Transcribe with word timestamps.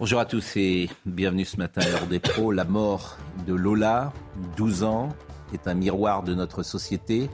Bonjour 0.00 0.18
à 0.18 0.24
tous 0.24 0.56
et 0.56 0.88
bienvenue 1.04 1.44
ce 1.44 1.58
matin 1.58 1.82
à 1.82 1.88
l'heure 1.90 2.06
des 2.06 2.20
pros. 2.20 2.52
La 2.52 2.64
mort 2.64 3.18
de 3.46 3.52
Lola, 3.52 4.14
12 4.56 4.82
ans, 4.82 5.10
est 5.52 5.68
un 5.68 5.74
miroir 5.74 6.22
de 6.22 6.34
notre 6.34 6.62
société. 6.62 7.28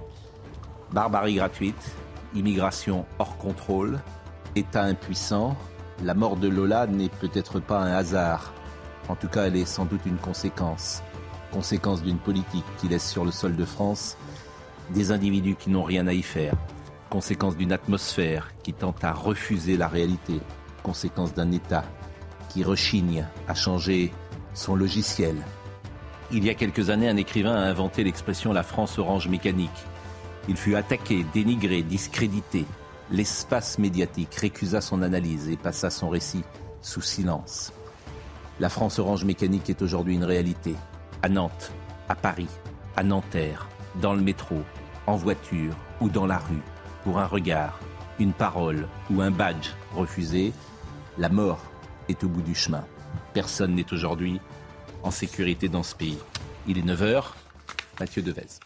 Barbarie 0.91 1.37
gratuite, 1.37 1.92
immigration 2.34 3.06
hors 3.20 3.39
contrôle, 3.39 4.01
État 4.56 4.83
impuissant. 4.83 5.56
La 6.02 6.15
mort 6.15 6.37
de 6.37 6.48
Lola 6.48 6.89
n'est 6.89 7.09
peut-être 7.09 7.61
pas 7.61 7.79
un 7.79 7.92
hasard. 7.92 8.52
En 9.09 9.14
tout 9.14 9.28
cas, 9.28 9.45
elle 9.45 9.55
est 9.55 9.64
sans 9.64 9.84
doute 9.84 10.05
une 10.05 10.19
conséquence. 10.19 11.05
Conséquence 11.53 12.03
d'une 12.03 12.19
politique 12.19 12.67
qui 12.78 12.89
laisse 12.89 13.09
sur 13.09 13.25
le 13.25 13.30
sol 13.30 13.55
de 13.55 13.64
France 13.64 14.17
des 14.91 15.12
individus 15.12 15.55
qui 15.55 15.70
n'ont 15.70 15.84
rien 15.84 16.09
à 16.09 16.12
y 16.12 16.23
faire. 16.23 16.55
Conséquence 17.11 17.56
d'une 17.56 17.70
atmosphère 17.70 18.48
qui 18.64 18.73
tente 18.73 19.05
à 19.05 19.12
refuser 19.12 19.77
la 19.77 19.87
réalité. 19.87 20.41
Conséquence 20.83 21.33
d'un 21.33 21.53
État 21.53 21.84
rechigne 22.65 23.27
à 23.48 23.55
changer 23.55 24.12
son 24.55 24.75
logiciel. 24.75 25.36
Il 26.33 26.44
y 26.44 26.50
a 26.50 26.55
quelques 26.55 26.91
années, 26.91 27.08
un 27.08 27.17
écrivain 27.17 27.55
a 27.55 27.69
inventé 27.69 28.03
l'expression 28.03 28.53
la 28.53 28.62
France 28.62 28.98
orange 28.98 29.28
mécanique. 29.28 29.84
Il 30.48 30.56
fut 30.56 30.75
attaqué, 30.75 31.25
dénigré, 31.33 31.83
discrédité. 31.83 32.64
L'espace 33.11 33.78
médiatique 33.78 34.34
récusa 34.34 34.81
son 34.81 35.03
analyse 35.03 35.48
et 35.48 35.56
passa 35.56 35.91
son 35.91 36.08
récit 36.08 36.42
sous 36.81 37.03
silence. 37.03 37.72
La 38.59 38.69
France 38.69 38.98
orange 38.98 39.25
mécanique 39.25 39.70
est 39.70 39.83
aujourd'hui 39.83 40.14
une 40.14 40.25
réalité. 40.25 40.75
À 41.22 41.28
Nantes, 41.28 41.72
à 42.09 42.14
Paris, 42.14 42.48
à 42.97 43.03
Nanterre, 43.03 43.69
dans 44.00 44.14
le 44.14 44.22
métro, 44.22 44.56
en 45.06 45.16
voiture 45.16 45.75
ou 46.00 46.09
dans 46.09 46.27
la 46.27 46.38
rue, 46.38 46.62
pour 47.05 47.19
un 47.19 47.27
regard, 47.27 47.78
une 48.19 48.33
parole 48.33 48.88
ou 49.11 49.20
un 49.20 49.31
badge 49.31 49.70
refusé, 49.94 50.53
la 51.19 51.28
mort 51.28 51.61
est 52.09 52.25
au 52.25 52.29
bout 52.29 52.43
du 52.43 52.55
chemin. 52.55 52.85
Personne 53.33 53.75
n'est 53.75 53.93
aujourd'hui 53.93 54.41
en 55.03 55.11
sécurité 55.11 55.69
dans 55.69 55.83
ce 55.83 55.95
pays. 55.95 56.19
Il 56.67 56.79
est 56.79 56.83
9h. 56.83 57.25
Mathieu 58.01 58.23
Devez. 58.23 58.61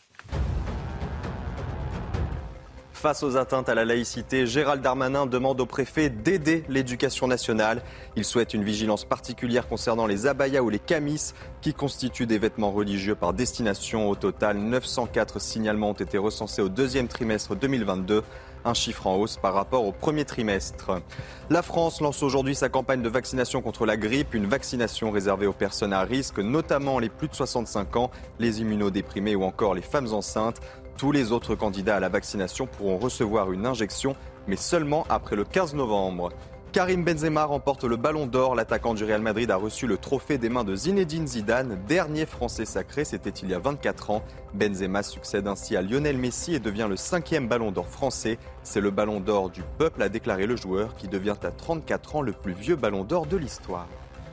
Face 3.01 3.23
aux 3.23 3.39
atteintes 3.39 3.71
à 3.71 3.75
la 3.75 3.87
laïcité, 3.87 4.47
Gérald 4.47 4.83
Darmanin 4.83 5.25
demande 5.25 5.59
au 5.63 5.65
préfet 5.65 6.11
d'aider 6.11 6.65
l'éducation 6.69 7.27
nationale. 7.27 7.81
Il 8.15 8.27
souhaite 8.27 8.53
une 8.53 8.63
vigilance 8.63 9.07
particulière 9.07 9.69
concernant 9.69 10.07
les 10.07 10.27
abayas 10.27 10.61
ou 10.61 10.69
les 10.69 10.79
camis 10.79 11.33
qui 11.63 11.73
constituent 11.73 12.27
des 12.27 12.37
vêtements 12.37 12.71
religieux 12.71 13.15
par 13.15 13.33
destination. 13.33 14.11
Au 14.11 14.17
total, 14.17 14.59
904 14.59 15.41
signalements 15.41 15.91
ont 15.91 15.95
été 15.95 16.19
recensés 16.19 16.61
au 16.61 16.69
deuxième 16.69 17.09
trimestre 17.09 17.57
2022 17.57 18.23
un 18.65 18.75
chiffre 18.75 19.07
en 19.07 19.17
hausse 19.17 19.37
par 19.37 19.55
rapport 19.55 19.85
au 19.85 19.93
premier 19.93 20.25
trimestre. 20.25 21.01
La 21.49 21.63
France 21.63 22.01
lance 22.01 22.23
aujourd'hui 22.23 22.55
sa 22.55 22.69
campagne 22.69 23.03
de 23.03 23.09
vaccination 23.09 23.63
contre 23.63 23.87
la 23.87 23.97
grippe, 23.97 24.35
une 24.35 24.47
vaccination 24.47 25.11
réservée 25.11 25.47
aux 25.47 25.53
personnes 25.53 25.93
à 25.93 26.03
risque, 26.03 26.39
notamment 26.39 26.99
les 26.99 27.09
plus 27.09 27.29
de 27.29 27.35
65 27.35 27.97
ans, 27.97 28.11
les 28.39 28.61
immunodéprimés 28.61 29.37
ou 29.37 29.45
encore 29.45 29.75
les 29.75 29.83
femmes 29.83 30.13
enceintes. 30.13 30.61
Tous 30.97 31.13
les 31.13 31.33
autres 31.33 31.55
candidats 31.55 31.97
à 31.97 32.01
la 32.01 32.09
vaccination 32.09 32.67
pourront 32.67 32.99
recevoir 32.99 33.53
une 33.53 33.67
injection, 33.67 34.15
mais 34.47 34.57
seulement 34.57 35.07
après 35.09 35.37
le 35.37 35.45
15 35.45 35.75
novembre. 35.75 36.31
Karim 36.73 37.03
Benzema 37.03 37.47
remporte 37.47 37.83
le 37.83 37.97
ballon 37.97 38.29
d'or. 38.29 38.55
L'attaquant 38.55 38.95
du 38.95 39.03
Real 39.03 39.21
Madrid 39.21 39.51
a 39.51 39.57
reçu 39.57 39.89
le 39.89 39.99
trophée 39.99 40.39
des 40.39 40.49
mains 40.49 40.63
de 40.63 40.77
Zinedine 40.77 41.27
Zidane, 41.27 41.77
dernier 41.89 42.27
Français 42.27 42.65
sacré, 42.65 43.05
c'était 43.05 43.31
il 43.31 43.51
y 43.51 43.55
a 43.55 43.59
24 43.59 44.11
ans. 44.11 44.23
Benzema 44.55 45.03
succède 45.03 45.49
ainsi 45.49 45.77
à 45.77 45.83
Lionel 45.83 46.17
Messi 46.17 46.55
et 46.55 46.61
devient 46.61 46.87
le 46.89 46.97
cinquième 46.97 47.49
ballon 47.49 47.73
d'or 47.73 47.89
français. 47.89 48.39
C'est 48.63 48.81
le 48.81 48.93
ballon 48.93 49.19
d'or 49.19 49.51
du 49.51 49.63
peuple, 49.79 50.01
a 50.01 50.09
déclaré 50.09 50.47
le 50.47 50.55
joueur, 50.55 50.95
qui 50.95 51.09
devient 51.09 51.37
à 51.43 51.51
34 51.51 52.17
ans 52.17 52.23
le 52.23 52.33
plus 52.33 52.53
vieux 52.53 52.77
ballon 52.77 53.03
d'or 53.03 53.27
de 53.27 53.37
l'histoire. 53.37 53.89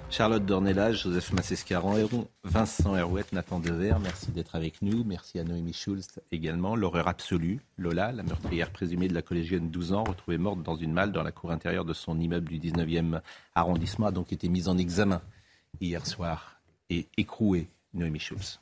Charlotte 0.10 0.46
Dornelas, 0.46 0.94
Joseph 0.94 1.34
Massescaron, 1.34 2.28
Vincent 2.44 2.96
Herouette, 2.96 3.34
Nathan 3.34 3.60
Dever, 3.60 3.96
merci 4.02 4.32
d'être 4.32 4.56
avec 4.56 4.82
nous. 4.82 5.04
Merci 5.04 5.38
à 5.38 5.44
Noémie 5.44 5.74
Schulz 5.74 6.08
également. 6.32 6.76
L'horreur 6.76 7.08
absolue, 7.08 7.60
Lola, 7.78 8.12
la 8.14 8.24
meurtrière 8.24 8.72
présumée 8.72 9.10
de 9.10 9.14
la 9.14 9.22
collégienne 9.22 9.68
de 9.68 9.72
12 9.72 9.94
ans, 9.94 10.04
retrouvée 10.06 10.38
morte 10.38 10.64
dans 10.64 10.76
une 10.76 10.94
malle 10.94 11.12
dans 11.12 11.24
la 11.24 11.32
cour 11.32 11.52
intérieure 11.52 11.86
de 11.86 11.94
son 11.94 12.20
immeuble 12.20 12.48
du 12.48 12.58
19e 12.58 13.22
arrondissement, 13.54 14.08
a 14.08 14.12
donc 14.12 14.32
été 14.32 14.50
mise 14.50 14.70
en 14.70 14.78
examen 14.78 15.22
hier 15.82 16.06
soir 16.08 16.62
et 16.90 17.08
écrouée, 17.18 17.68
Noémie 17.94 18.20
Schulz. 18.20 18.60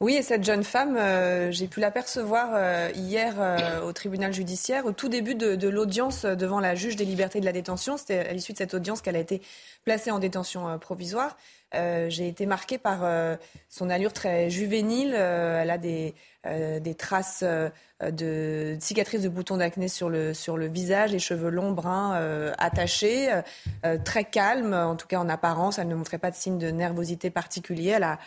Oui, 0.00 0.16
et 0.16 0.22
cette 0.22 0.44
jeune 0.44 0.64
femme, 0.64 0.96
euh, 0.96 1.52
j'ai 1.52 1.68
pu 1.68 1.80
l'apercevoir 1.80 2.50
euh, 2.54 2.90
hier 2.94 3.34
euh, 3.38 3.80
au 3.82 3.92
tribunal 3.92 4.32
judiciaire, 4.32 4.86
au 4.86 4.92
tout 4.92 5.08
début 5.08 5.34
de, 5.34 5.68
l'audience 5.68 6.24
devant 6.24 6.60
la 6.60 6.74
juge 6.74 6.96
des 6.96 7.04
libertés 7.04 7.40
de 7.40 7.44
la 7.44 7.52
détention. 7.52 7.96
C'était 7.96 8.18
à 8.18 8.32
l'issue 8.32 8.52
de 8.52 8.58
cette 8.58 8.74
audience 8.74 9.02
qu'elle 9.02 9.16
a 9.16 9.20
été 9.20 9.40
placée 9.84 10.10
en 10.10 10.18
détention 10.18 10.78
provisoire. 10.78 11.36
j'ai 11.72 12.28
été 12.28 12.46
marquée 12.46 12.78
par 12.78 13.00
son 13.68 13.90
allure 13.90 14.12
très 14.12 14.50
juvénile. 14.50 15.14
elle 15.14 15.70
a 15.70 15.78
des, 15.78 16.14
des 16.46 16.94
traces 16.94 17.44
euh, 18.02 18.10
de 18.10 18.76
cicatrices 18.80 19.22
de 19.22 19.28
boutons 19.28 19.56
d'acné 19.56 19.86
sur 19.86 20.10
le, 20.10 20.34
sur 20.34 20.56
le 20.56 20.66
visage, 20.66 21.12
les 21.12 21.20
cheveux 21.20 21.48
longs, 21.48 21.70
bruns, 21.70 22.16
euh, 22.16 22.52
attachés, 22.58 23.28
euh, 23.84 23.98
très 24.04 24.24
calme, 24.24 24.74
en 24.74 24.96
tout 24.96 25.06
cas 25.06 25.18
en 25.18 25.28
apparence. 25.28 25.78
Elle 25.78 25.86
ne 25.86 25.94
montrait 25.94 26.18
pas 26.18 26.32
de 26.32 26.36
signe 26.36 26.58
de 26.58 26.70
nervosité 26.70 27.30
particulier. 27.30 27.90
Elle 27.90 28.02
a 28.02 28.18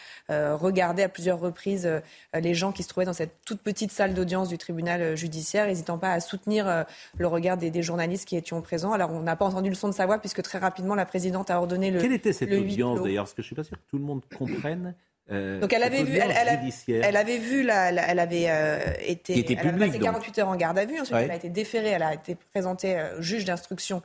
regardé 0.55 1.03
à 1.03 1.09
plusieurs 1.09 1.39
reprises 1.39 1.89
les 2.33 2.53
gens 2.53 2.71
qui 2.71 2.83
se 2.83 2.87
trouvaient 2.87 3.05
dans 3.05 3.13
cette 3.13 3.41
toute 3.45 3.61
petite 3.61 3.91
salle 3.91 4.13
d'audience 4.13 4.49
du 4.49 4.57
tribunal 4.57 5.15
judiciaire, 5.15 5.67
n'hésitant 5.67 5.97
pas 5.97 6.11
à 6.11 6.19
soutenir 6.19 6.85
le 7.17 7.27
regard 7.27 7.57
des, 7.57 7.83
journalistes 7.83 8.27
qui 8.27 8.35
étaient 8.35 8.59
présents. 8.61 8.93
Alors 8.93 9.11
on 9.11 9.21
n'a 9.21 9.35
pas 9.35 9.45
entendu 9.45 9.69
le 9.69 9.75
son 9.75 9.87
de 9.87 9.93
sa 9.93 10.05
voix 10.05 10.19
puisque 10.19 10.41
très 10.41 10.57
rapidement 10.57 10.95
la 10.95 11.05
présidente 11.05 11.51
a 11.51 11.57
ordonné 11.57 11.91
le. 11.91 12.01
Quelle 12.01 12.13
était 12.13 12.33
cette 12.33 12.51
audience 12.51 13.01
d'ailleurs? 13.01 13.25
Parce 13.25 13.33
que 13.33 13.41
je 13.41 13.47
ne 13.47 13.47
suis 13.47 13.55
pas 13.55 13.63
sûr 13.63 13.77
que 13.77 13.89
tout 13.89 13.97
le 13.97 14.03
monde 14.03 14.23
comprenne 14.37 14.95
euh, 15.31 15.59
Donc 15.59 15.73
elle 15.73 15.83
avait 15.83 16.03
vu, 16.03 16.15
elle, 16.17 16.31
elle, 16.31 17.17
avait 17.17 17.37
vu, 17.37 17.63
la, 17.63 17.91
elle 17.91 18.19
avait 18.19 18.45
euh, 18.47 18.79
été, 19.01 19.37
était 19.37 19.53
elle 19.53 19.71
public, 19.71 19.83
a 19.83 19.87
passé 19.87 19.99
48 19.99 20.39
heures 20.39 20.47
en 20.47 20.55
garde 20.55 20.77
à 20.77 20.85
vue. 20.85 20.99
Ensuite, 20.99 21.17
elle 21.17 21.31
a 21.31 21.35
été 21.35 21.49
déférée, 21.49 21.89
elle 21.89 22.03
a 22.03 22.13
été 22.13 22.35
présentée 22.53 22.97
euh, 22.97 23.19
au 23.19 23.21
juge 23.21 23.45
d'instruction 23.45 24.01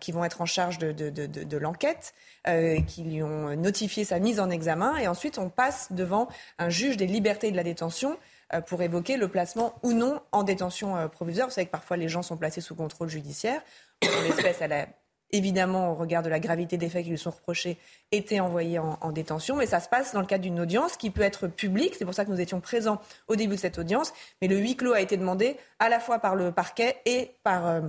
qui 0.00 0.10
vont 0.12 0.24
être 0.24 0.40
en 0.40 0.46
charge 0.46 0.78
de, 0.78 0.92
de, 0.92 1.10
de, 1.10 1.26
de 1.26 1.56
l'enquête, 1.56 2.12
qui 2.88 3.04
lui 3.04 3.22
ont 3.22 3.54
notifié 3.54 4.04
sa 4.04 4.18
mise 4.18 4.40
en 4.40 4.50
examen, 4.50 4.96
et 4.96 5.06
ensuite 5.06 5.38
on 5.38 5.48
passe 5.48 5.92
devant 5.92 6.28
un 6.58 6.70
juge 6.70 6.96
des 6.96 7.06
libertés 7.06 7.48
et 7.48 7.50
de 7.52 7.56
la 7.56 7.62
détention 7.62 8.18
pour 8.66 8.82
évoquer 8.82 9.16
le 9.16 9.28
placement 9.28 9.74
ou 9.84 9.92
non 9.92 10.20
en 10.32 10.42
détention 10.42 11.08
provisoire. 11.08 11.46
Vous 11.46 11.54
savez 11.54 11.66
que 11.66 11.70
parfois 11.70 11.96
les 11.96 12.08
gens 12.08 12.22
sont 12.22 12.36
placés 12.36 12.60
sous 12.60 12.74
contrôle 12.74 13.08
judiciaire. 13.08 13.62
En 14.04 14.22
l'espèce, 14.22 14.58
elle 14.60 14.72
a 14.72 14.88
évidemment, 15.32 15.92
au 15.92 15.94
regard 15.94 16.22
de 16.22 16.28
la 16.28 16.40
gravité 16.40 16.76
des 16.76 16.88
faits 16.88 17.04
qui 17.04 17.10
lui 17.10 17.18
sont 17.18 17.30
reprochés, 17.30 17.78
été 18.12 18.40
envoyé 18.40 18.78
en, 18.78 19.12
détention. 19.12 19.56
Mais 19.56 19.66
ça 19.66 19.80
se 19.80 19.88
passe 19.88 20.12
dans 20.12 20.20
le 20.20 20.26
cadre 20.26 20.42
d'une 20.42 20.60
audience 20.60 20.96
qui 20.96 21.10
peut 21.10 21.22
être 21.22 21.48
publique. 21.48 21.94
C'est 21.98 22.04
pour 22.04 22.14
ça 22.14 22.24
que 22.24 22.30
nous 22.30 22.40
étions 22.40 22.60
présents 22.60 23.00
au 23.28 23.36
début 23.36 23.56
de 23.56 23.60
cette 23.60 23.78
audience. 23.78 24.12
Mais 24.40 24.48
le 24.48 24.58
huis 24.58 24.76
clos 24.76 24.92
a 24.92 25.00
été 25.00 25.16
demandé 25.16 25.56
à 25.78 25.88
la 25.88 26.00
fois 26.00 26.18
par 26.18 26.36
le 26.36 26.52
parquet 26.52 26.96
et 27.06 27.32
par 27.42 27.66
euh, 27.66 27.80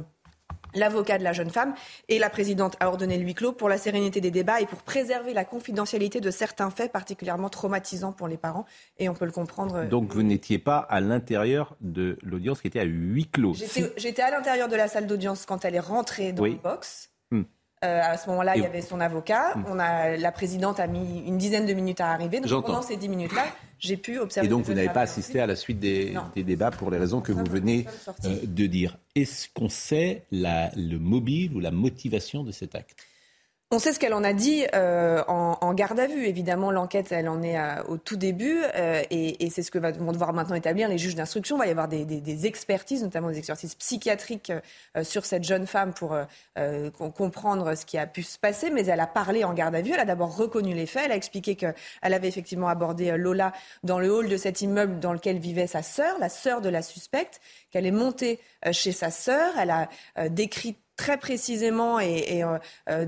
l'avocat 0.74 1.18
de 1.18 1.24
la 1.24 1.34
jeune 1.34 1.50
femme. 1.50 1.74
Et 2.08 2.20
la 2.20 2.30
présidente 2.30 2.76
a 2.80 2.88
ordonné 2.88 3.18
le 3.18 3.24
huis 3.24 3.34
clos 3.34 3.52
pour 3.52 3.70
la 3.70 3.78
sérénité 3.78 4.22
des 4.22 4.32
débats 4.32 4.62
et 4.62 4.66
pour 4.66 4.82
préserver 4.82 5.34
la 5.34 5.46
confidentialité 5.46 6.22
de 6.22 6.32
certains 6.32 6.70
faits 6.70 6.92
particulièrement 6.92 7.50
traumatisants 7.50 8.14
pour 8.14 8.28
les 8.28 8.38
parents. 8.38 8.66
Et 8.98 9.10
on 9.10 9.14
peut 9.14 9.26
le 9.26 9.32
comprendre. 9.32 9.76
Euh, 9.76 9.88
Donc 9.88 10.12
vous 10.12 10.24
n'étiez 10.24 10.60
pas 10.60 10.78
à 10.78 11.02
l'intérieur 11.02 11.76
de 11.82 12.18
l'audience 12.24 12.62
qui 12.62 12.68
était 12.68 12.80
à 12.80 12.86
huis 12.86 13.28
clos. 13.28 13.54
J'étais 13.98 14.22
à 14.22 14.32
l'intérieur 14.32 14.68
de 14.68 14.76
la 14.76 14.88
salle 14.88 15.08
d'audience 15.08 15.46
quand 15.46 15.66
elle 15.66 15.76
est 15.76 15.80
rentrée 15.80 16.32
dans 16.32 16.46
le 16.46 16.56
box. 16.56 17.10
Hmm. 17.32 17.44
Euh, 17.86 18.02
à 18.02 18.18
ce 18.18 18.30
moment-là, 18.30 18.56
il 18.56 18.64
y 18.64 18.66
avait 18.66 18.82
son 18.82 19.00
avocat. 19.00 19.56
Hmm. 19.56 19.66
On 19.68 19.80
a, 19.80 20.18
la 20.18 20.32
présidente 20.32 20.80
a 20.80 20.88
mis 20.88 21.26
une 21.28 21.38
dizaine 21.38 21.66
de 21.66 21.74
minutes 21.74 22.02
à 22.02 22.12
arriver. 22.12 22.40
Donc 22.40 22.66
pendant 22.66 22.82
ces 22.82 22.98
dix 22.98 23.10
minutes-là, 23.10 23.46
j'ai 23.80 23.98
pu 23.98 24.18
observer. 24.20 24.48
Et 24.48 24.50
donc 24.50 24.66
vous 24.66 24.74
n'avez 24.74 24.90
pas 24.90 25.02
assisté 25.02 25.40
à 25.40 25.46
la 25.46 25.56
suite 25.56 25.80
des, 25.80 26.16
débats 26.36 26.72
pour 26.72 26.90
les 26.90 26.98
raisons 26.98 27.22
que 27.22 27.32
vous 27.32 27.46
venez 27.46 27.86
euh, 28.26 28.36
de 28.44 28.66
dire. 28.66 28.98
Est-ce 29.16 29.48
qu'on 29.54 29.70
sait 29.70 30.24
la, 30.32 30.72
le 30.76 30.98
mobile 30.98 31.56
ou 31.56 31.60
la 31.60 31.72
motivation 31.72 32.44
de 32.44 32.52
cet 32.52 32.76
acte? 32.76 32.96
On 33.70 33.80
sait 33.80 33.92
ce 33.92 34.00
qu'elle 34.00 34.14
en 34.14 34.24
a 34.24 34.32
dit 34.32 34.66
euh, 34.76 35.22
en, 35.28 35.74
garde 35.74 36.00
à 36.00 36.08
vue. 36.08 36.26
Évidemment, 36.26 36.72
l'enquête, 36.72 37.12
elle 37.12 37.28
en 37.28 37.44
est 37.44 37.60
euh, 37.60 37.84
au 37.90 37.98
tout 37.98 38.16
début, 38.16 38.62
euh, 38.76 39.04
et, 39.12 39.50
c'est 39.50 39.62
ce 39.62 39.72
que 39.72 39.78
vont 39.78 40.14
devoir 40.14 40.32
maintenant 40.32 40.56
établir 40.56 40.88
les 40.88 40.98
juges 40.98 41.16
d'instruction. 41.16 41.58
Il 41.58 41.60
va 41.60 41.68
y 41.68 41.72
avoir 41.72 41.90
des, 41.90 42.46
expertises, 42.46 43.04
notamment 43.04 43.30
des 43.30 43.40
expertises 43.40 43.76
psychiatriques 43.76 44.54
sur 45.04 45.26
cette 45.26 45.44
jeune 45.44 45.68
femme 45.68 45.94
pour 45.94 46.16
comprendre 47.16 47.76
ce 47.76 47.86
qui 47.86 47.98
a 47.98 48.06
pu 48.08 48.24
se 48.24 48.38
passer. 48.38 48.70
Mais 48.70 48.86
elle 48.86 49.00
a 49.00 49.08
parlé 49.08 49.44
en 49.44 49.54
garde 49.54 49.76
à 49.76 49.82
vue. 49.82 49.92
Elle 49.94 50.00
a 50.00 50.06
d'abord 50.06 50.36
reconnu 50.36 50.74
les 50.74 50.86
faits. 50.86 51.04
Elle 51.06 51.12
a 51.12 51.16
expliqué 51.16 51.56
qu'elle 51.56 51.74
avait 52.02 52.28
effectivement 52.28 52.68
abordé 52.68 53.18
Lola 53.18 53.52
dans 53.84 54.00
le 54.00 54.14
hall 54.14 54.30
de 54.30 54.38
cet 54.38 54.62
immeuble 54.62 55.00
dans 55.00 55.14
lequel 55.14 55.40
vivait 55.40 55.68
sa 55.68 55.82
sœur, 55.82 56.18
la 56.20 56.30
sœur 56.30 56.62
de 56.62 56.70
la 56.70 56.82
suspecte, 56.82 57.42
qu'elle 57.72 57.86
est 57.86 57.92
montée 57.92 58.40
chez 58.72 58.92
sa 58.92 59.10
sœur. 59.12 59.54
Elle 59.58 59.72
a 59.72 59.90
décrit 60.30 60.78
très 60.98 61.18
précisément 61.18 62.00
et, 62.00 62.44
euh, 62.44 62.58
euh, 62.90 63.06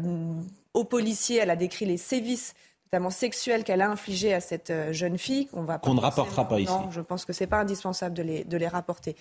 aux 0.74 0.86
policiers, 0.86 1.38
elle 1.38 1.50
a 1.50 1.56
décrit 1.56 1.86
les 1.86 1.98
sévices 1.98 2.54
notamment 2.92 3.10
sexuels 3.10 3.64
qu'elle 3.64 3.82
a 3.82 3.90
infligés 3.90 4.34
à 4.34 4.40
cette 4.40 4.70
euh, 4.72 4.94
jeune 4.94 5.18
fille 5.18 5.48
qu'on 5.48 5.64
va 5.64 5.78
qu'on 5.78 5.94
ne 5.94 6.00
rapportera 6.00 6.48
pas 6.48 6.60
ici. 6.60 6.74
je 6.90 7.02
pense 7.02 7.26
que 7.26 7.34
c'est 7.34 7.48
pas 7.48 7.60
indispensable 7.60 8.16
de 8.16 8.24
les, 8.24 8.44
de 8.44 8.58
les 8.58 8.68
rapporter, 8.68 9.16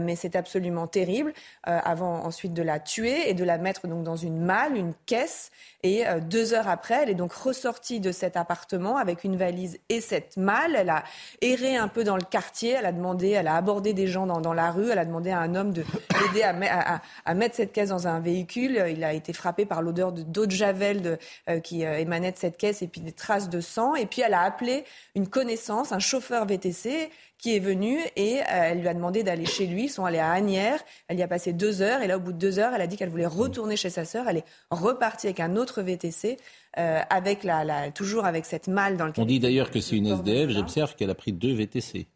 mais 0.00 0.16
c'est 0.16 0.36
absolument 0.36 0.86
terrible. 0.86 1.32
avant 1.62 2.24
ensuite 2.24 2.54
de 2.54 2.62
la 2.62 2.80
tuer 2.80 3.28
et 3.28 3.34
de 3.34 3.44
la 3.44 3.58
mettre 3.58 3.86
donc 3.86 4.02
dans 4.02 4.16
une 4.16 4.40
malle, 4.40 4.76
une 4.76 4.94
caisse, 5.06 5.50
et 5.84 6.06
euh, 6.06 6.18
deux 6.18 6.54
heures 6.54 6.68
après, 6.68 7.02
elle 7.02 7.10
est 7.10 7.14
donc 7.14 7.34
ressortie 7.34 8.00
de 8.00 8.10
cet 8.10 8.38
appartement 8.38 8.96
avec 8.96 9.22
une 9.22 9.36
valise 9.36 9.78
et 9.90 10.00
cette 10.00 10.38
malle. 10.38 10.74
Elle 10.74 10.88
a 10.88 11.04
erré 11.42 11.76
un 11.76 11.88
peu 11.88 12.04
dans 12.04 12.16
le 12.16 12.22
quartier. 12.22 12.70
Elle 12.70 12.86
a 12.86 12.92
demandé, 12.92 13.28
elle 13.28 13.48
a 13.48 13.54
abordé 13.54 13.92
des 13.92 14.06
gens 14.06 14.26
dans, 14.26 14.40
dans 14.40 14.54
la 14.54 14.70
rue. 14.70 14.88
Elle 14.90 14.98
a 14.98 15.04
demandé 15.04 15.30
à 15.30 15.40
un 15.40 15.54
homme 15.54 15.74
de 15.74 15.84
l'aider 16.18 16.42
à, 16.42 17.02
à, 17.26 17.34
mettre 17.34 17.56
cette 17.56 17.72
caisse 17.72 17.90
dans 17.90 18.08
un 18.08 18.18
véhicule. 18.18 18.82
Il 18.88 19.04
a 19.04 19.12
été 19.12 19.34
frappé 19.34 19.66
par 19.66 19.82
l'odeur 19.82 20.12
d'eau 20.12 20.46
de, 20.46 20.50
javel 20.50 21.02
de, 21.02 21.18
euh, 21.50 21.60
qui 21.60 21.84
euh, 21.84 21.98
émanait 21.98 22.32
de 22.32 22.38
cette 22.38 22.56
caisse 22.56 22.80
et 22.80 22.88
puis 22.88 23.02
des 23.04 23.12
traces 23.12 23.48
de 23.48 23.60
sang. 23.60 23.94
Et 23.94 24.06
puis 24.06 24.22
elle 24.22 24.34
a 24.34 24.42
appelé 24.42 24.84
une 25.14 25.28
connaissance, 25.28 25.92
un 25.92 25.98
chauffeur 25.98 26.46
VTC 26.46 27.10
qui 27.38 27.54
est 27.54 27.60
venue 27.60 27.98
et 28.16 28.40
euh, 28.40 28.44
elle 28.48 28.80
lui 28.80 28.88
a 28.88 28.94
demandé 28.94 29.22
d'aller 29.22 29.44
chez 29.44 29.66
lui. 29.66 29.84
Ils 29.84 29.88
sont 29.88 30.04
allés 30.04 30.18
à 30.18 30.32
Agnières. 30.32 30.82
Elle 31.08 31.18
y 31.18 31.22
a 31.22 31.28
passé 31.28 31.52
deux 31.52 31.82
heures 31.82 32.02
et 32.02 32.06
là, 32.06 32.16
au 32.16 32.20
bout 32.20 32.32
de 32.32 32.38
deux 32.38 32.58
heures, 32.58 32.72
elle 32.74 32.80
a 32.80 32.86
dit 32.86 32.96
qu'elle 32.96 33.10
voulait 33.10 33.26
retourner 33.26 33.76
chez 33.76 33.90
sa 33.90 34.04
sœur. 34.04 34.26
Elle 34.28 34.38
est 34.38 34.44
repartie 34.70 35.26
avec 35.26 35.40
un 35.40 35.56
autre 35.56 35.82
VTC, 35.82 36.38
euh, 36.78 37.00
avec 37.10 37.44
la, 37.44 37.90
toujours 37.90 38.24
avec 38.24 38.46
cette 38.46 38.68
malle 38.68 38.96
dans 38.96 39.06
le. 39.06 39.12
On 39.18 39.24
dit 39.24 39.40
d'ailleurs 39.40 39.70
que 39.70 39.80
c'est 39.80 39.96
une 39.96 40.06
SDF. 40.06 40.50
J'observe 40.50 40.94
qu'elle 40.96 41.10
a 41.10 41.14
pris 41.14 41.32
deux 41.32 41.52
VTC. 41.54 42.06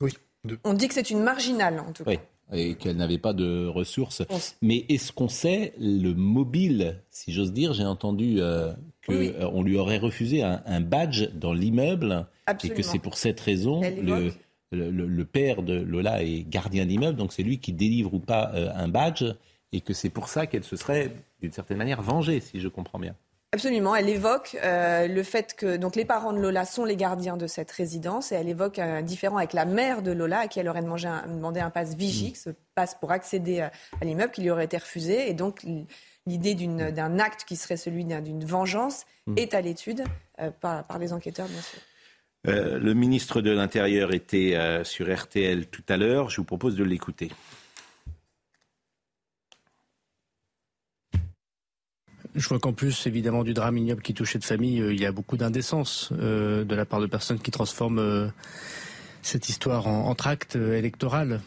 Oui. 0.00 0.12
On 0.64 0.74
dit 0.74 0.88
que 0.88 0.94
c'est 0.94 1.10
une 1.10 1.22
marginale 1.22 1.80
en 1.80 1.92
tout 1.92 2.04
cas. 2.04 2.12
Et 2.52 2.76
qu'elle 2.76 2.96
n'avait 2.96 3.18
pas 3.18 3.34
de 3.34 3.66
ressources. 3.66 4.22
Mais 4.62 4.86
est-ce 4.88 5.12
qu'on 5.12 5.28
sait 5.28 5.74
le 5.78 6.14
mobile, 6.14 7.02
si 7.10 7.32
j'ose 7.32 7.52
dire 7.52 7.74
J'ai 7.74 7.84
entendu 7.84 8.36
euh, 8.38 8.72
qu'on 9.06 9.12
euh, 9.14 9.62
lui 9.62 9.76
aurait 9.76 9.98
refusé 9.98 10.42
un, 10.42 10.80
badge 10.80 11.28
dans 11.34 11.52
l'immeuble 11.52 12.26
et 12.64 12.70
que 12.70 12.82
c'est 12.82 12.98
pour 12.98 13.18
cette 13.18 13.40
raison 13.40 13.82
le, 14.70 14.90
le, 14.90 15.24
père 15.24 15.62
de 15.62 15.74
Lola 15.74 16.22
est 16.22 16.48
gardien 16.48 16.86
d'immeuble, 16.86 17.16
donc 17.16 17.32
c'est 17.32 17.42
lui 17.42 17.58
qui 17.58 17.72
délivre 17.72 18.12
ou 18.14 18.18
pas 18.18 18.50
euh, 18.54 18.70
un 18.74 18.88
badge 18.88 19.24
et 19.72 19.80
que 19.80 19.92
c'est 19.92 20.10
pour 20.10 20.28
ça 20.28 20.46
qu'elle 20.46 20.64
se 20.64 20.76
serait 20.76 21.12
d'une 21.40 21.52
certaine 21.52 21.78
manière 21.78 22.02
vengée, 22.02 22.40
si 22.40 22.60
je 22.60 22.68
comprends 22.68 22.98
bien. 22.98 23.14
Absolument. 23.52 23.94
Elle 23.96 24.10
évoque 24.10 24.58
euh, 24.62 25.08
le 25.08 25.22
fait 25.22 25.54
que 25.56 25.78
donc 25.78 25.96
les 25.96 26.04
parents 26.04 26.34
de 26.34 26.38
Lola 26.38 26.66
sont 26.66 26.84
les 26.84 26.96
gardiens 26.96 27.38
de 27.38 27.46
cette 27.46 27.70
résidence 27.70 28.30
et 28.30 28.34
elle 28.34 28.48
évoque 28.48 28.78
un 28.78 29.00
différent 29.00 29.38
avec 29.38 29.54
la 29.54 29.64
mère 29.64 30.02
de 30.02 30.12
Lola 30.12 30.40
à 30.40 30.48
qui 30.48 30.60
elle 30.60 30.68
aurait 30.68 30.82
demandé 30.82 31.06
un, 31.06 31.26
demandé 31.26 31.60
un 31.60 31.70
passe 31.70 31.94
Vigix, 31.94 32.42
ce 32.42 32.50
passe 32.74 32.94
pour 32.94 33.10
accéder 33.10 33.60
à, 33.60 33.72
l'immeuble 34.02 34.32
qui 34.32 34.42
lui 34.42 34.50
aurait 34.50 34.66
été 34.66 34.76
refusé. 34.76 35.30
Et 35.30 35.32
donc 35.32 35.64
l'idée 36.26 36.54
d'un 36.54 37.18
acte 37.18 37.44
qui 37.44 37.56
serait 37.56 37.78
celui 37.78 38.04
d'une 38.04 38.44
vengeance 38.44 39.06
mm. 39.26 39.38
est 39.38 39.54
à 39.54 39.62
l'étude 39.62 40.04
euh, 40.40 40.50
par, 40.50 40.86
par, 40.86 40.98
les 40.98 41.14
enquêteurs, 41.14 41.48
bien 41.48 41.62
sûr. 41.62 41.80
Euh, 42.48 42.78
le 42.78 42.92
ministre 42.92 43.40
de 43.40 43.50
l'Intérieur 43.50 44.12
était 44.12 44.58
sur 44.84 45.12
RTL 45.12 45.68
tout 45.68 45.84
à 45.88 45.96
l'heure. 45.96 46.28
Je 46.28 46.36
vous 46.36 46.44
propose 46.44 46.76
de 46.76 46.84
l'écouter. 46.84 47.30
Je 52.38 52.48
vois 52.48 52.60
qu'en 52.60 52.72
plus, 52.72 53.08
évidemment, 53.08 53.42
du 53.42 53.52
drame 53.52 53.78
ignoble 53.78 54.00
qui 54.00 54.14
touche 54.14 54.34
cette 54.34 54.44
famille, 54.44 54.80
euh, 54.80 54.92
il 54.92 55.00
y 55.00 55.06
a 55.06 55.10
beaucoup 55.10 55.36
d'indécence 55.36 56.10
euh, 56.12 56.62
de 56.62 56.74
la 56.76 56.84
part 56.84 57.00
de 57.00 57.06
personnes 57.06 57.40
qui 57.40 57.50
transforment 57.50 57.98
euh, 57.98 58.28
cette 59.22 59.48
histoire 59.48 59.88
en, 59.88 60.14
tract 60.14 60.54
électoral. 60.54 61.40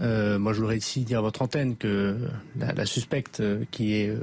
moi, 0.00 0.52
je 0.54 0.60
voudrais 0.60 0.78
ici 0.78 1.02
dire 1.02 1.18
à 1.18 1.20
votre 1.20 1.42
antenne 1.42 1.76
que 1.76 2.16
la, 2.58 2.86
suspecte 2.86 3.42
qui 3.70 3.94
est 3.94 4.16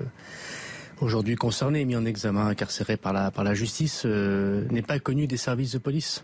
aujourd'hui 0.99 1.35
concernée, 1.35 1.85
mise 1.85 1.97
en 1.97 2.05
examen, 2.05 2.47
incarcérée 2.47 2.97
par 2.97 3.13
la, 3.13 3.29
par 3.29 3.43
la 3.43 3.53
justice, 3.53 4.05
n'est 4.05 4.81
pas 4.81 4.97
connue 4.99 5.27
des 5.27 5.37
services 5.37 5.73
de 5.73 5.77
police. 5.77 6.23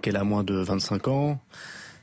qu'elle 0.00 0.16
a 0.16 0.24
moins 0.24 0.42
de 0.42 0.54
25 0.54 1.08
ans, 1.08 1.40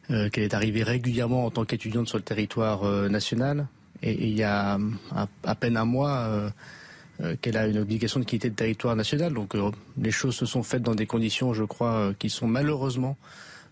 qu'elle 0.07 0.44
est 0.44 0.53
arrivée 0.53 0.83
régulièrement 0.83 1.45
en 1.45 1.51
tant 1.51 1.65
qu'étudiante 1.65 2.07
sur 2.07 2.18
le 2.18 2.24
territoire 2.24 2.86
national. 3.09 3.68
Et, 4.03 4.27
il 4.30 4.38
y 4.38 4.44
a 4.44 4.80
à 5.44 5.56
peine 5.56 5.75
un 5.75 5.86
mois, 5.86 6.51
qu'elle 7.42 7.58
a 7.58 7.68
une 7.68 7.78
obligation 7.78 8.20
de 8.20 8.26
quitter 8.26 8.50
le 8.50 8.56
territoire 8.56 8.96
national. 8.96 9.34
Donc 9.34 9.56
euh, 9.56 9.72
les 9.98 10.12
choses 10.12 10.36
se 10.36 10.46
sont 10.46 10.64
faites 10.64 10.82
dans 10.82 10.96
des 10.96 11.06
conditions, 11.06 11.54
je 11.54 11.64
crois, 11.64 11.94
euh, 11.94 12.14
qui 12.18 12.30
sont 12.30 12.48
malheureusement 12.48 13.18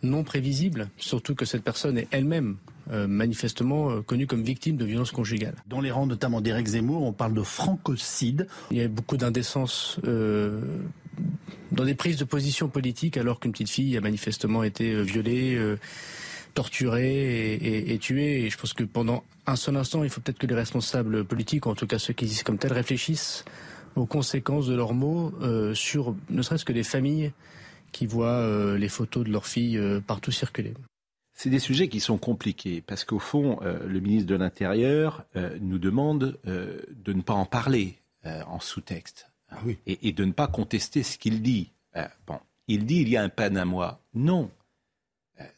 non 0.02 0.24
prévisibles, 0.24 0.90
surtout 0.98 1.36
que 1.36 1.46
cette 1.46 1.64
personne 1.64 1.98
est 1.98 2.08
elle-même 2.12 2.56
manifestement 2.92 4.02
connue 4.02 4.26
comme 4.26 4.42
victime 4.42 4.76
de 4.76 4.86
violences 4.86 5.12
conjugales. 5.12 5.54
Dans 5.68 5.80
les 5.80 5.92
rangs 5.92 6.08
notamment 6.08 6.42
d'Éric 6.42 6.66
Zemmour, 6.70 7.04
on 7.04 7.14
parle 7.14 7.36
de 7.36 7.44
francocide. 7.44 8.48
Il 8.72 8.78
y 8.78 8.82
a 8.82 8.88
beaucoup 8.88 9.16
d'indécence 9.16 10.00
dans 10.04 11.84
des 11.86 11.94
prises 11.94 12.18
de 12.18 12.24
position 12.24 12.68
politiques 12.68 13.18
alors 13.18 13.40
qu'une 13.40 13.52
petite 13.52 13.70
fille 13.70 13.96
a 13.96 14.02
manifestement 14.02 14.64
été 14.64 15.04
violée 15.04 15.60
torturés 16.60 17.54
et, 17.54 17.94
et, 17.94 17.98
tués. 18.00 18.44
Et 18.44 18.50
je 18.50 18.58
pense 18.58 18.74
que 18.74 18.84
pendant 18.84 19.24
un 19.48 19.56
seul 19.56 19.78
instant, 19.78 20.04
il 20.04 20.10
faut 20.10 20.20
peut-être 20.20 20.38
que 20.38 20.46
les 20.46 20.56
responsables 20.56 21.24
politiques, 21.24 21.66
ou 21.66 21.70
en 21.70 21.76
tout 21.76 21.88
cas 21.88 22.00
ceux 22.00 22.14
qui 22.14 22.26
disent 22.26 22.44
comme 22.44 22.58
tel, 22.58 22.74
réfléchissent 22.74 23.46
aux 23.96 24.06
conséquences 24.06 24.68
de 24.68 24.76
leurs 24.76 24.94
mots 24.94 25.32
euh, 25.42 25.74
sur 25.74 26.16
ne 26.30 26.42
serait-ce 26.42 26.66
que 26.66 26.74
les 26.74 26.84
familles 26.84 27.32
qui 27.94 28.06
voient 28.06 28.42
euh, 28.42 28.78
les 28.78 28.90
photos 28.90 29.24
de 29.24 29.32
leurs 29.32 29.48
filles 29.48 29.78
euh, 29.78 30.02
partout 30.02 30.32
circuler. 30.32 30.74
C'est 31.34 31.50
des 31.50 31.60
sujets 31.60 31.88
qui 31.88 32.02
sont 32.02 32.18
compliqués 32.18 32.84
parce 32.86 33.06
qu'au 33.06 33.20
fond, 33.20 33.60
le 33.64 34.00
ministre 34.02 34.28
de 34.28 34.36
l'Intérieur 34.36 35.24
nous 35.62 35.80
demande 35.80 36.38
de 36.44 37.14
ne 37.14 37.22
pas 37.22 37.34
en 37.34 37.46
parler 37.46 37.96
en 38.26 38.60
sous-texte 38.60 39.32
ah 39.50 39.56
et, 39.88 40.10
et, 40.10 40.12
de 40.12 40.26
ne 40.26 40.34
pas 40.34 40.48
contester 40.48 41.02
ce 41.02 41.18
qu'il 41.18 41.42
dit. 41.42 41.72
bon, 42.28 42.40
il 42.68 42.86
dit 42.86 42.98
il 43.04 43.08
y 43.08 43.16
a 43.16 43.24
un 43.24 43.30
Panama. 43.30 44.02
Non, 44.14 44.52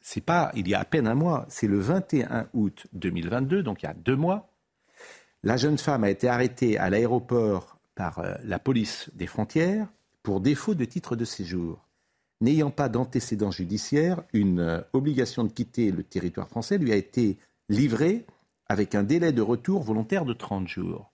c'est 0.01 0.21
pas 0.21 0.51
il 0.55 0.67
y 0.67 0.73
a 0.73 0.79
à 0.79 0.85
peine 0.85 1.07
un 1.07 1.15
mois, 1.15 1.45
c'est 1.49 1.67
le 1.67 1.79
21 1.79 2.47
août 2.53 2.87
2022, 2.93 3.63
donc 3.63 3.83
il 3.83 3.85
y 3.85 3.89
a 3.89 3.93
deux 3.93 4.15
mois. 4.15 4.49
La 5.43 5.57
jeune 5.57 5.77
femme 5.77 6.03
a 6.03 6.09
été 6.09 6.27
arrêtée 6.27 6.77
à 6.77 6.89
l'aéroport 6.89 7.79
par 7.95 8.19
euh, 8.19 8.35
la 8.43 8.59
police 8.59 9.09
des 9.13 9.27
frontières 9.27 9.87
pour 10.23 10.39
défaut 10.39 10.75
de 10.75 10.85
titre 10.85 11.15
de 11.15 11.25
séjour. 11.25 11.87
N'ayant 12.41 12.71
pas 12.71 12.89
d'antécédents 12.89 13.51
judiciaires, 13.51 14.23
une 14.33 14.59
euh, 14.59 14.81
obligation 14.93 15.43
de 15.43 15.51
quitter 15.51 15.91
le 15.91 16.03
territoire 16.03 16.47
français 16.47 16.77
lui 16.77 16.91
a 16.91 16.95
été 16.95 17.37
livrée 17.69 18.25
avec 18.67 18.95
un 18.95 19.03
délai 19.03 19.31
de 19.31 19.41
retour 19.41 19.83
volontaire 19.83 20.25
de 20.25 20.33
30 20.33 20.67
jours. 20.67 21.11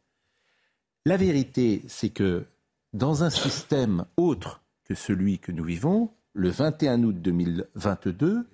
La 1.05 1.17
vérité, 1.17 1.83
c'est 1.87 2.09
que 2.09 2.45
dans 2.93 3.23
un 3.23 3.29
système 3.29 4.05
autre 4.17 4.61
que 4.83 4.95
celui 4.95 5.39
que 5.39 5.51
nous 5.51 5.63
vivons, 5.63 6.11
le 6.37 6.49
21 6.49 7.03
août 7.03 7.15
2022, 7.19 8.47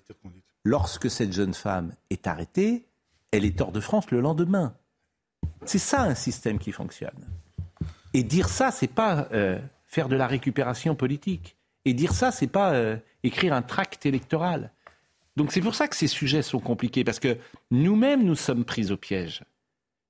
lorsque 0.64 1.12
cette 1.12 1.34
jeune 1.34 1.54
femme 1.54 1.94
est 2.10 2.28
arrêtée, 2.28 2.86
elle 3.32 3.44
est 3.44 3.60
hors 3.60 3.74
de 3.74 3.82
France 3.82 4.10
le 4.10 4.22
lendemain. 4.22 4.74
C'est 5.66 5.80
ça 5.80 6.04
un 6.04 6.16
système 6.16 6.60
qui 6.60 6.72
fonctionne. 6.72 7.28
Et 8.14 8.24
dire 8.24 8.48
ça, 8.48 8.72
c'est 8.72 8.88
pas 8.88 9.28
euh, 9.34 9.60
faire 9.86 10.08
de 10.08 10.16
la 10.16 10.28
récupération 10.28 10.96
politique. 10.96 11.58
Et 11.84 11.94
dire 11.94 12.14
ça, 12.14 12.32
c'est 12.32 12.48
pas 12.48 12.74
euh, 12.74 12.96
écrire 13.24 13.54
un 13.54 13.62
tract 13.62 14.06
électoral. 14.06 14.72
Donc 15.36 15.52
c'est 15.52 15.60
pour 15.60 15.76
ça 15.76 15.90
que 15.90 15.96
ces 15.98 16.08
sujets 16.08 16.42
sont 16.42 16.62
compliqués, 16.62 17.04
parce 17.04 17.20
que 17.20 17.38
nous-mêmes, 17.70 18.24
nous 18.24 18.36
sommes 18.36 18.64
pris 18.64 18.92
au 18.92 18.98
piège. 18.98 19.44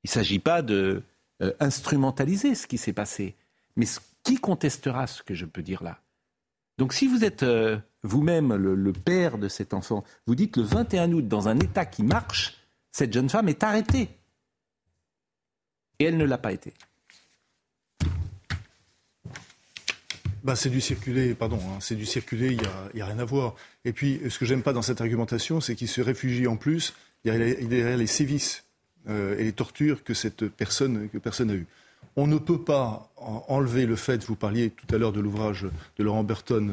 Il 0.04 0.10
ne 0.10 0.12
s'agit 0.12 0.40
pas 0.40 0.62
de 0.62 1.02
euh, 1.42 1.54
instrumentaliser 1.60 2.54
ce 2.54 2.68
qui 2.68 2.78
s'est 2.78 2.94
passé. 2.94 3.36
Mais 3.76 3.88
qui 4.22 4.36
contestera 4.36 5.08
ce 5.08 5.24
que 5.24 5.34
je 5.34 5.46
peux 5.46 5.64
dire 5.64 5.82
là 5.82 5.98
donc 6.78 6.94
si 6.94 7.08
vous 7.08 7.24
êtes 7.24 7.44
euh, 7.44 7.78
vous-même 8.04 8.56
le, 8.56 8.94
père 8.94 9.38
de 9.38 9.48
cet 9.48 9.74
enfant, 9.74 10.04
vous 10.26 10.36
dites 10.36 10.58
le 10.58 10.64
21 10.64 11.12
août, 11.14 11.28
dans 11.28 11.48
un 11.48 11.60
État 11.60 11.86
qui 11.86 12.04
marche, 12.04 12.58
cette 12.92 13.14
jeune 13.14 13.30
femme 13.30 13.50
est 13.50 13.64
arrêtée. 13.64 14.10
Et 16.00 16.06
elle 16.06 16.18
ne 16.18 16.26
l'a 16.26 16.38
pas 16.38 16.52
été. 16.52 16.74
Bah, 20.44 20.58
c'est 20.58 20.70
du 20.70 20.82
circuler, 20.82 21.36
pardon, 21.36 21.60
hein, 21.70 21.78
c'est 21.80 21.96
du 21.96 22.06
circuler, 22.06 22.52
il 22.52 22.60
n'y 22.96 23.02
a, 23.02 23.06
rien 23.06 23.20
à 23.20 23.24
voir. 23.24 23.56
Et 23.86 23.94
puis, 23.94 24.20
ce 24.30 24.38
que 24.38 24.46
j'aime 24.46 24.64
pas 24.64 24.74
dans 24.74 24.82
cette 24.82 25.00
argumentation, 25.00 25.62
c'est 25.62 25.76
qu'il 25.76 25.88
se 25.88 26.02
réfugie 26.02 26.48
en 26.48 26.58
plus 26.58 26.94
derrière 27.24 27.98
les, 27.98 28.08
sévices 28.08 28.66
euh, 29.08 29.38
et 29.38 29.46
les 29.46 29.54
tortures 29.54 30.04
que 30.04 30.14
cette 30.14 30.48
personne, 30.48 31.08
que 31.08 31.18
personne 31.18 31.50
a 31.52 31.54
eues. 31.54 31.68
On 32.16 32.28
ne 32.28 32.38
peut 32.38 32.62
pas 32.62 33.10
enlever 33.18 33.86
le 33.86 33.96
fait, 33.96 34.24
vous 34.26 34.36
parliez 34.36 34.70
tout 34.70 34.94
à 34.94 34.98
l'heure 34.98 35.14
de 35.14 35.20
l'ouvrage 35.20 35.66
de 35.98 36.04
Laurent 36.04 36.24
Burton, 36.24 36.72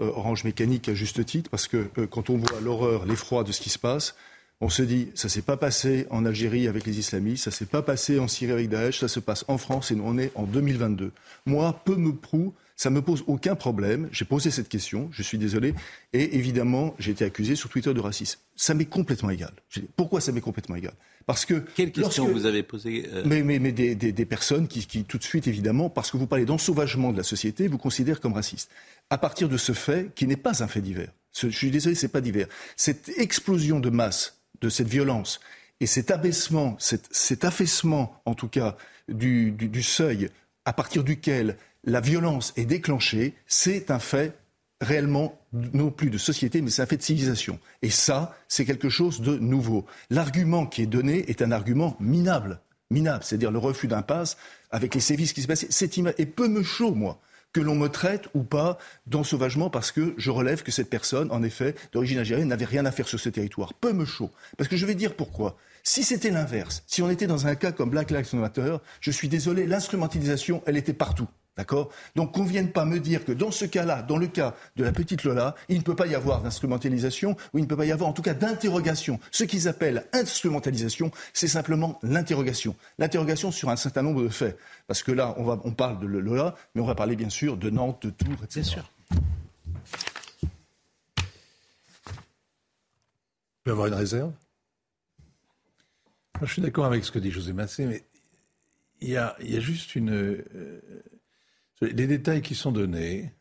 euh, 0.00 0.10
Orange 0.14 0.44
Mécanique, 0.44 0.88
à 0.88 0.94
juste 0.94 1.24
titre, 1.24 1.50
parce 1.50 1.66
que 1.66 1.88
euh, 1.98 2.06
quand 2.06 2.30
on 2.30 2.36
voit 2.36 2.60
l'horreur, 2.60 3.06
l'effroi 3.06 3.44
de 3.44 3.52
ce 3.52 3.60
qui 3.60 3.70
se 3.70 3.78
passe, 3.78 4.14
on 4.60 4.68
se 4.68 4.82
dit, 4.82 5.10
ça 5.14 5.28
s'est 5.28 5.42
pas 5.42 5.56
passé 5.56 6.06
en 6.10 6.24
Algérie 6.24 6.66
avec 6.68 6.84
les 6.84 6.98
islamistes, 6.98 7.44
ça 7.44 7.50
s'est 7.50 7.66
pas 7.66 7.82
passé 7.82 8.18
en 8.18 8.26
Syrie 8.26 8.52
avec 8.52 8.68
Daesh, 8.68 9.00
ça 9.00 9.08
se 9.08 9.20
passe 9.20 9.44
en 9.48 9.56
France 9.56 9.90
et 9.90 9.94
nous 9.94 10.04
on 10.04 10.18
est 10.18 10.32
en 10.34 10.44
2022. 10.44 11.12
Moi, 11.46 11.80
peu 11.84 11.94
me 11.94 12.12
proue, 12.12 12.54
ça 12.78 12.88
me 12.90 13.02
pose 13.02 13.24
aucun 13.26 13.56
problème. 13.56 14.08
J'ai 14.12 14.24
posé 14.24 14.50
cette 14.50 14.70
question, 14.70 15.08
je 15.10 15.22
suis 15.22 15.36
désolé, 15.36 15.74
et 16.14 16.36
évidemment, 16.36 16.94
j'ai 16.98 17.10
été 17.10 17.24
accusé 17.24 17.56
sur 17.56 17.68
Twitter 17.68 17.92
de 17.92 18.00
racisme. 18.00 18.40
Ça 18.56 18.72
m'est 18.72 18.86
complètement 18.86 19.30
égal. 19.30 19.52
Pourquoi 19.96 20.22
ça 20.22 20.32
m'est 20.32 20.40
complètement 20.40 20.76
égal? 20.76 20.94
Parce 21.26 21.44
que 21.44 21.62
quelle 21.74 21.92
question 21.92 22.26
vous 22.28 22.46
avez 22.46 22.62
posée 22.62 23.06
euh 23.12 23.22
Mais, 23.26 23.42
mais, 23.42 23.58
mais 23.58 23.72
des, 23.72 23.94
des, 23.94 24.12
des, 24.12 24.24
personnes 24.24 24.68
qui, 24.68 24.86
qui, 24.86 25.04
tout 25.04 25.18
de 25.18 25.24
suite, 25.24 25.46
évidemment, 25.46 25.90
parce 25.90 26.10
que 26.10 26.16
vous 26.16 26.26
parlez 26.26 26.46
d'ensauvagement 26.46 27.12
de 27.12 27.18
la 27.18 27.24
société, 27.24 27.68
vous 27.68 27.76
considèrent 27.76 28.20
comme 28.20 28.32
raciste. 28.32 28.70
À 29.10 29.18
partir 29.18 29.48
de 29.48 29.56
ce 29.56 29.72
fait, 29.72 30.14
qui 30.14 30.26
n'est 30.26 30.36
pas 30.36 30.62
un 30.62 30.68
fait 30.68 30.80
divers. 30.80 31.12
Je 31.36 31.48
suis 31.48 31.70
désolé, 31.70 31.94
c'est 31.94 32.08
pas 32.08 32.20
divers. 32.20 32.46
Cette 32.76 33.10
explosion 33.18 33.80
de 33.80 33.90
masse 33.90 34.38
de 34.60 34.68
cette 34.68 34.88
violence 34.88 35.40
et 35.80 35.86
cet 35.86 36.10
abaissement, 36.10 36.76
cet, 36.78 37.44
affaissement, 37.44 38.20
en 38.24 38.34
tout 38.34 38.48
cas, 38.48 38.76
du, 39.08 39.52
du, 39.52 39.82
seuil 39.82 40.28
à 40.64 40.72
partir 40.72 41.04
duquel 41.04 41.56
la 41.84 42.00
violence 42.00 42.52
est 42.56 42.64
déclenchée, 42.64 43.34
c'est 43.46 43.90
un 43.90 43.98
fait 43.98 44.36
réellement 44.80 45.38
non 45.52 45.90
plus 45.90 46.10
de 46.10 46.18
société, 46.18 46.60
mais 46.60 46.70
c'est 46.70 46.82
un 46.82 46.86
fait 46.86 46.96
de 46.96 47.02
civilisation. 47.02 47.58
Et 47.82 47.90
ça, 47.90 48.36
c'est 48.46 48.64
quelque 48.64 48.88
chose 48.88 49.20
de 49.20 49.36
nouveau. 49.36 49.86
L'argument 50.10 50.66
qui 50.66 50.82
est 50.82 50.86
donné 50.86 51.28
est 51.30 51.42
un 51.42 51.50
argument 51.50 51.96
minable, 51.98 52.60
minable, 52.90 53.24
c'est-à-dire 53.24 53.50
le 53.50 53.58
refus 53.58 53.88
d'impasse 53.88 54.36
avec 54.70 54.94
les 54.94 55.00
sévices 55.00 55.32
qui 55.32 55.42
se 55.42 55.46
passent. 55.46 55.66
C'est 55.70 55.98
et 55.98 56.26
peu 56.26 56.48
me 56.48 56.62
chaud, 56.62 56.94
moi 56.94 57.20
que 57.52 57.60
l'on 57.60 57.74
me 57.74 57.88
traite 57.88 58.28
ou 58.34 58.42
pas 58.42 58.78
d'ensauvagement 59.06 59.70
parce 59.70 59.90
que 59.90 60.14
je 60.16 60.30
relève 60.30 60.62
que 60.62 60.70
cette 60.70 60.90
personne, 60.90 61.30
en 61.30 61.42
effet, 61.42 61.74
d'origine 61.92 62.18
algérienne, 62.18 62.48
n'avait 62.48 62.64
rien 62.64 62.84
à 62.84 62.92
faire 62.92 63.08
sur 63.08 63.18
ce 63.18 63.28
territoire. 63.28 63.74
Peu 63.74 63.92
me 63.92 64.04
chaud. 64.04 64.30
Parce 64.56 64.68
que 64.68 64.76
je 64.76 64.86
vais 64.86 64.94
dire 64.94 65.14
pourquoi. 65.14 65.56
Si 65.82 66.02
c'était 66.02 66.30
l'inverse, 66.30 66.82
si 66.86 67.00
on 67.02 67.10
était 67.10 67.26
dans 67.26 67.46
un 67.46 67.54
cas 67.54 67.72
comme 67.72 67.90
Black 67.90 68.10
Lives 68.10 68.34
Matter, 68.34 68.76
je 69.00 69.10
suis 69.10 69.28
désolé, 69.28 69.66
l'instrumentalisation, 69.66 70.62
elle 70.66 70.76
était 70.76 70.92
partout. 70.92 71.28
D'accord? 71.58 71.90
Donc 72.14 72.32
qu'on 72.32 72.44
ne 72.44 72.48
vienne 72.48 72.70
pas 72.70 72.84
me 72.84 73.00
dire 73.00 73.24
que 73.24 73.32
dans 73.32 73.50
ce 73.50 73.64
cas-là, 73.64 74.02
dans 74.02 74.16
le 74.16 74.28
cas 74.28 74.54
de 74.76 74.84
la 74.84 74.92
petite 74.92 75.24
Lola, 75.24 75.56
il 75.68 75.78
ne 75.78 75.82
peut 75.82 75.96
pas 75.96 76.06
y 76.06 76.14
avoir 76.14 76.40
d'instrumentalisation 76.40 77.36
ou 77.52 77.58
il 77.58 77.62
ne 77.62 77.66
peut 77.66 77.76
pas 77.76 77.84
y 77.84 77.92
avoir 77.92 78.08
en 78.08 78.12
tout 78.12 78.22
cas 78.22 78.32
d'interrogation. 78.32 79.18
Ce 79.32 79.42
qu'ils 79.42 79.66
appellent 79.66 80.06
instrumentalisation, 80.12 81.10
c'est 81.32 81.48
simplement 81.48 81.98
l'interrogation. 82.04 82.76
L'interrogation 82.98 83.50
sur 83.50 83.70
un 83.70 83.76
certain 83.76 84.02
nombre 84.02 84.22
de 84.22 84.28
faits. 84.28 84.56
Parce 84.86 85.02
que 85.02 85.10
là, 85.10 85.34
on, 85.36 85.42
va, 85.42 85.60
on 85.64 85.72
parle 85.72 85.98
de 85.98 86.06
Lola, 86.06 86.54
mais 86.74 86.80
on 86.80 86.86
va 86.86 86.94
parler 86.94 87.16
bien 87.16 87.28
sûr 87.28 87.56
de 87.56 87.70
Nantes, 87.70 88.06
de 88.06 88.10
Tours, 88.10 88.44
etc. 88.44 88.60
Bien 88.60 88.62
sûr. 88.62 88.92
peut 93.64 93.72
avoir 93.72 93.88
une 93.88 93.94
réserve? 93.94 94.32
Moi, 96.38 96.46
Je 96.46 96.52
suis 96.52 96.62
d'accord 96.62 96.86
avec 96.86 97.04
ce 97.04 97.10
que 97.10 97.18
dit 97.18 97.30
José 97.30 97.52
Massé, 97.52 97.84
mais 97.84 98.04
il 99.00 99.10
y 99.10 99.16
a, 99.16 99.36
il 99.40 99.52
y 99.52 99.56
a 99.56 99.60
juste 99.60 99.94
une... 99.94 100.12
Euh, 100.12 100.42
les 101.80 102.06
détails 102.06 102.42
qui 102.42 102.54
sont 102.54 102.72
donnés, 102.72 103.32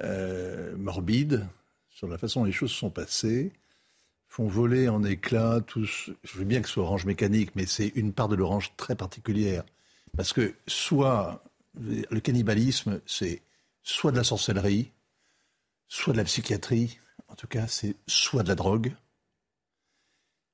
euh, 0.00 0.76
morbides, 0.76 1.46
sur 1.90 2.08
la 2.08 2.18
façon 2.18 2.40
dont 2.40 2.46
les 2.46 2.52
choses 2.52 2.72
sont 2.72 2.90
passées, 2.90 3.52
font 4.28 4.46
voler 4.46 4.88
en 4.88 5.02
éclats 5.04 5.60
tous. 5.66 6.10
Je 6.24 6.38
veux 6.38 6.44
bien 6.44 6.60
que 6.60 6.68
ce 6.68 6.74
soit 6.74 6.84
orange 6.84 7.06
mécanique, 7.06 7.52
mais 7.54 7.66
c'est 7.66 7.88
une 7.94 8.12
part 8.12 8.28
de 8.28 8.36
l'orange 8.36 8.72
très 8.76 8.96
particulière. 8.96 9.64
Parce 10.16 10.32
que 10.32 10.54
soit 10.66 11.42
le 11.78 12.20
cannibalisme, 12.20 13.00
c'est 13.06 13.42
soit 13.82 14.12
de 14.12 14.16
la 14.16 14.24
sorcellerie, 14.24 14.92
soit 15.88 16.12
de 16.12 16.18
la 16.18 16.24
psychiatrie, 16.24 16.98
en 17.28 17.34
tout 17.34 17.46
cas, 17.46 17.66
c'est 17.66 17.96
soit 18.06 18.42
de 18.42 18.48
la 18.48 18.54
drogue. 18.54 18.94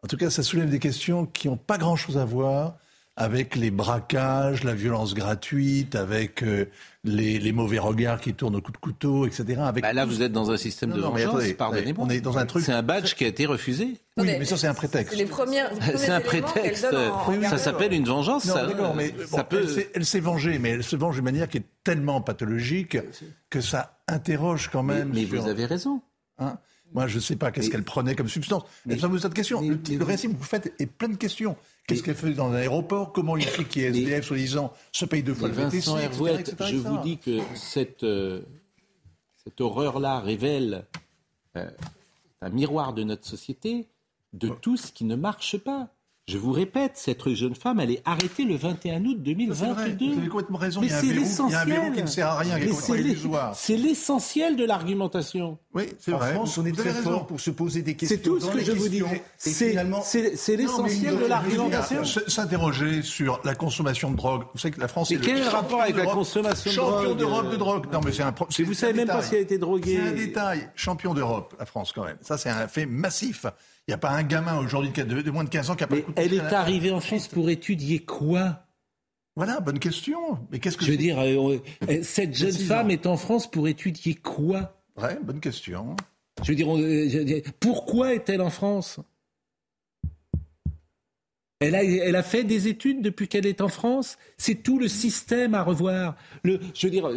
En 0.03 0.09
tout 0.09 0.17
cas, 0.17 0.31
ça 0.31 0.43
soulève 0.43 0.71
des 0.71 0.81
questions 0.81 1.27
qui 1.27 1.49
n'ont 1.49 1.57
pas 1.57 1.79
grand-chose 1.79 2.19
à 2.19 2.25
voir 2.25 2.79
avec 3.23 3.55
les 3.55 3.71
braquages, 3.71 4.65
la 4.65 4.75
violence 4.75 5.15
gratuite, 5.15 5.95
avec 5.95 6.43
euh, 6.43 6.69
les, 7.05 7.53
mauvais 7.53 7.79
regards 7.79 8.21
qui 8.21 8.35
tournent 8.35 8.57
au 8.57 8.61
coup 8.61 8.73
de 8.73 8.79
couteau, 8.79 9.27
etc. 9.27 9.61
Avec 9.61 9.85
bah 9.85 9.93
là, 9.93 10.05
vous 10.05 10.23
êtes 10.23 10.33
dans 10.33 10.51
un 10.51 10.57
système 10.57 10.91
de 10.91 11.01
vengeance, 11.01 11.53
pardonnez-moi. 11.53 12.05
On 12.05 12.11
est 12.11 12.21
dans 12.21 12.39
un 12.39 12.47
truc. 12.47 12.65
C'est 12.65 12.73
un 12.73 12.83
badge 12.83 13.15
qui 13.15 13.25
a 13.25 13.29
été 13.29 13.47
refusé. 13.47 13.97
Oui, 14.17 14.27
mais 14.27 14.45
ça, 14.45 14.57
c'est 14.57 14.67
un 14.67 14.75
prétexte. 14.75 15.15
C'est 15.97 16.11
un 16.11 16.21
prétexte. 16.21 16.87
ça 17.49 17.59
s'appelle 17.59 17.93
une 17.93 18.05
vengeance. 18.05 18.45
ça, 18.45 18.67
mais 18.97 19.15
ça 19.27 19.45
peut... 19.45 19.65
elle 19.95 20.05
s'est 20.05 20.21
vengée, 20.21 20.59
mais 20.59 20.71
elle 20.71 20.85
se 20.85 20.97
venge 20.97 21.15
d'une 21.15 21.25
manière 21.25 21.49
qui 21.49 21.59
est 21.59 21.67
tellement 21.85 22.21
pathologique 22.21 22.99
que 23.51 23.61
ça 23.61 24.01
interroge 24.09 24.69
quand 24.73 24.83
même. 24.83 25.13
Mais, 25.15 25.25
vous 25.25 25.49
avez 25.49 25.65
raison. 25.65 26.03
Hein 26.39 26.59
moi, 26.95 27.07
je 27.07 27.17
ne 27.17 27.21
sais 27.21 27.37
pas 27.37 27.51
qu'est-ce 27.51 27.71
qu'elle 27.71 27.85
prenait 27.85 28.15
comme 28.15 28.29
substance. 28.29 28.65
Mais, 28.87 28.99
ça 28.99 29.09
vous 29.09 29.19
cette 29.19 29.35
question. 29.35 29.61
le, 29.61 30.05
récit 30.05 30.29
que 30.29 30.37
vous 30.37 30.43
faites 30.43 30.75
est 30.79 30.87
plein 30.87 31.09
de 31.09 31.17
questions. 31.17 31.57
Qu'est-ce 31.87 32.03
qu'elle 32.03 32.15
fait 32.15 32.33
dans 32.33 32.51
un 32.51 32.55
aéroport 32.55 33.13
Comment 33.13 33.37
il 33.37 33.45
fait 33.45 33.65
qu'il 33.65 33.83
est 33.83 33.89
SDF, 33.89 34.27
soi-disant, 34.27 34.73
se 34.93 35.05
paye 35.05 35.23
deux 35.23 35.35
fois 35.35 35.49
le 35.49 35.55
VTC, 35.55 35.91
Je 36.71 36.77
vous 36.77 36.99
dis 36.99 37.19
que 37.19 37.41
cette, 37.55 38.05
euh, 38.05 38.43
cette 39.43 39.61
horreur-là 39.61 40.21
révèle 40.21 40.85
euh, 41.57 41.69
un 42.41 42.51
miroir 42.51 42.93
de 42.93 43.03
notre 43.03 43.27
société, 43.27 43.89
de 44.33 44.49
tout 44.49 44.77
ce 44.77 44.93
qui 44.93 45.05
ne 45.05 45.17
marche 45.17 45.59
pas. 45.59 45.89
Je 46.33 46.39
vous 46.39 46.53
répète, 46.53 46.93
cette 46.95 47.29
jeune 47.35 47.55
femme, 47.55 47.79
elle 47.79 47.91
est 47.91 48.01
arrêtée 48.07 48.45
le 48.45 48.57
21 48.57 49.05
août 49.05 49.23
2022. 49.23 50.13
Vous 50.13 50.19
avez 50.19 50.29
complètement 50.29 50.57
raison. 50.57 50.81
Mais 50.81 50.89
c'est 50.89 51.13
l'essentiel. 51.13 51.61
Il 51.67 51.75
y 51.75 51.77
a 51.77 51.77
un 51.77 51.81
verrou 51.83 51.95
qui 51.95 52.01
ne 52.01 52.07
sert 52.07 52.27
à 52.27 52.39
rien. 52.39 52.57
C'est 53.53 53.77
l'essentiel 53.77 54.57
de 54.57 54.65
l'argumentation. 54.65 55.59
Oui, 55.75 55.91
c'est 55.99 56.13
vrai. 56.13 56.31
En 56.31 56.35
France, 56.37 56.57
on 56.57 56.65
est 56.65 56.75
très 56.75 56.95
fort 56.95 57.27
pour 57.27 57.39
se 57.39 57.51
poser 57.51 57.83
des 57.83 57.97
questions. 57.97 58.17
C'est 58.17 58.23
tout 58.23 58.41
ce 58.41 58.47
que 58.47 58.65
je 58.65 58.73
vous 58.73 58.89
dis. 58.89 59.03
C'est 59.37 60.57
l'essentiel 60.57 61.19
de 61.19 61.27
l'argumentation. 61.27 62.03
S'interroger 62.03 63.03
sur 63.03 63.39
la 63.45 63.55
consommation 63.55 64.11
de 64.11 64.17
drogue. 64.17 64.45
Vous 64.55 64.59
savez 64.59 64.73
que 64.73 64.81
la 64.81 64.89
France 64.89 65.11
mais 65.11 65.19
quel 65.19 65.37
est 65.37 65.45
le 65.45 65.49
rapport 65.49 65.83
avec 65.83 65.97
la 65.97 66.07
consommation 66.07 66.71
de 66.71 66.77
drogue 66.77 66.93
Champion 66.95 67.15
d'Europe 67.15 67.51
de 67.51 67.57
drogue. 67.57 67.87
Non, 67.93 68.01
mais 68.03 68.13
c'est 68.13 68.23
un. 68.23 68.35
Vous 68.65 68.73
savez 68.73 68.95
même 68.95 69.07
pas 69.07 69.21
si 69.21 69.35
elle 69.35 69.41
a 69.41 69.43
été 69.43 69.59
droguée. 69.59 70.01
C'est 70.03 70.09
un 70.09 70.13
détail. 70.13 70.71
Champion 70.77 71.13
d'Europe, 71.13 71.55
la 71.59 71.67
France 71.67 71.93
quand 71.93 72.05
même. 72.05 72.17
Ça, 72.23 72.39
c'est 72.39 72.49
un 72.49 72.69
fait 72.69 72.87
massif. 72.87 73.45
Il 73.89 73.91
n'y 73.91 73.95
a 73.95 73.99
pas 73.99 74.11
un 74.11 74.23
gamin 74.23 74.59
aujourd'hui 74.59 74.93
de, 74.93 75.31
moins 75.31 75.43
de 75.43 75.49
15 75.49 75.71
ans 75.71 75.77
qui 75.77 75.83
a 75.83 75.89
pas. 75.89 75.97
Elle 76.15 76.35
est 76.35 76.53
arrivée 76.53 76.93
en 76.93 77.01
France 77.01 77.27
pour 77.27 77.51
étudier 77.51 77.99
quoi? 77.99 78.65
Voilà, 79.35 79.61
bonne 79.61 79.79
question. 79.81 80.39
Mais 80.51 80.61
qu'est-ce 80.61 80.77
que 80.77 80.85
je 80.85 80.93
veux 80.93 80.97
dire 80.97 81.19
euh, 81.19 81.59
euh, 81.89 82.03
Cette 82.03 82.35
jeune 82.35 82.53
femme 82.53 82.91
est 82.91 83.07
en 83.07 83.17
France 83.17 83.51
pour 83.51 83.67
étudier 83.67 84.15
quoi? 84.15 84.79
Ouais, 84.97 85.19
bonne 85.23 85.41
question. 85.41 85.97
Je 86.43 86.53
veux 86.53 86.55
dire, 86.55 86.77
euh, 86.77 87.43
pourquoi 87.59 88.15
est-elle 88.15 88.41
en 88.41 88.51
France? 88.51 89.01
Elle 91.61 91.75
a, 91.75 91.83
elle 91.83 92.17
a, 92.17 92.23
fait 92.23 92.45
des 92.45 92.69
études 92.69 93.03
depuis 93.03 93.27
qu'elle 93.27 93.47
est 93.47 93.61
en 93.61 93.69
France? 93.69 94.19
C'est 94.37 94.63
tout 94.63 94.79
le 94.79 94.89
système 94.89 95.55
à 95.55 95.63
revoir. 95.63 96.17
Le, 96.43 96.61
je 96.75 96.87
veux 96.87 96.91
dire, 96.91 97.09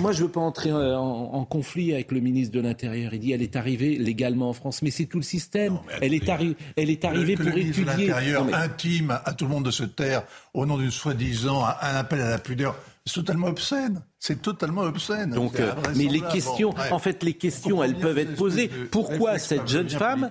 moi, 0.00 0.12
je 0.12 0.22
ne 0.22 0.26
veux 0.26 0.32
pas 0.32 0.40
entrer 0.40 0.70
euh, 0.70 0.96
en, 0.96 1.44
conflit 1.44 1.92
avec 1.92 2.12
le 2.12 2.20
ministre 2.20 2.54
de 2.54 2.60
l'Intérieur. 2.60 3.12
Il 3.12 3.20
dit 3.20 3.32
elle 3.32 3.42
est 3.42 3.56
arrivée 3.56 3.98
légalement 3.98 4.48
en 4.48 4.52
France, 4.54 4.80
mais 4.80 4.90
c'est 4.90 5.04
tout 5.04 5.18
le 5.18 5.24
système. 5.24 5.78
elle, 6.00 6.14
est 6.14 6.28
elle 6.76 6.88
est 6.88 7.04
arrivée 7.04 7.36
pour 7.36 7.46
étudier. 7.48 7.84
Le 7.84 7.94
ministre 7.94 7.96
de 7.96 8.06
l'Intérieur 8.06 8.54
intime 8.54 9.18
à 9.24 9.34
tout 9.34 9.44
le 9.44 9.50
monde 9.50 9.66
de 9.66 9.70
se 9.70 9.84
taire 9.84 10.24
au 10.54 10.64
nom 10.64 10.78
d'une 10.78 10.90
soi-disant 10.90 11.62
un 11.64 11.96
appel 11.96 12.22
à 12.22 12.30
la 12.30 12.38
pudeur. 12.38 12.74
C'est 13.04 13.14
totalement 13.14 13.48
obscène. 13.48 14.02
C'est 14.18 14.40
totalement 14.40 14.82
obscène. 14.82 15.30
Donc, 15.30 15.60
euh, 15.60 15.74
mais 15.94 16.06
les 16.06 16.20
questions, 16.20 16.72
en 16.90 16.98
fait, 16.98 17.22
les 17.22 17.34
questions, 17.34 17.82
elles 17.82 17.96
peuvent 17.96 18.18
être 18.18 18.34
posées. 18.34 18.70
Pourquoi 18.90 19.38
cette 19.38 19.68
jeune 19.68 19.90
femme, 19.90 20.30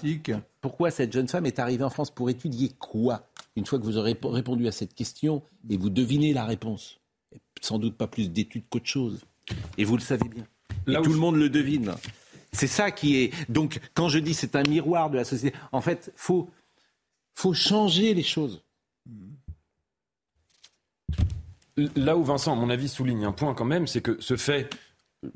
pourquoi 0.61 0.89
cette 0.89 1.13
jeune 1.13 1.27
femme 1.27 1.45
est 1.45 1.59
arrivée 1.59 1.83
en 1.83 1.89
France 1.89 2.09
pour 2.09 2.29
étudier 2.29 2.71
quoi? 2.79 3.27
Une 3.55 3.65
fois 3.65 3.77
que 3.77 3.83
vous 3.83 3.97
aurez 3.97 4.17
répondu 4.23 4.67
à 4.67 4.71
cette 4.71 4.95
question 4.95 5.43
et 5.69 5.77
vous 5.77 5.89
devinez 5.89 6.33
la 6.33 6.45
réponse, 6.45 6.99
sans 7.61 7.77
doute 7.77 7.95
pas 7.95 8.07
plus 8.07 8.31
d'études 8.31 8.63
qu'autre 8.69 8.87
chose. 8.87 9.19
Et 9.77 9.83
vous 9.83 9.95
le 9.95 10.01
savez 10.01 10.27
bien. 10.27 10.45
Et 10.87 11.01
tout 11.01 11.11
le 11.11 11.19
monde 11.19 11.35
le 11.35 11.49
devine. 11.49 11.93
C'est 12.53 12.67
ça 12.67 12.91
qui 12.91 13.17
est. 13.17 13.33
Donc, 13.49 13.79
quand 13.93 14.09
je 14.09 14.19
dis 14.19 14.33
c'est 14.33 14.55
un 14.55 14.63
miroir 14.63 15.09
de 15.09 15.17
la 15.17 15.23
société, 15.23 15.57
en 15.71 15.81
fait, 15.81 16.11
faut 16.15 16.49
faut 17.33 17.53
changer 17.53 18.13
les 18.13 18.23
choses. 18.23 18.63
Là 21.95 22.17
où 22.17 22.23
Vincent, 22.23 22.51
à 22.51 22.55
mon 22.55 22.69
avis, 22.69 22.89
souligne 22.89 23.25
un 23.25 23.31
point 23.31 23.53
quand 23.53 23.65
même, 23.65 23.87
c'est 23.87 24.01
que 24.01 24.17
ce 24.19 24.35
fait, 24.35 24.69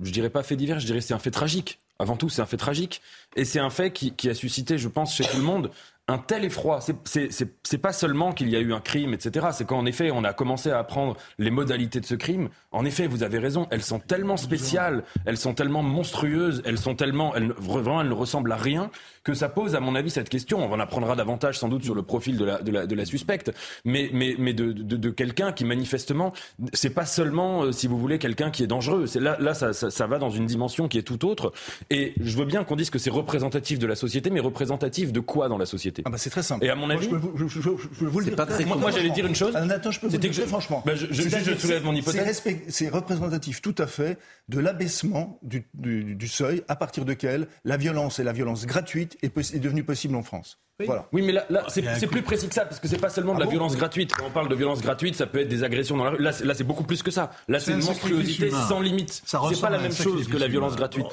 je 0.01 0.11
dirais 0.11 0.29
pas 0.29 0.43
fait 0.43 0.55
divers, 0.55 0.79
je 0.79 0.85
dirais 0.85 1.01
c'est 1.01 1.13
un 1.13 1.19
fait 1.19 1.31
tragique. 1.31 1.79
Avant 1.97 2.17
tout, 2.17 2.27
c'est 2.27 2.41
un 2.41 2.45
fait 2.45 2.57
tragique. 2.57 3.01
Et 3.35 3.45
c'est 3.45 3.59
un 3.59 3.69
fait 3.69 3.91
qui, 3.91 4.29
a 4.29 4.33
suscité, 4.33 4.77
je 4.77 4.89
pense, 4.89 5.15
chez 5.15 5.23
tout 5.23 5.37
le 5.37 5.43
monde, 5.43 5.71
un 6.07 6.17
tel 6.19 6.45
effroi. 6.45 6.79
C'est 6.81 7.77
pas 7.81 7.93
seulement 7.93 8.31
qu'il 8.31 8.49
y 8.49 8.55
a 8.55 8.59
eu 8.59 8.73
un 8.73 8.79
crime, 8.79 9.13
etc. 9.13 9.47
C'est 9.51 9.65
qu'en 9.65 9.85
effet, 9.85 10.11
on 10.11 10.23
a 10.23 10.33
commencé 10.33 10.69
à 10.69 10.79
apprendre 10.79 11.17
les 11.39 11.49
modalités 11.51 11.99
de 11.99 12.05
ce 12.05 12.15
crime. 12.15 12.49
En 12.71 12.85
effet, 12.85 13.07
vous 13.07 13.23
avez 13.23 13.39
raison, 13.39 13.67
elles 13.71 13.83
sont 13.83 13.99
tellement 13.99 14.37
spéciales, 14.37 15.03
elles 15.25 15.37
sont 15.37 15.53
tellement 15.53 15.81
monstrueuses, 15.81 16.61
elles 16.65 16.77
sont 16.77 16.95
tellement, 16.95 17.35
elles, 17.35 17.51
vraiment, 17.57 18.01
elles 18.01 18.09
ne 18.09 18.13
ressemblent 18.13 18.51
à 18.51 18.57
rien 18.57 18.91
que 19.25 19.33
ça 19.33 19.49
pose, 19.49 19.75
à 19.75 19.79
mon 19.79 19.95
avis, 19.95 20.11
cette 20.11 20.29
question. 20.29 20.63
On 20.63 20.71
en 20.71 20.79
apprendra 20.79 21.15
davantage 21.15 21.57
sans 21.57 21.67
doute 21.67 21.83
sur 21.83 21.95
le 21.95 22.03
profil 22.03 22.37
de 22.37 22.45
la, 22.45 22.61
de 22.61 22.71
la, 22.71 22.85
de 22.85 22.95
la 22.95 23.05
suspecte, 23.05 23.51
mais, 23.83 24.09
mais, 24.13 24.35
mais 24.37 24.53
de, 24.53 24.71
de, 24.71 24.95
de 24.95 25.09
quelqu'un 25.09 25.51
qui 25.51 25.65
manifestement, 25.65 26.31
c'est 26.73 26.91
pas 26.91 27.07
seulement, 27.07 27.63
euh, 27.63 27.71
si 27.71 27.87
vous 27.87 27.97
voulez, 27.97 28.19
quelqu'un 28.19 28.51
qui 28.51 28.63
est 28.63 28.67
dangereux. 28.67 29.07
C'est 29.07 29.19
là, 29.19 29.35
là 29.39 29.55
ça, 29.55 29.73
ça, 29.73 29.89
ça, 29.89 30.05
va 30.05 30.19
dans 30.19 30.29
une 30.29 30.45
dimension 30.45 30.87
qui 30.87 30.99
est 30.99 31.03
tout 31.03 31.25
autre. 31.25 31.51
Et 31.89 32.13
je 32.21 32.37
veux 32.37 32.45
bien 32.45 32.63
qu'on 32.63 32.75
dise 32.75 32.91
que 32.91 32.99
c'est 32.99 33.09
représentatif 33.09 33.79
de 33.79 33.87
la 33.87 33.95
société, 33.95 34.29
mais 34.29 34.39
représentatif 34.39 35.11
de 35.11 35.19
quoi 35.19 35.49
dans 35.49 35.57
la 35.57 35.65
société? 35.65 36.03
Ah 36.05 36.11
bah 36.11 36.19
C'est 36.19 36.29
très 36.29 36.43
simple. 36.43 36.63
Et 36.63 36.69
à 36.69 36.75
mon 36.75 36.91
avis, 36.91 37.09
je, 37.35 37.47
je, 37.47 37.59
je, 37.59 38.05
vous 38.05 38.19
le 38.19 38.25
dire. 38.25 38.35
Pas 38.35 38.45
très 38.45 38.63
moi, 38.63 38.77
moi 38.77 38.91
j'allais 38.91 39.09
dire 39.09 39.25
une 39.25 39.35
chose. 39.35 39.53
Ah, 39.55 39.63
attends, 39.67 39.89
je 39.89 39.99
peux 39.99 40.07
vous 40.07 40.17
dire 40.17 40.31
très 40.31 40.45
franchement. 40.45 40.83
Bah, 40.85 40.93
je, 40.93 41.07
je, 41.09 41.57
soulève 41.57 41.83
mon 41.83 41.95
hypothèse. 41.95 42.43
C'est 42.67 42.89
représentatif 42.89 43.61
tout 43.63 43.75
à 43.79 43.87
fait 43.87 44.19
de 44.49 44.59
l'abaissement 44.59 45.39
du, 45.41 45.67
du, 45.73 46.13
du, 46.15 46.27
seuil 46.27 46.61
à 46.67 46.75
partir 46.75 47.05
duquel 47.05 47.47
la 47.63 47.77
violence 47.77 48.19
et 48.19 48.23
la 48.23 48.33
violence 48.33 48.67
gratuite 48.67 49.14
est, 49.21 49.37
est 49.37 49.59
devenue 49.59 49.83
possible 49.83 50.15
en 50.15 50.23
France. 50.23 50.59
Oui. 50.79 50.87
Voilà. 50.87 51.07
oui, 51.13 51.21
mais 51.21 51.31
là, 51.31 51.45
là 51.49 51.63
c'est 51.69 52.07
plus 52.07 52.21
précis 52.21 52.49
que 52.49 52.53
ça, 52.53 52.65
parce 52.65 52.81
que 52.81 52.87
c'est 52.89 52.97
pas 52.97 53.09
seulement 53.09 53.33
de 53.33 53.39
la 53.39 53.45
ah 53.45 53.49
violence 53.49 53.77
gratuite. 53.77 54.13
Quand 54.13 54.25
on 54.25 54.31
parle 54.31 54.49
de 54.49 54.55
violence 54.55 54.81
gratuite, 54.81 55.15
ça 55.15 55.25
peut 55.25 55.39
être 55.39 55.47
des 55.47 55.63
agressions 55.63 55.95
dans 55.95 56.03
la 56.03 56.09
rue. 56.09 56.21
Là, 56.21 56.31
là 56.43 56.53
c'est 56.53 56.65
beaucoup 56.65 56.83
plus 56.83 57.01
que 57.01 57.11
ça. 57.11 57.31
Là, 57.47 57.61
c'est 57.61 57.71
une 57.71 57.83
monstruosité 57.83 58.51
sans 58.51 58.81
limite. 58.81 59.21
C'est 59.25 59.61
pas 59.61 59.69
la 59.69 59.79
même 59.79 59.93
chose 59.93 60.27
que 60.27 60.37
la 60.37 60.49
violence 60.49 60.75
gratuite. 60.75 61.05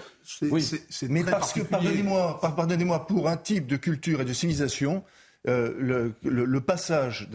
oui. 0.43 0.69
mais 1.09 1.23
parce 1.23 1.53
que, 1.53 1.61
pardonnez-moi, 1.61 2.41
pardonnez-moi, 2.41 3.07
pour 3.07 3.29
un 3.29 3.37
type 3.37 3.67
de 3.69 3.77
culture 3.77 4.21
et 4.21 4.25
de 4.25 4.33
civilisation, 4.33 5.05
euh, 5.49 6.13
le, 6.23 6.61
passage 6.61 7.29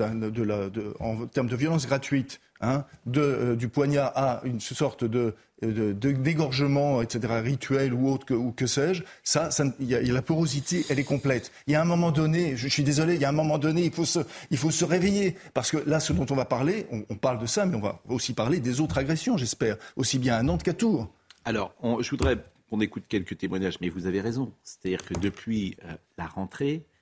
en 0.99 1.25
termes 1.27 1.47
de 1.47 1.55
violence 1.57 1.87
gratuite 1.87 2.39
hein, 2.61 2.85
euh, 3.17 3.55
du 3.55 3.67
poignard 3.67 4.13
à 4.15 4.41
une 4.45 4.61
sorte 4.61 5.03
de 5.03 5.33
dégorgement, 5.61 7.01
etc., 7.01 7.33
rituel 7.43 7.93
ou 7.93 8.09
autre, 8.09 8.33
ou 8.33 8.53
que 8.53 8.65
sais-je, 8.65 9.03
ça, 9.23 9.49
la 9.79 10.21
porosité, 10.21 10.85
elle 10.89 10.99
est 10.99 11.03
complète. 11.03 11.51
Il 11.67 11.73
y 11.73 11.75
a 11.75 11.81
un 11.81 11.85
moment 11.85 12.11
donné, 12.11 12.55
je, 12.55 12.69
suis 12.69 12.83
désolé, 12.83 13.15
il 13.15 13.21
y 13.21 13.25
a 13.25 13.29
un 13.29 13.33
moment 13.33 13.57
donné, 13.57 13.83
il 13.83 13.91
faut 13.91 14.05
se, 14.05 14.85
réveiller. 14.85 15.35
Parce 15.53 15.71
que 15.71 15.77
là, 15.85 15.99
ce 15.99 16.13
dont 16.13 16.25
on 16.29 16.35
va 16.35 16.45
parler, 16.45 16.87
on, 17.09 17.15
parle 17.15 17.39
de 17.39 17.45
ça, 17.45 17.65
mais 17.65 17.75
on 17.75 17.81
va 17.81 17.99
aussi 18.07 18.33
parler 18.33 18.61
des 18.61 18.79
autres 18.79 18.99
agressions, 18.99 19.35
j'espère, 19.35 19.75
aussi 19.97 20.17
bien 20.17 20.35
à 20.35 20.43
Nantes 20.43 20.63
qu'à 20.63 20.73
Tours. 20.73 21.11
Alors, 21.43 21.73
je 21.99 22.09
voudrais 22.09 22.37
qu'on 22.69 22.79
écoute 22.79 23.03
quelques 23.07 23.37
témoignages, 23.37 23.79
mais 23.81 23.89
vous 23.89 24.07
avez 24.07 24.21
raison. 24.21 24.53
C'est-à-dire 24.63 25.03
que 25.03 25.13
depuis 25.13 25.77
euh, 25.83 25.93
la 26.17 26.27
rentrée, 26.27 26.85
euh, 26.85 26.96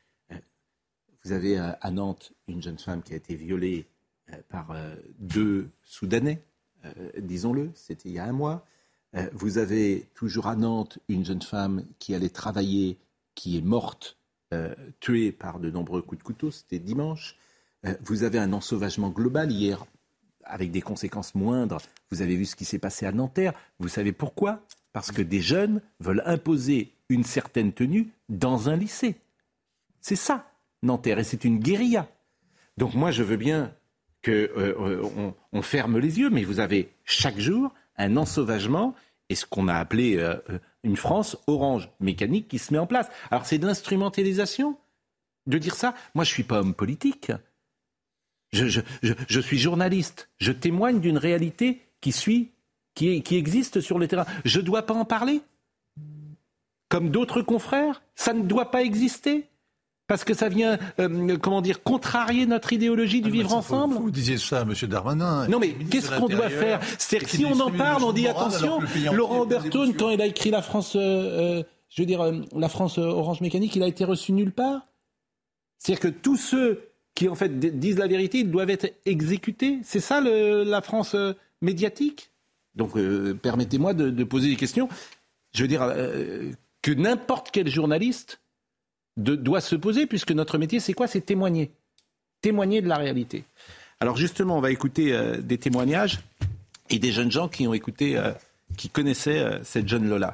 vous 1.25 1.33
avez 1.33 1.59
euh, 1.59 1.71
à 1.81 1.91
Nantes 1.91 2.31
une 2.47 2.61
jeune 2.61 2.79
femme 2.79 3.03
qui 3.03 3.13
a 3.13 3.17
été 3.17 3.35
violée 3.35 3.87
par 4.49 4.75
deux 5.19 5.69
Soudanais 5.83 6.41
euh, 6.85 7.09
disons-le, 7.17 7.71
c'était 7.73 8.09
il 8.09 8.15
y 8.15 8.19
a 8.19 8.25
un 8.25 8.33
mois. 8.33 8.65
Euh, 9.15 9.29
vous 9.33 9.57
avez 9.57 10.07
toujours 10.13 10.47
à 10.47 10.55
Nantes 10.55 10.99
une 11.07 11.25
jeune 11.25 11.41
femme 11.41 11.85
qui 11.99 12.13
allait 12.15 12.29
travailler, 12.29 12.97
qui 13.33 13.57
est 13.57 13.61
morte, 13.61 14.17
euh, 14.53 14.73
tuée 14.99 15.31
par 15.31 15.59
de 15.59 15.69
nombreux 15.69 16.01
coups 16.01 16.19
de 16.19 16.23
couteau, 16.23 16.51
c'était 16.51 16.79
dimanche. 16.79 17.37
vous 18.01 18.23
avez 18.23 18.39
un 18.39 18.51
ensauvagement 18.51 19.09
global 19.09 19.51
hier, 19.51 19.85
avec 20.43 20.71
des 20.71 20.81
conséquences 20.81 21.35
moindres. 21.35 21.79
Vous 22.09 22.21
avez 22.23 22.35
vu 22.35 22.45
ce 22.45 22.55
qui 22.55 22.65
s'est 22.65 22.79
passé 22.79 23.05
à 23.05 23.11
Nanterre. 23.11 23.53
Vous 23.79 23.89
savez 23.89 24.11
pourquoi? 24.11 24.63
Parce 24.91 25.11
que 25.11 25.21
des 25.21 25.41
jeunes 25.41 25.81
veulent 25.99 26.23
imposer 26.25 26.93
une 27.09 27.23
certaine 27.23 27.73
tenue 27.73 28.11
dans 28.27 28.69
un 28.69 28.75
lycée. 28.75 29.17
C'est 30.01 30.15
ça, 30.15 30.51
Nanterre, 30.85 31.19
et 31.19 31.23
c'est 31.23 31.45
une 31.45 31.59
guérilla. 31.59 32.07
Donc 32.77 32.93
moi, 32.93 33.11
je 33.11 33.23
veux 33.23 33.37
bien 33.37 33.73
qu'on 34.23 34.31
euh, 34.31 35.33
on 35.51 35.61
ferme 35.61 35.99
les 35.99 36.19
yeux, 36.19 36.29
mais 36.29 36.43
vous 36.43 36.59
avez 36.59 36.89
chaque 37.03 37.39
jour 37.39 37.73
un 37.97 38.17
ensauvagement 38.17 38.95
et 39.29 39.35
ce 39.35 39.45
qu'on 39.45 39.67
a 39.67 39.75
appelé 39.75 40.17
euh, 40.17 40.37
une 40.83 40.97
France 40.97 41.37
orange 41.47 41.89
mécanique 41.99 42.47
qui 42.47 42.59
se 42.59 42.73
met 42.73 42.79
en 42.79 42.87
place. 42.87 43.09
Alors 43.31 43.45
c'est 43.45 43.57
de 43.57 43.65
l'instrumentalisation 43.65 44.77
de 45.47 45.57
dire 45.57 45.75
ça. 45.75 45.93
Moi, 46.13 46.23
je 46.23 46.31
ne 46.31 46.33
suis 46.33 46.43
pas 46.43 46.59
homme 46.59 46.73
politique. 46.73 47.31
Je, 48.51 49.39
suis 49.41 49.57
journaliste. 49.59 50.29
Je 50.37 50.51
témoigne 50.51 50.99
d'une 50.99 51.17
réalité 51.17 51.81
qui, 51.99 52.11
suit, 52.11 52.51
qui 52.93 53.23
existe 53.31 53.81
sur 53.81 53.99
le 53.99 54.07
terrain. 54.07 54.25
Je 54.45 54.59
ne 54.59 54.65
dois 54.65 54.85
pas 54.85 54.93
en 54.93 55.05
parler. 55.05 55.41
Comme 56.87 57.09
d'autres 57.09 57.41
confrères, 57.41 58.01
ça 58.15 58.33
ne 58.33 58.43
doit 58.43 58.71
pas 58.71 58.83
exister 58.83 59.49
parce 60.07 60.23
que 60.23 60.33
ça 60.33 60.49
vient, 60.49 60.77
euh, 60.99 61.37
comment 61.37 61.61
dire, 61.61 61.81
contrarier 61.81 62.45
notre 62.45 62.73
idéologie 62.73 63.21
du 63.21 63.29
ah, 63.29 63.33
vivre 63.33 63.53
ensemble 63.53 63.95
Vous 63.95 64.11
disiez 64.11 64.37
ça, 64.37 64.61
M. 64.61 64.73
Darmanin. 64.87 65.47
Non, 65.47 65.59
mais 65.59 65.73
qu'est-ce 65.73 66.11
qu'on 66.11 66.27
doit 66.27 66.49
faire 66.49 66.79
C'est-à-dire 66.97 67.29
si 67.29 67.45
on 67.45 67.59
en 67.59 67.71
parle, 67.71 68.03
on 68.03 68.13
dit 68.13 68.27
attention. 68.27 68.79
Laurent 69.11 69.41
Oberton, 69.41 69.93
quand 69.97 70.11
il 70.11 70.21
a 70.21 70.27
écrit 70.27 70.51
la 70.51 70.61
France, 70.61 70.95
euh, 70.95 70.99
euh, 71.59 71.63
je 71.89 72.01
veux 72.01 72.05
dire, 72.05 72.23
la 72.55 72.69
France 72.69 72.97
Orange 72.97 73.41
Mécanique, 73.41 73.75
il 73.75 73.83
a 73.83 73.87
été 73.87 74.05
reçu 74.05 74.31
nulle 74.31 74.51
part. 74.51 74.87
C'est-à-dire 75.79 76.11
que 76.11 76.19
tous 76.19 76.37
ceux 76.37 76.89
qui 77.15 77.27
en 77.27 77.35
fait 77.35 77.59
disent 77.59 77.97
la 77.97 78.07
vérité, 78.07 78.39
ils 78.39 78.51
doivent 78.51 78.69
être 78.69 78.91
exécutés. 79.05 79.79
C'est 79.83 79.99
ça 79.99 80.21
le, 80.21 80.63
la 80.63 80.81
France 80.81 81.15
médiatique. 81.61 82.31
Donc 82.75 82.93
permettez-moi 83.41 83.93
de, 83.93 84.09
de, 84.09 84.23
poser 84.23 84.49
des 84.49 84.55
questions. 84.57 84.89
Je 85.53 85.61
veux 85.61 85.67
dire 85.67 85.93
que 86.81 86.91
n'importe 86.91 87.49
quel 87.51 87.69
journaliste 87.69 88.39
doit 89.17 89.61
se 89.61 89.75
poser, 89.75 90.05
puisque 90.05 90.31
notre 90.31 90.57
métier, 90.57 90.79
c'est 90.79 90.93
quoi? 90.93 91.07
C'est 91.07 91.21
témoigner. 91.21 91.71
Témoigner 92.41 92.81
de 92.81 92.87
la 92.87 92.97
réalité. 92.97 93.43
Alors 93.99 94.17
justement, 94.17 94.57
on 94.57 94.61
va 94.61 94.71
écouter 94.71 95.13
euh, 95.13 95.37
des 95.37 95.57
témoignages 95.57 96.19
et 96.89 96.99
des 96.99 97.11
jeunes 97.11 97.31
gens 97.31 97.47
qui 97.47 97.67
ont 97.67 97.73
écouté, 97.73 98.17
euh, 98.17 98.31
qui 98.77 98.89
connaissaient 98.89 99.39
euh, 99.39 99.63
cette 99.63 99.87
jeune 99.87 100.07
Lola. 100.07 100.33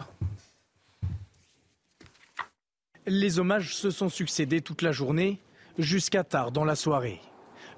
Les 3.07 3.39
hommages 3.39 3.75
se 3.75 3.91
sont 3.91 4.09
succédés 4.09 4.61
toute 4.61 4.81
la 4.81 4.91
journée, 4.91 5.39
jusqu'à 5.77 6.23
tard 6.23 6.51
dans 6.51 6.65
la 6.65 6.75
soirée. 6.75 7.21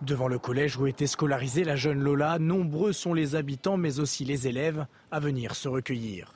Devant 0.01 0.27
le 0.27 0.39
collège 0.39 0.77
où 0.77 0.87
était 0.87 1.07
scolarisée 1.07 1.63
la 1.63 1.75
jeune 1.75 2.01
Lola, 2.01 2.39
nombreux 2.39 2.91
sont 2.91 3.13
les 3.13 3.35
habitants, 3.35 3.77
mais 3.77 3.99
aussi 3.99 4.25
les 4.25 4.47
élèves, 4.47 4.85
à 5.11 5.19
venir 5.19 5.55
se 5.55 5.69
recueillir. 5.69 6.33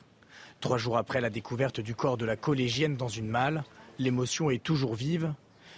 Trois 0.61 0.77
jours 0.77 0.97
après 0.97 1.21
la 1.21 1.29
découverte 1.29 1.79
du 1.79 1.95
corps 1.95 2.17
de 2.17 2.25
la 2.25 2.37
collégienne 2.37 2.95
dans 2.95 3.09
une 3.09 3.27
malle, 3.27 3.63
L'émotion 3.99 4.49
est 4.49 4.63
toujours 4.63 4.93
vive. 4.93 5.33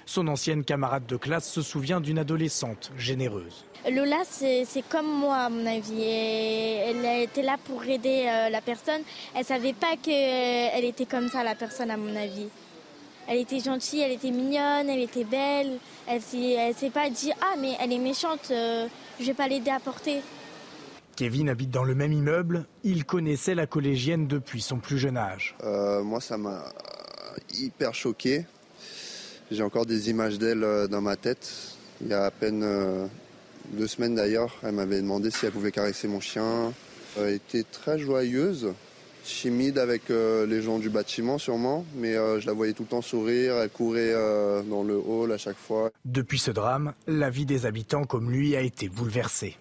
Son 0.05 0.27
ancienne 0.27 0.63
camarade 0.63 1.05
de 1.05 1.15
classe 1.17 1.49
se 1.49 1.61
souvient 1.61 2.01
d'une 2.01 2.17
adolescente 2.17 2.91
généreuse. 2.97 3.65
Lola, 3.89 4.23
c'est 4.25 4.65
comme 4.89 5.07
moi, 5.07 5.35
à 5.35 5.49
mon 5.49 5.65
avis. 5.65 6.01
elle 6.01 7.23
était 7.23 7.43
là 7.43 7.57
pour 7.63 7.83
aider 7.83 8.25
euh, 8.27 8.49
la 8.49 8.59
personne. 8.61 9.01
Elle 9.35 9.45
savait 9.45 9.73
pas 9.73 9.95
qu'elle 10.01 10.83
était 10.83 11.05
comme 11.05 11.29
ça, 11.29 11.43
la 11.43 11.55
personne, 11.55 11.91
à 11.91 11.97
mon 11.97 12.15
avis. 12.15 12.47
Elle 13.27 13.37
était 13.37 13.59
gentille, 13.59 14.01
elle 14.01 14.11
était 14.11 14.31
mignonne, 14.31 14.89
elle 14.89 15.01
était 15.01 15.23
belle. 15.23 15.77
Elle 16.07 16.17
ne 16.17 16.73
s'est 16.73 16.89
pas 16.89 17.09
dit 17.09 17.31
Ah, 17.41 17.55
mais 17.59 17.73
elle 17.79 17.93
est 17.93 17.99
méchante, 17.99 18.47
je 18.49 18.53
euh, 18.53 18.87
je 19.19 19.25
vais 19.25 19.35
pas 19.35 19.47
l'aider 19.47 19.69
à 19.69 19.79
porter. 19.79 20.21
Kevin 21.15 21.49
habite 21.49 21.69
dans 21.69 21.83
le 21.83 21.93
même 21.93 22.13
immeuble. 22.13 22.65
Il 22.83 23.05
connaissait 23.05 23.53
la 23.53 23.67
collégienne 23.67 24.25
depuis 24.27 24.61
son 24.61 24.77
plus 24.77 24.97
jeune 24.97 25.17
âge. 25.17 25.55
Euh, 25.63 26.01
moi, 26.01 26.21
ça 26.21 26.37
m'a 26.37 26.63
hyper 27.53 27.93
choqué. 27.93 28.45
J'ai 29.51 29.63
encore 29.63 29.85
des 29.85 30.09
images 30.09 30.37
d'elle 30.37 30.63
euh, 30.63 30.87
dans 30.87 31.01
ma 31.01 31.15
tête. 31.15 31.49
Il 32.01 32.07
y 32.07 32.13
a 32.13 32.25
à 32.25 32.31
peine 32.31 32.61
euh, 32.63 33.07
deux 33.71 33.87
semaines 33.87 34.15
d'ailleurs, 34.15 34.55
elle 34.63 34.73
m'avait 34.73 35.01
demandé 35.01 35.31
si 35.31 35.45
elle 35.45 35.51
pouvait 35.51 35.71
caresser 35.71 36.07
mon 36.07 36.19
chien. 36.19 36.71
Elle 37.17 37.33
était 37.33 37.63
très 37.63 37.97
joyeuse, 37.97 38.73
timide 39.23 39.79
avec 39.79 40.11
euh, 40.11 40.45
les 40.45 40.61
gens 40.61 40.77
du 40.77 40.89
bâtiment 40.89 41.39
sûrement, 41.39 41.83
mais 41.95 42.13
je 42.13 42.45
la 42.45 42.53
voyais 42.53 42.73
tout 42.73 42.83
le 42.83 42.89
temps 42.89 43.01
sourire, 43.01 43.55
elle 43.57 43.69
courait 43.69 44.13
dans 44.69 44.83
le 44.83 44.95
hall 44.95 45.31
à 45.31 45.37
chaque 45.37 45.57
fois. 45.57 45.89
Depuis 46.05 46.39
ce 46.39 46.51
drame, 46.51 46.93
la 47.07 47.29
vie 47.29 47.45
des 47.45 47.65
habitants 47.65 48.05
comme 48.05 48.31
lui 48.31 48.55
a 48.55 48.61
été 48.61 48.87
bouleversée. 48.87 49.57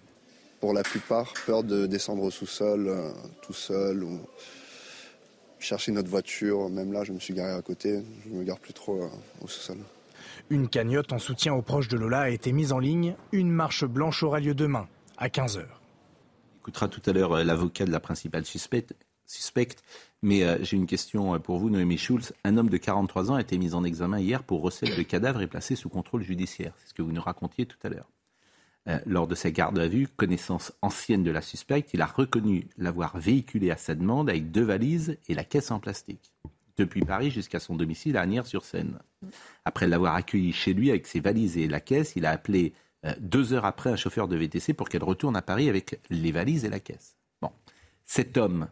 Pour 0.59 0.73
la 0.73 0.83
plupart, 0.83 1.33
peur 1.45 1.63
de 1.63 1.87
descendre 1.87 2.23
au 2.23 2.31
sous-sol 2.31 2.93
tout 3.41 3.53
seul 3.53 4.03
ou 4.03 4.19
chercher 5.59 5.91
notre 5.91 6.09
voiture. 6.09 6.69
Même 6.69 6.91
là, 6.91 7.03
je 7.03 7.11
me 7.11 7.19
suis 7.19 7.33
garé 7.33 7.51
à 7.51 7.61
côté. 7.61 8.01
Je 8.25 8.29
ne 8.29 8.39
me 8.39 8.43
gare 8.43 8.59
plus 8.59 8.73
trop 8.73 9.03
euh, 9.03 9.07
au 9.41 9.47
sous-sol. 9.47 9.77
Une 10.49 10.67
cagnotte 10.67 11.13
en 11.13 11.19
soutien 11.19 11.53
aux 11.53 11.61
proches 11.61 11.87
de 11.87 11.97
Lola 11.97 12.21
a 12.21 12.29
été 12.29 12.51
mise 12.51 12.71
en 12.71 12.79
ligne. 12.79 13.15
Une 13.31 13.51
marche 13.51 13.85
blanche 13.85 14.23
aura 14.23 14.39
lieu 14.39 14.53
demain, 14.53 14.87
à 15.17 15.27
15h. 15.27 15.59
On 15.59 16.59
écoutera 16.61 16.87
tout 16.87 17.01
à 17.05 17.13
l'heure 17.13 17.33
euh, 17.33 17.43
l'avocat 17.43 17.85
de 17.85 17.91
la 17.91 17.99
principale 17.99 18.45
suspecte. 18.45 18.93
suspecte 19.25 19.83
mais 20.21 20.43
euh, 20.43 20.57
j'ai 20.61 20.75
une 20.75 20.85
question 20.85 21.39
pour 21.39 21.59
vous, 21.59 21.69
Noémie 21.69 21.97
Schulz. 21.97 22.33
Un 22.43 22.57
homme 22.57 22.69
de 22.69 22.75
43 22.75 23.31
ans 23.31 23.35
a 23.35 23.41
été 23.41 23.57
mis 23.57 23.73
en 23.73 23.85
examen 23.85 24.19
hier 24.19 24.43
pour 24.43 24.61
recel 24.61 24.93
de 24.93 25.03
cadavres 25.03 25.41
et 25.41 25.47
placé 25.47 25.75
sous 25.75 25.87
contrôle 25.87 26.23
judiciaire. 26.23 26.73
C'est 26.77 26.89
ce 26.89 26.93
que 26.93 27.01
vous 27.01 27.13
nous 27.13 27.21
racontiez 27.21 27.65
tout 27.65 27.77
à 27.83 27.89
l'heure. 27.89 28.09
Euh, 28.87 28.99
lors 29.05 29.27
de 29.27 29.35
sa 29.35 29.51
garde 29.51 29.77
à 29.77 29.87
vue, 29.87 30.07
connaissance 30.07 30.71
ancienne 30.81 31.23
de 31.23 31.31
la 31.31 31.41
suspecte, 31.41 31.93
il 31.93 32.01
a 32.01 32.05
reconnu 32.05 32.67
l'avoir 32.77 33.17
véhiculée 33.17 33.71
à 33.71 33.77
sa 33.77 33.93
demande 33.93 34.29
avec 34.29 34.51
deux 34.51 34.63
valises 34.63 35.17
et 35.27 35.33
la 35.33 35.43
caisse 35.43 35.71
en 35.71 35.79
plastique. 35.79 36.31
depuis 36.77 37.01
Paris 37.01 37.29
jusqu'à 37.29 37.59
son 37.59 37.75
domicile 37.75 38.15
à 38.15 38.21
Agnières-sur-Seine. 38.21 38.99
Après 39.65 39.85
l'avoir 39.85 40.15
accueilli 40.15 40.53
chez 40.53 40.73
lui 40.73 40.89
avec 40.89 41.07
ses 41.07 41.19
valises 41.19 41.57
et 41.57 41.67
la 41.67 41.81
caisse, 41.81 42.13
il 42.15 42.25
a 42.25 42.31
appelé 42.31 42.73
euh, 43.05 43.13
deux 43.19 43.51
heures 43.51 43.65
après 43.65 43.89
un 43.89 43.97
chauffeur 43.97 44.29
de 44.29 44.37
VTC 44.37 44.73
pour 44.73 44.87
qu'elle 44.87 45.03
retourne 45.03 45.35
à 45.35 45.41
Paris 45.41 45.67
avec 45.67 45.99
les 46.09 46.31
valises 46.31 46.63
et 46.63 46.69
la 46.69 46.79
caisse. 46.79 47.17
Bon. 47.41 47.51
Cet 48.05 48.37
homme, 48.37 48.69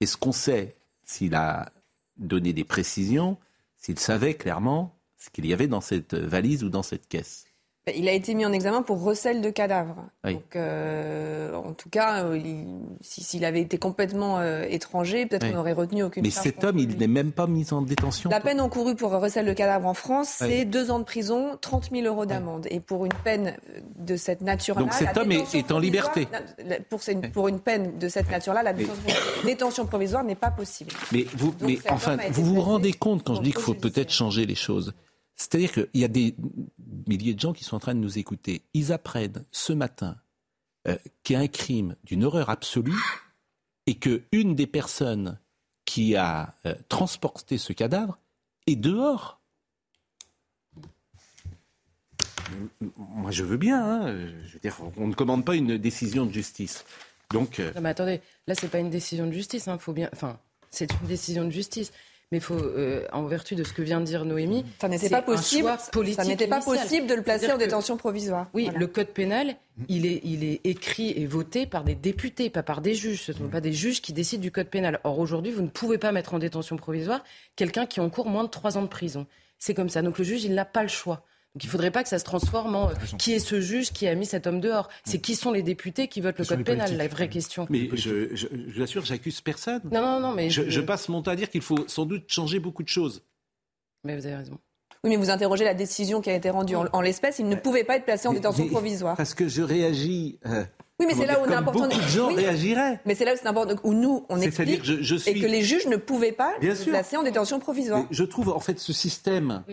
est-ce 0.00 0.16
qu'on 0.16 0.32
sait 0.32 0.76
s'il 1.04 1.34
a 1.34 1.72
donné 2.16 2.54
des 2.54 2.64
précisions, 2.64 3.38
s'il 3.76 3.98
savait 3.98 4.34
clairement 4.34 4.98
ce 5.18 5.28
qu'il 5.28 5.44
y 5.44 5.52
avait 5.52 5.68
dans 5.68 5.82
cette 5.82 6.14
valise 6.14 6.64
ou 6.64 6.70
dans 6.70 6.82
cette 6.82 7.06
caisse? 7.06 7.44
Il 7.92 8.08
a 8.08 8.12
été 8.12 8.34
mis 8.34 8.46
en 8.46 8.52
examen 8.52 8.82
pour 8.82 9.02
recel 9.02 9.40
de 9.40 9.50
cadavres. 9.50 10.06
Donc, 10.24 10.54
euh, 10.54 11.52
en 11.54 11.72
tout 11.72 11.88
cas, 11.88 12.24
euh, 12.24 12.38
s'il 13.00 13.44
avait 13.44 13.60
été 13.60 13.76
complètement 13.76 14.38
euh, 14.38 14.62
étranger, 14.68 15.26
peut-être 15.26 15.48
qu'on 15.48 15.56
n'aurait 15.56 15.72
retenu 15.72 16.04
aucune 16.04 16.22
Mais 16.22 16.30
cet 16.30 16.62
homme, 16.62 16.78
il 16.78 16.96
n'est 16.96 17.08
même 17.08 17.32
pas 17.32 17.48
mis 17.48 17.72
en 17.72 17.82
détention. 17.82 18.30
La 18.30 18.38
peine 18.38 18.60
encourue 18.60 18.94
pour 18.94 19.10
recel 19.10 19.46
de 19.46 19.52
cadavres 19.52 19.88
en 19.88 19.94
France, 19.94 20.28
c'est 20.38 20.64
deux 20.64 20.92
ans 20.92 21.00
de 21.00 21.04
prison, 21.04 21.58
30 21.60 21.90
000 21.90 22.06
euros 22.06 22.24
d'amende. 22.24 22.68
Et 22.70 22.78
pour 22.78 23.04
une 23.04 23.14
peine 23.24 23.56
de 23.96 24.16
cette 24.16 24.42
nature-là... 24.42 24.82
Donc 24.82 24.92
cet 24.92 25.16
homme 25.16 25.32
est, 25.32 25.72
en 25.72 25.80
liberté. 25.80 26.28
Pour, 26.88 27.00
pour, 27.32 27.48
une 27.48 27.58
peine 27.58 27.98
de 27.98 28.08
cette 28.08 28.30
nature-là, 28.30 28.62
la 28.62 28.74
détention, 29.44 29.86
provisoire 29.86 30.22
n'est 30.22 30.36
pas 30.36 30.52
possible. 30.52 30.92
Mais, 31.10 31.26
vous, 31.34 31.52
mais 31.60 31.78
enfin, 31.88 32.16
vous 32.30 32.44
vous 32.44 32.60
rendez 32.60 32.92
compte 32.92 33.24
quand 33.24 33.34
je 33.34 33.42
dis 33.42 33.52
qu'il 33.52 33.60
faut 33.60 33.74
peut-être 33.74 34.10
changer 34.10 34.46
les 34.46 34.54
choses 34.54 34.94
c'est-à-dire 35.36 35.72
qu'il 35.72 36.00
y 36.00 36.04
a 36.04 36.08
des 36.08 36.34
milliers 37.06 37.34
de 37.34 37.40
gens 37.40 37.52
qui 37.52 37.64
sont 37.64 37.76
en 37.76 37.80
train 37.80 37.94
de 37.94 38.00
nous 38.00 38.18
écouter. 38.18 38.62
Ils 38.74 38.92
apprennent 38.92 39.44
ce 39.50 39.72
matin 39.72 40.16
euh, 40.88 40.96
qu'il 41.22 41.34
y 41.34 41.36
a 41.36 41.40
un 41.40 41.48
crime 41.48 41.96
d'une 42.04 42.24
horreur 42.24 42.50
absolue 42.50 43.02
et 43.86 43.96
qu'une 43.96 44.54
des 44.54 44.66
personnes 44.66 45.38
qui 45.84 46.16
a 46.16 46.54
euh, 46.66 46.74
transporté 46.88 47.58
ce 47.58 47.72
cadavre 47.72 48.18
est 48.66 48.76
dehors. 48.76 49.40
Moi, 52.96 53.30
je 53.30 53.44
veux 53.44 53.56
bien. 53.56 53.82
Hein. 53.82 54.28
Je 54.46 54.52
veux 54.54 54.60
dire, 54.60 54.76
on 54.96 55.08
ne 55.08 55.14
commande 55.14 55.44
pas 55.44 55.56
une 55.56 55.78
décision 55.78 56.26
de 56.26 56.32
justice. 56.32 56.84
Donc. 57.30 57.60
Euh, 57.60 57.72
non, 57.74 57.80
mais 57.80 57.88
attendez, 57.88 58.20
là, 58.46 58.54
c'est 58.54 58.68
pas 58.68 58.78
une 58.78 58.90
décision 58.90 59.26
de 59.26 59.32
justice. 59.32 59.68
Hein. 59.68 59.78
Faut 59.78 59.92
bien. 59.92 60.10
Enfin, 60.12 60.38
c'est 60.70 60.92
une 60.92 61.08
décision 61.08 61.44
de 61.44 61.50
justice 61.50 61.92
mais 62.32 62.40
faut, 62.40 62.54
euh, 62.54 63.06
en 63.12 63.26
vertu 63.26 63.54
de 63.54 63.62
ce 63.62 63.74
que 63.74 63.82
vient 63.82 64.00
de 64.00 64.06
dire 64.06 64.24
Noémie, 64.24 64.64
ça 64.80 64.88
n'était 64.88 65.10
pas 65.10 65.20
possible. 65.20 65.68
Ça 66.16 66.24
n'était 66.24 66.48
pas 66.48 66.60
possible 66.60 67.06
de 67.06 67.14
le 67.14 67.22
placer 67.22 67.52
en 67.52 67.58
détention 67.58 67.98
provisoire. 67.98 68.48
Oui, 68.54 68.70
le 68.74 68.86
code 68.86 69.08
pénal, 69.08 69.54
il 69.88 70.06
est, 70.06 70.22
il 70.24 70.42
est 70.42 70.62
écrit 70.64 71.10
et 71.10 71.26
voté 71.26 71.66
par 71.66 71.84
des 71.84 71.94
députés, 71.94 72.48
pas 72.48 72.62
par 72.62 72.80
des 72.80 72.94
juges. 72.94 73.22
Ce 73.22 73.32
ne 73.32 73.36
sont 73.36 73.48
pas 73.48 73.60
des 73.60 73.74
juges 73.74 74.00
qui 74.00 74.14
décident 74.14 74.42
du 74.42 74.50
code 74.50 74.68
pénal. 74.68 74.98
Or 75.04 75.18
aujourd'hui, 75.18 75.52
vous 75.52 75.62
ne 75.62 75.68
pouvez 75.68 75.98
pas 75.98 76.10
mettre 76.10 76.32
en 76.32 76.38
détention 76.38 76.76
provisoire 76.76 77.22
quelqu'un 77.54 77.84
qui 77.84 78.00
encourt 78.00 78.26
moins 78.26 78.44
de 78.44 78.48
trois 78.48 78.78
ans 78.78 78.82
de 78.82 78.88
prison. 78.88 79.26
C'est 79.58 79.74
comme 79.74 79.90
ça. 79.90 80.00
Donc 80.00 80.18
le 80.18 80.24
juge, 80.24 80.42
il 80.44 80.54
n'a 80.54 80.64
pas 80.64 80.82
le 80.82 80.88
choix. 80.88 81.24
Donc 81.54 81.64
il 81.64 81.66
ne 81.66 81.70
faudrait 81.70 81.90
pas 81.90 82.02
que 82.02 82.08
ça 82.08 82.18
se 82.18 82.24
transforme 82.24 82.74
en 82.74 82.88
euh, 82.88 82.94
qui 83.18 83.34
est 83.34 83.38
ce 83.38 83.60
juge 83.60 83.92
qui 83.92 84.08
a 84.08 84.14
mis 84.14 84.24
cet 84.24 84.46
homme 84.46 84.60
dehors? 84.60 84.88
C'est 85.04 85.18
qui 85.18 85.34
sont 85.34 85.52
les 85.52 85.62
députés 85.62 86.08
qui 86.08 86.22
votent 86.22 86.38
le 86.38 86.46
code 86.46 86.64
pénal, 86.64 86.96
la 86.96 87.08
vraie 87.08 87.28
question. 87.28 87.66
Mais 87.68 87.90
je, 87.92 88.34
je, 88.34 88.46
je 88.50 88.74
vous 88.74 88.82
assure, 88.82 89.04
j'accuse 89.04 89.42
personne. 89.42 89.82
Non, 89.90 90.00
non, 90.00 90.20
non, 90.20 90.32
mais. 90.32 90.48
Je, 90.48 90.80
passe 90.80 91.08
mon 91.10 91.20
temps 91.20 91.30
à 91.30 91.36
dire 91.36 91.50
qu'il 91.50 91.60
faut 91.60 91.86
sans 91.88 92.06
doute 92.06 92.24
changer 92.28 92.58
beaucoup 92.58 92.82
de 92.82 92.88
choses. 92.88 93.22
Mais 94.04 94.16
vous 94.16 94.26
avez 94.26 94.36
raison. 94.36 94.58
Oui, 95.04 95.10
mais 95.10 95.16
vous 95.16 95.30
interrogez 95.30 95.64
la 95.64 95.74
décision 95.74 96.20
qui 96.20 96.30
a 96.30 96.34
été 96.34 96.48
rendue 96.48 96.74
en, 96.76 97.00
l'espèce. 97.00 97.38
Il 97.38 97.48
ne 97.48 97.56
pouvait 97.56 97.84
pas 97.84 97.96
être 97.96 98.04
placé 98.04 98.28
en 98.28 98.32
détention 98.32 98.66
provisoire. 98.68 99.16
Parce 99.16 99.34
que 99.34 99.46
je 99.46 99.62
réagis. 99.62 100.38
Euh, 100.46 100.64
oui, 101.00 101.06
mais 101.06 101.14
c'est 101.14 101.26
là 101.26 101.40
où 101.40 101.44
on 101.44 101.50
important. 101.50 101.88
Beaucoup 101.88 102.00
de 102.00 102.08
gens 102.08 102.28
réagiraient. 102.28 103.00
Mais 103.04 103.14
c'est 103.14 103.24
là 103.24 103.34
où 103.34 103.36
c'est 103.36 103.46
important, 103.46 103.74
où 103.82 103.92
nous, 103.92 104.24
on 104.28 104.40
explique 104.40 104.82
que 104.82 105.02
je, 105.02 105.16
suis... 105.16 105.30
et 105.30 105.40
que 105.40 105.46
les 105.46 105.62
juges 105.62 105.86
ne 105.86 105.96
pouvaient 105.96 106.32
pas 106.32 106.54
le 106.62 106.74
placer 106.90 107.16
en 107.16 107.22
détention 107.22 107.58
provisoire. 107.58 108.06
je 108.10 108.24
trouve 108.24 108.48
en 108.48 108.60
fait 108.60 108.78
ce 108.78 108.92
système 108.92 109.64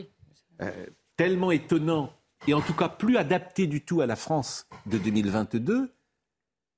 euh, 0.62 0.72
tellement 1.20 1.52
étonnant 1.52 2.14
et 2.48 2.54
en 2.54 2.62
tout 2.62 2.74
cas 2.74 2.88
plus 2.88 3.18
adapté 3.18 3.68
du 3.68 3.84
tout 3.84 4.00
à 4.00 4.06
la 4.06 4.16
France 4.16 4.68
de 4.86 4.98
2022 4.98 5.94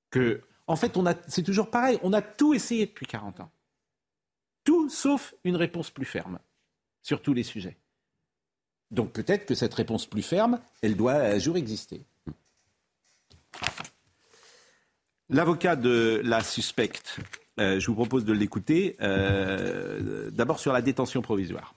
que, 0.09 0.41
en 0.65 0.75
fait, 0.75 0.97
on 0.97 1.05
a, 1.05 1.13
c'est 1.27 1.43
toujours 1.43 1.69
pareil, 1.69 1.99
on 2.01 2.11
a 2.11 2.23
tout 2.23 2.55
essayé 2.55 2.87
depuis 2.87 3.05
40 3.05 3.41
ans. 3.41 3.51
Tout 4.63 4.89
sauf 4.89 5.35
une 5.43 5.55
réponse 5.55 5.91
plus 5.91 6.07
ferme 6.07 6.39
sur 7.03 7.21
tous 7.21 7.35
les 7.35 7.43
sujets. 7.43 7.77
Donc 8.89 9.13
peut-être 9.13 9.45
que 9.45 9.53
cette 9.53 9.75
réponse 9.75 10.07
plus 10.07 10.23
ferme, 10.23 10.59
elle 10.81 10.95
doit 10.95 11.17
un 11.17 11.37
jour 11.37 11.55
exister. 11.55 12.01
L'avocat 15.29 15.75
de 15.75 16.19
la 16.23 16.41
suspecte, 16.41 17.19
euh, 17.59 17.79
je 17.79 17.85
vous 17.85 17.95
propose 17.95 18.25
de 18.25 18.33
l'écouter, 18.33 18.97
euh, 19.01 20.31
d'abord 20.31 20.59
sur 20.59 20.73
la 20.73 20.81
détention 20.81 21.21
provisoire. 21.21 21.75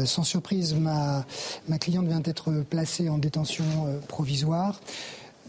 Euh, 0.00 0.06
sans 0.06 0.24
surprise, 0.24 0.72
ma, 0.72 1.26
ma 1.68 1.78
cliente 1.78 2.06
vient 2.06 2.20
d'être 2.20 2.50
placée 2.70 3.10
en 3.10 3.18
détention 3.18 3.64
euh, 3.86 3.98
provisoire. 4.00 4.80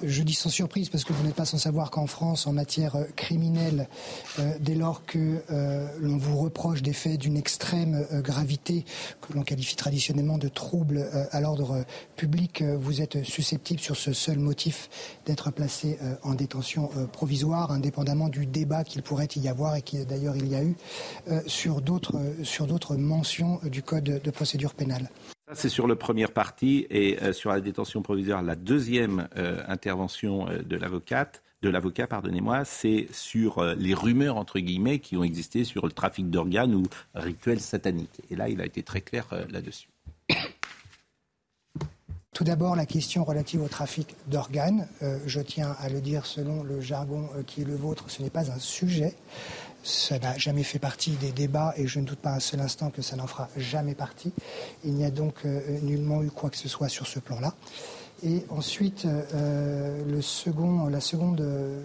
Je 0.01 0.23
dis 0.23 0.33
sans 0.33 0.49
surprise 0.49 0.89
parce 0.89 1.03
que 1.03 1.13
vous 1.13 1.23
n'êtes 1.23 1.35
pas 1.35 1.45
sans 1.45 1.57
savoir 1.57 1.91
qu'en 1.91 2.07
France, 2.07 2.47
en 2.47 2.53
matière 2.53 2.95
euh, 2.95 3.03
criminelle, 3.15 3.87
euh, 4.39 4.51
dès 4.59 4.75
lors 4.75 5.05
que 5.05 5.41
euh, 5.51 5.87
l'on 6.01 6.17
vous 6.17 6.37
reproche 6.37 6.81
des 6.81 6.93
faits 6.93 7.19
d'une 7.19 7.37
extrême 7.37 8.05
gravité, 8.11 8.85
que 9.21 9.33
l'on 9.33 9.43
qualifie 9.43 9.75
traditionnellement 9.75 10.37
de 10.37 10.47
trouble 10.47 11.07
à 11.31 11.39
l'ordre 11.41 11.85
public, 12.15 12.63
vous 12.63 13.01
êtes 13.01 13.23
susceptible 13.23 13.79
sur 13.79 13.95
ce 13.95 14.13
seul 14.13 14.39
motif 14.39 14.89
d'être 15.25 15.51
placé 15.51 15.97
en 16.23 16.33
détention 16.33 16.89
provisoire, 17.11 17.71
indépendamment 17.71 18.29
du 18.29 18.45
débat 18.45 18.83
qu'il 18.83 19.03
pourrait 19.03 19.27
y 19.35 19.47
avoir 19.47 19.75
et 19.75 19.81
qui 19.81 20.03
d'ailleurs 20.05 20.35
il 20.35 20.47
y 20.47 20.55
a 20.55 20.63
eu 20.63 20.75
sur 21.47 21.81
d'autres 21.81 22.15
sur 22.43 22.67
d'autres 22.67 22.95
mentions 22.95 23.59
du 23.63 23.83
code 23.83 24.21
de 24.23 24.31
procédure 24.31 24.73
pénale. 24.73 25.09
C'est 25.51 25.69
sur 25.69 25.87
le 25.87 25.95
premier 25.95 26.27
parti 26.27 26.87
et 26.89 27.21
euh, 27.21 27.33
sur 27.33 27.51
la 27.51 27.59
détention 27.59 28.01
provisoire, 28.01 28.41
la 28.41 28.55
deuxième 28.55 29.27
euh, 29.35 29.61
intervention 29.67 30.47
euh, 30.47 30.61
de 30.61 30.77
l'avocate, 30.77 31.43
de 31.61 31.69
l'avocat, 31.69 32.07
pardonnez-moi, 32.07 32.63
c'est 32.63 33.07
sur 33.11 33.63
les 33.63 33.93
rumeurs 33.93 34.43
qui 35.01 35.15
ont 35.15 35.23
existé 35.23 35.63
sur 35.63 35.85
le 35.85 35.93
trafic 35.93 36.29
d'organes 36.29 36.75
ou 36.75 36.83
rituels 37.15 37.61
sataniques. 37.61 38.19
Et 38.29 38.35
là, 38.35 38.49
il 38.49 38.59
a 38.59 38.65
été 38.65 38.83
très 38.83 38.99
clair 38.99 39.27
là-dessus. 39.49 39.87
Tout 42.33 42.43
d'abord, 42.43 42.75
la 42.75 42.85
question 42.85 43.23
relative 43.23 43.61
au 43.61 43.69
trafic 43.69 44.13
d'organes. 44.27 44.89
je 45.25 45.39
tiens 45.39 45.73
à 45.79 45.87
le 45.87 46.01
dire 46.01 46.25
selon 46.25 46.63
le 46.63 46.81
jargon 46.81 47.29
qui 47.47 47.61
est 47.61 47.65
le 47.65 47.77
vôtre, 47.77 48.09
ce 48.09 48.21
n'est 48.21 48.29
pas 48.29 48.51
un 48.51 48.59
sujet. 48.59 49.15
Ça 49.83 50.17
n'a 50.17 50.37
jamais 50.37 50.63
fait 50.63 50.79
partie 50.79 51.11
des 51.11 51.31
débats 51.31 51.73
et 51.75 51.87
je 51.87 51.99
ne 51.99 52.05
doute 52.05 52.19
pas 52.19 52.31
un 52.31 52.39
seul 52.39 52.61
instant 52.61 52.89
que 52.89 53.01
ça 53.01 53.17
n'en 53.17 53.27
fera 53.27 53.49
jamais 53.57 53.95
partie. 53.95 54.31
Il 54.85 54.93
n'y 54.93 55.03
a 55.03 55.11
donc 55.11 55.35
euh, 55.45 55.59
nullement 55.81 56.23
eu 56.23 56.31
quoi 56.31 56.49
que 56.49 56.57
ce 56.57 56.69
soit 56.69 56.87
sur 56.87 57.05
ce 57.05 57.19
plan-là. 57.19 57.53
Et 58.23 58.45
ensuite, 58.49 59.05
euh, 59.05 60.21
second, 60.21 60.87
la 60.87 61.01
seconde 61.01 61.41
euh, 61.41 61.81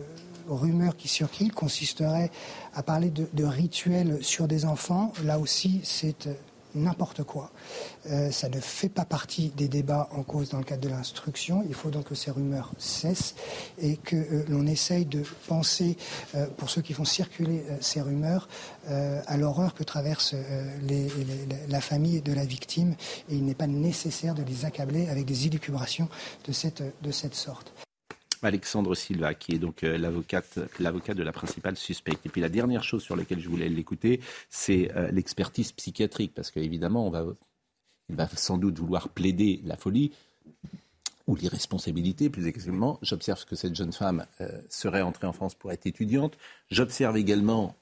rumeur 0.48 0.96
qui 0.96 1.08
circule 1.08 1.52
consisterait 1.52 2.30
à 2.72 2.84
parler 2.84 3.10
de, 3.10 3.28
de 3.32 3.44
rituels 3.44 4.18
sur 4.22 4.46
des 4.46 4.64
enfants. 4.64 5.12
Là 5.24 5.40
aussi, 5.40 5.80
c'est 5.82 6.28
n'importe 6.74 7.22
quoi. 7.24 7.50
Euh, 8.10 8.30
ça 8.30 8.48
ne 8.48 8.60
fait 8.60 8.88
pas 8.88 9.04
partie 9.04 9.50
des 9.56 9.68
débats 9.68 10.08
en 10.12 10.22
cause 10.22 10.50
dans 10.50 10.58
le 10.58 10.64
cadre 10.64 10.82
de 10.82 10.88
l'instruction. 10.88 11.64
Il 11.68 11.74
faut 11.74 11.90
donc 11.90 12.04
que 12.04 12.14
ces 12.14 12.30
rumeurs 12.30 12.72
cessent 12.78 13.34
et 13.80 13.96
que 13.96 14.16
euh, 14.16 14.44
l'on 14.48 14.66
essaye 14.66 15.04
de 15.04 15.22
penser, 15.46 15.96
euh, 16.34 16.46
pour 16.56 16.70
ceux 16.70 16.82
qui 16.82 16.92
font 16.92 17.04
circuler 17.04 17.64
ces 17.80 18.00
rumeurs, 18.00 18.48
à 19.26 19.36
l'horreur 19.36 19.74
que 19.74 19.84
traverse 19.84 20.34
la 21.68 21.80
famille 21.80 22.22
de 22.22 22.32
la 22.32 22.44
victime. 22.44 22.94
Et 23.28 23.36
il 23.36 23.44
n'est 23.44 23.54
pas 23.54 23.66
nécessaire 23.66 24.34
de 24.34 24.42
les 24.42 24.64
accabler 24.64 25.08
avec 25.08 25.26
des 25.26 25.46
élucubrations 25.46 26.08
de 26.46 26.52
cette, 26.52 26.82
de 27.02 27.10
cette 27.10 27.34
sorte. 27.34 27.87
Alexandre 28.42 28.94
Silva, 28.94 29.34
qui 29.34 29.54
est 29.54 29.58
donc 29.58 29.84
euh, 29.84 29.96
l'avocat 29.98 31.14
de 31.14 31.22
la 31.22 31.32
principale 31.32 31.76
suspecte. 31.76 32.24
Et 32.26 32.28
puis 32.28 32.40
la 32.40 32.48
dernière 32.48 32.84
chose 32.84 33.02
sur 33.02 33.16
laquelle 33.16 33.40
je 33.40 33.48
voulais 33.48 33.68
l'écouter, 33.68 34.20
c'est 34.50 34.94
euh, 34.96 35.10
l'expertise 35.10 35.72
psychiatrique, 35.72 36.32
parce 36.34 36.50
qu'évidemment, 36.50 37.12
il 38.08 38.16
va 38.16 38.28
sans 38.28 38.58
doute 38.58 38.78
vouloir 38.78 39.08
plaider 39.08 39.60
la 39.64 39.76
folie 39.76 40.12
ou 41.26 41.36
l'irresponsabilité, 41.36 42.30
plus 42.30 42.46
exactement. 42.46 42.98
J'observe 43.02 43.44
que 43.44 43.56
cette 43.56 43.74
jeune 43.74 43.92
femme 43.92 44.24
euh, 44.40 44.48
serait 44.70 45.02
entrée 45.02 45.26
en 45.26 45.32
France 45.32 45.54
pour 45.54 45.72
être 45.72 45.86
étudiante. 45.86 46.38
J'observe 46.70 47.16
également 47.16 47.74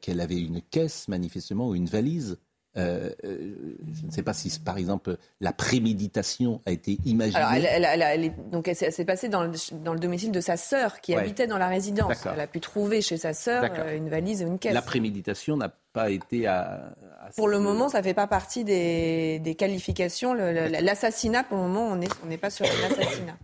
qu'elle 0.00 0.20
avait 0.20 0.40
une 0.40 0.62
caisse, 0.62 1.08
manifestement, 1.08 1.68
ou 1.68 1.74
une 1.74 1.86
valise 1.86 2.38
euh, 2.76 3.10
euh, 3.24 3.76
je 4.00 4.06
ne 4.06 4.10
sais 4.10 4.22
pas 4.22 4.32
si, 4.32 4.58
par 4.58 4.78
exemple, 4.78 5.16
la 5.40 5.52
préméditation 5.52 6.60
a 6.66 6.72
été 6.72 6.98
imaginée. 7.04 7.38
Alors, 7.38 8.08
elle, 8.08 8.32
donc, 8.50 8.66
elle 8.66 8.74
s'est 8.76 9.04
passée 9.04 9.28
dans 9.28 9.44
le, 9.44 9.52
dans 9.84 9.92
le, 9.92 10.00
domicile 10.00 10.32
de 10.32 10.40
sa 10.40 10.56
sœur 10.56 11.00
qui 11.00 11.14
habitait 11.14 11.46
dans 11.46 11.58
la 11.58 11.68
résidence. 11.68 12.26
Elle 12.32 12.40
a 12.40 12.46
pu 12.46 12.60
trouver 12.60 13.00
chez 13.00 13.16
sa 13.16 13.32
sœur 13.32 13.64
euh, 13.78 13.96
une 13.96 14.08
valise 14.08 14.42
et 14.42 14.44
une 14.44 14.58
caisse. 14.58 14.74
La 14.74 14.82
préméditation 14.82 15.56
n'a 15.56 15.72
pas 15.92 16.10
été 16.10 16.48
à. 16.48 16.96
pour 17.36 17.46
le 17.46 17.60
moment, 17.60 17.88
ça 17.88 17.98
ne 17.98 18.04
fait 18.04 18.14
pas 18.14 18.26
partie 18.26 18.64
des, 18.64 19.38
des 19.38 19.54
qualifications. 19.54 20.34
L'assassinat, 20.34 21.44
pour 21.44 21.58
le 21.58 21.64
moment, 21.64 21.88
on 21.88 21.96
n'est 21.96 22.08
on 22.28 22.36
pas 22.36 22.50
sur 22.50 22.66
l'assassinat. 22.66 23.36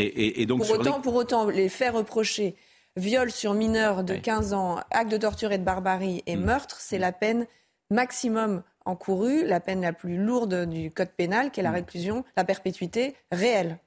Et, 0.00 0.42
et, 0.42 0.46
donc 0.46 0.64
pour, 0.64 0.78
autant, 0.78 1.00
pour 1.00 1.16
autant, 1.16 1.48
les 1.48 1.68
faits 1.68 1.92
reprochés 1.92 2.54
viol 2.98 3.30
sur 3.30 3.54
mineur 3.54 4.04
de 4.04 4.14
15 4.14 4.52
ans, 4.52 4.80
acte 4.90 5.10
de 5.10 5.16
torture 5.16 5.52
et 5.52 5.58
de 5.58 5.64
barbarie 5.64 6.22
et 6.26 6.36
mm. 6.36 6.44
meurtre, 6.44 6.76
c'est 6.80 6.98
la 6.98 7.12
peine 7.12 7.46
maximum 7.90 8.62
encourue, 8.84 9.44
la 9.44 9.60
peine 9.60 9.82
la 9.82 9.92
plus 9.92 10.16
lourde 10.16 10.68
du 10.68 10.90
code 10.90 11.10
pénal, 11.16 11.50
qui 11.50 11.60
est 11.60 11.62
la 11.62 11.70
mm. 11.70 11.74
réclusion, 11.74 12.24
la 12.36 12.44
perpétuité 12.44 13.14
réelle. 13.30 13.78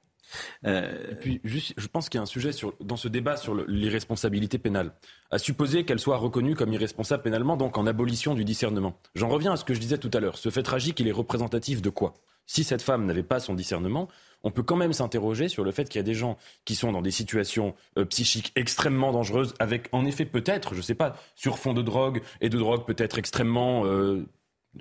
Euh, 0.66 1.10
et 1.10 1.14
puis, 1.14 1.40
juste, 1.44 1.74
je 1.76 1.86
pense 1.88 2.08
qu'il 2.08 2.18
y 2.18 2.20
a 2.20 2.22
un 2.22 2.26
sujet 2.26 2.52
sur, 2.52 2.74
dans 2.80 2.96
ce 2.96 3.08
débat 3.08 3.36
sur 3.36 3.54
l'irresponsabilité 3.54 4.58
pénale. 4.58 4.92
À 5.30 5.38
supposer 5.38 5.84
qu'elle 5.84 5.98
soit 5.98 6.16
reconnue 6.16 6.54
comme 6.54 6.72
irresponsable 6.72 7.22
pénalement, 7.22 7.56
donc 7.56 7.76
en 7.76 7.86
abolition 7.86 8.34
du 8.34 8.44
discernement. 8.44 8.94
J'en 9.14 9.28
reviens 9.28 9.52
à 9.52 9.56
ce 9.56 9.64
que 9.64 9.74
je 9.74 9.80
disais 9.80 9.98
tout 9.98 10.10
à 10.14 10.20
l'heure. 10.20 10.38
Ce 10.38 10.50
fait 10.50 10.62
tragique, 10.62 11.00
il 11.00 11.08
est 11.08 11.12
représentatif 11.12 11.82
de 11.82 11.90
quoi? 11.90 12.14
Si 12.46 12.64
cette 12.64 12.82
femme 12.82 13.06
n'avait 13.06 13.22
pas 13.22 13.40
son 13.40 13.54
discernement, 13.54 14.08
on 14.44 14.50
peut 14.50 14.62
quand 14.62 14.76
même 14.76 14.92
s'interroger 14.92 15.48
sur 15.48 15.64
le 15.64 15.70
fait 15.72 15.88
qu'il 15.88 15.98
y 15.98 16.00
a 16.00 16.04
des 16.04 16.14
gens 16.14 16.36
qui 16.64 16.74
sont 16.74 16.92
dans 16.92 17.02
des 17.02 17.10
situations 17.10 17.74
euh, 17.98 18.04
psychiques 18.04 18.52
extrêmement 18.56 19.12
dangereuses, 19.12 19.54
avec 19.58 19.88
en 19.92 20.06
effet 20.06 20.24
peut-être, 20.24 20.72
je 20.72 20.78
ne 20.78 20.82
sais 20.82 20.94
pas, 20.94 21.16
sur 21.34 21.58
fond 21.58 21.74
de 21.74 21.82
drogue 21.82 22.22
et 22.40 22.48
de 22.48 22.58
drogue 22.58 22.84
peut-être 22.86 23.18
extrêmement 23.18 23.84
euh, 23.86 24.26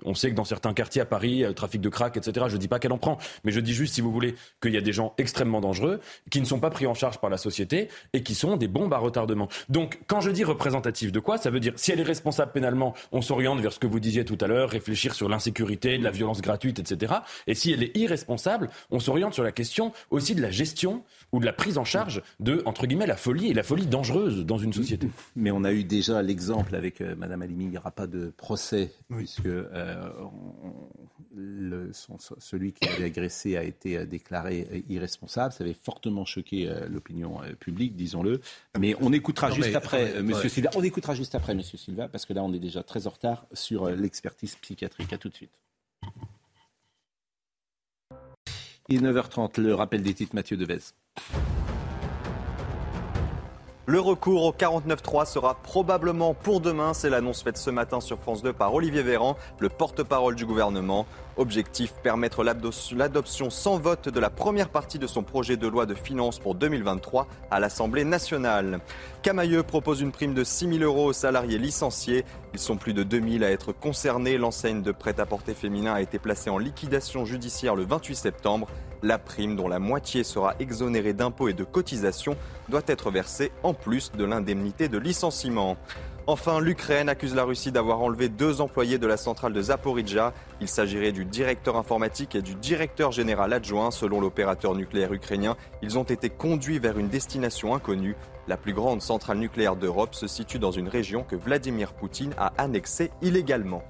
on 0.04 0.14
sait 0.14 0.30
que 0.30 0.36
dans 0.36 0.46
certains 0.46 0.74
quartiers 0.74 1.02
à 1.02 1.06
Paris, 1.06 1.44
euh, 1.44 1.54
trafic 1.54 1.82
de 1.82 1.90
crack, 1.90 2.18
etc., 2.18 2.46
je 2.50 2.56
ne 2.56 2.60
dis 2.60 2.68
pas 2.68 2.80
qu'elle 2.80 2.94
en 2.94 2.98
prend, 2.98 3.18
mais 3.44 3.52
je 3.52 3.60
dis 3.60 3.74
juste, 3.74 3.96
si 3.96 4.02
vous 4.02 4.12
voulez, 4.12 4.36
qu'il 4.62 4.74
y 4.74 4.78
a 4.78 4.82
des 4.82 4.94
gens 4.94 5.14
extrêmement 5.18 5.62
dangereux, 5.62 6.00
qui 6.30 6.40
ne 6.40 6.46
sont 6.46 6.60
pas 6.60 6.70
pris 6.70 6.88
en 6.88 6.94
charge 6.94 7.20
par 7.20 7.30
la 7.30 7.38
société 7.38 7.90
et 8.14 8.24
qui 8.24 8.36
sont 8.36 8.58
des 8.58 8.68
bombes 8.68 8.94
à 8.94 8.98
retardement. 8.98 9.50
Donc, 9.70 10.00
quand 10.08 10.22
je 10.22 10.32
dis 10.32 10.44
représentatif 10.44 11.12
de 11.12 11.20
quoi, 11.20 11.38
ça 11.38 11.50
veut 11.50 11.60
dire, 11.60 11.74
si 11.76 11.92
elle 11.92 12.00
est 12.00 12.04
responsable 12.04 12.52
pénalement, 12.52 12.94
on 13.12 13.22
s'oriente 13.22 13.60
vers 13.60 13.74
ce 13.74 13.80
que 13.80 13.88
vous 13.88 14.00
disiez 14.00 14.26
tout 14.26 14.38
à 14.42 14.48
l'heure, 14.48 14.70
réfléchir 14.70 15.14
sur 15.14 15.30
l'insécurité, 15.30 15.98
de 15.98 16.04
la 16.04 16.12
violence 16.12 16.42
gratuite, 16.42 16.80
etc. 16.80 17.14
Et 17.48 17.56
si 17.56 17.72
elle 17.72 17.84
est 17.84 17.96
irresponsable, 17.98 18.70
on 18.90 19.00
s'oriente 19.00 19.34
sur 19.34 19.44
la 19.44 19.52
question 19.52 19.92
aussi 20.10 20.36
de 20.36 20.42
la 20.42 20.52
gestion 20.52 21.04
ou 21.32 21.40
de 21.40 21.46
la 21.46 21.54
prise 21.54 21.78
en 21.78 21.86
charge 21.86 22.22
de, 22.40 22.62
entre 22.66 22.88
guillemets, 22.88 23.08
la 23.08 23.16
folie 23.16 23.50
et 23.50 23.54
la 23.54 23.64
folie 23.64 23.88
dangereuse 23.88 24.46
dans 24.46 24.58
une 24.58 24.74
société. 24.74 25.10
Mais 25.36 25.52
on 25.52 25.64
a 25.64 25.72
eu 25.72 25.84
déjà 25.84 26.22
l'exemple 26.22 26.76
avec 26.76 27.02
euh, 27.02 27.16
Madame 27.16 27.42
Alimi, 27.42 27.66
il 27.66 27.70
n'y 27.72 27.78
aura 27.78 27.92
pas 27.92 28.08
de 28.08 28.32
procès, 28.38 28.92
puisque... 29.10 29.46
Euh, 29.46 29.81
le, 31.36 31.92
celui 31.94 32.74
qui 32.74 32.88
avait 32.88 33.06
agressé 33.06 33.58
a 33.58 33.64
été 33.64 33.98
euh, 33.98 34.06
déclaré 34.06 34.68
euh, 34.72 34.82
irresponsable. 34.90 35.54
Ça 35.54 35.64
avait 35.64 35.74
fortement 35.74 36.26
choqué 36.26 36.72
l'opinion 36.90 37.40
publique, 37.60 37.96
disons-le. 37.96 38.42
Mais 38.78 38.96
on 39.02 39.14
écoutera 39.14 39.52
juste 39.52 39.76
après, 39.76 40.22
Monsieur 40.22 40.50
Silva. 40.50 40.70
On 40.76 40.84
écoutera 40.84 41.16
juste 41.16 41.36
après, 41.36 41.56
Monsieur 41.56 41.78
Silva, 41.78 42.08
parce 42.08 42.26
que 42.26 42.34
là, 42.34 42.44
on 42.44 42.54
est 42.54 42.60
déjà 42.60 42.84
très 42.84 43.08
en 43.08 43.12
retard 43.12 43.46
sur 43.54 43.90
l'expertise 43.90 44.56
psychiatrique. 44.56 45.14
À 45.14 45.18
tout 45.18 45.30
de 45.30 45.36
suite. 45.36 45.52
Il 48.90 49.06
est 49.06 49.12
9h30, 49.12 49.62
le 49.62 49.74
rappel 49.74 50.02
des 50.02 50.14
titres 50.14 50.36
Mathieu 50.36 50.58
Devez. 50.58 50.80
Le 53.92 54.00
recours 54.00 54.46
au 54.46 54.54
49.3 54.54 55.26
sera 55.26 55.56
probablement 55.56 56.34
pour 56.34 56.62
demain. 56.62 56.94
C'est 56.94 57.10
l'annonce 57.10 57.44
faite 57.44 57.58
ce 57.58 57.70
matin 57.70 58.00
sur 58.00 58.18
France 58.18 58.42
2 58.42 58.54
par 58.54 58.74
Olivier 58.74 59.04
Véran, 59.04 59.36
le 59.60 59.68
porte-parole 59.68 60.36
du 60.36 60.46
gouvernement. 60.46 61.06
Objectif 61.42 61.94
permettre 62.04 62.44
l'adoption 62.44 63.50
sans 63.50 63.80
vote 63.80 64.10
de 64.10 64.20
la 64.20 64.30
première 64.30 64.70
partie 64.70 65.00
de 65.00 65.08
son 65.08 65.24
projet 65.24 65.58
de 65.58 65.68
loi 65.68 65.88
de 65.88 65.96
finances 65.96 66.38
pour 66.38 66.54
2023 66.54 67.26
à 67.50 67.60
l'Assemblée 67.60 68.04
nationale. 68.04 68.80
Camailleux 69.24 69.64
propose 69.64 70.02
une 70.02 70.12
prime 70.12 70.36
de 70.36 70.44
6 70.44 70.78
000 70.78 70.84
euros 70.84 71.08
aux 71.08 71.14
salariés 71.14 71.58
licenciés. 71.58 72.26
Ils 72.54 72.60
sont 72.60 72.78
plus 72.78 72.94
de 72.94 73.02
2000 73.02 73.44
à 73.44 73.50
être 73.50 73.72
concernés. 73.72 74.38
L'enseigne 74.38 74.84
de 74.84 74.92
prêt-à-porter 74.92 75.56
féminin 75.56 75.96
a 75.96 76.02
été 76.02 76.20
placée 76.20 76.52
en 76.52 76.60
liquidation 76.60 77.26
judiciaire 77.26 77.76
le 77.76 77.86
28 77.86 78.16
septembre. 78.16 78.68
La 79.02 79.18
prime, 79.18 79.56
dont 79.56 79.68
la 79.68 79.80
moitié 79.80 80.24
sera 80.24 80.54
exonérée 80.60 81.14
d'impôts 81.14 81.48
et 81.48 81.54
de 81.54 81.64
cotisations, 81.64 82.38
doit 82.70 82.84
être 82.86 83.10
versée 83.10 83.52
en 83.64 83.74
plus 83.74 84.12
de 84.12 84.24
l'indemnité 84.26 84.90
de 84.90 85.00
licenciement. 85.00 85.76
Enfin, 86.28 86.60
l'Ukraine 86.60 87.10
accuse 87.10 87.34
la 87.34 87.44
Russie 87.44 87.72
d'avoir 87.72 88.02
enlevé 88.02 88.30
deux 88.30 88.62
employés 88.62 89.00
de 89.00 89.08
la 89.08 89.18
centrale 89.18 89.54
de 89.54 89.62
Zaporizhia. 89.62 90.34
Il 90.62 90.68
s'agirait 90.68 91.12
du 91.12 91.26
directeur 91.26 91.78
informatique 91.78 92.36
et 92.36 92.44
du 92.44 92.54
directeur 92.54 93.12
général 93.12 93.54
adjoint. 93.54 93.90
Selon 93.90 94.22
l'opérateur 94.22 94.76
nucléaire 94.76 95.14
ukrainien, 95.14 95.58
ils 95.82 95.98
ont 95.98 96.04
été 96.04 96.30
conduits 96.30 96.78
vers 96.78 97.00
une 97.00 97.10
destination 97.10 97.74
inconnue. 97.74 98.16
La 98.48 98.56
plus 98.56 98.74
grande 98.74 99.02
centrale 99.02 99.40
nucléaire 99.40 99.76
d'Europe 99.76 100.14
se 100.14 100.28
situe 100.28 100.60
dans 100.60 100.72
une 100.72 100.88
région 100.88 101.24
que 101.24 101.36
Vladimir 101.36 101.94
Poutine 101.94 102.34
a 102.38 102.54
annexée 102.58 103.12
illégalement. 103.24 103.84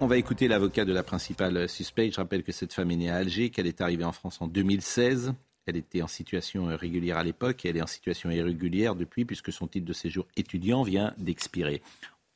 On 0.00 0.06
va 0.06 0.18
écouter 0.18 0.48
l'avocat 0.48 0.84
de 0.84 0.92
la 0.92 1.02
principale 1.02 1.66
suspecte. 1.66 2.14
Je 2.14 2.20
rappelle 2.20 2.42
que 2.42 2.52
cette 2.52 2.74
femme 2.74 2.90
est 2.90 2.96
née 2.96 3.10
à 3.10 3.16
Alger, 3.16 3.48
qu'elle 3.48 3.66
est 3.66 3.80
arrivée 3.80 4.04
en 4.04 4.12
France 4.12 4.36
en 4.42 4.48
2016. 4.48 5.32
Elle 5.66 5.76
était 5.76 6.02
en 6.02 6.06
situation 6.06 6.66
régulière 6.76 7.16
à 7.16 7.24
l'époque 7.24 7.64
et 7.64 7.68
elle 7.68 7.76
est 7.76 7.82
en 7.82 7.86
situation 7.86 8.30
irrégulière 8.30 8.94
depuis 8.94 9.24
puisque 9.24 9.52
son 9.52 9.66
titre 9.66 9.86
de 9.86 9.92
séjour 9.92 10.26
étudiant 10.36 10.82
vient 10.82 11.14
d'expirer. 11.18 11.82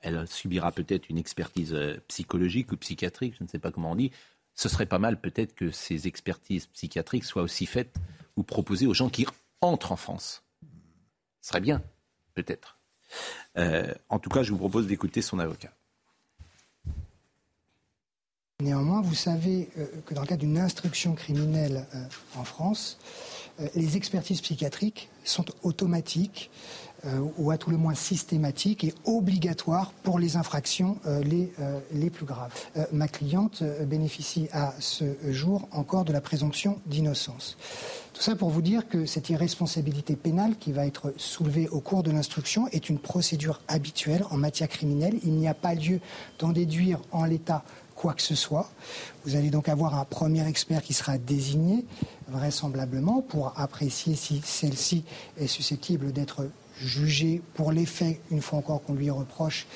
Elle 0.01 0.27
subira 0.27 0.73
peut-être 0.73 1.09
une 1.09 1.19
expertise 1.19 1.75
euh, 1.75 1.97
psychologique 2.09 2.73
ou 2.73 2.77
psychiatrique, 2.77 3.35
je 3.39 3.45
ne 3.45 3.49
sais 3.49 3.59
pas 3.59 3.71
comment 3.71 3.93
on 3.93 3.97
dit. 3.97 4.13
Ce 4.55 4.69
serait 4.69 4.87
pas 4.87 4.99
mal 4.99 5.21
peut-être 5.21 5.55
que 5.55 5.71
ces 5.71 6.07
expertises 6.07 6.67
psychiatriques 6.67 7.25
soient 7.25 7.43
aussi 7.43 7.67
faites 7.67 7.97
ou 8.37 8.43
proposées 8.43 8.87
aux 8.87 8.95
gens 8.95 9.09
qui 9.09 9.27
entrent 9.61 9.93
en 9.93 9.97
France. 9.97 10.45
Ce 11.41 11.51
serait 11.51 11.61
bien, 11.61 11.83
peut-être. 12.35 12.79
Euh, 13.57 13.93
en 14.09 14.19
tout 14.19 14.31
cas, 14.31 14.43
je 14.43 14.53
vous 14.53 14.59
propose 14.59 14.87
d'écouter 14.87 15.23
son 15.23 15.39
avocat. 15.39 15.73
Néanmoins, 18.61 19.03
vous 19.03 19.15
savez 19.15 19.69
euh, 19.79 19.87
que 20.05 20.15
dans 20.15 20.23
le 20.23 20.27
cadre 20.27 20.41
d'une 20.41 20.59
instruction 20.59 21.15
criminelle 21.15 21.87
euh, 21.95 22.03
en 22.37 22.43
France, 22.43 22.99
euh, 23.61 23.69
les 23.77 23.97
expertises 23.97 24.41
psychiatriques 24.41 25.11
sont 25.23 25.45
automatiques 25.63 26.51
ou 27.37 27.53
à 27.53 27.59
tout 27.59 27.71
le 27.71 27.77
moins 27.77 27.95
systématiques 27.95 28.83
et 28.83 28.93
obligatoires 29.05 29.93
pour 30.03 30.19
les 30.19 30.35
infractions 30.35 30.97
les, 31.23 31.53
les 31.93 32.11
plus 32.11 32.27
graves. 32.27 32.53
ma 32.91 33.07
cliente 33.07 33.63
bénéficie 33.87 34.49
à 34.53 34.75
ce 34.81 35.05
jour 35.31 35.69
encore 35.71 36.05
de 36.05 36.13
la 36.13 36.21
présomption 36.21 36.81
d'innocence. 36.87 37.57
Tout 38.15 38.23
ça 38.23 38.35
pour 38.35 38.51
vous 38.51 38.63
dire 38.63 38.89
que 38.89 39.07
cette 39.07 39.31
irresponsabilité 39.31 40.17
pénale 40.17 40.57
qui 40.59 40.73
va 40.73 40.87
être 40.87 41.15
soulevée 41.19 41.69
au 41.69 41.79
cours 41.79 42.03
de 42.03 42.11
l'instruction 42.11 42.67
est 42.73 42.89
une 42.89 42.99
procédure 42.99 43.61
habituelle 43.69 44.25
en 44.33 44.37
matière 44.37 44.69
criminelle. 44.69 45.21
Il 45.23 45.35
n'y 45.35 45.47
a 45.47 45.55
pas 45.55 45.75
lieu 45.75 46.01
d'en 46.41 46.49
déduire 46.49 47.01
en 47.13 47.25
l'état 47.25 47.63
quoi 47.99 48.15
que 48.15 48.23
ce 48.23 48.37
soit. 48.37 48.71
Vous 49.25 49.35
allez 49.35 49.51
donc 49.51 49.69
avoir 49.69 49.99
un 49.99 50.05
premier 50.05 50.47
expert 50.47 50.83
qui 50.83 50.95
sera 50.95 51.19
désigné, 51.19 51.85
vraisemblablement, 52.29 53.23
pour 53.23 53.59
apprécier 53.59 54.15
si 54.15 54.41
celle-ci 54.45 55.05
est 55.37 55.49
susceptible 55.49 56.13
d'être 56.13 56.49
jugée 56.81 57.43
pour 57.55 57.73
les 57.73 57.87
faits, 57.87 58.21
une 58.31 58.41
fois 58.41 58.61
encore 58.61 58.85
qu'on 58.85 58.95
lui 58.95 59.11
reproche, 59.11 59.67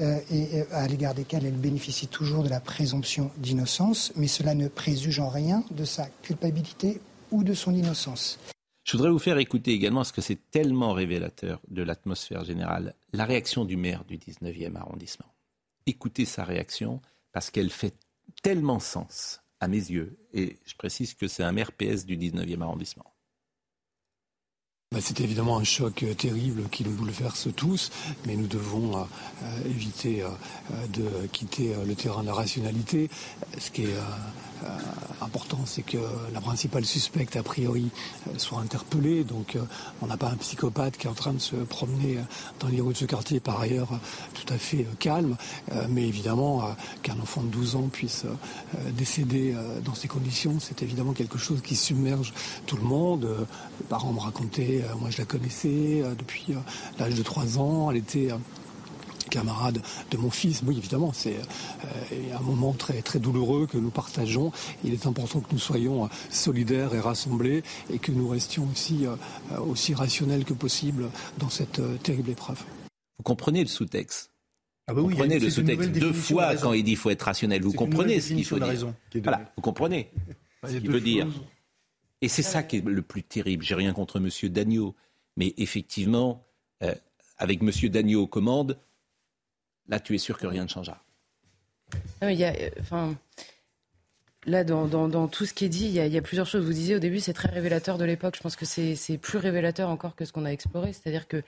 euh, 0.00 0.20
et 0.30 0.60
euh, 0.60 0.64
à 0.70 0.86
l'égard 0.86 1.14
desquels 1.14 1.44
elle 1.44 1.56
bénéficie 1.56 2.06
toujours 2.06 2.44
de 2.44 2.48
la 2.48 2.60
présomption 2.60 3.32
d'innocence, 3.38 4.12
mais 4.14 4.28
cela 4.28 4.54
ne 4.54 4.68
préjuge 4.68 5.18
en 5.18 5.28
rien 5.28 5.64
de 5.72 5.84
sa 5.84 6.06
culpabilité 6.22 7.00
ou 7.32 7.42
de 7.42 7.54
son 7.54 7.74
innocence. 7.74 8.38
Je 8.84 8.96
voudrais 8.96 9.10
vous 9.10 9.18
faire 9.18 9.38
écouter 9.38 9.72
également, 9.72 10.00
parce 10.00 10.12
que 10.12 10.20
c'est 10.20 10.48
tellement 10.52 10.92
révélateur 10.92 11.60
de 11.68 11.82
l'atmosphère 11.82 12.44
générale, 12.44 12.94
la 13.12 13.24
réaction 13.24 13.64
du 13.64 13.76
maire 13.76 14.04
du 14.04 14.18
19e 14.18 14.76
arrondissement. 14.76 15.26
Écoutez 15.86 16.24
sa 16.24 16.44
réaction 16.44 17.00
parce 17.34 17.50
qu'elle 17.50 17.68
fait 17.68 17.94
tellement 18.42 18.78
sens 18.78 19.42
à 19.60 19.68
mes 19.68 19.76
yeux. 19.76 20.16
Et 20.32 20.56
je 20.64 20.74
précise 20.76 21.12
que 21.12 21.28
c'est 21.28 21.42
un 21.42 21.52
maire 21.52 21.72
PS 21.72 22.06
du 22.06 22.16
19e 22.16 22.62
arrondissement. 22.62 23.04
Bah, 24.92 25.00
c'est 25.00 25.20
évidemment 25.20 25.58
un 25.58 25.64
choc 25.64 26.04
euh, 26.04 26.14
terrible 26.14 26.68
qui 26.70 26.84
nous 26.84 26.92
bouleverse 26.92 27.48
tous, 27.56 27.90
mais 28.26 28.36
nous 28.36 28.46
devons 28.46 28.96
euh, 28.96 29.04
euh, 29.42 29.68
éviter 29.68 30.22
de 30.90 31.26
quitter 31.32 31.74
le 31.84 31.96
terrain 31.96 32.22
de 32.22 32.28
la 32.28 32.34
rationalité. 32.34 33.10
Ce 33.58 33.72
qui 33.72 33.82
est 33.82 33.96
important, 35.20 35.60
c'est 35.64 35.82
que 35.82 35.98
la 36.32 36.40
principale 36.40 36.84
suspecte, 36.84 37.36
a 37.36 37.42
priori, 37.42 37.90
euh, 38.28 38.38
soit 38.38 38.60
interpellée. 38.60 39.24
Donc, 39.24 39.56
euh, 39.56 39.60
on 40.02 40.06
n'a 40.06 40.16
pas 40.16 40.28
un 40.28 40.36
psychopathe 40.36 40.96
qui 40.96 41.06
est 41.06 41.10
en 41.10 41.14
train 41.14 41.32
de 41.32 41.40
se 41.40 41.56
promener 41.56 42.18
dans 42.60 42.68
les 42.68 42.80
rues 42.80 42.92
de 42.92 42.98
ce 42.98 43.04
quartier, 43.04 43.40
par 43.40 43.60
ailleurs 43.60 43.88
tout 44.34 44.52
à 44.52 44.58
fait 44.58 44.86
calme. 44.98 45.36
mais 45.88 46.06
évidemment, 46.06 46.62
qu'un 47.02 47.18
enfant 47.20 47.42
de 47.42 47.48
12 47.48 47.76
ans 47.76 47.88
puisse 47.90 48.24
décéder 48.96 49.54
dans 49.84 49.94
ces 49.94 50.08
conditions, 50.08 50.56
c'est 50.60 50.82
évidemment 50.82 51.12
quelque 51.12 51.38
chose 51.38 51.60
qui 51.62 51.76
submerge 51.76 52.32
tout 52.66 52.76
le 52.76 52.82
monde. 52.82 53.28
Les 53.80 53.86
parents 53.86 54.12
me 54.12 54.20
racontaient, 54.20 54.84
moi 55.00 55.10
je 55.10 55.18
la 55.18 55.24
connaissais 55.24 56.02
depuis 56.18 56.54
l'âge 56.98 57.14
de 57.14 57.22
3 57.22 57.58
ans, 57.58 57.90
elle 57.90 57.98
était 57.98 58.30
camarade 59.30 59.80
de 60.10 60.16
mon 60.16 60.30
fils. 60.30 60.62
Oui, 60.66 60.76
évidemment, 60.78 61.12
c'est 61.12 61.36
euh, 61.36 62.36
un 62.36 62.42
moment 62.42 62.72
très, 62.72 63.02
très 63.02 63.18
douloureux 63.18 63.66
que 63.66 63.78
nous 63.78 63.90
partageons. 63.90 64.52
Il 64.84 64.92
est 64.92 65.06
important 65.06 65.40
que 65.40 65.52
nous 65.52 65.58
soyons 65.58 66.04
euh, 66.04 66.08
solidaires 66.30 66.94
et 66.94 67.00
rassemblés 67.00 67.62
et 67.90 67.98
que 67.98 68.12
nous 68.12 68.28
restions 68.28 68.68
aussi, 68.70 69.06
euh, 69.06 69.58
aussi 69.58 69.94
rationnels 69.94 70.44
que 70.44 70.54
possible 70.54 71.08
dans 71.38 71.50
cette 71.50 71.80
terrible 72.02 72.30
épreuve. 72.30 72.62
Vous 73.18 73.24
comprenez 73.24 73.62
le 73.62 73.68
sous-texte? 73.68 74.30
Ah 74.86 74.92
bah 74.92 75.00
vous 75.00 75.08
comprenez 75.08 75.38
le 75.38 75.48
sous-texte 75.48 75.92
deux 75.92 76.12
fois 76.12 76.56
quand 76.56 76.74
il 76.74 76.84
dit 76.84 76.90
qu'il 76.90 76.98
faut 76.98 77.10
être 77.10 77.22
rationnel. 77.22 77.62
Vous 77.62 77.72
comprenez 77.72 78.20
ce 78.20 78.34
qu'il 78.34 78.44
faut 78.44 78.58
dire? 78.58 78.94
Voilà, 79.22 79.52
vous 79.56 79.62
comprenez 79.62 80.10
ce 80.66 80.76
qu'il 80.76 80.90
veut 80.90 81.00
dire. 81.00 81.26
Et 82.20 82.28
c'est 82.28 82.42
ça 82.42 82.62
qui 82.62 82.76
est 82.76 82.84
le 82.84 83.02
plus 83.02 83.22
terrible. 83.22 83.64
J'ai 83.64 83.74
rien 83.74 83.92
contre 83.92 84.18
M. 84.18 84.28
Dagneau. 84.50 84.94
Mais 85.36 85.54
effectivement, 85.56 86.46
euh, 86.82 86.94
avec 87.38 87.60
M. 87.62 87.70
Dagneau 87.90 88.22
aux 88.22 88.26
commandes, 88.26 88.78
là, 89.88 90.00
tu 90.00 90.14
es 90.14 90.18
sûr 90.18 90.38
que 90.38 90.46
rien 90.46 90.64
ne 90.64 90.68
changera. 90.68 91.02
y 92.22 92.44
a, 92.44 92.52
euh, 92.52 93.12
Là, 94.46 94.62
dans, 94.62 95.28
tout 95.28 95.46
ce 95.46 95.54
qui 95.54 95.64
est 95.64 95.70
dit, 95.70 95.86
il 95.86 95.94
y, 95.94 96.18
a, 96.18 96.22
plusieurs 96.22 96.46
choses. 96.46 96.64
Vous 96.64 96.72
disiez 96.72 96.96
au 96.96 96.98
début, 96.98 97.20
c'est 97.20 97.32
très 97.32 97.48
révélateur 97.48 97.96
de 97.96 98.04
l'époque. 98.04 98.36
Je 98.36 98.42
pense 98.42 98.56
que 98.56 98.66
c'est 98.66 99.18
plus 99.18 99.38
révélateur 99.38 99.88
encore 99.88 100.14
que 100.14 100.24
ce 100.24 100.32
qu'on 100.32 100.44
a 100.44 100.50
exploré. 100.50 100.92
C'est-à-dire 100.92 101.26
que 101.28 101.42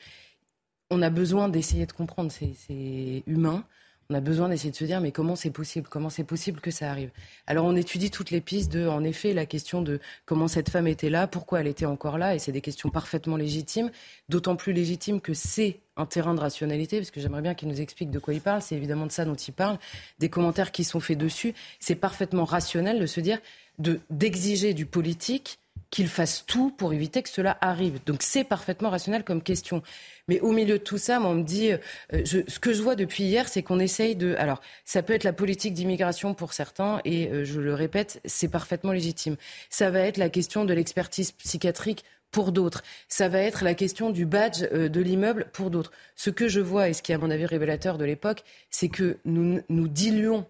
on 0.90 1.02
a 1.02 1.10
besoin 1.10 1.48
d'essayer 1.48 1.84
de 1.84 1.92
comprendre. 1.92 2.32
C'est 2.32 3.22
humain. 3.26 3.64
On 4.08 4.14
a 4.14 4.20
besoin 4.20 4.48
d'essayer 4.48 4.70
de 4.70 4.76
se 4.76 4.84
dire 4.84 5.00
mais 5.00 5.10
comment 5.10 5.34
c'est 5.36 5.50
possible? 5.50 5.88
Comment 5.88 6.10
c'est 6.10 6.24
possible 6.24 6.60
que 6.60 6.70
ça 6.70 6.90
arrive? 6.90 7.10
Alors 7.46 7.66
on 7.66 7.74
étudie 7.74 8.10
toutes 8.10 8.30
les 8.30 8.40
pistes 8.40 8.70
de, 8.72 8.86
en 8.86 9.02
effet, 9.02 9.32
la 9.32 9.46
question 9.46 9.82
de 9.82 10.00
comment 10.24 10.48
cette 10.48 10.70
femme 10.70 10.86
était 10.86 11.10
là, 11.10 11.26
pourquoi 11.26 11.60
elle 11.60 11.66
était 11.66 11.86
encore 11.86 12.18
là, 12.18 12.34
et 12.34 12.38
c'est 12.38 12.52
des 12.52 12.60
questions 12.60 12.88
parfaitement 12.88 13.36
légitimes, 13.36 13.90
d'autant 14.28 14.56
plus 14.56 14.72
légitimes 14.72 15.20
que 15.20 15.34
c'est 15.34 15.80
un 15.96 16.06
terrain 16.06 16.34
de 16.34 16.40
rationalité, 16.40 16.98
parce 16.98 17.10
que 17.10 17.20
j'aimerais 17.20 17.42
bien 17.42 17.54
qu'il 17.54 17.68
nous 17.68 17.80
explique 17.80 18.10
de 18.10 18.18
quoi 18.18 18.34
il 18.34 18.40
parle. 18.40 18.62
C'est 18.62 18.76
évidemment 18.76 19.06
de 19.06 19.12
ça 19.12 19.24
dont 19.24 19.34
il 19.34 19.52
parle. 19.52 19.78
Des 20.18 20.28
commentaires 20.28 20.70
qui 20.70 20.84
sont 20.84 21.00
faits 21.00 21.18
dessus, 21.18 21.54
c'est 21.80 21.94
parfaitement 21.94 22.44
rationnel 22.44 23.00
de 23.00 23.06
se 23.06 23.20
dire 23.20 23.38
de 23.78 24.00
d'exiger 24.10 24.72
du 24.72 24.86
politique 24.86 25.58
qu'il 25.96 26.08
fasse 26.08 26.44
tout 26.46 26.70
pour 26.76 26.92
éviter 26.92 27.22
que 27.22 27.30
cela 27.30 27.56
arrive. 27.62 28.00
Donc 28.04 28.22
c'est 28.22 28.44
parfaitement 28.44 28.90
rationnel 28.90 29.24
comme 29.24 29.40
question. 29.40 29.82
Mais 30.28 30.40
au 30.40 30.52
milieu 30.52 30.76
de 30.76 30.84
tout 30.84 30.98
ça, 30.98 31.18
on 31.22 31.32
me 31.32 31.42
dit, 31.42 31.72
euh, 31.72 32.22
ce 32.22 32.58
que 32.58 32.74
je 32.74 32.82
vois 32.82 32.96
depuis 32.96 33.24
hier, 33.24 33.48
c'est 33.48 33.62
qu'on 33.62 33.78
essaye 33.78 34.14
de... 34.14 34.34
Alors, 34.34 34.60
ça 34.84 35.02
peut 35.02 35.14
être 35.14 35.24
la 35.24 35.32
politique 35.32 35.72
d'immigration 35.72 36.34
pour 36.34 36.52
certains, 36.52 37.00
et 37.06 37.30
euh, 37.30 37.46
je 37.46 37.60
le 37.60 37.72
répète, 37.72 38.20
c'est 38.26 38.48
parfaitement 38.48 38.92
légitime. 38.92 39.36
Ça 39.70 39.88
va 39.88 40.00
être 40.00 40.18
la 40.18 40.28
question 40.28 40.66
de 40.66 40.74
l'expertise 40.74 41.32
psychiatrique 41.32 42.04
pour 42.30 42.52
d'autres. 42.52 42.82
Ça 43.08 43.30
va 43.30 43.38
être 43.38 43.64
la 43.64 43.72
question 43.72 44.10
du 44.10 44.26
badge 44.26 44.64
euh, 44.74 44.90
de 44.90 45.00
l'immeuble 45.00 45.46
pour 45.54 45.70
d'autres. 45.70 45.92
Ce 46.14 46.28
que 46.28 46.46
je 46.46 46.60
vois, 46.60 46.90
et 46.90 46.92
ce 46.92 47.00
qui 47.00 47.12
est 47.12 47.14
à 47.14 47.18
mon 47.18 47.30
avis 47.30 47.46
révélateur 47.46 47.96
de 47.96 48.04
l'époque, 48.04 48.44
c'est 48.68 48.90
que 48.90 49.16
nous 49.24 49.88
diluons 49.88 50.44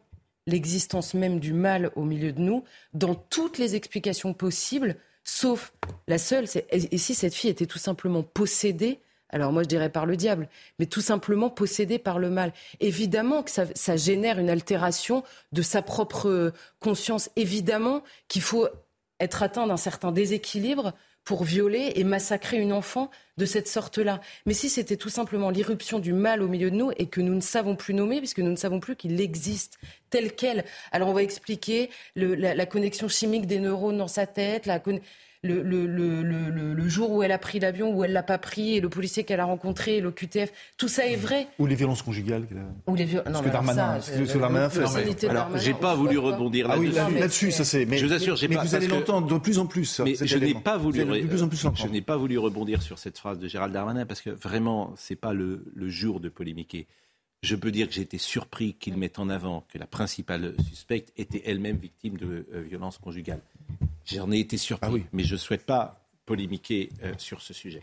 l'existence 0.49 1.15
même 1.15 1.39
du 1.39 1.53
mal 1.53 1.93
au 1.95 2.03
milieu 2.03 2.33
de 2.33 2.41
nous 2.41 2.65
dans 2.95 3.15
toutes 3.15 3.59
les 3.59 3.77
explications 3.77 4.33
possibles, 4.33 4.97
sauf 5.27 5.75
la 6.09 6.17
seule. 6.17 6.47
Et 6.71 6.97
si 6.97 7.15
cette 7.15 7.35
fille 7.35 7.51
était 7.51 7.67
tout 7.67 7.79
simplement 7.79 8.23
possédée 8.23 9.01
alors 9.31 9.53
moi 9.53 9.65
je 9.65 9.69
dirais 9.69 9.91
par 9.91 10.07
le 10.07 10.17
diable, 10.17 10.49
mais 10.79 10.87
tout 10.87 11.01
simplement 11.01 11.51
possédée 11.51 11.99
par 11.99 12.21
le 12.21 12.31
mal. 12.31 12.53
Évidemment 12.79 13.43
que 13.43 13.51
ça, 13.51 13.65
ça 13.75 13.97
génère 13.97 14.39
une 14.39 14.49
altération 14.49 15.25
de 15.51 15.63
sa 15.63 15.83
propre 15.83 16.53
conscience. 16.79 17.29
Évidemment 17.35 18.05
qu'il 18.29 18.41
faut 18.41 18.69
être 19.19 19.43
atteint 19.43 19.67
d'un 19.67 19.77
certain 19.77 20.13
déséquilibre 20.13 20.95
pour 21.27 21.43
violer 21.43 21.93
et 21.97 22.05
massacrer 22.05 22.57
une 22.57 22.73
enfant 22.73 23.11
de 23.37 23.45
cette 23.45 23.67
sorte-là. 23.67 24.21
Mais 24.47 24.55
si 24.55 24.71
c'était 24.71 24.97
tout 24.97 25.09
simplement 25.09 25.51
l'irruption 25.51 25.99
du 25.99 26.13
mal 26.13 26.41
au 26.41 26.47
milieu 26.47 26.71
de 26.71 26.77
nous 26.77 26.93
et 26.97 27.09
que 27.09 27.21
nous 27.21 27.35
ne 27.35 27.41
savons 27.41 27.75
plus 27.75 27.95
nommer, 27.95 28.19
puisque 28.19 28.39
nous 28.39 28.51
ne 28.51 28.57
savons 28.57 28.79
plus 28.79 28.95
qu'il 28.95 29.21
existe 29.21 29.79
tel 30.09 30.35
quel, 30.35 30.65
alors 30.93 31.09
on 31.09 31.13
va 31.13 31.25
expliquer 31.25 31.91
la, 32.15 32.65
connexion 32.65 33.09
chimique 33.09 33.47
des 33.47 33.59
neurones 33.59 33.99
dans 33.99 34.09
sa 34.09 34.27
tête, 34.27 34.67
la, 34.67 34.81
le, 35.47 35.63
le, 35.63 35.87
le, 35.87 36.75
le, 36.75 36.89
jour 36.89 37.11
où 37.11 37.23
elle 37.23 37.33
a 37.33 37.39
pris 37.39 37.59
l'avion, 37.59 37.95
où 37.95 38.05
elle 38.05 38.13
l'a 38.13 38.23
pas 38.23 38.39
pris, 38.39 38.77
et 38.77 38.81
le 38.81 38.89
policier 38.89 39.25
qu'elle 39.25 39.41
a 39.41 39.45
rencontré, 39.45 40.01
le 40.01 40.11
QTF, 40.11 40.53
tout 40.77 40.89
ça 40.89 41.07
est 41.07 41.17
vrai. 41.17 41.49
Ou 41.59 41.67
les 41.67 41.75
violences 41.75 42.03
conjugales. 42.03 42.47
Ou 42.87 42.95
les 42.95 43.05
violences. 43.05 43.33
Non, 43.33 43.43
que 43.43 43.49
Darmanin, 43.49 44.01
ça, 44.01 44.13
ce 44.13 44.33
que 44.33 44.39
Darmanin 44.39 44.69
fait. 44.69 45.29
Alors, 45.29 45.57
j'ai 45.57 45.75
pas 45.75 45.95
voulu 45.95 46.19
rebondir 46.19 46.67
ah 46.71 46.77
là-dessus. 46.77 47.01
oui, 47.09 47.21
là-dessus, 47.21 47.51
ça 47.53 47.65
c'est. 47.65 47.87
Mais, 47.87 47.99
je 47.99 48.07
vous 48.07 48.13
assure, 48.13 48.37
j'ai 48.37 48.49
mais 48.49 48.57
pas. 48.57 48.65
vous 48.65 48.75
allez 48.75 48.89
l'entendre 48.89 49.27
de 49.27 49.39
plus 49.39 49.59
en 49.59 49.67
plus. 49.67 50.01
Mais 50.01 50.15
je 50.15 50.39
n'ai 50.39 50.55
pas 50.55 50.77
voulu. 50.77 51.05
De 51.05 51.27
plus 51.27 51.43
en 51.43 51.49
plus 51.49 51.67
je 51.75 51.87
n'ai 51.89 52.03
pas 52.03 52.17
voulu 52.17 52.39
rebondir 52.39 52.83
sur 52.83 52.99
cette 52.99 53.19
phrase 53.19 53.39
de 53.39 53.49
Gérald 53.49 53.73
Darmanin 53.73 54.07
parce 54.07 54.21
que 54.21 54.31
vraiment, 54.31 54.95
c'est 54.97 55.17
pas 55.17 55.33
le, 55.33 55.65
le 55.75 55.89
jour 55.89 56.21
de 56.21 56.29
polémiquer. 56.29 56.87
Je 57.43 57.55
peux 57.55 57.71
dire 57.71 57.87
que 57.87 57.95
j'ai 57.95 58.03
été 58.03 58.19
surpris 58.19 58.75
qu'il 58.75 58.97
mette 58.97 59.19
en 59.19 59.29
avant 59.29 59.65
que 59.69 59.79
la 59.79 59.87
principale 59.87 60.55
suspecte 60.69 61.13
était 61.17 61.43
elle-même 61.47 61.77
victime 61.77 62.17
de 62.17 62.47
euh, 62.53 62.61
violences 62.63 62.99
conjugales. 62.99 63.43
J'en 64.05 64.31
ai 64.33 64.39
été 64.39 64.57
surpris, 64.57 64.89
ah 64.89 64.93
oui. 64.93 65.05
mais 65.13 65.25
je 65.25 65.35
ne 65.35 65.39
souhaite 65.39 65.67
pas 65.67 66.07
polémiquer 66.25 66.91
euh, 67.03 67.13
sur 67.19 67.43
ce 67.43 67.55
sujet. 67.55 67.83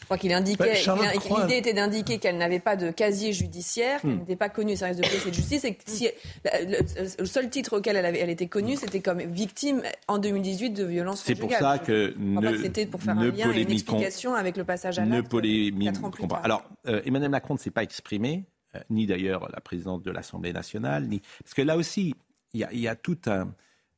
Je 0.00 0.04
crois 0.04 0.18
qu'il 0.18 0.32
indiquait, 0.32 0.82
ben, 0.86 1.42
l'idée 1.42 1.56
était 1.56 1.72
d'indiquer 1.72 2.18
qu'elle 2.18 2.36
n'avait 2.36 2.60
pas 2.60 2.76
de 2.76 2.90
casier 2.90 3.32
judiciaire, 3.32 4.00
qu'elle 4.00 4.10
hmm. 4.10 4.18
n'était 4.20 4.36
pas 4.36 4.48
connue 4.48 4.72
au 4.72 4.76
service 4.76 4.96
de 4.98 5.02
police 5.02 5.26
et 5.26 5.30
de 5.30 5.34
justice, 5.34 5.64
et 5.64 5.74
que 5.74 5.82
si, 5.86 6.08
le, 6.44 7.26
seul 7.26 7.50
titre 7.50 7.78
auquel 7.78 7.96
elle, 7.96 8.06
avait, 8.06 8.18
elle 8.18 8.30
était 8.30 8.46
connue, 8.46 8.76
c'était 8.76 9.00
comme 9.00 9.20
victime 9.20 9.82
en 10.08 10.18
2018 10.18 10.70
de 10.70 10.84
violences 10.84 11.22
C'est 11.24 11.34
pour 11.34 11.52
ça 11.52 11.78
que 11.78 12.14
ne, 12.18 12.56
c'était 12.58 12.86
pour 12.86 13.02
faire 13.02 13.18
un 13.18 13.30
lien 13.30 13.52
et 13.52 13.62
une 13.62 13.70
explication 13.70 14.34
avec 14.34 14.56
le 14.56 14.64
passage 14.64 14.98
à 14.98 15.04
l'acte. 15.04 15.32
Ne 15.32 16.26
pas. 16.26 16.36
Alors, 16.36 16.64
euh, 16.86 17.02
Emmanuel 17.04 17.30
Macron 17.30 17.54
ne 17.54 17.58
s'est 17.58 17.70
pas 17.70 17.82
exprimé, 17.82 18.44
euh, 18.74 18.80
ni 18.90 19.06
d'ailleurs 19.06 19.48
la 19.52 19.60
présidente 19.60 20.02
de 20.02 20.10
l'Assemblée 20.10 20.52
nationale, 20.52 21.06
ni 21.06 21.20
parce 21.42 21.54
que 21.54 21.62
là 21.62 21.76
aussi, 21.76 22.14
il 22.52 22.66
y, 22.72 22.78
y 22.80 22.88
a, 22.88 22.96
tout 22.96 23.18
un 23.26 23.48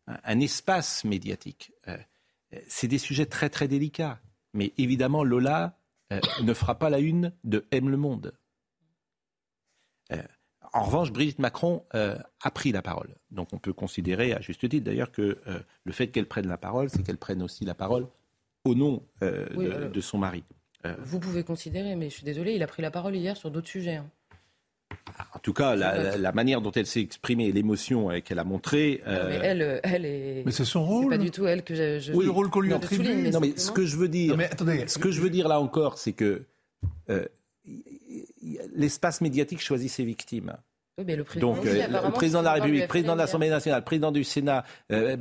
un 0.08 0.40
espace 0.40 1.04
médiatique. 1.04 1.72
Euh, 1.88 1.96
c'est 2.66 2.88
des 2.88 2.98
sujets 2.98 3.26
très 3.26 3.50
très 3.50 3.68
délicats. 3.68 4.20
Mais 4.54 4.72
évidemment, 4.78 5.24
Lola 5.24 5.77
euh, 6.12 6.20
ne 6.42 6.54
fera 6.54 6.78
pas 6.78 6.90
la 6.90 6.98
une 6.98 7.32
de 7.44 7.66
Aime 7.70 7.88
le 7.88 7.96
Monde. 7.96 8.32
Euh, 10.12 10.22
en 10.72 10.82
revanche, 10.82 11.12
Brigitte 11.12 11.38
Macron 11.38 11.84
a 11.92 12.50
pris 12.50 12.72
la 12.72 12.82
parole. 12.82 13.14
Donc 13.30 13.52
on 13.52 13.58
peut 13.58 13.72
considérer, 13.72 14.34
à 14.34 14.40
juste 14.40 14.68
titre 14.68 14.84
d'ailleurs, 14.84 15.10
que 15.10 15.38
le 15.84 15.92
fait 15.92 16.08
qu'elle 16.08 16.26
prenne 16.26 16.46
la 16.46 16.58
parole, 16.58 16.90
c'est 16.90 17.02
qu'elle 17.02 17.16
prenne 17.16 17.42
aussi 17.42 17.64
la 17.64 17.74
parole 17.74 18.06
au 18.64 18.74
nom 18.74 19.02
de, 19.22 20.00
son 20.02 20.18
mari. 20.18 20.44
Vous 20.98 21.20
pouvez 21.20 21.42
considérer, 21.42 21.96
mais 21.96 22.10
je 22.10 22.16
suis 22.16 22.24
désolé, 22.24 22.54
il 22.54 22.62
a 22.62 22.66
pris 22.66 22.82
la 22.82 22.90
parole 22.90 23.16
hier 23.16 23.34
sur 23.34 23.50
d'autres 23.50 23.68
sujets. 23.68 23.96
Hein. 23.96 24.10
En 25.34 25.38
tout 25.40 25.52
cas, 25.52 25.74
la, 25.74 26.32
manière 26.32 26.60
dont 26.60 26.72
elle 26.72 26.86
s'est 26.86 27.00
exprimée, 27.00 27.52
l'émotion 27.52 28.10
euh, 28.10 28.20
qu'elle 28.20 28.38
a 28.38 28.44
montrée. 28.44 29.02
Euh, 29.06 29.28
mais 29.28 29.46
elle, 29.46 29.62
euh, 29.62 29.80
elle 29.82 30.04
est. 30.04 30.42
Mais 30.44 30.52
c'est 30.52 30.64
son 30.64 30.84
rôle. 30.84 31.04
C'est 31.04 31.18
pas 31.18 31.18
du 31.18 31.30
tout 31.30 31.46
elle 31.46 31.64
que 31.64 31.74
je. 31.74 32.12
oui, 32.12 32.24
le 32.24 32.30
rôle 32.30 32.50
qu'on 32.50 32.60
lui 32.60 32.72
attribue. 32.72 33.30
Non, 33.30 33.40
mais 33.40 33.56
ce 33.56 33.70
que 33.70 33.84
je 33.84 33.96
veux 33.96 34.08
dire. 34.08 34.36
mais 34.36 34.46
attendez, 34.46 34.86
ce 34.86 34.98
que 34.98 35.10
je 35.10 35.20
veux 35.20 35.30
dire 35.30 35.48
là 35.48 35.60
encore, 35.60 35.98
c'est 35.98 36.12
que 36.12 36.42
l'espace 38.74 39.20
médiatique 39.20 39.60
choisit 39.60 39.90
ses 39.90 40.04
victimes. 40.04 40.56
Oui, 40.98 41.04
mais 41.06 41.16
le 41.16 41.24
président 41.24 41.54
Donc, 41.54 41.64
le 41.64 42.10
président 42.12 42.40
de 42.40 42.44
la 42.44 42.52
République, 42.54 42.82
le 42.82 42.88
président 42.88 43.14
de 43.14 43.18
l'Assemblée 43.18 43.50
nationale, 43.50 43.80
le 43.80 43.84
président 43.84 44.12
du 44.12 44.24
Sénat 44.24 44.64
ben, 44.90 45.18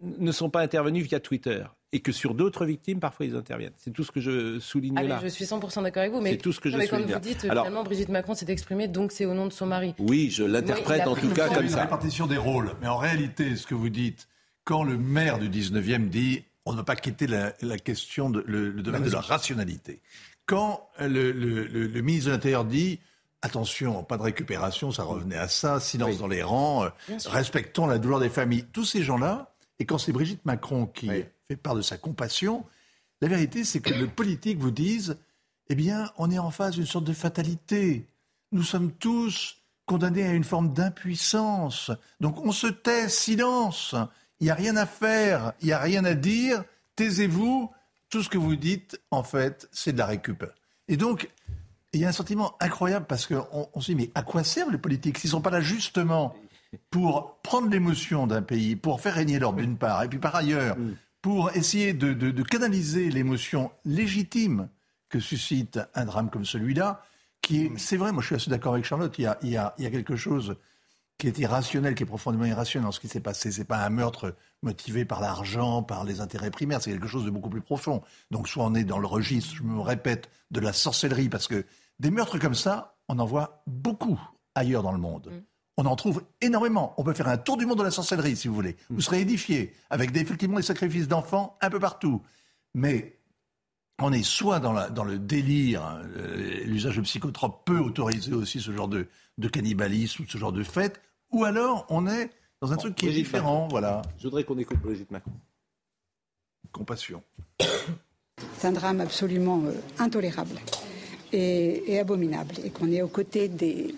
ne 0.00 0.32
sont 0.32 0.50
pas 0.50 0.60
intervenus 0.60 1.06
via 1.06 1.20
Twitter 1.20 1.64
et 1.92 2.00
que 2.00 2.12
sur 2.12 2.34
d'autres 2.34 2.64
victimes, 2.64 3.00
parfois, 3.00 3.26
ils 3.26 3.34
interviennent. 3.34 3.72
C'est 3.76 3.92
tout 3.92 4.04
ce 4.04 4.12
que 4.12 4.20
je 4.20 4.60
souligne 4.60 4.94
ah, 4.96 5.02
là. 5.02 5.20
Je 5.22 5.28
suis 5.28 5.44
100% 5.44 5.82
d'accord 5.82 6.02
avec 6.02 6.12
vous. 6.12 6.20
Mais, 6.20 6.32
c'est 6.32 6.36
tout 6.36 6.52
ce 6.52 6.60
que 6.60 6.70
je 6.70 6.76
mais 6.76 6.86
souligne. 6.86 7.06
Comme 7.06 7.14
vous 7.14 7.20
dites, 7.20 7.40
finalement, 7.40 7.82
Brigitte 7.82 8.10
Macron 8.10 8.34
s'est 8.34 8.50
exprimée, 8.50 8.88
donc 8.88 9.10
c'est 9.12 9.26
au 9.26 9.34
nom 9.34 9.46
de 9.46 9.52
son 9.52 9.66
mari. 9.66 9.94
Oui, 9.98 10.30
je 10.30 10.44
l'interprète 10.44 11.06
en 11.06 11.16
tout 11.16 11.30
cas 11.30 11.48
comme 11.48 11.68
ça. 11.68 11.76
la 11.76 11.82
répartition 11.82 12.26
des 12.26 12.36
rôles. 12.36 12.72
Mais 12.80 12.88
en 12.88 12.96
réalité, 12.96 13.56
ce 13.56 13.66
que 13.66 13.74
vous 13.74 13.88
dites, 13.88 14.28
quand 14.64 14.84
le 14.84 14.96
maire 14.96 15.38
du 15.38 15.48
19e 15.48 16.08
dit 16.08 16.44
on 16.66 16.72
ne 16.72 16.76
va 16.76 16.84
pas 16.84 16.94
quitter 16.94 17.26
la, 17.26 17.78
question, 17.78 18.28
de, 18.30 18.44
le, 18.46 18.70
domaine 18.82 19.02
de 19.02 19.10
la 19.10 19.20
rationalité. 19.20 20.00
Quand 20.44 20.88
le, 21.00 21.32
le 21.32 22.00
ministre 22.02 22.26
de 22.26 22.32
l'Intérieur 22.32 22.66
dit 22.66 23.00
attention, 23.42 24.02
pas 24.04 24.16
de 24.16 24.22
récupération, 24.22 24.90
ça 24.90 25.02
revenait 25.02 25.36
à 25.36 25.48
ça, 25.48 25.80
silence 25.80 26.18
dans 26.18 26.28
les 26.28 26.42
rangs, 26.42 26.84
euh, 26.84 26.90
respectons 27.26 27.86
la 27.86 27.98
douleur 27.98 28.20
des 28.20 28.28
familles. 28.28 28.64
Tous 28.72 28.84
ces 28.84 29.02
gens-là, 29.02 29.54
et 29.78 29.86
quand 29.86 29.98
c'est 29.98 30.12
Brigitte 30.12 30.44
Macron 30.44 30.86
qui 30.86 31.08
fait 31.50 31.56
part 31.56 31.74
de 31.74 31.82
sa 31.82 31.98
compassion. 31.98 32.64
La 33.20 33.26
vérité, 33.26 33.64
c'est 33.64 33.80
que 33.80 33.92
le 33.92 34.06
politique 34.06 34.58
vous 34.58 34.70
dise, 34.70 35.18
eh 35.68 35.74
bien, 35.74 36.12
on 36.16 36.30
est 36.30 36.38
en 36.38 36.52
face 36.52 36.76
d'une 36.76 36.86
sorte 36.86 37.04
de 37.04 37.12
fatalité. 37.12 38.06
Nous 38.52 38.62
sommes 38.62 38.92
tous 38.92 39.56
condamnés 39.84 40.22
à 40.22 40.32
une 40.32 40.44
forme 40.44 40.72
d'impuissance. 40.72 41.90
Donc 42.20 42.38
on 42.46 42.52
se 42.52 42.68
tait, 42.68 43.08
silence. 43.08 43.96
Il 44.38 44.44
n'y 44.44 44.50
a 44.50 44.54
rien 44.54 44.76
à 44.76 44.86
faire, 44.86 45.52
il 45.60 45.66
n'y 45.66 45.72
a 45.72 45.80
rien 45.80 46.04
à 46.04 46.14
dire. 46.14 46.62
Taisez-vous. 46.94 47.68
Tout 48.10 48.22
ce 48.22 48.28
que 48.28 48.38
vous 48.38 48.54
dites, 48.54 49.00
en 49.10 49.24
fait, 49.24 49.68
c'est 49.72 49.92
de 49.92 49.98
la 49.98 50.06
récup. 50.06 50.44
Et 50.86 50.96
donc, 50.96 51.30
il 51.92 52.00
y 52.00 52.04
a 52.04 52.08
un 52.08 52.12
sentiment 52.12 52.56
incroyable 52.60 53.06
parce 53.08 53.26
qu'on 53.26 53.68
on 53.74 53.80
se 53.80 53.92
dit, 53.92 53.96
mais 53.96 54.10
à 54.14 54.22
quoi 54.22 54.44
servent 54.44 54.70
les 54.70 54.78
politiques 54.78 55.18
s'ils 55.18 55.28
ne 55.28 55.32
sont 55.32 55.40
pas 55.40 55.50
là 55.50 55.60
justement 55.60 56.34
pour 56.90 57.38
prendre 57.42 57.68
l'émotion 57.68 58.26
d'un 58.26 58.42
pays, 58.42 58.76
pour 58.76 59.00
faire 59.00 59.14
régner 59.14 59.38
l'ordre 59.38 59.58
d'une 59.58 59.76
part, 59.76 60.02
et 60.04 60.08
puis 60.08 60.18
par 60.18 60.36
ailleurs, 60.36 60.76
pour 61.22 61.50
essayer 61.56 61.92
de, 61.92 62.42
canaliser 62.42 63.10
l'émotion 63.10 63.70
légitime 63.84 64.68
que 65.08 65.18
suscite 65.18 65.80
un 65.94 66.04
drame 66.04 66.30
comme 66.30 66.44
celui-là, 66.44 67.04
qui 67.42 67.64
est, 67.64 67.78
c'est 67.78 67.96
vrai, 67.96 68.12
moi 68.12 68.22
je 68.22 68.26
suis 68.26 68.34
assez 68.36 68.50
d'accord 68.50 68.74
avec 68.74 68.84
Charlotte, 68.84 69.14
il 69.18 69.24
y, 69.50 69.56
a, 69.56 69.74
quelque 69.78 70.14
chose 70.14 70.56
qui 71.20 71.28
est 71.28 71.38
irrationnel, 71.38 71.94
qui 71.94 72.02
est 72.02 72.06
profondément 72.06 72.44
irrationnel 72.44 72.86
dans 72.86 72.92
ce 72.92 72.98
qui 72.98 73.08
s'est 73.08 73.20
passé. 73.20 73.52
C'est 73.52 73.64
pas 73.64 73.84
un 73.84 73.90
meurtre 73.90 74.34
motivé 74.62 75.04
par 75.04 75.20
l'argent, 75.20 75.82
par 75.82 76.04
les 76.04 76.20
intérêts 76.20 76.50
primaires, 76.50 76.82
c'est 76.82 76.90
quelque 76.90 77.06
chose 77.06 77.24
de 77.24 77.30
beaucoup 77.30 77.50
plus 77.50 77.60
profond. 77.60 78.02
Donc 78.30 78.48
soit 78.48 78.64
on 78.64 78.74
est 78.74 78.84
dans 78.84 78.98
le 78.98 79.06
registre, 79.06 79.54
je 79.54 79.62
me 79.62 79.80
répète, 79.80 80.28
de 80.50 80.60
la 80.60 80.72
sorcellerie, 80.72 81.28
parce 81.28 81.46
que 81.46 81.64
des 82.00 82.10
meurtres 82.10 82.38
comme 82.38 82.54
ça, 82.54 82.96
on 83.08 83.18
en 83.20 83.24
voit 83.24 83.62
beaucoup 83.66 84.20
ailleurs 84.56 84.82
dans 84.82 84.92
le 84.92 84.98
monde. 84.98 85.30
Mm 85.30 85.40
on 85.80 85.86
en 85.86 85.96
trouve 85.96 86.22
énormément. 86.42 86.94
On 86.98 87.04
peut 87.04 87.14
faire 87.14 87.28
un 87.28 87.38
tour 87.38 87.56
du 87.56 87.64
monde 87.64 87.78
de 87.78 87.84
la 87.84 87.90
sorcellerie, 87.90 88.36
si 88.36 88.48
vous 88.48 88.54
voulez. 88.54 88.76
Vous 88.90 89.00
serez 89.00 89.22
édifié, 89.22 89.72
avec 89.88 90.14
effectivement 90.14 90.56
des 90.56 90.62
sacrifices 90.62 91.08
d'enfants 91.08 91.56
un 91.62 91.70
peu 91.70 91.80
partout. 91.80 92.22
Mais 92.74 93.18
on 93.98 94.12
est 94.12 94.22
soit 94.22 94.60
dans, 94.60 94.74
la, 94.74 94.90
dans 94.90 95.04
le 95.04 95.18
délire, 95.18 95.82
hein, 95.82 96.02
l'usage 96.66 96.96
de 96.96 97.02
psychotropes 97.02 97.64
peut 97.64 97.78
autoriser 97.78 98.34
aussi 98.34 98.60
ce 98.60 98.72
genre 98.72 98.88
de, 98.88 99.08
de 99.38 99.48
cannibalisme 99.48 100.22
ou 100.22 100.26
ce 100.28 100.36
genre 100.36 100.52
de 100.52 100.62
fête, 100.62 101.00
ou 101.32 101.44
alors 101.44 101.86
on 101.88 102.06
est 102.06 102.30
dans 102.60 102.72
un 102.72 102.76
truc 102.76 102.94
qui 102.94 103.08
est 103.08 103.12
différent. 103.12 103.68
Voilà. 103.70 104.02
Je 104.18 104.24
voudrais 104.24 104.44
qu'on 104.44 104.58
écoute 104.58 104.78
Brigitte 104.80 105.10
Macron. 105.10 105.32
Compassion. 106.72 107.22
C'est 108.58 108.68
un 108.68 108.72
drame 108.72 109.00
absolument 109.00 109.62
euh, 109.64 109.72
intolérable 109.98 110.60
et, 111.32 111.98
abominable. 111.98 112.54
Et 112.64 112.70
qu'on 112.70 112.92
est 112.92 113.02
aux 113.02 113.08
côtés 113.08 113.48
des, 113.48 113.94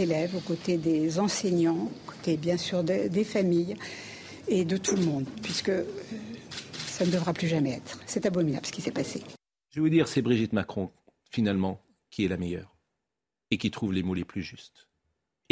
élèves, 0.00 0.34
aux 0.36 0.40
côtés 0.40 0.76
des 0.76 1.18
enseignants, 1.18 1.84
aux 1.84 2.10
côtés 2.10 2.36
bien 2.36 2.56
sûr 2.56 2.82
des 2.82 3.24
familles 3.24 3.76
et 4.48 4.64
de 4.64 4.76
tout 4.76 4.96
le 4.96 5.04
monde, 5.04 5.26
puisque 5.42 5.70
euh, 5.70 5.84
ça 6.86 7.06
ne 7.06 7.10
devra 7.10 7.32
plus 7.32 7.48
jamais 7.48 7.72
être. 7.72 8.00
C'est 8.06 8.26
abominable 8.26 8.66
ce 8.66 8.72
qui 8.72 8.82
s'est 8.82 8.90
passé. 8.90 9.22
Je 9.70 9.76
vais 9.76 9.80
vous 9.80 9.88
dire, 9.88 10.08
c'est 10.08 10.22
Brigitte 10.22 10.52
Macron, 10.52 10.90
finalement, 11.30 11.80
qui 12.10 12.24
est 12.24 12.28
la 12.28 12.36
meilleure 12.36 12.76
et 13.50 13.58
qui 13.58 13.70
trouve 13.70 13.92
les 13.92 14.02
mots 14.02 14.14
les 14.14 14.24
plus 14.24 14.42
justes. 14.42 14.88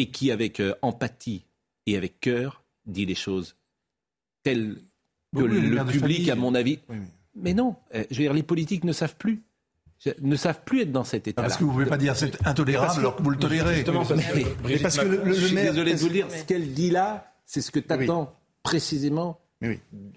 Et 0.03 0.07
qui, 0.11 0.33
avec 0.33 0.59
euh, 0.59 0.75
empathie 0.83 1.45
et 1.87 1.97
avec 1.97 2.19
cœur, 2.19 2.65
dit 2.87 3.07
les 3.07 3.15
choses 3.15 3.55
telles 4.43 4.83
que 5.33 5.43
le, 5.43 5.85
public, 5.85 6.29
à 6.29 6.35
mon 6.35 6.57
avis. 6.57 6.81
Mais 7.37 7.55
non, 7.55 7.77
euh, 7.95 8.03
je 8.11 8.17
veux 8.17 8.25
dire, 8.25 8.33
les 8.33 8.43
politiques 8.43 8.83
ne 8.83 8.93
savent 8.93 9.17
plus 9.17 9.43
ne 10.21 10.35
savent 10.35 10.63
plus 10.65 10.83
être 10.83 10.91
dans 10.91 11.05
cet 11.05 11.29
état. 11.29 11.43
Parce 11.43 11.57
que 11.57 11.63
vous 11.63 11.71
ne 11.71 11.75
pouvez 11.75 11.87
pas 11.87 11.97
dire 11.97 12.17
c'est 12.17 12.45
intolérable 12.45 12.99
alors 12.99 13.15
que 13.15 13.23
vous 13.23 13.31
le 13.31 13.37
tolérez. 13.37 13.85
parce 14.83 14.99
que 14.99 15.07
le, 15.07 15.33
je 15.33 15.47
suis 15.47 15.55
désolé 15.55 15.93
de 15.93 15.99
vous 15.99 16.07
le 16.07 16.13
dire, 16.13 16.27
ce 16.29 16.43
qu'elle 16.43 16.75
dit 16.75 16.91
là, 16.91 17.33
c'est 17.47 17.61
ce 17.61 17.71
que 17.71 17.79
tu 17.79 17.93
attends 17.93 18.37
précisément 18.65 19.39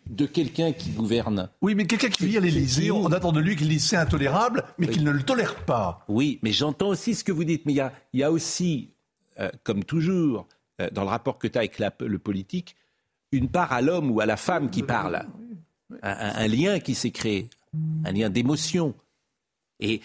de 0.07 0.25
quelqu'un 0.25 0.71
qui 0.71 0.89
gouverne. 0.91 1.49
Oui, 1.61 1.75
mais 1.75 1.86
quelqu'un 1.86 2.09
qui 2.09 2.25
vit 2.25 2.38
à 2.38 2.39
l'Élysée, 2.39 2.91
on 2.91 3.11
attend 3.11 3.31
de 3.31 3.39
lui 3.39 3.55
qu'il 3.55 3.69
dise 3.69 3.86
c'est 3.86 3.97
intolérable, 3.97 4.63
mais 4.77 4.88
qu'il 4.88 5.03
ne 5.03 5.11
le 5.11 5.21
tolère 5.21 5.55
pas. 5.65 6.03
Oui, 6.07 6.39
mais 6.41 6.51
j'entends 6.51 6.88
aussi 6.88 7.13
ce 7.13 7.23
que 7.23 7.31
vous 7.31 7.43
dites. 7.43 7.65
Mais 7.65 7.73
il 7.73 8.19
y 8.19 8.23
a, 8.23 8.31
aussi, 8.31 8.95
euh, 9.39 9.49
comme 9.63 9.83
toujours, 9.83 10.47
euh, 10.81 10.89
dans 10.91 11.03
le 11.03 11.09
rapport 11.09 11.38
que 11.38 11.47
tu 11.47 11.57
as 11.57 11.61
avec 11.61 11.79
le 11.99 12.19
politique, 12.19 12.75
une 13.31 13.49
part 13.49 13.73
à 13.73 13.81
l'homme 13.81 14.11
ou 14.11 14.19
à 14.19 14.25
la 14.25 14.38
femme 14.38 14.69
qui 14.69 14.83
parle. 14.83 15.25
un 16.01 16.47
lien 16.47 16.79
qui 16.79 16.95
s'est 16.95 17.11
créé, 17.11 17.49
un 18.05 18.11
lien 18.11 18.29
d'émotion. 18.29 18.95
Et, 19.79 20.01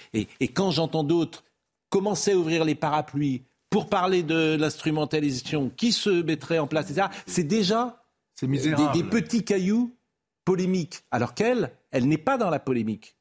quand 0.55 0.71
j'entends 0.71 1.05
d'autres 1.05 1.45
commencer 1.89 2.33
à 2.33 2.37
ouvrir 2.37 2.65
les 2.65 2.75
parapluies 2.75 3.43
pour 3.69 3.89
parler 3.89 4.23
de 4.23 4.57
l'instrumentalisation 4.59 5.71
qui 5.71 5.93
se 5.93 6.11
mettrait 6.23 6.59
en 6.59 6.67
place, 6.67 6.91
etc., 6.91 7.09
c'est 7.27 7.45
déjà 7.45 8.05
des, 8.43 9.05
petits 9.05 9.45
cailloux 9.45 9.95
polémiques. 10.45 11.05
Alors 11.11 11.35
qu'elle, 11.35 11.73
elle 11.91 12.09
n'est 12.09 12.19
pas 12.19 12.39
dans 12.39 12.51
la 12.51 12.59
polémique. 12.59 13.17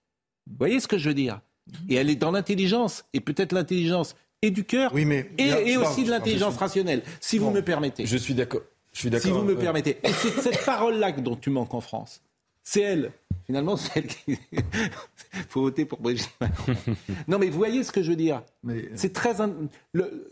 Vous 0.48 0.56
voyez 0.58 0.80
ce 0.80 0.88
que 0.88 0.98
je 0.98 1.10
veux 1.10 1.16
dire? 1.16 1.42
Et 1.88 1.96
elle 1.96 2.10
est 2.10 2.16
dans 2.16 2.32
l'intelligence, 2.32 3.06
et 3.14 3.20
peut-être 3.20 3.54
l'intelligence 3.54 4.16
et 4.42 4.52
du 4.52 4.64
cœur, 4.64 4.94
et, 4.98 5.78
aussi 5.78 6.04
de 6.04 6.12
l'intelligence 6.12 6.58
rationnelle, 6.58 7.04
si 7.20 7.38
vous 7.38 7.52
me 7.52 7.62
permettez. 7.62 8.06
Je 8.06 8.18
suis 8.18 8.34
d'accord. 8.34 8.62
Je 8.94 9.00
suis 9.00 9.10
d'accord. 9.10 9.32
Si 9.32 9.32
vous 9.32 9.44
me 9.44 9.56
permettez. 9.56 9.98
Et 10.04 10.12
c'est 10.12 10.42
cette 10.42 10.66
parole-là 10.66 11.12
dont 11.12 11.36
tu 11.36 11.50
manques 11.50 11.74
en 11.74 11.82
France. 11.82 12.22
C'est 12.64 12.82
elle. 12.82 13.12
Finalement, 13.46 13.78
c'est 13.78 13.98
elle 13.98 14.08
qui. 14.08 14.38
faut 15.50 15.62
voter 15.62 15.86
pour 15.86 16.00
Brigitte 16.00 16.30
Macron. 16.40 16.74
non, 17.28 17.40
mais 17.40 17.50
vous 17.50 17.58
voyez 17.58 17.84
ce 17.84 17.92
que 17.92 18.04
je 18.04 18.12
veux 18.12 18.16
dire 18.16 18.44
C'est 18.96 19.14
très. 19.14 19.34
Le... 19.94 20.32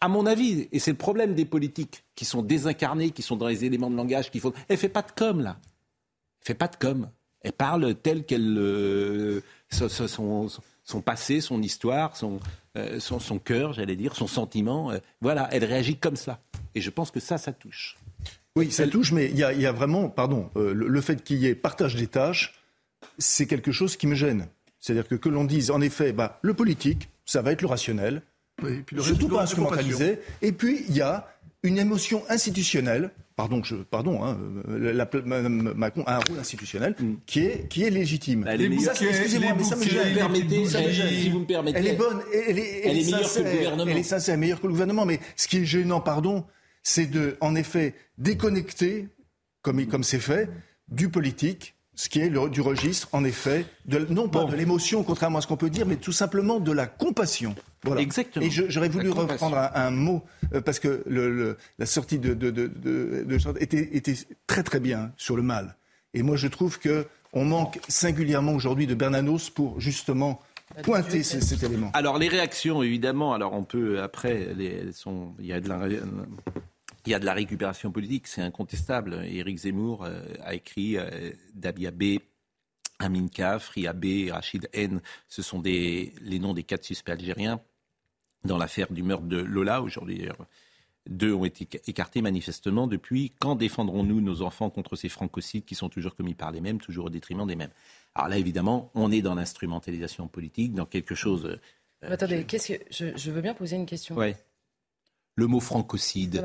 À 0.00 0.08
mon 0.08 0.26
avis, 0.26 0.68
et 0.72 0.78
c'est 0.78 0.90
le 0.90 0.96
problème 0.96 1.34
des 1.34 1.44
politiques 1.44 2.04
qui 2.14 2.24
sont 2.24 2.42
désincarnés, 2.42 3.10
qui 3.10 3.22
sont 3.22 3.36
dans 3.36 3.48
les 3.48 3.64
éléments 3.64 3.90
de 3.90 3.96
langage 3.96 4.30
qu'il 4.30 4.40
faut. 4.40 4.52
Elle 4.68 4.78
fait 4.78 4.88
pas 4.88 5.02
de 5.02 5.12
com 5.14 5.40
là. 5.40 5.56
Elle 6.40 6.46
fait 6.46 6.54
pas 6.54 6.68
de 6.68 6.76
com. 6.76 7.08
Elle 7.42 7.52
parle 7.52 7.94
tel 7.94 8.24
qu'elle 8.24 8.56
euh, 8.58 9.42
son, 9.70 9.88
son, 9.88 10.48
passé, 11.00 11.40
son 11.40 11.62
histoire, 11.62 12.16
son, 12.16 12.40
euh, 12.76 13.00
son, 13.00 13.18
son 13.18 13.38
cœur, 13.38 13.72
j'allais 13.72 13.96
dire, 13.96 14.14
son 14.14 14.26
sentiment. 14.26 14.90
Euh, 14.90 14.98
voilà, 15.20 15.48
elle 15.52 15.64
réagit 15.64 15.96
comme 15.96 16.16
ça. 16.16 16.40
Et 16.74 16.80
je 16.80 16.90
pense 16.90 17.10
que 17.10 17.20
ça, 17.20 17.38
ça 17.38 17.52
touche. 17.52 17.96
Oui, 18.56 18.70
ça 18.70 18.86
touche, 18.86 19.12
mais 19.12 19.30
il 19.30 19.36
y, 19.36 19.42
a, 19.44 19.72
vraiment, 19.72 20.08
pardon, 20.08 20.48
euh, 20.56 20.72
le, 20.72 21.00
fait 21.00 21.24
qu'il 21.24 21.38
y 21.38 21.46
ait 21.46 21.56
partage 21.56 21.96
des 21.96 22.06
tâches, 22.06 22.54
c'est 23.18 23.46
quelque 23.46 23.72
chose 23.72 23.96
qui 23.96 24.06
me 24.06 24.14
gêne. 24.14 24.46
C'est-à-dire 24.78 25.08
que 25.08 25.16
que 25.16 25.28
l'on 25.28 25.44
dise, 25.44 25.72
en 25.72 25.80
effet, 25.80 26.12
bah, 26.12 26.38
le 26.42 26.54
politique, 26.54 27.08
ça 27.24 27.42
va 27.42 27.50
être 27.50 27.62
le 27.62 27.68
rationnel, 27.68 28.22
oui, 28.62 28.82
puis 28.86 28.94
le 28.94 29.02
surtout 29.02 29.28
pas 29.28 29.42
instrumentalisé, 29.42 30.20
et 30.40 30.52
puis 30.52 30.84
il 30.88 30.96
y 30.96 31.00
a 31.00 31.28
une 31.64 31.78
émotion 31.78 32.22
institutionnelle, 32.28 33.10
pardon, 33.36 33.62
je, 33.62 33.76
pardon, 33.76 34.24
hein, 34.24 34.38
la, 34.68 35.08
Macron 35.48 36.04
a 36.06 36.16
un 36.16 36.20
rôle 36.20 36.38
institutionnel 36.38 36.94
mm. 36.98 37.14
qui 37.26 37.40
est, 37.40 37.68
qui 37.68 37.84
est 37.84 37.90
légitime. 37.90 38.46
Excusez-moi, 38.48 39.54
mais 39.56 39.64
ça 39.64 39.76
me 39.76 39.84
gêne. 39.84 41.10
Si 41.10 41.30
vous 41.30 41.40
me 41.40 41.46
permettez. 41.46 41.78
Elle 41.78 41.86
est 41.88 41.96
bonne, 41.96 42.22
elle 42.32 42.58
est, 42.58 42.80
elle, 42.86 42.98
est 42.98 43.04
meilleure 43.04 43.32
que 43.32 43.38
le 43.38 43.50
gouvernement. 43.50 43.90
Elle 43.90 43.98
est 43.98 44.02
sincère, 44.02 44.38
meilleure 44.38 44.60
que 44.60 44.66
le 44.66 44.72
gouvernement, 44.72 45.04
mais 45.06 45.20
ce 45.36 45.48
qui 45.48 45.58
est 45.58 45.64
gênant, 45.64 46.00
pardon, 46.00 46.44
c'est 46.82 47.06
de, 47.06 47.36
en 47.40 47.54
effet, 47.54 47.94
déconnecter, 48.18 49.08
comme, 49.62 49.84
comme 49.86 50.04
c'est 50.04 50.20
fait, 50.20 50.48
du 50.88 51.08
politique, 51.08 51.73
ce 51.96 52.08
qui 52.08 52.20
est 52.20 52.28
le, 52.28 52.48
du 52.48 52.60
registre, 52.60 53.08
en 53.12 53.24
effet, 53.24 53.66
de, 53.86 54.06
non 54.10 54.28
pas 54.28 54.44
de 54.44 54.56
l'émotion, 54.56 55.02
contrairement 55.04 55.38
à 55.38 55.40
ce 55.40 55.46
qu'on 55.46 55.56
peut 55.56 55.70
dire, 55.70 55.86
mais 55.86 55.96
tout 55.96 56.12
simplement 56.12 56.60
de 56.60 56.72
la 56.72 56.86
compassion. 56.86 57.54
Voilà. 57.84 58.00
Exactement. 58.00 58.44
Et 58.44 58.50
j'aurais 58.50 58.88
voulu 58.88 59.10
reprendre 59.10 59.56
un, 59.74 59.90
mot, 59.90 60.22
euh, 60.54 60.60
parce 60.60 60.78
que 60.78 61.02
le, 61.06 61.56
la 61.78 61.86
sortie 61.86 62.18
de, 62.18 62.34
de, 62.34 62.50
de, 62.50 62.66
de 62.66 63.62
était, 63.62 63.96
était, 63.96 64.14
très 64.46 64.62
très 64.62 64.80
bien 64.80 65.12
sur 65.16 65.36
le 65.36 65.42
mal. 65.42 65.76
Et 66.14 66.22
moi, 66.22 66.36
je 66.36 66.48
trouve 66.48 66.78
qu'on 66.80 67.44
manque 67.44 67.78
singulièrement 67.88 68.52
aujourd'hui 68.52 68.86
de 68.86 68.94
Bernanos 68.94 69.50
pour 69.50 69.80
justement 69.80 70.40
pointer 70.82 71.22
cet 71.22 71.62
élément. 71.62 71.90
Alors 71.94 72.18
les 72.18 72.28
réactions, 72.28 72.82
évidemment, 72.82 73.34
alors 73.34 73.52
on 73.52 73.64
peut 73.64 74.00
après, 74.00 74.48
les, 74.56 74.92
sont, 74.92 75.34
il 75.38 75.46
y 75.46 75.52
a 75.52 75.60
de 75.60 75.68
la, 75.68 75.78
il 77.06 77.10
y 77.10 77.14
a 77.14 77.18
de 77.18 77.24
la 77.24 77.34
récupération 77.34 77.90
politique, 77.90 78.26
c'est 78.26 78.42
incontestable. 78.42 79.24
Éric 79.24 79.58
Zemmour 79.58 80.04
euh, 80.04 80.22
a 80.42 80.54
écrit 80.54 80.96
euh, 80.96 81.32
Dabia 81.54 81.90
B, 81.90 82.18
Amin 82.98 83.28
Kaf, 83.28 83.68
Ria 83.70 83.92
B, 83.92 84.30
Rachid 84.30 84.68
N. 84.72 85.00
Ce 85.28 85.42
sont 85.42 85.60
des, 85.60 86.12
les 86.20 86.38
noms 86.38 86.54
des 86.54 86.62
quatre 86.62 86.84
suspects 86.84 87.10
algériens 87.10 87.60
dans 88.44 88.58
l'affaire 88.58 88.92
du 88.92 89.02
meurtre 89.02 89.26
de 89.26 89.38
Lola. 89.38 89.82
Aujourd'hui, 89.82 90.28
deux 91.08 91.32
ont 91.32 91.44
été 91.44 91.68
écartés 91.86 92.22
manifestement 92.22 92.86
depuis. 92.86 93.32
Quand 93.40 93.56
défendrons-nous 93.56 94.20
nos 94.20 94.42
enfants 94.42 94.70
contre 94.70 94.96
ces 94.96 95.08
francocides 95.08 95.64
qui 95.64 95.74
sont 95.74 95.88
toujours 95.88 96.14
commis 96.14 96.34
par 96.34 96.50
les 96.50 96.60
mêmes, 96.60 96.80
toujours 96.80 97.06
au 97.06 97.10
détriment 97.10 97.46
des 97.46 97.56
mêmes? 97.56 97.72
Alors 98.14 98.28
là, 98.28 98.38
évidemment, 98.38 98.90
on 98.94 99.10
est 99.10 99.22
dans 99.22 99.34
l'instrumentalisation 99.34 100.28
politique, 100.28 100.72
dans 100.72 100.86
quelque 100.86 101.14
chose. 101.14 101.44
Euh, 101.46 102.12
attendez, 102.12 102.44
qu'est-ce 102.44 102.74
que 102.74 103.12
je, 103.16 103.30
veux 103.30 103.42
bien 103.42 103.54
poser 103.54 103.76
une 103.76 103.86
question. 103.86 104.16
Ouais 104.16 104.36
le 105.36 105.46
mot 105.46 105.60
francocide. 105.60 106.44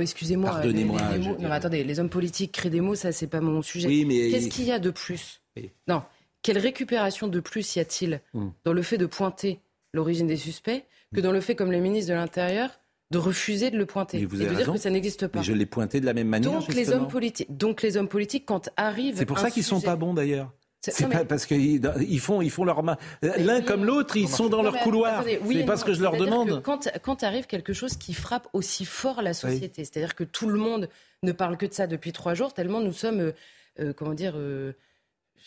Excusez-moi. 0.00 0.50
Pardonnez-moi. 0.50 1.00
non, 1.38 1.50
attendez, 1.50 1.84
les 1.84 2.00
hommes 2.00 2.08
politiques 2.08 2.52
créent 2.52 2.70
des 2.70 2.80
mots, 2.80 2.94
ça, 2.94 3.12
c'est 3.12 3.26
pas 3.26 3.40
mon 3.40 3.62
sujet. 3.62 3.88
Qu'est-ce 3.88 4.48
qu'il 4.48 4.64
y 4.64 4.72
a 4.72 4.78
de 4.78 4.90
plus 4.90 5.42
Non. 5.88 6.02
Quelle 6.42 6.58
récupération 6.58 7.28
de 7.28 7.38
plus 7.38 7.76
y 7.76 7.80
a-t-il 7.80 8.20
hmm. 8.34 8.48
dans 8.64 8.72
le 8.72 8.82
fait 8.82 8.98
de 8.98 9.06
pointer 9.06 9.60
l'origine 9.92 10.26
des 10.26 10.36
suspects 10.36 10.84
que 11.14 11.20
dans 11.20 11.30
le 11.30 11.40
fait, 11.40 11.54
comme 11.54 11.70
le 11.70 11.78
ministre 11.78 12.10
de 12.10 12.16
l'Intérieur, 12.16 12.70
de 13.12 13.18
refuser 13.18 13.70
de 13.70 13.76
le 13.76 13.86
pointer 13.86 14.24
vous 14.24 14.40
et 14.42 14.46
de 14.46 14.54
dire 14.54 14.72
que 14.72 14.78
ça 14.78 14.90
n'existe 14.90 15.28
pas. 15.28 15.42
je 15.42 15.52
l'ai 15.52 15.66
pointé 15.66 16.00
de 16.00 16.06
la 16.06 16.14
même 16.14 16.28
manière. 16.28 16.50
Donc 16.50 16.74
les 16.74 16.90
hommes 16.90 17.06
politiques, 17.06 17.54
donc 17.56 17.82
les 17.82 17.96
hommes 17.96 18.08
politiques, 18.08 18.46
quand 18.46 18.70
arrivent. 18.76 19.18
C'est 19.18 19.26
pour 19.26 19.38
ça 19.38 19.50
qu'ils 19.50 19.62
ne 19.62 19.66
sont 19.66 19.80
pas 19.80 19.96
bons 19.96 20.14
d'ailleurs. 20.14 20.52
C'est 20.90 21.08
pas 21.08 21.24
parce 21.24 21.46
qu'ils 21.46 22.20
font, 22.20 22.42
ils 22.42 22.50
font 22.50 22.64
leur 22.64 22.82
main. 22.82 22.96
L'un 23.22 23.62
comme 23.62 23.84
l'autre, 23.84 24.16
ils 24.16 24.28
sont 24.28 24.48
dans 24.48 24.62
leur 24.62 24.78
couloir. 24.80 25.24
c'est 25.24 25.64
pas 25.64 25.76
ce 25.76 25.84
que 25.84 25.94
je 25.94 26.02
leur 26.02 26.16
demande. 26.16 26.62
quand, 26.62 26.88
quand 27.02 27.22
arrive 27.22 27.46
quelque 27.46 27.72
chose 27.72 27.96
qui 27.96 28.14
frappe 28.14 28.48
aussi 28.52 28.84
fort 28.84 29.22
la 29.22 29.34
société, 29.34 29.84
c'est-à-dire 29.84 30.14
que 30.14 30.24
tout 30.24 30.48
le 30.48 30.58
monde 30.58 30.88
ne 31.22 31.32
parle 31.32 31.56
que 31.56 31.66
de 31.66 31.72
ça 31.72 31.86
depuis 31.86 32.12
trois 32.12 32.34
jours, 32.34 32.52
tellement 32.52 32.80
nous 32.80 32.92
sommes, 32.92 33.20
euh, 33.20 33.32
euh, 33.78 33.92
comment 33.92 34.14
dire, 34.14 34.32
euh, 34.36 34.72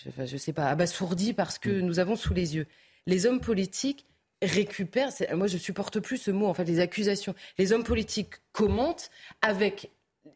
je, 0.06 0.26
je, 0.26 0.38
sais 0.38 0.54
pas, 0.54 0.68
abasourdis 0.68 1.34
parce 1.34 1.60
que 1.60 1.70
mm. 1.70 1.82
nous 1.82 2.00
avons 2.00 2.16
sous 2.16 2.34
les 2.34 2.56
yeux. 2.56 2.68
Les 3.06 3.26
hommes 3.26 3.42
politiques 3.42 4.06
récupèrent, 4.42 5.12
moi 5.34 5.48
je 5.48 5.58
supporte 5.58 6.00
plus 6.00 6.18
ce 6.18 6.32
mot, 6.32 6.48
en 6.48 6.54
fait, 6.54 6.64
les 6.64 6.80
accusations. 6.80 7.36
Les 7.58 7.74
hommes 7.74 7.84
politiques 7.84 8.36
commentent 8.54 9.10
avec 9.42 9.92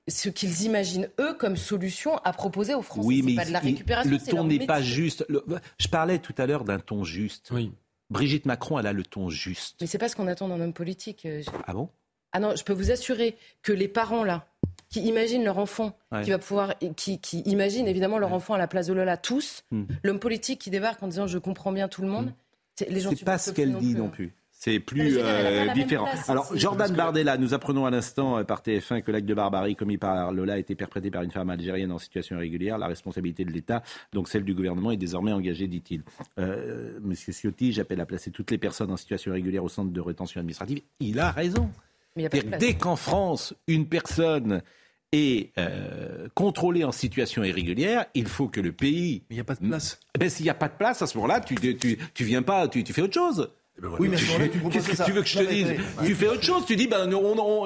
ce 0.09 0.29
qu'ils 0.29 0.63
imaginent 0.63 1.09
eux 1.19 1.33
comme 1.33 1.57
solution 1.57 2.17
à 2.19 2.33
proposer 2.33 2.73
aux 2.73 2.81
Français. 2.81 3.07
Oui, 3.07 3.21
mais 3.23 3.35
pas 3.35 3.45
de 3.45 3.51
la 3.51 3.59
récupération. 3.59 4.11
le 4.11 4.19
ton 4.19 4.43
n'est 4.43 4.65
pas 4.65 4.81
juste. 4.81 5.25
je 5.77 5.87
parlais 5.87 6.19
tout 6.19 6.35
à 6.37 6.45
l'heure 6.45 6.63
d'un 6.63 6.79
ton 6.79 7.03
juste. 7.03 7.49
Oui. 7.51 7.71
Brigitte 8.09 8.45
Macron, 8.45 8.79
elle 8.79 8.87
a 8.87 8.93
le 8.93 9.03
ton 9.03 9.29
juste. 9.29 9.77
Mais 9.81 9.87
c'est 9.87 9.97
pas 9.99 10.09
ce 10.09 10.15
qu'on 10.15 10.27
attend 10.27 10.47
d'un 10.47 10.59
homme 10.59 10.73
politique. 10.73 11.25
Euh, 11.25 11.43
ah 11.67 11.73
bon? 11.73 11.89
Ah 12.31 12.39
non, 12.39 12.55
je 12.55 12.63
peux 12.63 12.73
vous 12.73 12.91
assurer 12.91 13.35
que 13.61 13.71
les 13.71 13.87
parents 13.87 14.23
là, 14.23 14.47
qui 14.89 15.01
imaginent 15.01 15.43
leur 15.43 15.57
enfant, 15.57 15.97
qui 16.23 16.31
va 16.31 16.39
pouvoir, 16.39 16.75
qui, 16.95 17.19
qui 17.19 17.39
imaginent 17.41 17.87
évidemment 17.87 18.17
leur 18.17 18.33
enfant 18.33 18.55
à 18.55 18.57
la 18.57 18.67
place 18.67 18.87
de 18.87 18.93
Lola, 18.93 19.17
tous, 19.17 19.63
hmm. 19.71 19.83
l'homme 20.03 20.19
politique 20.19 20.59
qui 20.59 20.69
débarque 20.69 21.01
en 21.03 21.07
disant 21.07 21.27
je 21.27 21.37
comprends 21.37 21.71
bien 21.71 21.87
tout 21.87 22.01
le 22.01 22.07
monde. 22.07 22.27
Hmm. 22.27 22.85
Les 22.89 22.99
gens. 22.99 23.11
C'est 23.15 23.25
pas 23.25 23.37
ce 23.37 23.51
qu'elle 23.51 23.75
dit 23.77 23.93
non 23.93 24.09
plus. 24.09 24.33
C'est 24.59 24.81
plus 24.81 25.17
euh, 25.17 25.73
différent. 25.73 26.05
Alors, 26.27 26.51
Jordan 26.53 26.93
Bardella, 26.93 27.37
nous 27.37 27.53
apprenons 27.53 27.85
à 27.85 27.91
l'instant 27.91 28.37
euh, 28.37 28.43
par 28.43 28.61
TF1 28.61 29.03
que 29.03 29.11
l'acte 29.11 29.25
de 29.25 29.33
barbarie 29.33 29.77
commis 29.77 29.97
par 29.97 30.33
Lola 30.33 30.55
a 30.55 30.57
été 30.57 30.75
perpétré 30.75 31.09
par 31.09 31.23
une 31.23 31.31
femme 31.31 31.49
algérienne 31.49 31.93
en 31.93 31.97
situation 31.97 32.35
irrégulière. 32.35 32.77
La 32.77 32.87
responsabilité 32.87 33.45
de 33.45 33.51
l'État, 33.51 33.83
donc 34.11 34.27
celle 34.27 34.43
du 34.43 34.53
gouvernement, 34.53 34.91
est 34.91 34.97
désormais 34.97 35.31
engagée, 35.31 35.67
dit-il. 35.67 36.03
Euh, 36.39 36.99
Monsieur 37.01 37.31
Ciotti, 37.31 37.71
j'appelle 37.71 38.01
à 38.01 38.05
placer 38.05 38.31
toutes 38.31 38.51
les 38.51 38.57
personnes 38.57 38.91
en 38.91 38.97
situation 38.97 39.31
irrégulière 39.31 39.63
au 39.63 39.69
centre 39.69 39.93
de 39.93 40.01
rétention 40.01 40.41
administrative. 40.41 40.81
Il 40.99 41.21
a 41.21 41.31
raison. 41.31 41.71
Dès 42.59 42.73
qu'en 42.73 42.97
France, 42.97 43.53
une 43.67 43.87
personne 43.87 44.61
est 45.13 45.57
euh, 45.57 46.27
contrôlée 46.33 46.83
en 46.83 46.91
situation 46.91 47.45
irrégulière, 47.45 48.07
il 48.13 48.27
faut 48.27 48.49
que 48.49 48.59
le 48.59 48.73
pays. 48.73 49.23
Il 49.29 49.35
n'y 49.35 49.39
a 49.39 49.45
pas 49.45 49.55
de 49.55 49.65
place. 49.65 50.01
Ben, 50.19 50.29
S'il 50.29 50.43
n'y 50.43 50.49
a 50.49 50.53
pas 50.55 50.67
de 50.67 50.75
place, 50.77 51.01
à 51.01 51.07
ce 51.07 51.17
moment-là, 51.17 51.39
tu, 51.39 51.55
tu, 51.55 51.97
tu, 52.13 52.23
viens 52.25 52.41
pas, 52.41 52.67
tu, 52.67 52.83
tu 52.83 52.91
fais 52.91 53.01
autre 53.01 53.13
chose. 53.13 53.49
Eh 53.79 53.81
ben 53.81 53.91
oui, 53.97 54.09
mais 54.09 54.17
qu'est-ce 54.71 54.89
que 54.89 55.05
tu 55.05 55.11
veux 55.13 55.21
que 55.21 55.27
je 55.27 55.39
te 55.39 55.43
dise 55.43 55.67
Tu 56.03 56.13
fais 56.13 56.27
autre 56.27 56.43
chose. 56.43 56.65
Tu 56.65 56.75
dis, 56.75 56.87
ben, 56.87 57.09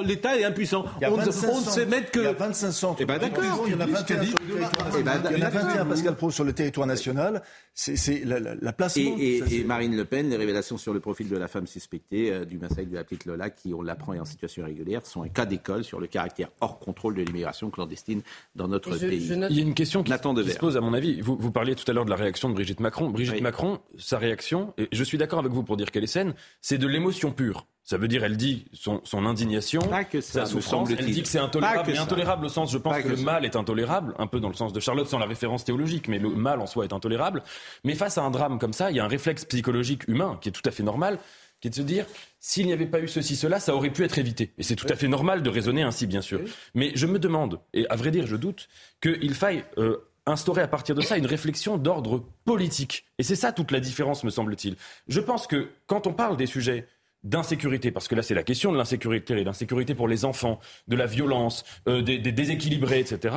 l'État 0.03 0.37
est 0.37 0.43
impuissant. 0.43 0.85
On, 1.01 1.17
ne 1.17 1.31
sait 1.31 1.85
mettre 1.87 2.11
que. 2.11 2.19
Il 2.19 2.25
y 2.25 2.27
a 2.27 2.33
25 2.33 2.71
centres. 2.71 2.99
Eh 3.01 3.05
ben, 3.05 3.17
d'accord. 3.17 3.63
Il 3.65 3.73
y 3.73 3.75
en 3.75 3.79
a 3.79 3.85
21 3.87 4.23
sur 4.23 4.43
le 4.43 4.53
territoire 4.53 4.77
national. 4.77 4.93
Eh 4.99 5.03
ben, 5.03 5.21
il 5.31 5.37
y 5.37 5.43
en 5.43 5.45
a 5.45 5.49
21, 5.49 5.85
Pascal 5.85 6.15
Pro, 6.15 6.31
sur 6.31 6.43
le 6.43 6.53
territoire 6.53 6.87
national. 6.87 7.41
C'est 7.73 8.23
la, 8.25 8.39
la, 8.39 8.53
la, 8.53 8.73
place. 8.73 8.97
Et, 8.97 9.41
et, 9.51 9.63
Marine 9.63 9.95
Le 9.95 10.05
Pen, 10.05 10.29
les 10.29 10.37
révélations 10.37 10.77
sur 10.77 10.93
le 10.93 10.99
profil 10.99 11.27
de 11.27 11.37
la 11.37 11.47
femme 11.47 11.65
suspectée 11.65 12.31
euh, 12.31 12.45
du 12.45 12.59
massacre 12.59 12.89
de 12.89 12.95
la 12.95 13.03
petite 13.03 13.25
Lola, 13.25 13.49
qui, 13.49 13.73
on 13.73 13.81
l'apprend, 13.81 14.13
est 14.13 14.19
en 14.19 14.25
situation 14.25 14.61
irrégulière, 14.61 15.03
sont 15.05 15.23
un 15.23 15.29
cas 15.29 15.47
d'école 15.47 15.83
sur 15.83 15.99
le 15.99 16.05
caractère 16.05 16.49
hors 16.61 16.77
contrôle 16.77 17.15
de 17.15 17.23
l'immigration 17.23 17.71
clandestine 17.71 18.21
dans 18.55 18.67
notre 18.67 18.95
pays. 18.95 19.27
Il 19.49 19.55
y 19.55 19.59
a 19.59 19.63
une 19.63 19.73
question 19.73 20.03
qui, 20.03 20.11
qui 20.11 20.51
se 20.51 20.59
pose, 20.59 20.77
à 20.77 20.81
mon 20.81 20.93
avis. 20.93 21.19
Vous, 21.21 21.35
vous 21.35 21.51
parliez 21.51 21.73
tout 21.73 21.89
à 21.89 21.93
l'heure 21.93 22.05
de 22.05 22.11
la 22.11 22.15
réaction 22.15 22.49
de 22.49 22.53
Brigitte 22.53 22.79
Macron. 22.79 23.09
Brigitte 23.09 23.41
Macron, 23.41 23.79
sa 23.97 24.19
réaction, 24.19 24.73
et 24.77 24.87
je 24.91 25.03
suis 25.03 25.17
d'accord 25.17 25.39
avec 25.39 25.51
vous 25.51 25.63
pour 25.63 25.75
dire 25.75 25.89
qu'elle 25.89 26.02
est 26.03 26.07
saine, 26.07 26.33
c'est 26.61 26.77
de 26.77 26.87
l'émotion 26.87 27.31
pure. 27.31 27.65
Ça 27.85 27.97
veut 27.97 28.07
dire, 28.07 28.23
elle 28.23 28.37
dit 28.37 28.65
son, 28.71 29.01
son 29.03 29.25
indignation, 29.25 29.81
sa 30.21 30.45
souffrance. 30.45 30.89
Elle 30.97 31.05
dit 31.05 31.21
que 31.21 31.27
c'est 31.27 31.39
intolérable. 31.39 31.91
Mais 31.91 31.97
intolérable 31.97 32.45
au 32.45 32.49
sens, 32.49 32.71
je 32.71 32.77
pense 32.77 32.97
que, 33.01 33.09
le 33.09 33.17
mal 33.17 33.43
est 33.43 33.57
intolérable, 33.57 34.15
un 34.19 34.27
peu 34.27 34.39
dans 34.39 34.47
le 34.47 34.53
sens 34.53 34.71
de 34.71 34.79
Charlotte, 34.79 35.07
sans 35.07 35.19
la 35.19 35.25
référence 35.25 35.65
théologique, 35.65 36.07
mais 36.07 36.17
le 36.17 36.29
mal 36.29 36.61
en 36.61 36.65
soi 36.65 36.85
est 36.85 36.93
intolérable. 36.93 37.43
Mais 37.83 37.93
face 37.95 38.17
à 38.17 38.21
un 38.23 38.31
drame 38.31 38.57
comme 38.57 38.71
ça, 38.71 38.89
il 38.89 38.95
y 38.95 39.01
a 39.01 39.05
un 39.05 39.09
réflexe 39.09 39.43
psychologique 39.43 40.07
humain 40.07 40.37
qui 40.41 40.47
est 40.47 40.53
tout 40.53 40.61
à 40.65 40.71
fait 40.71 40.83
normal, 40.83 41.19
qui 41.59 41.67
est 41.67 41.71
de 41.71 41.75
se 41.75 41.81
dire, 41.81 42.05
s'il 42.39 42.67
n'y 42.67 42.73
avait 42.73 42.85
pas 42.85 43.01
eu 43.01 43.07
ceci, 43.09 43.35
cela, 43.35 43.59
ça 43.59 43.75
aurait 43.75 43.89
pu 43.89 44.05
être 44.05 44.17
évité. 44.17 44.53
Et 44.57 44.63
c'est 44.63 44.75
tout 44.77 44.87
à 44.89 44.95
fait 44.95 45.09
normal 45.09 45.43
de 45.43 45.49
raisonner 45.49 45.81
ainsi, 45.81 46.07
bien 46.07 46.21
sûr. 46.21 46.39
Mais 46.75 46.93
je 46.95 47.05
me 47.05 47.19
demande, 47.19 47.59
et 47.73 47.85
à 47.89 47.97
vrai 47.97 48.11
dire, 48.11 48.27
je 48.27 48.37
doute, 48.37 48.69
qu'il 49.01 49.33
faille 49.33 49.65
euh, 49.77 49.97
instaurer 50.25 50.61
à 50.61 50.67
partir 50.67 50.95
de 50.95 51.01
ça 51.01 51.17
une 51.17 51.25
réflexion 51.25 51.77
d'ordre 51.77 52.23
politique. 52.45 53.05
Et 53.17 53.23
c'est 53.23 53.35
ça 53.35 53.51
toute 53.51 53.71
la 53.71 53.79
différence, 53.79 54.23
me 54.23 54.29
semble-t-il. 54.29 54.75
Je 55.07 55.19
pense 55.19 55.47
que 55.47 55.69
quand 55.87 56.07
on 56.07 56.13
parle 56.13 56.37
des 56.37 56.45
sujets 56.45 56.87
d'insécurité, 57.23 57.91
parce 57.91 58.07
que 58.07 58.15
là 58.15 58.21
c'est 58.21 58.33
la 58.33 58.43
question 58.43 58.71
de 58.71 58.77
l'insécurité, 58.77 59.39
et 59.39 59.43
d'insécurité 59.43 59.95
pour 59.95 60.07
les 60.07 60.25
enfants, 60.25 60.59
de 60.87 60.95
la 60.95 61.05
violence, 61.05 61.63
euh, 61.87 62.01
des, 62.01 62.19
déséquilibrés, 62.19 62.99
etc., 62.99 63.35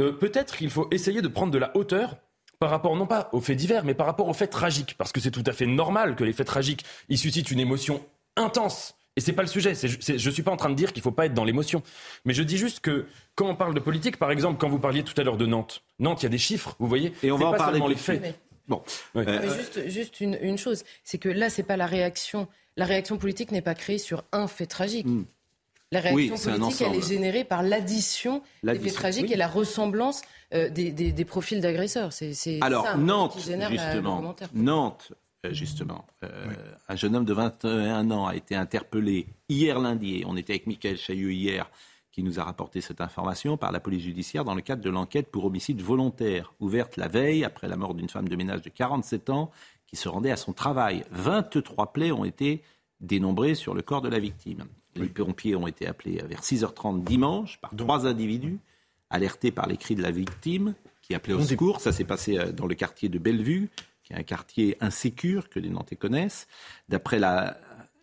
euh, 0.00 0.12
peut-être 0.12 0.56
qu'il 0.56 0.70
faut 0.70 0.88
essayer 0.90 1.22
de 1.22 1.28
prendre 1.28 1.52
de 1.52 1.58
la 1.58 1.76
hauteur 1.76 2.16
par 2.58 2.70
rapport 2.70 2.96
non 2.96 3.06
pas 3.06 3.28
aux 3.32 3.40
faits 3.40 3.56
divers, 3.56 3.84
mais 3.84 3.94
par 3.94 4.06
rapport 4.06 4.28
aux 4.28 4.34
faits 4.34 4.50
tragiques, 4.50 4.94
parce 4.96 5.12
que 5.12 5.20
c'est 5.20 5.30
tout 5.30 5.44
à 5.46 5.52
fait 5.52 5.66
normal 5.66 6.16
que 6.16 6.24
les 6.24 6.32
faits 6.32 6.46
tragiques, 6.46 6.84
ils 7.08 7.18
suscitent 7.18 7.50
une 7.50 7.60
émotion 7.60 8.04
intense. 8.36 8.95
Et 9.16 9.20
c'est 9.20 9.32
pas 9.32 9.42
le 9.42 9.48
sujet. 9.48 9.74
je 9.74 10.18
je 10.18 10.30
suis 10.30 10.42
pas 10.42 10.50
en 10.52 10.56
train 10.56 10.70
de 10.70 10.74
dire 10.74 10.92
qu'il 10.92 11.02
faut 11.02 11.10
pas 11.10 11.26
être 11.26 11.34
dans 11.34 11.44
l'émotion, 11.44 11.82
mais 12.24 12.34
je 12.34 12.42
dis 12.42 12.58
juste 12.58 12.80
que 12.80 13.06
quand 13.34 13.48
on 13.48 13.54
parle 13.54 13.74
de 13.74 13.80
politique, 13.80 14.18
par 14.18 14.30
exemple, 14.30 14.58
quand 14.60 14.68
vous 14.68 14.78
parliez 14.78 15.02
tout 15.02 15.18
à 15.18 15.24
l'heure 15.24 15.38
de 15.38 15.46
Nantes, 15.46 15.82
Nantes, 15.98 16.22
il 16.22 16.26
y 16.26 16.26
a 16.26 16.30
des 16.30 16.38
chiffres, 16.38 16.76
vous 16.78 16.86
voyez. 16.86 17.12
Et 17.22 17.32
on 17.32 17.38
va 17.38 17.46
en 17.46 17.52
parler 17.54 17.80
les 17.88 17.96
faits. 17.96 18.38
Bon, 18.68 18.82
juste, 19.14 19.88
juste 19.88 20.20
une, 20.20 20.36
une 20.42 20.58
chose, 20.58 20.82
c'est 21.04 21.18
que 21.18 21.28
là, 21.28 21.50
c'est 21.50 21.62
pas 21.62 21.76
la 21.76 21.86
réaction 21.86 22.48
la 22.76 22.84
réaction 22.84 23.16
politique 23.16 23.52
n'est 23.52 23.62
pas 23.62 23.74
créée 23.74 23.98
sur 23.98 24.24
un 24.32 24.46
fait 24.46 24.66
tragique. 24.66 25.06
Hmm. 25.06 25.24
La 25.92 26.00
réaction 26.00 26.36
politique, 26.36 26.82
elle 26.82 26.96
est 26.96 27.08
générée 27.08 27.44
par 27.44 27.62
l'addition 27.62 28.42
des 28.62 28.78
faits 28.78 28.94
tragiques 28.94 29.30
et 29.30 29.36
la 29.36 29.46
ressemblance 29.46 30.22
euh, 30.52 30.68
des, 30.68 31.24
profils 31.24 31.60
d'agresseurs. 31.60 32.12
C'est 32.12 32.58
Alors, 32.60 32.98
Nantes, 32.98 33.38
justement, 33.38 34.34
Nantes, 34.52 35.12
euh, 35.12 35.14
justement, 35.50 36.06
euh, 36.24 36.54
un 36.88 36.96
jeune 36.96 37.14
homme 37.16 37.24
de 37.24 37.32
21 37.32 38.10
ans 38.10 38.26
a 38.26 38.34
été 38.34 38.54
interpellé 38.54 39.26
hier 39.48 39.78
lundi, 39.78 40.18
et 40.18 40.24
on 40.26 40.36
était 40.36 40.54
avec 40.54 40.66
Michael 40.66 40.96
Chaillot 40.96 41.30
hier, 41.30 41.70
qui 42.10 42.22
nous 42.22 42.40
a 42.40 42.44
rapporté 42.44 42.80
cette 42.80 43.00
information 43.00 43.56
par 43.56 43.72
la 43.72 43.80
police 43.80 44.02
judiciaire 44.02 44.44
dans 44.44 44.54
le 44.54 44.62
cadre 44.62 44.82
de 44.82 44.90
l'enquête 44.90 45.30
pour 45.30 45.44
homicide 45.44 45.82
volontaire, 45.82 46.54
ouverte 46.60 46.96
la 46.96 47.08
veille 47.08 47.44
après 47.44 47.68
la 47.68 47.76
mort 47.76 47.94
d'une 47.94 48.08
femme 48.08 48.28
de 48.28 48.36
ménage 48.36 48.62
de 48.62 48.70
47 48.70 49.30
ans 49.30 49.50
qui 49.86 49.96
se 49.96 50.08
rendait 50.08 50.30
à 50.30 50.36
son 50.36 50.52
travail. 50.52 51.04
23 51.10 51.92
plaies 51.92 52.12
ont 52.12 52.24
été 52.24 52.62
dénombrées 53.00 53.54
sur 53.54 53.74
le 53.74 53.82
corps 53.82 54.00
de 54.00 54.08
la 54.08 54.18
victime. 54.18 54.64
Les 54.94 55.08
pompiers 55.08 55.54
ont 55.56 55.66
été 55.66 55.86
appelés 55.86 56.22
vers 56.26 56.40
6h30 56.40 57.04
dimanche 57.04 57.60
par 57.60 57.76
trois 57.76 58.06
individus 58.06 58.58
alertés 59.10 59.50
par 59.50 59.66
les 59.66 59.76
cris 59.76 59.94
de 59.94 60.02
la 60.02 60.10
victime 60.10 60.74
qui 61.02 61.14
appelait 61.14 61.34
au 61.34 61.42
secours. 61.42 61.80
Ça 61.80 61.92
s'est 61.92 62.04
passé 62.04 62.38
euh, 62.38 62.52
dans 62.52 62.66
le 62.66 62.74
quartier 62.74 63.08
de 63.08 63.18
Bellevue, 63.18 63.68
qui 64.06 64.12
est 64.12 64.16
un 64.16 64.22
quartier 64.22 64.76
insécure 64.80 65.50
que 65.50 65.58
les 65.58 65.68
Nantais 65.68 65.96
connaissent. 65.96 66.46
D'après 66.88 67.20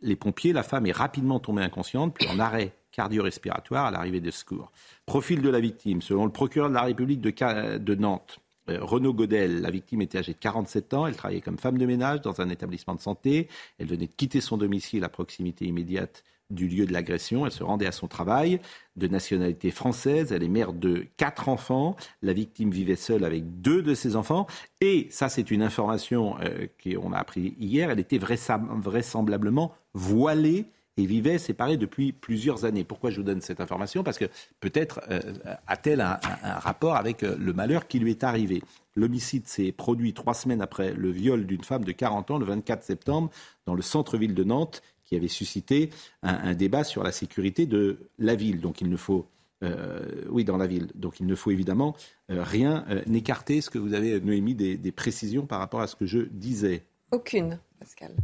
les 0.02 0.16
pompiers, 0.16 0.54
la 0.54 0.64
femme 0.64 0.86
est 0.86 0.92
rapidement 0.92 1.40
tombée 1.40 1.64
inconsciente, 1.64 2.14
puis 2.14 2.28
en 2.28 2.40
arrêt 2.40 2.74
cardio-respiratoire 2.92 3.86
à 3.86 3.92
l'arrivée 3.92 4.20
de 4.20 4.30
secours. 4.30 4.72
Profil 5.06 5.42
de 5.42 5.50
la 5.50 5.60
victime, 5.60 6.02
selon 6.02 6.26
le 6.26 6.32
procureur 6.32 6.70
de 6.70 6.76
la 6.76 6.84
République 6.84 7.22
de 7.22 7.96
Nantes, 7.96 8.38
euh, 8.38 8.43
Renaud 8.68 9.14
Godel, 9.14 9.62
la 9.62 9.72
victime 9.72 10.02
était 10.02 10.20
âgée 10.20 10.34
de 10.34 10.38
47 10.38 10.94
ans, 10.94 11.08
elle 11.08 11.16
travaillait 11.16 11.42
comme 11.42 11.58
femme 11.58 11.78
de 11.78 11.86
ménage 11.86 12.22
dans 12.22 12.42
un 12.42 12.50
établissement 12.50 12.96
de 12.96 13.02
santé, 13.02 13.50
elle 13.78 13.88
venait 13.88 14.08
de 14.08 14.14
quitter 14.14 14.42
son 14.42 14.58
domicile 14.58 15.04
à 15.04 15.10
proximité 15.10 15.66
immédiate 15.66 16.24
du 16.50 16.68
lieu 16.68 16.86
de 16.86 16.94
l'agression, 16.94 17.46
elle 17.46 17.52
se 17.52 17.64
rendait 17.64 17.88
à 17.88 17.92
son 17.92 18.08
travail, 18.08 18.60
de 18.96 19.08
nationalité 19.08 19.72
française, 19.72 20.32
elle 20.32 20.44
est 20.44 20.50
mère 20.50 20.74
de 20.74 21.06
quatre 21.18 21.50
enfants, 21.50 21.96
la 22.22 22.34
victime 22.34 22.72
vivait 22.72 22.96
seule 22.96 23.24
avec 23.24 23.62
deux 23.62 23.82
de 23.82 23.96
ses 23.96 24.16
enfants, 24.16 24.48
et 24.82 25.08
ça 25.10 25.30
c'est 25.30 25.52
une 25.52 25.62
information 25.62 26.36
euh, 26.42 26.68
qu'on 26.84 27.12
a 27.12 27.18
appris 27.18 27.56
hier, 27.60 27.90
elle 27.90 28.00
était 28.00 28.20
vraisemblablement 28.20 29.74
voilée 29.94 30.66
et 30.98 31.06
vivait 31.06 31.38
séparée 31.38 31.78
depuis 31.78 32.12
plusieurs 32.12 32.66
années. 32.66 32.84
Pourquoi 32.84 33.10
je 33.10 33.18
vous 33.18 33.24
donne 33.24 33.42
cette 33.42 33.62
information? 33.62 34.04
Parce 34.04 34.18
que 34.18 34.26
peut-être 34.60 35.02
euh, 35.10 35.22
a-t-elle 35.68 36.02
un, 36.02 36.20
rapport 36.44 36.96
avec 36.96 37.24
euh, 37.24 37.36
le 37.40 37.54
malheur 37.54 37.88
qui 37.88 38.00
lui 38.00 38.12
est 38.12 38.24
arrivé? 38.24 38.62
L'homicide 38.96 39.48
s'est 39.48 39.72
produit 39.72 40.14
trois 40.14 40.36
semaines 40.36 40.62
après 40.62 40.94
le 40.94 41.10
viol 41.10 41.46
d'une 41.46 41.64
femme 41.64 41.84
de 41.84 41.92
40 41.92 42.32
ans, 42.32 42.38
le 42.38 42.46
24 42.46 42.84
septembre, 42.84 43.32
dans 43.66 43.74
le 43.74 43.82
centre-ville 43.82 44.36
de 44.36 44.44
Nantes, 44.44 44.84
qui 45.06 45.16
avait 45.16 45.28
suscité 45.28 45.90
un, 46.22 46.54
débat 46.54 46.84
sur 46.84 47.04
la 47.04 47.12
sécurité 47.12 47.66
de 47.66 48.10
la 48.20 48.36
ville. 48.36 48.62
Donc 48.62 48.80
il 48.82 48.90
ne 48.90 48.98
faut 48.98 49.28
euh, 49.64 50.26
oui, 50.30 50.44
dans 50.44 50.58
la 50.58 50.68
ville. 50.68 50.90
Donc 50.96 51.20
il 51.20 51.26
ne 51.26 51.36
faut 51.36 51.52
évidemment 51.52 51.96
rien 52.30 52.86
n'écarter. 53.08 53.58
Est-ce 53.58 53.70
que 53.70 53.80
vous 53.80 53.94
avez, 53.94 54.20
Noémie, 54.22 54.56
des, 54.56 54.78
des, 54.78 54.92
précisions 54.92 55.46
par 55.46 55.60
rapport 55.60 55.82
à 55.82 55.88
ce 55.88 55.96
que 55.96 56.06
je 56.06 56.20
disais? 56.20 56.84
Aucune, 57.12 57.60
Pascal. 57.80 58.16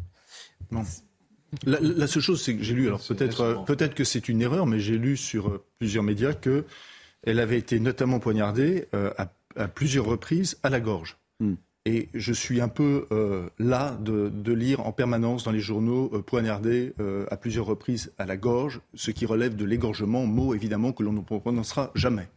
Non. 0.71 0.83
La, 1.65 2.07
seule 2.07 2.21
chose, 2.21 2.41
c'est 2.41 2.55
que 2.55 2.63
j'ai 2.63 2.75
lu, 2.75 2.87
alors 2.87 3.01
peut-être 3.01 3.41
euh, 3.41 3.55
peut-être 3.65 3.95
que 3.95 4.03
c'est 4.03 4.29
une 4.29 4.41
erreur, 4.41 4.65
mais 4.65 4.79
j'ai 4.79 4.97
lu 4.97 5.17
sur 5.17 5.49
euh, 5.49 5.63
plusieurs 5.79 6.03
médias 6.03 6.33
que 6.33 6.65
elle 7.23 7.39
avait 7.39 7.57
été 7.57 7.79
notamment 7.79 8.19
poignardée 8.19 8.87
euh, 8.93 9.11
à, 9.17 9.67
plusieurs 9.67 10.05
reprises 10.05 10.57
à 10.63 10.69
la 10.69 10.79
gorge. 10.79 11.17
Hmm. 11.39 11.55
Et 11.85 12.09
je 12.13 12.33
suis 12.33 12.61
un 12.61 12.67
peu 12.67 13.07
là 13.57 13.97
de, 13.99 14.53
lire 14.53 14.85
en 14.85 14.91
permanence 14.91 15.45
dans 15.45 15.51
les 15.51 15.59
journaux 15.59 16.09
poignardée 16.27 16.93
à 17.31 17.35
plusieurs 17.35 17.65
reprises 17.65 18.11
à 18.19 18.27
la 18.27 18.37
gorge, 18.37 18.81
ce 18.93 19.09
qui 19.09 19.25
relève 19.25 19.55
de 19.55 19.65
l'égorgement, 19.65 20.27
mot 20.27 20.53
évidemment 20.53 20.91
que 20.91 21.01
l'on 21.01 21.13
ne 21.13 21.21
prononcera 21.21 21.91
jamais. 21.95 22.27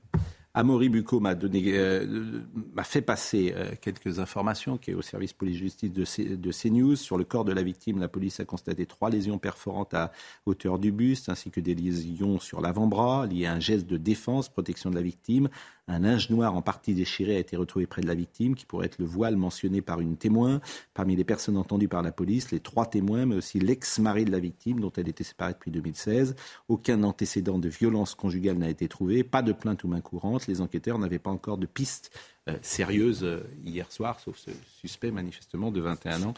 Amaury 0.54 0.90
Bucco 0.90 1.18
m'a 1.18 1.34
donné, 1.34 1.62
euh, 1.78 2.40
fait 2.82 3.00
passer 3.00 3.54
euh, 3.56 3.72
quelques 3.80 4.18
informations 4.18 4.76
qui 4.76 4.90
est 4.90 4.94
au 4.94 5.00
service 5.00 5.32
police-justice 5.32 5.90
de, 5.90 6.34
de 6.34 6.52
CNews. 6.52 6.96
Sur 6.96 7.16
le 7.16 7.24
corps 7.24 7.46
de 7.46 7.52
la 7.52 7.62
victime, 7.62 7.98
la 7.98 8.08
police 8.08 8.38
a 8.38 8.44
constaté 8.44 8.84
trois 8.84 9.08
lésions 9.08 9.38
perforantes 9.38 9.94
à 9.94 10.12
hauteur 10.44 10.78
du 10.78 10.92
buste, 10.92 11.30
ainsi 11.30 11.50
que 11.50 11.60
des 11.60 11.74
lésions 11.74 12.38
sur 12.38 12.60
l'avant-bras 12.60 13.26
liées 13.26 13.46
à 13.46 13.54
un 13.54 13.60
geste 13.60 13.86
de 13.86 13.96
défense, 13.96 14.50
protection 14.50 14.90
de 14.90 14.94
la 14.94 15.02
victime, 15.02 15.48
un 15.88 15.98
linge 15.98 16.30
noir 16.30 16.54
en 16.54 16.62
partie 16.62 16.94
déchiré 16.94 17.36
a 17.36 17.38
été 17.38 17.56
retrouvé 17.56 17.86
près 17.86 18.02
de 18.02 18.06
la 18.06 18.14
victime, 18.14 18.54
qui 18.54 18.66
pourrait 18.66 18.86
être 18.86 18.98
le 18.98 19.04
voile 19.04 19.36
mentionné 19.36 19.82
par 19.82 20.00
une 20.00 20.16
témoin. 20.16 20.60
Parmi 20.94 21.16
les 21.16 21.24
personnes 21.24 21.56
entendues 21.56 21.88
par 21.88 22.02
la 22.02 22.12
police, 22.12 22.50
les 22.50 22.60
trois 22.60 22.86
témoins, 22.86 23.26
mais 23.26 23.34
aussi 23.34 23.58
l'ex-mari 23.58 24.24
de 24.24 24.30
la 24.30 24.38
victime, 24.38 24.80
dont 24.80 24.92
elle 24.96 25.08
était 25.08 25.24
séparée 25.24 25.54
depuis 25.54 25.70
2016. 25.70 26.36
Aucun 26.68 27.02
antécédent 27.02 27.58
de 27.58 27.68
violence 27.68 28.14
conjugale 28.14 28.58
n'a 28.58 28.68
été 28.68 28.88
trouvé, 28.88 29.24
pas 29.24 29.42
de 29.42 29.52
plainte 29.52 29.84
ou 29.84 29.88
main 29.88 30.00
courante. 30.00 30.46
Les 30.46 30.60
enquêteurs 30.60 30.98
n'avaient 30.98 31.18
pas 31.18 31.30
encore 31.30 31.58
de 31.58 31.66
pistes 31.66 32.16
euh, 32.48 32.56
sérieuses 32.62 33.24
euh, 33.24 33.40
hier 33.64 33.90
soir, 33.90 34.20
sauf 34.20 34.36
ce 34.36 34.50
suspect 34.80 35.10
manifestement 35.10 35.70
de 35.70 35.80
21 35.80 36.22
ans 36.22 36.34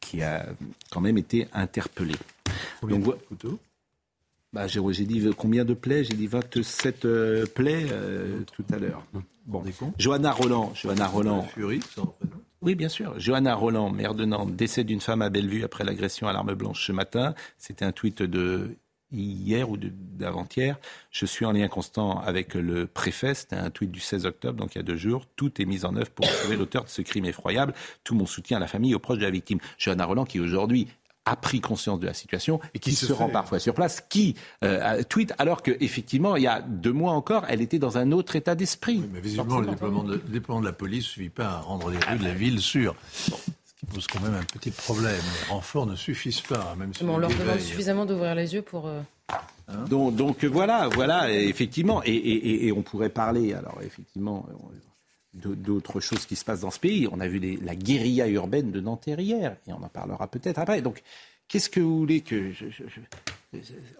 qui 0.00 0.22
a 0.22 0.46
quand 0.90 1.00
même 1.00 1.16
été 1.16 1.48
interpellé. 1.52 2.14
Donc, 2.82 3.04
bah, 4.52 4.66
j'ai 4.66 5.06
dit 5.06 5.30
combien 5.36 5.64
de 5.64 5.74
plaies? 5.74 6.04
J'ai 6.04 6.14
dit 6.14 6.26
27 6.26 7.06
plaies 7.54 7.86
euh, 7.90 8.40
tout 8.56 8.64
à 8.72 8.78
l'heure. 8.78 9.04
Bon. 9.46 9.62
Johanna 9.98 10.30
Roland. 10.30 10.72
Johanna 10.74 11.06
Roland. 11.06 11.42
Fury, 11.42 11.80
ça 11.80 12.02
représente? 12.02 12.42
Oui, 12.62 12.76
bien 12.76 12.88
sûr. 12.88 13.18
Johanna 13.18 13.56
Roland, 13.56 13.90
maire 13.90 14.14
de 14.14 14.24
Nantes, 14.24 14.54
décès 14.54 14.84
d'une 14.84 15.00
femme 15.00 15.20
à 15.20 15.30
Bellevue 15.30 15.64
après 15.64 15.82
l'agression 15.82 16.28
à 16.28 16.32
l'arme 16.32 16.54
blanche 16.54 16.86
ce 16.86 16.92
matin. 16.92 17.34
C'était 17.58 17.84
un 17.84 17.90
tweet 17.90 18.22
de 18.22 18.76
hier 19.12 19.68
ou 19.68 19.76
d'avant-hier. 19.76 20.78
Je 21.10 21.26
suis 21.26 21.44
en 21.44 21.52
lien 21.52 21.66
constant 21.66 22.20
avec 22.20 22.54
le 22.54 22.86
préfet. 22.86 23.34
C'était 23.34 23.56
un 23.56 23.70
tweet 23.70 23.90
du 23.90 23.98
16 23.98 24.26
octobre, 24.26 24.58
donc 24.58 24.74
il 24.74 24.78
y 24.78 24.80
a 24.80 24.84
deux 24.84 24.96
jours. 24.96 25.26
Tout 25.34 25.60
est 25.60 25.64
mis 25.64 25.84
en 25.84 25.96
œuvre 25.96 26.10
pour 26.10 26.26
trouver 26.40 26.56
l'auteur 26.56 26.84
de 26.84 26.88
ce 26.88 27.02
crime 27.02 27.24
effroyable. 27.24 27.74
Tout 28.04 28.14
mon 28.14 28.26
soutien 28.26 28.58
à 28.58 28.60
la 28.60 28.68
famille 28.68 28.92
et 28.92 28.94
aux 28.94 29.00
proches 29.00 29.18
de 29.18 29.24
la 29.24 29.30
victime. 29.30 29.58
Johanna 29.76 30.04
Roland, 30.04 30.24
qui 30.24 30.38
aujourd'hui 30.38 30.86
a 31.24 31.36
pris 31.36 31.60
conscience 31.60 32.00
de 32.00 32.06
la 32.06 32.14
situation 32.14 32.60
et 32.74 32.78
qui, 32.78 32.94
se, 32.94 33.12
rend 33.12 33.28
parfois 33.28 33.58
sur 33.58 33.74
place, 33.74 34.02
qui 34.08 34.34
euh, 34.64 35.02
tweet 35.04 35.34
alors 35.38 35.62
qu'effectivement, 35.62 36.36
il 36.36 36.42
y 36.42 36.48
a 36.48 36.60
deux 36.62 36.92
mois 36.92 37.12
encore, 37.12 37.44
elle 37.48 37.60
était 37.60 37.78
dans 37.78 37.98
un 37.98 38.12
autre 38.12 38.36
état 38.36 38.54
d'esprit. 38.54 39.02
mais 39.12 39.20
visiblement, 39.20 39.60
le 39.60 39.68
déploiement, 39.68 40.02
de, 40.02 40.16
de, 40.16 40.64
la 40.64 40.72
police 40.72 41.04
ne 41.04 41.10
suffit 41.10 41.28
pas 41.28 41.46
à 41.46 41.58
rendre 41.60 41.90
les 41.90 41.98
rues 41.98 42.18
de 42.18 42.24
la 42.24 42.34
ville 42.34 42.60
sûres. 42.60 42.96
Ce 43.12 43.74
qui 43.78 43.86
pose 43.86 44.06
quand 44.06 44.20
même 44.20 44.34
un 44.34 44.42
petit 44.42 44.70
problème. 44.70 45.20
Les 45.44 45.52
renforts 45.52 45.86
ne 45.86 45.96
suffisent 45.96 46.40
pas, 46.40 46.74
même 46.78 46.92
si 46.92 47.04
on 47.04 47.18
leur 47.18 47.30
demande 47.30 47.60
suffisamment 47.60 48.06
d'ouvrir 48.06 48.34
les 48.34 48.54
yeux 48.54 48.62
pour. 48.62 48.88
Euh, 48.88 49.00
hein? 49.68 49.84
Donc, 49.88 50.16
donc, 50.16 50.44
voilà, 50.44 50.88
voilà, 50.88 51.32
effectivement, 51.32 52.02
et, 52.04 52.10
et, 52.10 52.66
et, 52.66 52.72
on 52.72 52.82
pourrait 52.82 53.10
parler, 53.10 53.54
alors 53.54 53.78
effectivement, 53.82 54.46
d'autres 55.34 56.00
choses 56.00 56.26
qui 56.26 56.36
se 56.36 56.44
passent 56.44 56.60
dans 56.60 56.70
ce 56.70 56.78
pays. 56.78 57.08
On 57.10 57.20
a 57.20 57.28
vu 57.28 57.58
la 57.62 57.74
guérilla 57.74 58.28
urbaine 58.28 58.70
de 58.70 58.80
Nanterre 58.80 59.20
hier, 59.20 59.56
et 59.66 59.72
on 59.72 59.82
en 59.82 59.88
parlera 59.88 60.28
peut-être 60.28 60.58
après. 60.58 60.82
Donc, 60.82 61.02
qu'est-ce 61.48 61.70
que 61.70 61.80
vous 61.80 61.98
voulez 61.98 62.20
que 62.20 62.52
je, 62.52 62.66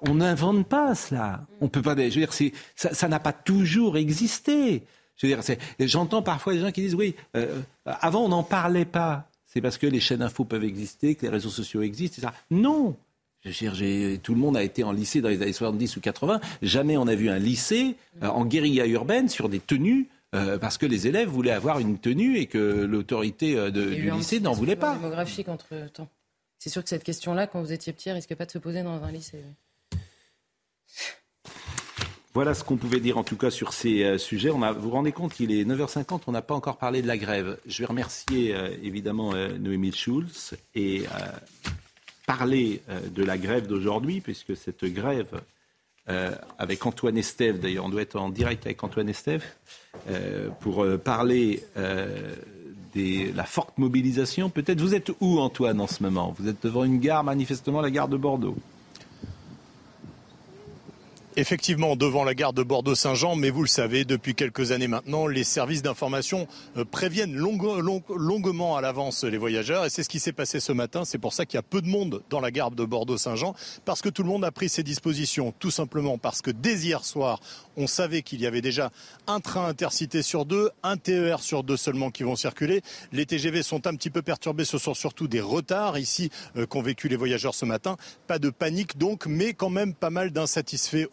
on 0.07 0.14
n'invente 0.14 0.66
pas 0.66 0.95
cela. 0.95 1.45
On 1.61 1.68
peut 1.68 1.83
pas. 1.83 1.95
Je 1.97 2.20
veux 2.20 2.26
dire, 2.26 2.33
ça 2.74 3.09
n'a 3.09 3.20
pas 3.20 3.33
toujours 3.33 3.97
existé. 3.97 4.83
Je 5.16 5.26
veux 5.26 5.35
dire, 5.35 5.57
j'entends 5.80 6.22
parfois 6.22 6.55
des 6.55 6.61
gens 6.61 6.72
qui 6.72 6.80
disent 6.80 6.95
oui, 6.95 7.14
euh, 7.37 7.61
avant 7.85 8.24
on 8.24 8.28
n'en 8.28 8.43
parlait 8.43 8.85
pas. 8.85 9.28
C'est 9.47 9.61
parce 9.61 9.76
que 9.76 9.87
les 9.87 10.01
chaînes 10.01 10.22
info 10.22 10.45
peuvent 10.45 10.64
exister, 10.64 11.14
que 11.14 11.22
les 11.22 11.28
réseaux 11.28 11.51
sociaux 11.51 11.83
existent, 11.83 12.16
etc. 12.22 12.35
Non. 12.51 12.97
Je 13.45 14.16
tout 14.16 14.35
le 14.35 14.41
monde 14.41 14.57
a 14.57 14.62
été 14.62 14.85
en 14.85 14.93
lycée 14.93 15.20
dans 15.20 15.28
les 15.28 15.43
années 15.43 15.53
70 15.53 15.97
ou 15.97 16.01
80. 16.01 16.41
Jamais 16.62 16.97
on 16.97 17.09
a 17.09 17.14
vu 17.14 17.28
un 17.28 17.39
lycée 17.39 17.97
euh, 18.22 18.28
en 18.28 18.47
guérilla 18.47 18.87
urbaine 18.87 19.28
sur 19.28 19.49
des 19.49 19.59
tenues 19.59 20.07
euh, 20.35 20.59
parce 20.59 20.78
que 20.78 20.87
les 20.87 21.07
élèves 21.07 21.28
voulaient 21.28 21.53
avoir 21.53 21.78
une 21.78 21.99
tenue 21.99 22.39
et 22.39 22.47
que 22.47 22.59
l'autorité 22.59 23.57
euh, 23.57 23.70
du 23.70 24.11
lycée 24.11 24.41
n'en 24.41 24.53
voulait 24.53 24.76
pas. 24.76 24.95
démographique 24.95 25.49
entre 25.49 25.89
temps. 25.93 26.09
C'est 26.59 26.70
sûr 26.70 26.83
que 26.83 26.89
cette 26.89 27.05
question-là, 27.05 27.47
quand 27.47 27.61
vous 27.61 27.72
étiez 27.72 27.93
petit, 27.93 28.11
risquait 28.11 28.37
pas 28.37 28.47
de 28.47 28.51
se 28.51 28.59
poser 28.59 28.83
dans 28.83 29.03
un 29.03 29.12
lycée. 29.12 29.43
Voilà 32.35 32.55
ce 32.55 32.64
qu'on 32.64 32.78
pouvait 32.78 33.01
dire 33.01 33.18
en 33.18 33.24
tout 33.24 33.37
cas 33.37 33.51
sur 33.51 33.74
ces 33.74 34.05
euh, 34.05 34.16
sujets. 34.16 34.51
On 34.51 34.62
a, 34.62 34.72
vous 34.72 34.83
vous 34.83 34.91
rendez 34.91 35.12
compte, 35.12 35.39
il 35.39 35.53
est 35.53 35.64
9h50, 35.64 36.22
on 36.26 36.33
n'a 36.33 36.41
pas 36.41 36.55
encore 36.55 36.78
parlé 36.78 37.03
de 37.03 37.07
la 37.07 37.18
grève. 37.18 37.59
Je 37.66 37.83
vais 37.83 37.87
remercier 37.87 38.55
évidemment 38.83 39.35
Noémie 39.35 39.93
Schulz 39.93 40.55
et 40.74 41.05
parler 42.26 42.80
de 43.14 43.22
la 43.22 43.37
grève 43.37 43.66
d'aujourd'hui, 43.66 44.22
puisque 44.22 44.57
cette 44.57 44.85
grève 44.85 45.43
euh, 46.09 46.35
avec 46.59 46.85
Antoine 46.85 47.16
Estève. 47.16 47.61
D'ailleurs, 47.61 47.85
on 47.85 47.89
doit 47.89 48.03
être 48.03 48.16
en 48.16 48.28
direct 48.28 48.66
avec 48.66 48.83
Antoine 48.83 49.09
Estève 49.09 49.45
euh, 50.11 50.49
pour 50.61 50.82
euh, 50.82 50.99
parler 50.99 51.62
de 51.76 53.34
la 53.34 53.45
forte 53.45 53.78
mobilisation. 53.78 54.51
Peut-être 54.51 54.80
vous 54.80 54.95
êtes 54.95 55.12
où, 55.20 55.38
Antoine, 55.38 55.80
en 55.80 55.86
ce 55.86 56.03
moment? 56.03 56.34
Vous 56.38 56.49
êtes 56.49 56.62
devant 56.62 56.84
une 56.84 56.99
gare, 56.99 57.24
manifestement 57.24 57.80
la 57.80 57.90
gare 57.90 58.09
de 58.09 58.16
Bordeaux 58.16 58.57
effectivement 61.37 61.97
devant 61.97 62.24
la 62.24 62.35
gare 62.35 62.53
de 62.53 62.62
Bordeaux-Saint-Jean, 62.62 63.37
mais 63.37 63.51
vous 63.51 63.62
le 63.62 63.68
savez, 63.68 64.05
depuis 64.05 64.35
quelques 64.35 64.72
années 64.72 64.89
maintenant, 64.89 65.26
les 65.26 65.45
services 65.45 65.83
d'information 65.83 66.47
euh, 66.76 66.85
préviennent 66.85 67.35
longuement 67.35 68.76
à 68.76 68.80
l'avance 68.80 69.24
les 69.24 69.39
voyageurs, 69.39 69.85
et 69.85 69.91
c'est 69.91 70.03
ce 70.03 70.09
qui 70.09 70.20
s'est 70.20 70.33
passé 70.33 70.61
ce 70.61 70.72
matin. 70.72 71.05
C'est 71.05 71.18
pour 71.18 71.33
ça 71.33 71.47
qu'il 71.47 71.57
y 71.57 71.59
a 71.59 71.62
peu 71.62 71.80
de 71.80 71.89
monde 71.89 72.22
dans 72.30 72.41
la 72.41 72.51
gare 72.51 72.70
de 72.70 72.85
Bordeaux-Saint-Jean, 72.85 73.55
parce 73.85 74.03
que 74.03 74.09
tout 74.09 74.22
le 74.22 74.28
monde 74.28 74.45
a 74.45 74.51
pris 74.51 74.68
ses 74.68 74.83
dispositions, 74.83 75.55
tout 75.59 75.70
simplement 75.70 76.18
parce 76.18 76.43
que 76.43 76.51
dès 76.51 76.74
hier 76.74 77.05
soir, 77.05 77.41
on 77.76 77.87
savait 77.87 78.22
qu'il 78.22 78.41
y 78.41 78.47
avait 78.47 78.61
déjà 78.61 78.91
un 79.26 79.41
train 79.41 79.66
intercité 79.66 80.22
sur 80.22 80.45
deux, 80.45 80.70
un 80.83 80.97
TER 80.97 81.41
sur 81.41 81.64
deux 81.64 81.76
seulement 81.76 82.11
qui 82.11 82.22
vont 82.22 82.37
circuler. 82.37 82.83
Les 83.12 83.26
TGV 83.26 83.62
sont 83.62 83.87
un 83.87 83.95
petit 83.95 84.11
peu 84.11 84.22
perturbés, 84.22 84.64
ce 84.64 84.78
sont 84.78 84.95
surtout 84.95 85.28
des 85.28 85.41
retards 85.41 85.99
ici 85.99 86.30
euh, 86.57 86.66
qu'ont 86.66 86.83
vécu 86.83 87.09
les 87.09 87.16
voyageurs 87.16 87.55
ce 87.55 87.64
matin. 87.64 87.97
Pas 88.26 88.39
de 88.39 88.51
panique 88.51 88.99
donc, 88.99 89.26
mais 89.26 89.55
quand 89.55 89.70
même 89.70 89.95
pas 89.95 90.11
mal 90.11 90.30
d'insatisfaits 90.30 91.07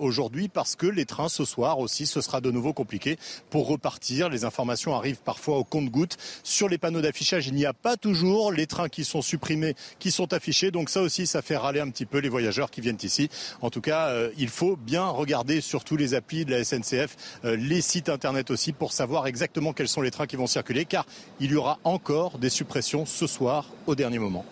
parce 0.53 0.75
que 0.75 0.87
les 0.87 1.05
trains 1.05 1.29
ce 1.29 1.45
soir 1.45 1.79
aussi, 1.79 2.05
ce 2.05 2.21
sera 2.21 2.41
de 2.41 2.51
nouveau 2.51 2.73
compliqué 2.73 3.17
pour 3.49 3.67
repartir. 3.67 4.29
Les 4.29 4.45
informations 4.45 4.95
arrivent 4.95 5.21
parfois 5.23 5.57
au 5.57 5.63
compte-gouttes. 5.63 6.17
Sur 6.43 6.69
les 6.69 6.77
panneaux 6.77 7.01
d'affichage, 7.01 7.47
il 7.47 7.53
n'y 7.53 7.65
a 7.65 7.73
pas 7.73 7.97
toujours 7.97 8.51
les 8.51 8.67
trains 8.67 8.89
qui 8.89 9.05
sont 9.05 9.21
supprimés, 9.21 9.75
qui 9.99 10.11
sont 10.11 10.33
affichés. 10.33 10.71
Donc 10.71 10.89
ça 10.89 11.01
aussi, 11.01 11.27
ça 11.27 11.41
fait 11.41 11.57
râler 11.57 11.79
un 11.79 11.89
petit 11.89 12.05
peu 12.05 12.19
les 12.19 12.29
voyageurs 12.29 12.71
qui 12.71 12.81
viennent 12.81 12.97
ici. 13.03 13.29
En 13.61 13.69
tout 13.69 13.81
cas, 13.81 14.07
euh, 14.07 14.31
il 14.37 14.49
faut 14.49 14.75
bien 14.75 15.05
regarder 15.07 15.61
surtout 15.61 15.95
les 15.95 16.13
applis 16.13 16.45
de 16.45 16.51
la 16.51 16.63
SNCF, 16.63 17.15
euh, 17.45 17.55
les 17.55 17.81
sites 17.81 18.09
internet 18.09 18.51
aussi, 18.51 18.73
pour 18.73 18.93
savoir 18.93 19.27
exactement 19.27 19.73
quels 19.73 19.87
sont 19.87 20.01
les 20.01 20.11
trains 20.11 20.27
qui 20.27 20.35
vont 20.35 20.47
circuler, 20.47 20.85
car 20.85 21.05
il 21.39 21.51
y 21.51 21.55
aura 21.55 21.79
encore 21.83 22.37
des 22.37 22.49
suppressions 22.49 23.05
ce 23.05 23.27
soir 23.27 23.69
au 23.87 23.95
dernier 23.95 24.19
moment. 24.19 24.45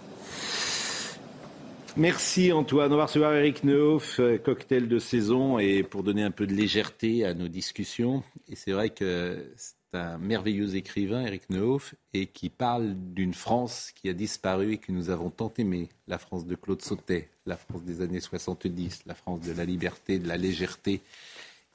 Merci 1.98 2.52
Antoine. 2.52 2.94
On 2.94 2.98
va 2.98 3.06
recevoir 3.08 3.34
Eric 3.34 3.64
Neuf, 3.64 4.20
euh, 4.20 4.38
cocktail 4.38 4.88
de 4.88 5.00
saison, 5.00 5.58
et 5.58 5.82
pour 5.82 6.04
donner 6.04 6.22
un 6.22 6.30
peu 6.30 6.46
de 6.46 6.54
légèreté 6.54 7.26
à 7.26 7.34
nos 7.34 7.48
discussions. 7.48 8.24
Et 8.48 8.56
c'est 8.56 8.72
vrai 8.72 8.92
que 8.92 9.52
c'est 9.56 9.74
un 9.94 10.20
merveilleux 10.20 10.76
écrivain, 10.76 11.26
Eric 11.26 11.50
Neuf, 11.50 11.96
et 12.14 12.28
qui 12.28 12.52
parle 12.52 12.94
d'une 12.94 13.34
France 13.34 13.92
qui 13.96 14.10
a 14.10 14.14
disparu 14.14 14.74
et 14.74 14.78
que 14.78 14.92
nous 14.92 15.10
avons 15.10 15.32
tant 15.32 15.52
aimé. 15.58 15.90
La 16.08 16.20
France 16.20 16.46
de 16.46 16.54
Claude 16.54 16.84
Sautet, 16.84 17.30
la 17.48 17.58
France 17.58 17.82
des 17.82 18.02
années 18.02 18.20
70, 18.20 19.06
la 19.08 19.16
France 19.16 19.42
de 19.42 19.54
la 19.54 19.66
liberté, 19.66 20.20
de 20.20 20.28
la 20.28 20.38
légèreté 20.38 21.02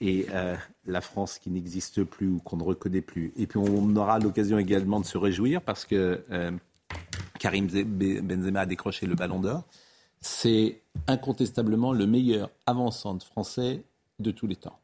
et 0.00 0.26
euh, 0.30 0.54
la 0.86 1.00
France 1.00 1.40
qui 1.40 1.50
n'existe 1.50 2.04
plus 2.04 2.28
ou 2.28 2.38
qu'on 2.38 2.58
ne 2.58 2.62
reconnaît 2.62 3.00
plus. 3.00 3.32
Et 3.36 3.48
puis 3.48 3.58
on 3.58 3.96
aura 3.96 4.20
l'occasion 4.20 4.60
également 4.60 5.00
de 5.00 5.06
se 5.06 5.18
réjouir 5.18 5.60
parce 5.62 5.84
que 5.84 6.22
euh, 6.30 6.52
Karim 7.40 7.66
Benzema 7.66 8.60
a 8.60 8.66
décroché 8.66 9.06
le 9.06 9.16
ballon 9.16 9.40
d'or. 9.40 9.64
C'est 10.22 10.80
incontestablement 11.08 11.92
le 11.92 12.06
meilleur 12.06 12.50
avançant 12.66 13.18
français 13.18 13.82
de 14.20 14.30
tous 14.30 14.46
les 14.46 14.56
temps. 14.56 14.78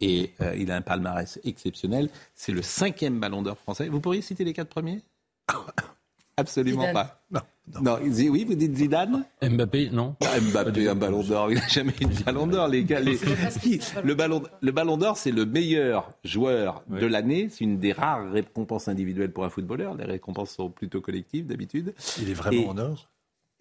Et 0.00 0.32
euh, 0.40 0.56
il 0.56 0.70
a 0.72 0.76
un 0.76 0.82
palmarès 0.82 1.38
exceptionnel. 1.44 2.08
C'est 2.34 2.52
le 2.52 2.62
cinquième 2.62 3.20
ballon 3.20 3.42
d'or 3.42 3.58
français. 3.58 3.88
Vous 3.88 4.00
pourriez 4.00 4.22
citer 4.22 4.44
les 4.44 4.52
quatre 4.52 4.70
premiers? 4.70 5.00
Absolument 6.36 6.92
pas. 6.92 7.22
Non. 7.30 7.40
Non. 7.80 7.98
oui, 8.02 8.44
vous 8.44 8.54
dites 8.54 8.74
Zidane? 8.74 9.24
Mbappé, 9.42 9.90
non 9.90 10.16
ah, 10.24 10.40
Mbappé, 10.40 10.88
un 10.88 10.94
ballon 10.94 11.22
d'or. 11.22 11.52
Il 11.52 11.58
n'a 11.58 11.68
jamais 11.68 11.92
eu 12.00 12.06
de 12.06 12.24
ballon 12.24 12.46
d'or, 12.46 12.66
les 12.66 12.84
gars. 12.84 13.00
le 13.00 14.14
ballon, 14.14 14.42
le 14.60 14.72
ballon 14.72 14.96
d'or, 14.96 15.16
c'est 15.16 15.30
le 15.30 15.46
meilleur 15.46 16.10
joueur 16.24 16.82
de 16.88 17.06
l'année. 17.06 17.48
C'est 17.50 17.64
une 17.64 17.78
des 17.78 17.92
rares 17.92 18.30
récompenses 18.32 18.88
individuelles 18.88 19.30
pour 19.30 19.44
un 19.44 19.50
footballeur. 19.50 19.94
Les 19.94 20.04
récompenses 20.04 20.52
sont 20.52 20.70
plutôt 20.70 21.00
collectives 21.00 21.46
d'habitude. 21.46 21.94
Il 22.20 22.30
est 22.30 22.34
vraiment 22.34 22.70
en 22.70 22.78
or? 22.78 23.08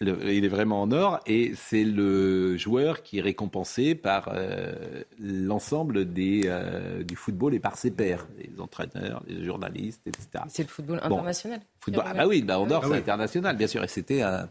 Il 0.02 0.46
est 0.46 0.50
vraiment 0.50 0.82
en 0.82 0.92
or 0.92 1.20
et 1.26 1.54
c'est 1.56 1.84
le 1.84 2.58
joueur 2.58 3.04
qui 3.04 3.20
est 3.20 3.22
récompensé 3.22 3.96
par 3.96 4.30
euh, 4.34 5.04
l'ensemble 5.20 6.08
euh, 6.18 7.04
du 7.04 7.16
football 7.16 7.54
et 7.54 7.60
par 7.60 7.78
ses 7.78 7.92
pairs, 7.92 8.28
les 8.38 8.60
entraîneurs, 8.60 9.24
les 9.28 9.44
journalistes, 9.44 10.02
etc. 10.08 10.46
C'est 10.48 10.64
le 10.64 10.70
football 10.70 11.00
international. 11.04 11.60
ah 11.96 12.14
bah 12.14 12.28
oui, 12.28 12.42
bah, 12.42 12.60
en 12.60 12.70
or, 12.70 12.84
ah 12.84 12.88
c'est 12.90 12.98
international, 12.98 13.56
bien 13.58 13.68
sûr. 13.68 13.84
Et 13.84 13.88
c'était 13.88 14.22
un. 14.22 14.48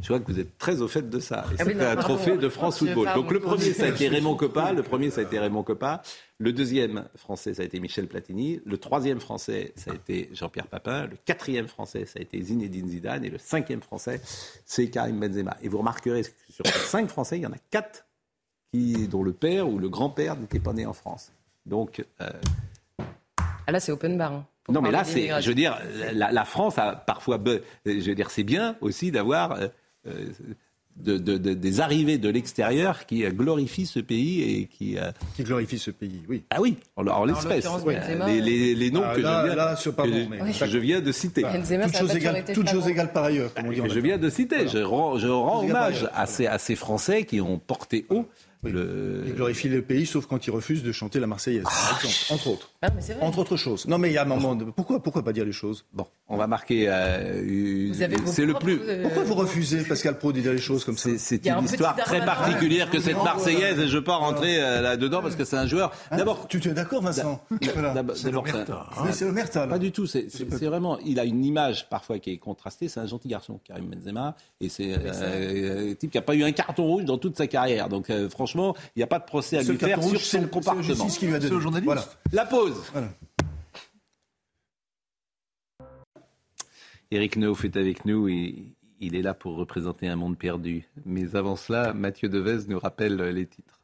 Je 0.00 0.08
vois 0.08 0.20
que 0.20 0.30
vous 0.30 0.38
êtes 0.38 0.58
très 0.58 0.82
au 0.82 0.88
fait 0.88 1.08
de 1.08 1.18
ça. 1.18 1.46
Et 1.52 1.56
ah 1.58 1.64
c'était 1.64 1.84
un 1.84 1.96
trophée 1.96 2.36
de 2.36 2.48
France 2.50 2.78
Football. 2.78 3.08
Donc 3.14 3.30
le 3.32 3.40
premier, 3.40 3.72
ça 3.72 3.84
a 3.84 3.88
été 3.88 4.08
Raymond 4.08 4.36
Coppa. 4.36 4.72
Le 4.72 4.82
premier, 4.82 5.10
ça 5.10 5.22
a 5.22 5.24
été 5.24 5.38
Raymond 5.38 5.62
Coppa. 5.62 6.02
Le 6.38 6.52
deuxième 6.52 7.06
français, 7.16 7.54
ça 7.54 7.62
a 7.62 7.64
été 7.64 7.80
Michel 7.80 8.06
Platini. 8.06 8.60
Le 8.66 8.76
troisième 8.76 9.20
français, 9.20 9.72
ça 9.74 9.92
a 9.92 9.94
été 9.94 10.28
Jean-Pierre 10.34 10.66
Papin. 10.66 11.06
Le 11.06 11.16
quatrième 11.24 11.66
français, 11.66 12.04
ça 12.04 12.18
a 12.18 12.22
été 12.22 12.42
Zinedine 12.42 12.88
Zidane. 12.88 13.24
Et 13.24 13.30
le 13.30 13.38
cinquième 13.38 13.80
français, 13.80 14.20
c'est 14.66 14.90
Karim 14.90 15.18
Benzema. 15.18 15.56
Et 15.62 15.68
vous 15.68 15.78
remarquerez 15.78 16.24
que 16.24 16.28
sur 16.50 16.66
ces 16.66 16.78
cinq 16.78 17.08
français, 17.08 17.38
il 17.38 17.42
y 17.42 17.46
en 17.46 17.52
a 17.52 17.58
quatre 17.70 18.04
qui, 18.72 19.08
dont 19.08 19.22
le 19.22 19.32
père 19.32 19.66
ou 19.66 19.78
le 19.78 19.88
grand-père 19.88 20.36
n'était 20.36 20.60
pas 20.60 20.74
né 20.74 20.84
en 20.84 20.92
France. 20.92 21.32
Donc. 21.64 22.04
Euh... 22.20 22.30
Ah 23.66 23.72
là, 23.72 23.80
c'est 23.80 23.92
open 23.92 24.18
bar. 24.18 24.32
Hein, 24.34 24.46
non, 24.68 24.82
mais 24.82 24.90
là, 24.90 25.04
c'est, 25.04 25.28
je 25.40 25.48
veux 25.48 25.54
dire, 25.54 25.78
la, 26.12 26.44
France 26.44 26.78
a 26.78 26.96
parfois, 26.96 27.40
je 27.86 27.92
veux 27.92 28.14
dire, 28.14 28.30
c'est 28.30 28.42
bien 28.42 28.76
aussi 28.80 29.10
d'avoir 29.10 29.52
euh, 29.52 29.68
euh, 30.06 30.32
de, 30.96 31.36
des 31.36 31.80
arrivées 31.80 32.18
de 32.18 32.28
l'extérieur 32.28 33.06
qui 33.06 33.20
glorifient 33.28 33.86
ce 33.86 34.00
pays 34.00 34.42
et 34.42 34.66
qui... 34.66 34.98
Euh, 34.98 35.10
qui 35.34 35.44
glorifient 35.44 35.78
ce 35.78 35.90
pays, 35.90 36.22
oui. 36.28 36.44
Ah 36.50 36.60
oui, 36.60 36.78
en, 36.96 37.24
l'espèce. 37.24 37.66
les, 38.26 38.74
les, 38.74 38.90
noms 38.90 39.02
ah, 39.04 39.14
que, 39.14 39.20
je, 39.20 39.90
viens, 39.90 40.66
je 40.66 40.78
viens 40.78 41.00
de 41.00 41.12
citer. 41.12 41.42
toutes 41.42 41.96
choses 41.96 42.16
égales, 42.16 42.44
chose 42.66 42.88
égale 42.88 43.12
par 43.12 43.24
ailleurs, 43.24 43.50
je 43.72 44.00
viens 44.00 44.18
de 44.18 44.30
citer. 44.30 44.68
Je 44.68 44.78
rends, 44.78 45.18
je 45.18 45.28
rends 45.28 45.64
hommage 45.64 46.08
à 46.14 46.26
ces, 46.26 46.46
à 46.46 46.58
ces 46.58 46.76
Français 46.76 47.24
qui 47.24 47.40
ont 47.40 47.58
porté 47.58 48.06
haut 48.08 48.26
le... 48.64 49.22
Il 49.26 49.34
glorifie 49.34 49.68
le 49.68 49.82
pays, 49.82 50.06
sauf 50.06 50.26
quand 50.26 50.46
il 50.46 50.50
refuse 50.50 50.82
de 50.82 50.92
chanter 50.92 51.20
la 51.20 51.26
Marseillaise, 51.26 51.62
par 51.64 52.00
exemple, 52.02 52.14
entre 52.32 52.46
autres. 52.48 52.70
Ah, 52.82 52.88
mais 52.94 53.00
c'est 53.00 53.14
vrai. 53.14 53.24
Entre 53.24 53.38
autres 53.38 53.56
choses. 53.56 53.86
Non, 53.86 53.98
mais 53.98 54.10
il 54.10 54.14
y 54.14 54.18
a 54.18 54.22
un 54.22 54.26
moment. 54.26 54.54
De... 54.54 54.64
Pourquoi, 54.64 55.02
pourquoi 55.02 55.22
pas 55.22 55.32
dire 55.32 55.44
les 55.44 55.52
choses? 55.52 55.84
Bon, 55.92 56.06
on 56.28 56.36
va 56.36 56.46
marquer. 56.46 56.86
euh, 56.88 57.88
Vous 57.92 58.02
avez 58.02 58.16
vos 58.16 58.26
c'est 58.32 58.44
le 58.46 58.54
plus. 58.54 58.80
euh, 58.82 59.02
Pourquoi 59.04 59.24
vous 59.24 59.34
refusez, 59.34 59.82
Pascal 59.84 60.18
Pro, 60.18 60.32
de 60.32 60.40
dire 60.40 60.52
les 60.52 60.58
choses 60.58 60.84
comme 60.84 60.96
ça? 60.96 61.10
C'est- 61.18 61.44
une 61.46 61.52
un 61.52 61.62
histoire 61.64 61.94
très 61.96 62.18
Darmanin. 62.20 62.26
particulière 62.48 62.90
que 62.90 63.00
cette 63.00 63.22
Marseillaise, 63.22 63.78
et 63.78 63.86
je 63.88 63.92
ne 63.92 63.98
veux 63.98 64.04
pas 64.04 64.16
rentrer 64.16 64.60
euh, 64.62 64.80
là-dedans 64.80 65.22
parce 65.22 65.36
que 65.36 65.44
c'est 65.44 65.56
un 65.56 65.66
joueur. 65.66 65.92
Hein 66.10 66.16
D'abord, 66.16 66.48
tu, 66.48 66.58
tu 66.60 66.68
es 66.68 66.72
d'accord, 66.72 67.02
Vincent? 67.02 67.40
Voilà. 67.74 67.94
c'est 68.14 68.30
l'Omerta. 68.30 69.60
là. 69.60 69.66
Pas 69.68 69.78
du 69.78 69.92
tout. 69.92 70.06
C'est 70.06 70.26
vraiment. 70.66 70.98
Il 71.04 71.20
a 71.20 71.24
une 71.24 71.44
image 71.44 71.88
parfois 71.88 72.18
qui 72.18 72.30
est 72.32 72.38
contrastée. 72.38 72.88
C'est 72.88 73.00
un 73.00 73.06
gentil 73.06 73.28
garçon, 73.28 73.60
Karim 73.64 73.86
Benzema, 73.86 74.36
et 74.60 74.68
c'est 74.68 74.92
euh, 74.96 75.90
un 75.90 75.94
type 75.94 76.10
qui 76.10 76.18
n'a 76.18 76.22
pas 76.22 76.34
eu 76.34 76.42
un 76.44 76.52
carton 76.52 76.84
rouge 76.84 77.04
dans 77.04 77.18
toute 77.18 77.36
sa 77.36 77.46
carrière. 77.46 77.88
Donc 77.88 78.10
euh, 78.10 78.28
franchement, 78.46 78.76
il 78.94 79.00
n'y 79.00 79.02
a 79.02 79.08
pas 79.08 79.18
de 79.18 79.24
procès 79.24 79.58
à 79.58 79.64
Ce 79.64 79.72
lui 79.72 79.78
faire 79.78 80.00
sur 80.02 80.20
son 80.20 80.42
le- 80.42 80.46
comportement. 80.46 80.82
justice 80.82 81.18
qui 81.18 81.26
lui 81.26 81.34
a 81.34 81.38
donné. 81.38 81.48
C'est 81.50 81.54
au 81.56 81.60
journaliste. 81.60 81.84
Voilà. 81.86 82.04
La 82.32 82.46
pause. 82.46 82.80
Voilà. 82.92 83.08
Eric 87.10 87.36
Neuf 87.36 87.64
est 87.64 87.76
avec 87.76 88.04
nous 88.04 88.28
et 88.28 88.54
il 89.00 89.16
est 89.16 89.22
là 89.22 89.34
pour 89.34 89.56
représenter 89.56 90.06
un 90.08 90.16
monde 90.16 90.38
perdu. 90.38 90.88
Mais 91.04 91.34
avant 91.34 91.56
cela, 91.56 91.92
Mathieu 91.92 92.28
Devez 92.28 92.68
nous 92.68 92.78
rappelle 92.78 93.16
les 93.16 93.46
titres. 93.46 93.80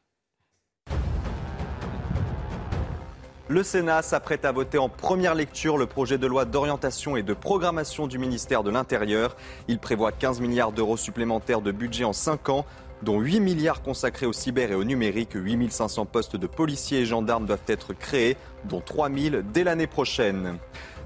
Le 3.49 3.63
Sénat 3.65 4.01
s'apprête 4.03 4.45
à 4.45 4.53
voter 4.53 4.79
en 4.79 4.89
première 4.89 5.35
lecture 5.35 5.77
le 5.77 5.87
projet 5.87 6.17
de 6.17 6.27
loi 6.27 6.45
d'orientation 6.47 7.17
et 7.17 7.23
de 7.23 7.35
programmation 7.35 8.07
du 8.07 8.19
ministère 8.19 8.63
de 8.63 8.71
l'Intérieur. 8.71 9.37
Il 9.69 9.79
prévoit 9.79 10.11
15 10.13 10.41
milliards 10.41 10.73
d'euros 10.73 10.97
supplémentaires 10.97 11.61
de 11.61 11.71
budget 11.73 12.05
en 12.05 12.13
5 12.15 12.49
ans, 12.49 12.65
dont 13.03 13.21
8 13.21 13.41
milliards 13.41 13.83
consacrés 13.83 14.27
au 14.27 14.33
cyber 14.33 14.73
et 14.73 14.75
au 14.75 14.85
numérique. 14.85 15.35
8500 15.35 16.07
postes 16.07 16.37
de 16.37 16.47
policiers 16.47 17.01
et 17.01 17.07
gendarmes 17.07 17.47
doivent 17.47 17.61
être 17.67 17.93
créés, 17.93 18.37
dont 18.65 18.81
3000 18.81 19.45
dès 19.53 19.65
l'année 19.65 19.87
prochaine. 19.87 20.59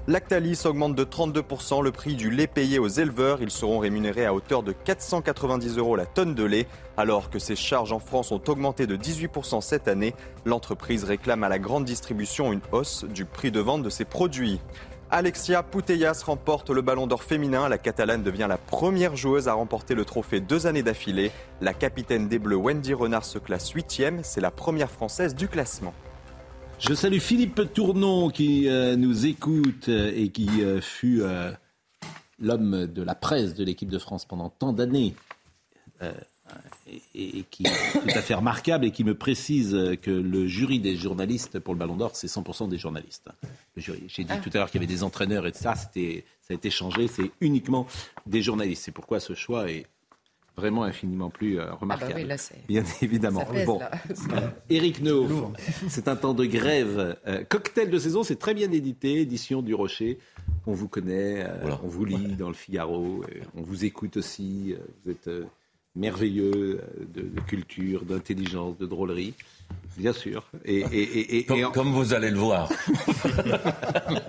Lactalis 0.09 0.61
augmente 0.63 0.95
de 0.95 1.03
32% 1.03 1.83
le 1.83 1.91
prix 1.91 2.15
du 2.15 2.29
lait 2.29 2.47
payé 2.47 2.79
aux 2.79 2.87
éleveurs. 2.87 3.41
Ils 3.41 3.51
seront 3.51 3.79
rémunérés 3.79 4.25
à 4.25 4.33
hauteur 4.33 4.63
de 4.63 4.71
490 4.71 5.77
euros 5.77 5.97
la 5.97 6.05
tonne 6.05 6.33
de 6.33 6.45
lait. 6.45 6.65
Alors 6.95 7.29
que 7.29 7.39
ses 7.39 7.57
charges 7.57 7.91
en 7.91 7.99
France 7.99 8.31
ont 8.31 8.41
augmenté 8.47 8.87
de 8.87 8.95
18% 8.95 9.59
cette 9.59 9.89
année, 9.89 10.15
l'entreprise 10.45 11.03
réclame 11.03 11.43
à 11.43 11.49
la 11.49 11.59
grande 11.59 11.83
distribution 11.83 12.53
une 12.53 12.61
hausse 12.71 13.03
du 13.03 13.25
prix 13.25 13.51
de 13.51 13.59
vente 13.59 13.83
de 13.83 13.89
ses 13.89 14.05
produits. 14.05 14.61
Alexia 15.09 15.63
Putellas 15.63 16.23
remporte 16.25 16.69
le 16.69 16.81
ballon 16.81 17.07
d'or 17.07 17.23
féminin. 17.23 17.69
La 17.69 17.77
Catalane 17.77 18.23
devient 18.23 18.47
la 18.49 18.57
première 18.57 19.15
joueuse 19.15 19.47
à 19.47 19.53
remporter 19.53 19.95
le 19.95 20.03
trophée 20.03 20.41
deux 20.41 20.67
années 20.67 20.83
d'affilée. 20.83 21.31
La 21.61 21.73
capitaine 21.73 22.27
des 22.27 22.39
Bleus 22.39 22.57
Wendy 22.57 22.93
Renard 22.93 23.23
se 23.23 23.39
classe 23.39 23.69
huitième. 23.71 24.19
C'est 24.23 24.41
la 24.41 24.51
première 24.51 24.91
française 24.91 25.33
du 25.33 25.47
classement. 25.47 25.93
Je 26.79 26.93
salue 26.93 27.19
Philippe 27.19 27.73
Tournon 27.73 28.29
qui 28.29 28.67
euh, 28.67 28.97
nous 28.97 29.25
écoute 29.25 29.87
euh, 29.87 30.11
et 30.13 30.27
qui 30.29 30.61
euh, 30.61 30.81
fut 30.81 31.23
l'homme 32.37 32.85
de 32.85 33.01
la 33.01 33.15
presse 33.15 33.55
de 33.55 33.63
l'équipe 33.63 33.89
de 33.89 33.99
France 33.99 34.25
pendant 34.25 34.49
tant 34.49 34.73
d'années. 34.73 35.15
Et, 37.15 37.39
et 37.39 37.43
qui 37.49 37.65
est 37.65 37.91
tout 37.93 38.07
à 38.17 38.21
fait 38.21 38.33
remarquable 38.33 38.85
et 38.85 38.91
qui 38.91 39.03
me 39.03 39.15
précise 39.15 39.75
que 40.01 40.11
le 40.11 40.47
jury 40.47 40.79
des 40.79 40.95
journalistes 40.95 41.59
pour 41.59 41.73
le 41.73 41.79
Ballon 41.79 41.95
d'Or, 41.95 42.15
c'est 42.15 42.27
100% 42.27 42.69
des 42.69 42.77
journalistes. 42.77 43.27
Le 43.75 43.81
jury. 43.81 44.03
J'ai 44.07 44.23
dit 44.23 44.33
tout 44.43 44.49
à 44.53 44.57
l'heure 44.59 44.71
qu'il 44.71 44.81
y 44.81 44.83
avait 44.85 44.93
des 44.93 45.03
entraîneurs 45.03 45.45
et 45.47 45.53
ça, 45.53 45.75
c'était, 45.75 46.23
ça 46.41 46.53
a 46.53 46.55
été 46.55 46.69
changé, 46.69 47.07
c'est 47.07 47.31
uniquement 47.41 47.87
des 48.25 48.41
journalistes. 48.41 48.83
C'est 48.85 48.91
pourquoi 48.91 49.19
ce 49.19 49.33
choix 49.33 49.69
est 49.69 49.85
vraiment 50.55 50.83
infiniment 50.83 51.29
plus 51.29 51.59
euh, 51.59 51.71
remarquable. 51.75 52.13
oui, 52.15 52.23
là, 52.23 52.35
c'est- 52.37 52.55
Bien 52.67 52.83
évidemment. 53.03 53.41
Ça 53.41 53.45
pèse, 53.53 53.65
bon. 53.67 53.79
là. 53.79 53.91
Éric 54.71 55.01
Neuf, 55.01 55.29
c'est 55.87 56.07
un 56.07 56.15
temps 56.15 56.33
de 56.33 56.45
grève. 56.45 57.15
Euh, 57.27 57.43
cocktail 57.43 57.91
de 57.91 57.99
saison, 57.99 58.23
c'est 58.23 58.37
très 58.39 58.55
bien 58.55 58.71
édité, 58.71 59.21
édition 59.21 59.61
du 59.61 59.75
Rocher. 59.75 60.17
On 60.65 60.73
vous 60.73 60.87
connaît, 60.87 61.43
euh, 61.45 61.75
on 61.83 61.87
vous 61.87 62.05
lit 62.05 62.35
dans 62.35 62.47
le 62.47 62.55
Figaro, 62.55 63.23
euh, 63.23 63.41
on 63.55 63.61
vous 63.61 63.85
écoute 63.85 64.17
aussi. 64.17 64.75
vous 65.05 65.11
êtes 65.11 65.27
euh, 65.27 65.45
merveilleux 65.97 66.51
euh, 66.81 67.05
de, 67.13 67.21
de 67.21 67.39
culture, 67.41 68.05
d'intelligence, 68.05 68.77
de 68.77 68.85
drôlerie. 68.85 69.33
Bien 69.97 70.13
sûr. 70.13 70.49
Et, 70.63 70.77
et- 70.91 71.37
et- 71.39 71.43
Comme, 71.43 71.57
et 71.59 71.65
en- 71.65 71.71
comme 71.71 71.91
vous 71.91 72.13
allez 72.13 72.29
le 72.31 72.37
voir. 72.37 72.69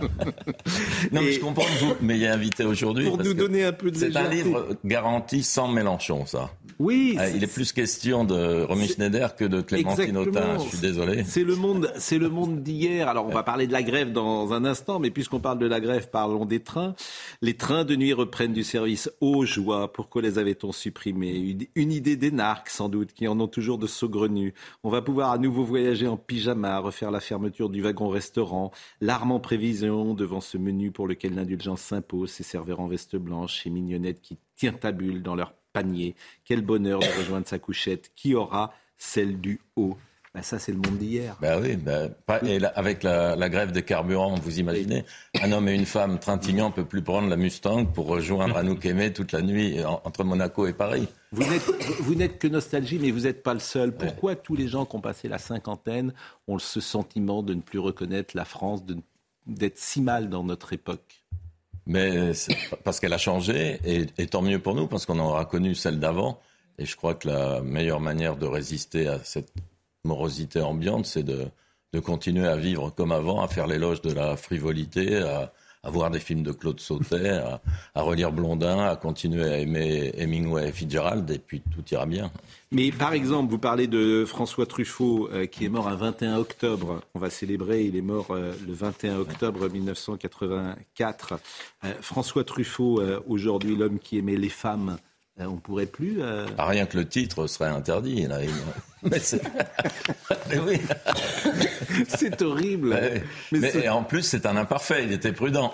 non, 1.12 1.22
mais 1.22 1.32
je 1.32 1.40
comprends 1.40 1.64
que 1.64 1.84
vous 1.84 1.94
m'ayez 2.00 2.28
invité 2.28 2.64
aujourd'hui. 2.64 3.06
Pour 3.06 3.16
parce 3.18 3.28
nous 3.28 3.34
donner 3.34 3.64
un 3.64 3.72
peu 3.72 3.90
de 3.90 3.96
C'est 3.96 4.16
un 4.16 4.28
livre 4.28 4.76
garanti 4.84 5.42
sans 5.42 5.68
Mélenchon, 5.68 6.26
ça. 6.26 6.50
Oui. 6.78 7.16
Euh, 7.18 7.30
il 7.34 7.42
est 7.42 7.52
plus 7.52 7.72
question 7.72 8.24
de 8.24 8.62
Romy 8.62 8.86
Schneider 8.86 9.34
que 9.34 9.44
de 9.44 9.60
Clémentine. 9.60 10.16
Autain. 10.16 10.58
Je 10.58 10.68
suis 10.68 10.78
désolé. 10.78 11.24
C'est 11.24 11.44
le 11.44 11.56
monde, 11.56 11.92
c'est 11.98 12.18
le 12.18 12.28
monde 12.28 12.62
d'hier. 12.62 13.08
Alors 13.08 13.26
on 13.26 13.30
va 13.30 13.42
parler 13.42 13.66
de 13.66 13.72
la 13.72 13.82
grève 13.82 14.12
dans 14.12 14.52
un 14.52 14.64
instant, 14.64 15.00
mais 15.00 15.10
puisqu'on 15.10 15.40
parle 15.40 15.58
de 15.58 15.66
la 15.66 15.80
grève, 15.80 16.08
parlons 16.10 16.44
des 16.44 16.60
trains. 16.60 16.94
Les 17.42 17.54
trains 17.54 17.84
de 17.84 17.96
nuit 17.96 18.12
reprennent 18.12 18.52
du 18.52 18.64
service. 18.64 19.10
Oh 19.20 19.44
joie, 19.44 19.92
pourquoi 19.92 20.22
les 20.22 20.38
avait-on 20.38 20.72
supprimés? 20.72 21.36
Une, 21.36 21.66
une 21.74 21.92
idée 21.92 22.16
d'énarques 22.16 22.68
sans 22.68 22.88
doute, 22.88 23.12
qui 23.12 23.26
en 23.26 23.40
ont 23.40 23.48
toujours 23.48 23.78
de 23.78 23.86
saugrenus. 23.86 24.52
On 24.84 24.90
va 24.90 25.02
pouvoir 25.02 25.32
à 25.32 25.38
nouveau 25.38 25.64
voyager 25.64 26.06
en 26.06 26.16
pyjama, 26.16 26.78
refaire 26.78 27.10
la 27.10 27.20
fermeture 27.20 27.70
du 27.70 27.82
wagon-restaurant, 27.82 28.70
l'arme 29.00 29.32
en 29.32 29.40
prévision 29.40 30.14
devant 30.14 30.40
ce 30.40 30.58
menu 30.58 30.92
pour 30.92 31.08
lequel 31.08 31.34
l'indulgence 31.34 31.80
s'impose, 31.80 32.30
ces 32.30 32.44
serveurs 32.44 32.80
en 32.80 32.86
veste 32.86 33.16
blanche, 33.16 33.62
ces 33.64 33.70
mignonettes 33.70 34.20
qui 34.20 34.38
tirent 34.56 34.78
à 34.82 34.92
bulle 34.92 35.22
dans 35.22 35.34
leur 35.34 35.54
panier. 35.82 36.14
Quel 36.44 36.62
bonheur 36.62 37.00
de 37.00 37.06
rejoindre 37.18 37.46
sa 37.46 37.58
couchette. 37.58 38.10
Qui 38.16 38.34
aura 38.34 38.72
celle 38.96 39.40
du 39.40 39.60
haut? 39.76 39.96
Ben, 40.34 40.42
Ça, 40.42 40.58
c'est 40.58 40.72
le 40.72 40.78
monde 40.78 40.98
d'hier. 40.98 41.36
Ben 41.40 41.60
oui, 41.60 41.76
ben, 41.76 42.10
pas- 42.26 42.40
et 42.44 42.58
avec 42.74 43.02
la, 43.02 43.34
la 43.34 43.48
grève 43.48 43.72
des 43.72 43.82
carburants, 43.82 44.34
vous 44.34 44.58
imaginez, 44.60 45.04
un 45.42 45.50
homme 45.52 45.68
et 45.68 45.74
une 45.74 45.86
femme 45.86 46.18
trintignant 46.18 46.68
ne 46.68 46.74
peut 46.74 46.84
plus 46.84 47.00
prendre 47.02 47.28
la 47.28 47.36
Mustang 47.36 47.86
pour 47.86 48.06
rejoindre 48.08 48.56
Anouk 48.62 48.84
Aimé 48.84 49.12
toute 49.12 49.32
la 49.32 49.40
nuit 49.40 49.82
en- 49.84 50.02
entre 50.04 50.24
Monaco 50.24 50.66
et 50.66 50.74
Paris. 50.74 51.08
Vous 51.32 51.42
n'êtes, 51.50 51.62
vous 52.00 52.14
n'êtes 52.14 52.38
que 52.38 52.46
nostalgie, 52.48 52.98
mais 53.00 53.10
vous 53.10 53.20
n'êtes 53.20 53.42
pas 53.42 53.54
le 53.54 53.60
seul. 53.60 53.92
Pourquoi 53.96 54.36
tous 54.36 54.54
les 54.54 54.68
gens 54.68 54.84
qui 54.84 54.96
ont 54.96 55.00
passé 55.00 55.28
la 55.28 55.38
cinquantaine 55.38 56.12
ont 56.46 56.58
ce 56.58 56.80
sentiment 56.80 57.42
de 57.42 57.54
ne 57.54 57.60
plus 57.62 57.78
reconnaître 57.78 58.36
la 58.36 58.44
France, 58.44 58.84
de- 58.84 58.98
d'être 59.46 59.78
si 59.78 60.02
mal 60.02 60.28
dans 60.28 60.44
notre 60.44 60.72
époque? 60.74 61.22
Mais 61.88 62.34
c'est 62.34 62.54
parce 62.84 63.00
qu'elle 63.00 63.14
a 63.14 63.18
changé, 63.18 63.80
et, 63.84 64.06
et 64.18 64.26
tant 64.26 64.42
mieux 64.42 64.60
pour 64.60 64.74
nous, 64.74 64.86
parce 64.86 65.06
qu'on 65.06 65.18
aura 65.18 65.46
connu 65.46 65.74
celle 65.74 65.98
d'avant. 65.98 66.38
Et 66.78 66.84
je 66.84 66.94
crois 66.94 67.14
que 67.14 67.26
la 67.26 67.60
meilleure 67.62 67.98
manière 67.98 68.36
de 68.36 68.46
résister 68.46 69.08
à 69.08 69.18
cette 69.24 69.52
morosité 70.04 70.60
ambiante, 70.60 71.06
c'est 71.06 71.22
de, 71.24 71.46
de 71.92 72.00
continuer 72.00 72.46
à 72.46 72.56
vivre 72.56 72.90
comme 72.90 73.10
avant, 73.10 73.42
à 73.42 73.48
faire 73.48 73.66
l'éloge 73.66 74.02
de 74.02 74.12
la 74.12 74.36
frivolité, 74.36 75.16
à, 75.16 75.52
à 75.82 75.90
voir 75.90 76.10
des 76.10 76.20
films 76.20 76.42
de 76.42 76.52
Claude 76.52 76.80
Sautet, 76.80 77.40
à, 77.94 78.02
relire 78.02 78.32
Blondin, 78.32 78.84
à 78.84 78.96
continuer 78.96 79.44
à 79.44 79.58
aimer 79.58 80.12
Hemingway 80.16 80.68
et 80.68 80.72
Fitzgerald, 80.72 81.30
et 81.30 81.38
puis 81.38 81.60
tout 81.60 81.84
ira 81.90 82.06
bien. 82.06 82.30
Mais 82.70 82.90
par 82.92 83.14
exemple, 83.14 83.50
vous 83.50 83.58
parlez 83.58 83.86
de 83.86 84.24
François 84.26 84.66
Truffaut, 84.66 85.28
euh, 85.32 85.46
qui 85.46 85.64
est 85.64 85.70
mort 85.70 85.88
un 85.88 85.96
21 85.96 86.36
octobre. 86.36 87.00
On 87.14 87.18
va 87.18 87.30
célébrer, 87.30 87.84
il 87.84 87.96
est 87.96 88.02
mort 88.02 88.26
euh, 88.30 88.52
le 88.66 88.74
21 88.74 89.18
octobre 89.18 89.68
1984. 89.68 91.34
Euh, 91.84 91.92
François 92.02 92.44
Truffaut, 92.44 93.00
euh, 93.00 93.20
aujourd'hui 93.26 93.74
l'homme 93.76 93.98
qui 93.98 94.18
aimait 94.18 94.36
les 94.36 94.48
femmes, 94.50 94.98
on 95.46 95.56
pourrait 95.56 95.86
plus... 95.86 96.20
euh, 96.22 96.46
Ah, 96.58 96.66
rien 96.66 96.86
que 96.86 96.96
le 96.96 97.06
titre 97.06 97.46
serait 97.46 97.68
interdit. 97.68 98.26
Là. 98.26 98.38
Mais 99.02 99.18
c'est- 99.20 99.40
Mais 100.50 100.58
oui. 100.58 100.80
c'est 102.08 102.42
horrible. 102.42 102.88
Ouais. 102.88 103.22
Mais 103.52 103.58
Mais, 103.60 103.70
c'est- 103.70 103.84
et 103.84 103.88
en 103.88 104.02
plus, 104.02 104.22
c'est 104.22 104.46
un 104.46 104.56
imparfait, 104.56 105.04
il 105.04 105.12
était 105.12 105.32
prudent. 105.32 105.72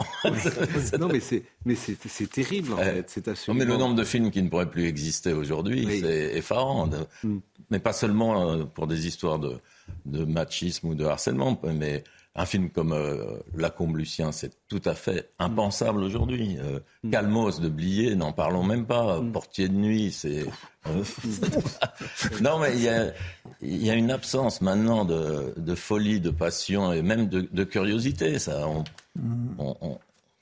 non, 0.98 1.08
mais 1.08 1.20
c'est, 1.20 1.42
mais 1.64 1.74
c'est, 1.74 1.96
c'est 2.06 2.30
terrible 2.30 2.74
en 2.74 2.76
fait. 2.78 3.04
C'est 3.08 3.26
Non, 3.26 3.32
absolument... 3.32 3.64
mais 3.64 3.70
le 3.72 3.78
nombre 3.78 3.94
de 3.94 4.04
films 4.04 4.30
qui 4.30 4.42
ne 4.42 4.48
pourraient 4.48 4.68
plus 4.70 4.84
exister 4.86 5.32
aujourd'hui, 5.32 5.84
Oui. 5.86 6.00
c'est 6.00 6.36
effarant. 6.36 6.88
Mm. 7.22 7.38
Mais 7.70 7.78
pas 7.78 7.92
seulement 7.94 8.50
euh, 8.50 8.64
pour 8.64 8.86
des 8.86 9.06
histoires 9.06 9.38
de, 9.38 9.56
de 10.04 10.24
machisme 10.24 10.88
ou 10.88 10.94
de 10.94 11.04
harcèlement, 11.04 11.58
mais 11.64 12.04
un 12.36 12.46
film 12.46 12.68
comme 12.70 12.92
euh, 12.92 13.38
La 13.56 13.70
Combe 13.70 13.96
Lucien, 13.96 14.32
c'est 14.32 14.50
tout 14.68 14.82
à 14.86 14.94
fait 14.94 15.30
impensable 15.38 16.02
aujourd'hui. 16.02 16.56
Euh, 16.60 16.80
Mm. 17.04 17.10
Calmos 17.10 17.60
de 17.60 17.68
Blier, 17.68 18.16
n'en 18.16 18.32
parlons 18.32 18.62
même 18.62 18.86
pas. 18.86 19.20
Portier 19.32 19.68
de 19.68 19.74
nuit, 19.74 20.10
c'est. 20.10 20.46
euh, 20.88 21.04
non, 22.40 22.58
mais 22.58 22.72
il 22.74 22.82
y 22.82 22.88
a, 22.88 23.12
il 23.60 23.84
y 23.84 23.90
a 23.90 23.94
une 23.94 24.10
absence 24.10 24.60
maintenant 24.62 25.04
de, 25.04 25.52
de 25.56 25.74
folie, 25.74 26.18
de 26.20 26.30
passion 26.30 26.92
et 26.92 27.02
même 27.02 27.28
de, 27.28 27.42
de 27.52 27.64
curiosité. 27.64 28.38
Ça, 28.38 28.66
on, 28.68 28.84
on- 29.58 29.76
on- 29.82 29.98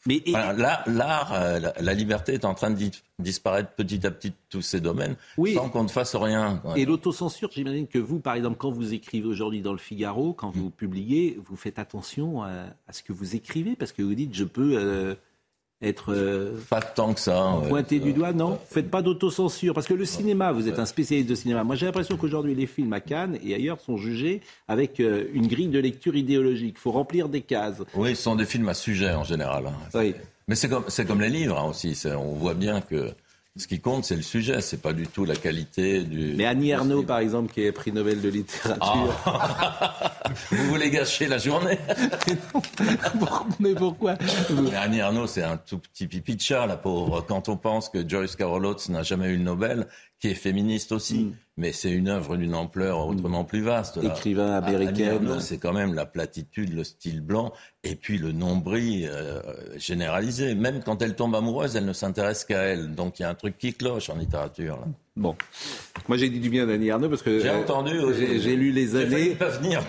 Mais 0.07 0.21
Voilà, 0.27 0.53
là, 0.53 0.83
l'art, 0.89 1.33
euh, 1.33 1.59
la, 1.61 1.75
la 1.81 1.95
liberté 1.95 2.35
est 2.35 2.45
en 2.45 2.55
train 2.55 2.71
de 2.71 2.75
di- 2.77 3.03
disparaître 3.21 3.71
petit 3.71 4.05
à 4.07 4.11
petit 4.11 4.31
de 4.31 4.35
tous 4.51 4.61
ces 4.63 4.81
domaines, 4.81 5.15
sans 5.55 5.69
qu'on 5.69 5.85
ne 5.85 5.89
fasse 5.89 6.17
rien. 6.17 6.61
Et 6.77 6.85
l'autocensure, 6.85 7.51
j'imagine 7.53 7.87
que 7.87 7.99
vous, 8.01 8.19
par 8.19 8.35
exemple, 8.35 8.57
quand 8.59 8.71
vous 8.73 8.95
écrivez 8.95 9.27
aujourd'hui 9.29 9.61
dans 9.63 9.73
le 9.73 9.79
Figaro, 9.79 10.33
quand 10.33 10.51
vous 10.51 10.71
publiez, 10.71 11.39
vous 11.45 11.55
faites 11.57 11.79
attention 11.79 12.43
à, 12.43 12.49
à 12.89 12.93
ce 12.93 13.03
que 13.05 13.13
vous 13.13 13.37
écrivez, 13.37 13.77
parce 13.77 13.93
que 13.93 14.03
vous 14.03 14.15
dites, 14.17 14.35
je 14.35 14.45
peux 14.45 14.73
euh, 14.77 15.15
être 15.83 16.15
euh, 16.15 16.59
pas 16.71 16.81
tant 16.81 17.13
que 17.13 17.21
ça 17.21 17.61
pointé 17.69 17.99
du 17.99 18.13
doigt 18.13 18.33
non 18.33 18.59
faites 18.71 18.91
pas 18.91 19.03
d'autocensure 19.03 19.75
parce 19.75 19.87
que 19.87 19.95
le 19.95 20.05
cinéma 20.05 20.53
vous 20.53 20.69
êtes 20.69 20.79
un 20.79 20.87
spécialiste 20.87 21.29
de 21.29 21.35
cinéma. 21.35 21.65
Moi 21.65 21.77
j'ai 21.77 21.87
l'impression 21.87 22.17
qu'aujourd'hui 22.17 22.55
les 22.55 22.67
films 22.67 22.93
à 22.93 23.01
Cannes 23.01 23.39
et 23.45 23.55
ailleurs 23.55 23.81
sont 23.81 23.97
jugés 23.97 24.41
avec 24.69 25.01
euh, 25.01 25.25
une 25.33 25.47
grille 25.47 25.69
de 25.69 25.79
lecture 25.79 26.15
idéologique. 26.15 26.77
Il 26.79 26.81
faut 26.81 26.93
remplir 26.93 27.29
des 27.29 27.41
cases. 27.41 27.83
Oui 27.95 28.15
ce 28.15 28.23
sont 28.23 28.37
des 28.37 28.47
films 28.47 28.69
à 28.69 28.75
sujet 28.75 29.13
en 29.13 29.25
général 29.25 29.67
hein. 29.67 29.73
oui. 29.95 30.15
mais 30.49 30.55
c'est 30.55 30.69
comme 30.69 30.85
c'est 30.89 31.05
comme 31.05 31.21
les 31.21 31.31
livres 31.31 31.59
hein, 31.59 31.69
aussi. 31.71 32.01
On 32.07 32.35
voit 32.35 32.55
bien 32.55 32.81
que 32.81 33.13
ce 33.55 33.67
qui 33.67 33.81
compte, 33.81 34.07
c'est 34.07 34.17
le 34.17 34.23
sujet, 34.23 34.63
c'est 34.63 34.81
pas 34.81 34.95
du 34.95 35.07
tout 35.07 35.27
la 35.27 35.37
qualité 35.37 36.05
du. 36.05 36.35
Mais 36.37 36.47
Annie 36.47 36.71
Ernaux, 36.71 37.03
par 37.03 37.19
exemple, 37.19 37.53
qui 37.53 37.63
est 37.63 37.73
prix 37.73 37.93
Nobel 37.93 38.23
de 38.23 38.31
littérature. 38.31 39.15
Ah. 39.27 40.15
Vous 40.51 40.65
voulez 40.71 40.89
gâcher 40.89 41.27
la 41.27 41.37
journée 41.37 41.79
Mais 43.61 43.75
pourquoi 43.75 44.15
Mais 44.51 44.75
Annie 44.75 45.01
Ernaux, 45.01 45.27
c'est 45.27 45.43
un 45.43 45.59
tout 45.59 45.79
petit 45.79 46.07
pipi 46.07 46.37
de 46.37 46.41
chat, 46.41 46.67
la 46.67 46.79
pauvre. 46.79 47.21
Quand 47.29 47.51
on 47.51 47.59
pense 47.59 47.91
que 47.91 48.09
Joyce 48.09 48.37
Carol 48.37 48.65
Oates 48.65 48.89
n'a 48.89 49.03
jamais 49.03 49.29
eu 49.29 49.37
le 49.37 49.43
Nobel, 49.43 49.87
qui 50.23 50.29
est 50.29 50.35
féministe 50.35 50.93
aussi, 50.93 51.25
mm. 51.25 51.33
mais 51.57 51.73
c'est 51.73 51.91
une 51.91 52.09
œuvre 52.09 52.37
d'une 52.37 52.55
ampleur 52.55 53.09
autrement 53.09 53.43
plus 53.43 53.61
vaste. 53.61 53.99
Écrivain 54.05 54.53
américain. 54.53 55.19
C'est 55.41 55.59
quand 55.59 55.73
même 55.73 55.95
la 55.95 56.07
platitude, 56.07 56.73
le 56.73 56.85
style 56.85 57.21
blanc, 57.21 57.53
et 57.83 57.97
puis 57.97 58.19
le 58.19 58.31
nombril 58.31 59.11
euh, 59.11 59.43
généralisé. 59.77 60.55
Même 60.55 60.81
quand 60.85 61.03
elle 61.03 61.17
tombe 61.17 61.35
amoureuse, 61.35 61.75
elle 61.75 61.87
ne 61.87 61.93
s'intéresse 61.93 62.45
qu'à 62.45 62.61
elle. 62.61 62.95
Donc 62.95 63.19
il 63.19 63.23
y 63.23 63.25
a 63.25 63.31
un 63.31 63.35
truc 63.35 63.59
qui 63.59 63.75
cloche 63.75 64.11
en 64.11 64.17
littérature. 64.17 64.77
Là. 64.77 64.87
Bon, 65.17 65.35
moi 66.09 66.17
j'ai 66.17 66.31
dit 66.31 66.39
du 66.39 66.49
bien 66.49 66.67
d'Annie 66.67 66.91
Arnaud 66.93 67.09
parce 67.09 67.21
que 67.21 67.41
j'ai 67.41 67.51
entendu, 67.51 67.91
j'ai 68.17 68.57
lu 68.57 68.71
les 68.71 68.95
années, 68.95 69.37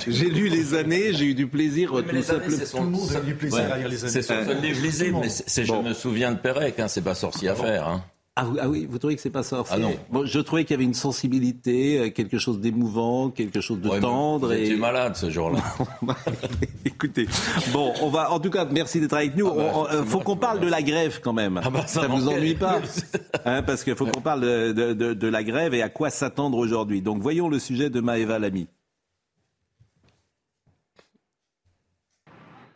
j'ai 0.07 0.29
lu 0.29 0.49
les 0.49 0.73
années, 0.73 1.13
j'ai 1.13 1.25
eu 1.25 1.35
du 1.35 1.47
plaisir 1.47 1.91
tout 1.91 2.21
simplement. 2.21 2.97
Tout 2.97 3.09
le 3.09 3.17
a 3.17 3.21
du 3.21 3.35
plaisir 3.35 3.71
à 3.71 3.77
lire 3.77 3.87
les 3.87 4.03
années. 4.03 4.11
C'est 4.11 4.21
son 4.23 4.43
seul 4.43 4.61
livre 4.61 5.19
mais 5.21 5.29
c'est 5.29 5.63
je 5.63 5.73
me 5.73 5.93
souviens 5.93 6.31
de 6.31 6.39
Pérec, 6.39 6.79
hein, 6.79 6.87
c'est 6.87 7.03
pas 7.03 7.15
sorcier 7.15 7.49
à 7.49 7.55
faire. 7.55 7.87
Hein. 7.87 8.03
Ah, 8.35 8.47
ah, 8.61 8.67
oui, 8.67 8.87
vous 8.89 8.97
trouvez 8.97 9.15
que 9.15 9.21
c'est 9.21 9.29
pas 9.29 9.43
sorcier 9.43 9.75
ah 9.77 9.79
non. 9.79 9.93
Bon, 10.09 10.25
je 10.25 10.39
trouvais 10.39 10.63
qu'il 10.63 10.71
y 10.71 10.73
avait 10.73 10.83
une 10.83 10.95
sensibilité, 10.95 11.99
euh, 11.99 12.09
quelque 12.09 12.39
chose 12.39 12.59
d'émouvant, 12.59 13.29
quelque 13.29 13.61
chose 13.61 13.79
de 13.79 13.89
tendre. 13.99 14.47
Vous 14.47 14.53
et... 14.53 14.75
malade 14.75 15.15
ce 15.15 15.29
jour-là. 15.29 15.59
Écoutez, 16.85 17.27
bon, 17.71 17.93
on 18.01 18.09
va, 18.09 18.31
en 18.31 18.39
tout 18.39 18.49
cas, 18.49 18.65
merci 18.65 18.99
d'être 18.99 19.13
avec 19.13 19.35
nous. 19.35 19.51
Il 19.53 19.61
ah 19.61 19.71
bah, 19.73 19.89
euh, 19.93 20.03
faut 20.03 20.19
qu'on 20.19 20.35
parle 20.35 20.61
de 20.61 20.67
la 20.67 20.81
grève 20.81 21.19
quand 21.23 21.33
même. 21.33 21.61
Ah 21.63 21.69
bah, 21.69 21.85
ça, 21.85 22.01
ça 22.01 22.07
vous 22.07 22.27
ennuie 22.27 22.55
pas 22.55 22.81
hein, 23.45 23.61
Parce 23.61 23.83
qu'il 23.83 23.95
faut 23.95 24.07
qu'on 24.07 24.21
parle 24.21 24.41
de, 24.41 24.71
de, 24.71 24.93
de, 24.93 25.13
de, 25.13 25.27
la 25.27 25.43
grève 25.43 25.75
et 25.75 25.83
à 25.83 25.89
quoi 25.89 26.09
s'attendre 26.09 26.57
aujourd'hui. 26.57 27.03
Donc 27.03 27.21
voyons 27.21 27.49
le 27.49 27.59
sujet 27.59 27.91
de 27.91 28.01
Maëva 28.01 28.39
Lamy. 28.39 28.67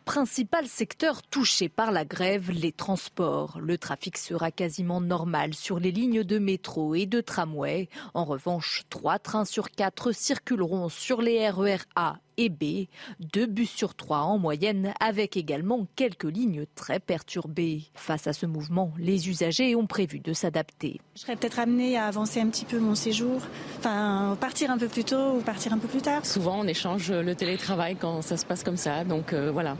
Principal 0.08 0.66
secteur 0.66 1.20
touché 1.20 1.68
par 1.68 1.92
la 1.92 2.06
grève, 2.06 2.50
les 2.50 2.72
transports. 2.72 3.58
Le 3.60 3.76
trafic 3.76 4.16
sera 4.16 4.50
quasiment 4.50 5.02
normal 5.02 5.52
sur 5.52 5.78
les 5.78 5.92
lignes 5.92 6.24
de 6.24 6.38
métro 6.38 6.94
et 6.94 7.04
de 7.04 7.20
tramway. 7.20 7.90
En 8.14 8.24
revanche, 8.24 8.84
trois 8.88 9.18
trains 9.18 9.44
sur 9.44 9.70
quatre 9.70 10.12
circuleront 10.12 10.88
sur 10.88 11.20
les 11.20 11.50
RER 11.50 11.80
A 11.94 12.16
et 12.38 12.48
B, 12.48 12.86
deux 13.20 13.46
bus 13.46 13.70
sur 13.70 13.94
trois 13.94 14.20
en 14.20 14.38
moyenne, 14.38 14.94
avec 15.00 15.36
également 15.36 15.86
quelques 15.96 16.24
lignes 16.24 16.64
très 16.74 17.00
perturbées. 17.00 17.82
Face 17.94 18.26
à 18.26 18.32
ce 18.32 18.46
mouvement, 18.46 18.92
les 18.96 19.28
usagers 19.28 19.76
ont 19.76 19.86
prévu 19.86 20.20
de 20.20 20.32
s'adapter. 20.32 21.00
Je 21.14 21.20
serais 21.20 21.36
peut-être 21.36 21.58
amené 21.58 21.98
à 21.98 22.06
avancer 22.06 22.40
un 22.40 22.46
petit 22.46 22.64
peu 22.64 22.78
mon 22.78 22.94
séjour, 22.94 23.42
enfin 23.78 24.36
partir 24.40 24.70
un 24.70 24.78
peu 24.78 24.88
plus 24.88 25.04
tôt 25.04 25.36
ou 25.36 25.40
partir 25.40 25.72
un 25.72 25.78
peu 25.78 25.88
plus 25.88 26.00
tard. 26.00 26.24
Souvent, 26.24 26.60
on 26.60 26.66
échange 26.66 27.10
le 27.10 27.34
télétravail 27.34 27.96
quand 27.96 28.22
ça 28.22 28.36
se 28.36 28.46
passe 28.46 28.62
comme 28.62 28.76
ça, 28.76 29.04
donc 29.04 29.32
euh, 29.32 29.50
voilà, 29.50 29.76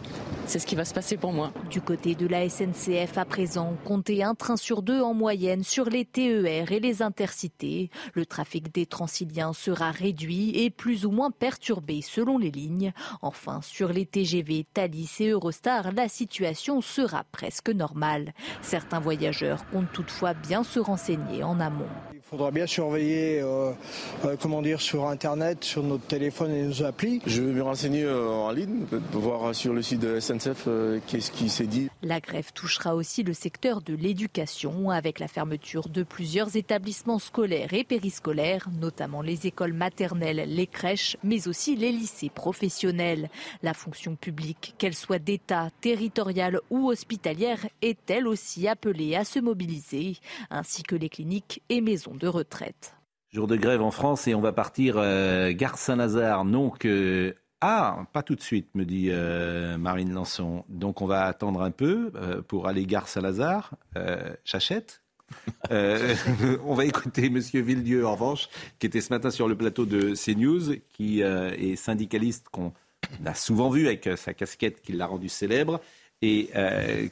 c'est 0.46 0.58
ce 0.58 0.66
qui 0.66 0.74
va 0.74 0.84
se 0.84 0.94
passer 0.94 1.16
pour 1.16 1.32
moi. 1.32 1.52
Du 1.70 1.80
côté 1.80 2.14
de 2.14 2.26
la 2.26 2.48
SNCF 2.48 3.16
à 3.16 3.24
présent, 3.24 3.74
comptez 3.84 4.24
un 4.24 4.34
train 4.34 4.56
sur 4.56 4.82
deux 4.82 5.00
en 5.00 5.14
moyenne 5.14 5.62
sur 5.62 5.88
les 5.88 6.04
TER 6.04 6.72
et 6.72 6.80
les 6.80 7.02
intercités. 7.02 7.90
Le 8.14 8.26
trafic 8.26 8.74
des 8.74 8.86
transiliens 8.86 9.52
sera 9.52 9.92
réduit 9.92 10.50
et 10.54 10.70
plus 10.70 11.06
ou 11.06 11.12
moins 11.12 11.30
perturbé 11.30 12.02
selon 12.02 12.38
les 12.38 12.47
lignes. 12.50 12.92
Enfin, 13.22 13.60
sur 13.62 13.92
les 13.92 14.06
TGV, 14.06 14.66
Thalys 14.72 15.16
et 15.20 15.28
Eurostar, 15.28 15.92
la 15.92 16.08
situation 16.08 16.80
sera 16.80 17.24
presque 17.32 17.70
normale. 17.70 18.32
Certains 18.62 19.00
voyageurs 19.00 19.68
comptent 19.70 19.92
toutefois 19.92 20.34
bien 20.34 20.64
se 20.64 20.80
renseigner 20.80 21.42
en 21.42 21.60
amont. 21.60 21.88
Il 22.28 22.32
faudra 22.32 22.50
bien 22.50 22.66
surveiller, 22.66 23.40
euh, 23.40 23.72
euh, 24.26 24.36
comment 24.38 24.60
dire, 24.60 24.82
sur 24.82 25.08
Internet, 25.08 25.64
sur 25.64 25.82
notre 25.82 26.04
téléphone 26.04 26.50
et 26.50 26.62
nos 26.62 26.82
applis. 26.82 27.22
Je 27.24 27.40
vais 27.40 27.54
me 27.54 27.62
renseigner 27.62 28.04
euh, 28.04 28.28
en 28.28 28.50
ligne, 28.50 28.84
voir 29.12 29.54
sur 29.54 29.72
le 29.72 29.80
site 29.80 30.00
de 30.00 30.20
SNCF 30.20 30.68
qu'est-ce 31.06 31.30
qui 31.30 31.48
s'est 31.48 31.66
dit. 31.66 31.88
La 32.02 32.20
grève 32.20 32.52
touchera 32.52 32.94
aussi 32.94 33.22
le 33.22 33.32
secteur 33.32 33.80
de 33.80 33.94
l'éducation, 33.94 34.90
avec 34.90 35.20
la 35.20 35.26
fermeture 35.26 35.88
de 35.88 36.02
plusieurs 36.02 36.54
établissements 36.54 37.18
scolaires 37.18 37.72
et 37.72 37.82
périscolaires, 37.82 38.68
notamment 38.78 39.22
les 39.22 39.46
écoles 39.46 39.72
maternelles, 39.72 40.44
les 40.54 40.66
crèches, 40.66 41.16
mais 41.24 41.48
aussi 41.48 41.76
les 41.76 41.92
lycées 41.92 42.28
professionnels. 42.28 43.30
La 43.62 43.72
fonction 43.72 44.16
publique, 44.16 44.74
qu'elle 44.76 44.94
soit 44.94 45.18
d'État, 45.18 45.70
territoriale 45.80 46.60
ou 46.68 46.90
hospitalière, 46.90 47.66
est 47.80 48.10
elle 48.10 48.28
aussi 48.28 48.68
appelée 48.68 49.16
à 49.16 49.24
se 49.24 49.38
mobiliser, 49.38 50.18
ainsi 50.50 50.82
que 50.82 50.94
les 50.94 51.08
cliniques 51.08 51.62
et 51.70 51.80
maisons 51.80 52.17
de 52.18 52.28
retraite. 52.28 52.94
Jour 53.30 53.46
de 53.46 53.56
grève 53.56 53.82
en 53.82 53.90
France 53.90 54.26
et 54.26 54.34
on 54.34 54.40
va 54.40 54.52
partir 54.52 54.94
euh, 54.96 55.52
Gare 55.52 55.78
Saint-Lazare. 55.78 56.44
Donc, 56.44 56.86
ah, 57.60 58.06
pas 58.12 58.22
tout 58.22 58.34
de 58.34 58.40
suite, 58.40 58.74
me 58.74 58.84
dit 58.84 59.08
euh, 59.10 59.76
Marine 59.76 60.12
Lançon. 60.12 60.64
Donc 60.68 61.02
on 61.02 61.06
va 61.06 61.24
attendre 61.24 61.60
un 61.62 61.70
peu 61.70 62.12
euh, 62.14 62.40
pour 62.40 62.68
aller 62.68 62.86
Gare 62.86 63.08
Saint-Lazare. 63.08 63.74
J'achète 64.44 65.02
on 65.70 66.74
va 66.74 66.86
écouter 66.86 67.28
Monsieur 67.28 67.60
Villedieu, 67.60 68.06
en 68.06 68.12
revanche, 68.12 68.48
qui 68.78 68.86
était 68.86 69.02
ce 69.02 69.12
matin 69.12 69.30
sur 69.30 69.46
le 69.46 69.54
plateau 69.54 69.84
de 69.84 70.14
CNews, 70.14 70.76
qui 70.88 71.20
est 71.20 71.76
syndicaliste 71.76 72.48
qu'on 72.48 72.72
a 73.26 73.34
souvent 73.34 73.68
vu 73.68 73.88
avec 73.88 74.08
sa 74.16 74.32
casquette 74.32 74.80
qui 74.80 74.92
l'a 74.92 75.06
rendu 75.06 75.28
célèbre, 75.28 75.82
et 76.22 76.48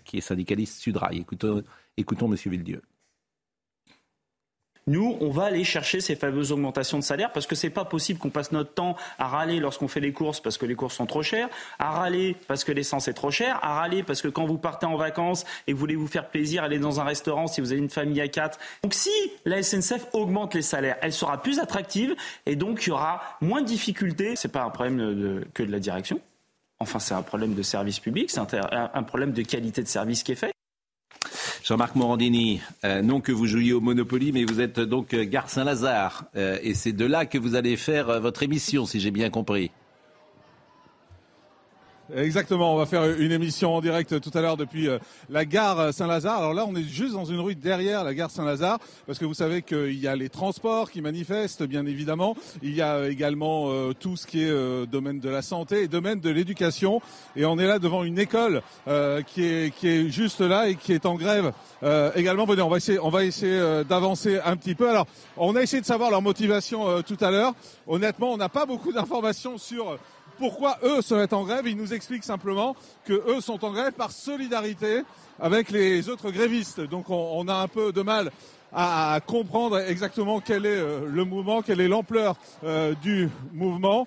qui 0.06 0.16
est 0.16 0.22
syndicaliste 0.22 0.80
Sudrail. 0.80 1.18
Écoutons, 1.18 1.62
écoutons 1.98 2.26
Monsieur 2.26 2.50
Villedieu. 2.50 2.80
Nous, 4.88 5.16
on 5.20 5.30
va 5.30 5.46
aller 5.46 5.64
chercher 5.64 6.00
ces 6.00 6.14
fameuses 6.14 6.52
augmentations 6.52 6.98
de 6.98 7.02
salaire 7.02 7.32
parce 7.32 7.48
que 7.48 7.56
c'est 7.56 7.70
pas 7.70 7.84
possible 7.84 8.20
qu'on 8.20 8.30
passe 8.30 8.52
notre 8.52 8.72
temps 8.72 8.96
à 9.18 9.26
râler 9.26 9.58
lorsqu'on 9.58 9.88
fait 9.88 9.98
les 9.98 10.12
courses 10.12 10.38
parce 10.38 10.58
que 10.58 10.64
les 10.64 10.76
courses 10.76 10.94
sont 10.94 11.06
trop 11.06 11.24
chères, 11.24 11.48
à 11.80 11.90
râler 11.90 12.36
parce 12.46 12.62
que 12.62 12.70
l'essence 12.70 13.08
est 13.08 13.12
trop 13.12 13.32
chère, 13.32 13.58
à 13.64 13.80
râler 13.80 14.04
parce 14.04 14.22
que 14.22 14.28
quand 14.28 14.46
vous 14.46 14.58
partez 14.58 14.86
en 14.86 14.96
vacances 14.96 15.44
et 15.66 15.72
vous 15.72 15.80
voulez 15.80 15.96
vous 15.96 16.06
faire 16.06 16.28
plaisir, 16.28 16.62
aller 16.62 16.78
dans 16.78 17.00
un 17.00 17.04
restaurant 17.04 17.48
si 17.48 17.60
vous 17.60 17.72
avez 17.72 17.80
une 17.80 17.90
famille 17.90 18.20
à 18.20 18.28
quatre. 18.28 18.60
Donc 18.84 18.94
si 18.94 19.10
la 19.44 19.60
SNCF 19.60 20.06
augmente 20.12 20.54
les 20.54 20.62
salaires, 20.62 20.98
elle 21.02 21.12
sera 21.12 21.42
plus 21.42 21.58
attractive 21.58 22.14
et 22.46 22.54
donc 22.54 22.86
il 22.86 22.90
y 22.90 22.92
aura 22.92 23.22
moins 23.40 23.62
de 23.62 23.66
difficultés. 23.66 24.36
C'est 24.36 24.52
pas 24.52 24.62
un 24.62 24.70
problème 24.70 25.44
que 25.52 25.64
de 25.64 25.72
la 25.72 25.80
direction. 25.80 26.20
Enfin, 26.78 27.00
c'est 27.00 27.14
un 27.14 27.22
problème 27.22 27.54
de 27.54 27.62
service 27.62 27.98
public, 27.98 28.30
c'est 28.30 28.40
un 28.40 29.02
problème 29.02 29.32
de 29.32 29.42
qualité 29.42 29.82
de 29.82 29.88
service 29.88 30.22
qui 30.22 30.32
est 30.32 30.36
fait. 30.36 30.55
Jean-Marc 31.66 31.96
Morandini, 31.96 32.60
euh, 32.84 33.02
non 33.02 33.20
que 33.20 33.32
vous 33.32 33.46
jouiez 33.46 33.72
au 33.72 33.80
Monopoly, 33.80 34.30
mais 34.30 34.44
vous 34.44 34.60
êtes 34.60 34.78
donc 34.78 35.14
euh, 35.14 35.24
Gare 35.24 35.50
Saint-Lazare. 35.50 36.26
Euh, 36.36 36.58
et 36.62 36.74
c'est 36.74 36.92
de 36.92 37.04
là 37.04 37.26
que 37.26 37.38
vous 37.38 37.56
allez 37.56 37.76
faire 37.76 38.20
votre 38.20 38.44
émission, 38.44 38.86
si 38.86 39.00
j'ai 39.00 39.10
bien 39.10 39.30
compris. 39.30 39.72
Exactement, 42.14 42.72
on 42.72 42.76
va 42.76 42.86
faire 42.86 43.18
une 43.18 43.32
émission 43.32 43.74
en 43.74 43.80
direct 43.80 44.20
tout 44.20 44.30
à 44.32 44.40
l'heure 44.40 44.56
depuis 44.56 44.88
euh, 44.88 44.98
la 45.28 45.44
gare 45.44 45.92
Saint-Lazare. 45.92 46.38
Alors 46.38 46.54
là, 46.54 46.64
on 46.64 46.76
est 46.76 46.84
juste 46.84 47.14
dans 47.14 47.24
une 47.24 47.40
rue 47.40 47.56
derrière 47.56 48.04
la 48.04 48.14
gare 48.14 48.30
Saint-Lazare, 48.30 48.78
parce 49.08 49.18
que 49.18 49.24
vous 49.24 49.34
savez 49.34 49.62
qu'il 49.62 49.98
y 49.98 50.06
a 50.06 50.14
les 50.14 50.28
transports 50.28 50.92
qui 50.92 51.00
manifestent, 51.00 51.64
bien 51.64 51.84
évidemment. 51.84 52.36
Il 52.62 52.76
y 52.76 52.80
a 52.80 53.08
également 53.08 53.70
euh, 53.70 53.92
tout 53.92 54.16
ce 54.16 54.24
qui 54.24 54.44
est 54.44 54.50
euh, 54.50 54.86
domaine 54.86 55.18
de 55.18 55.28
la 55.28 55.42
santé 55.42 55.82
et 55.82 55.88
domaine 55.88 56.20
de 56.20 56.30
l'éducation. 56.30 57.00
Et 57.34 57.44
on 57.44 57.58
est 57.58 57.66
là 57.66 57.80
devant 57.80 58.04
une 58.04 58.20
école 58.20 58.62
qui, 59.26 59.44
est, 59.44 59.74
qui 59.74 59.88
est 59.88 60.08
juste 60.08 60.40
là 60.40 60.68
et 60.68 60.76
qui 60.76 60.92
est 60.92 61.06
en 61.06 61.16
grève 61.16 61.52
également. 62.14 62.46
Venez, 62.46 62.62
on 62.62 62.68
va 62.68 62.76
essayer, 62.76 62.98
on 62.98 63.10
va 63.10 63.24
essayer 63.24 63.82
d'avancer 63.88 64.38
un 64.44 64.56
petit 64.56 64.74
peu. 64.74 64.88
Alors, 64.88 65.06
on 65.36 65.56
a 65.56 65.62
essayé 65.62 65.80
de 65.80 65.86
savoir 65.86 66.10
leur 66.10 66.22
motivation 66.22 67.02
tout 67.02 67.16
à 67.20 67.30
l'heure. 67.30 67.52
Honnêtement, 67.86 68.32
on 68.32 68.36
n'a 68.36 68.48
pas 68.48 68.64
beaucoup 68.64 68.92
d'informations 68.92 69.58
sur 69.58 69.98
pourquoi 70.38 70.78
eux 70.82 71.02
se 71.02 71.14
mettent 71.14 71.32
en 71.32 71.44
grève. 71.44 71.66
Ils 71.66 71.76
nous 71.76 71.92
expliquent 71.92 72.24
simplement 72.24 72.76
que 73.04 73.12
eux 73.12 73.40
sont 73.40 73.64
en 73.64 73.72
grève 73.72 73.92
par 73.92 74.12
solidarité 74.12 75.02
avec 75.40 75.70
les 75.70 76.08
autres 76.08 76.30
grévistes. 76.30 76.80
Donc 76.80 77.10
on, 77.10 77.46
a 77.48 77.54
un 77.54 77.68
peu 77.68 77.92
de 77.92 78.02
mal 78.02 78.30
à, 78.72 79.20
comprendre 79.26 79.78
exactement 79.78 80.40
quel 80.40 80.66
est 80.66 80.76
euh, 80.76 81.06
le 81.08 81.24
mouvement, 81.24 81.62
quelle 81.62 81.80
est 81.80 81.88
l'ampleur 81.88 82.36
euh, 82.64 82.94
du 83.02 83.28
mouvement. 83.52 84.06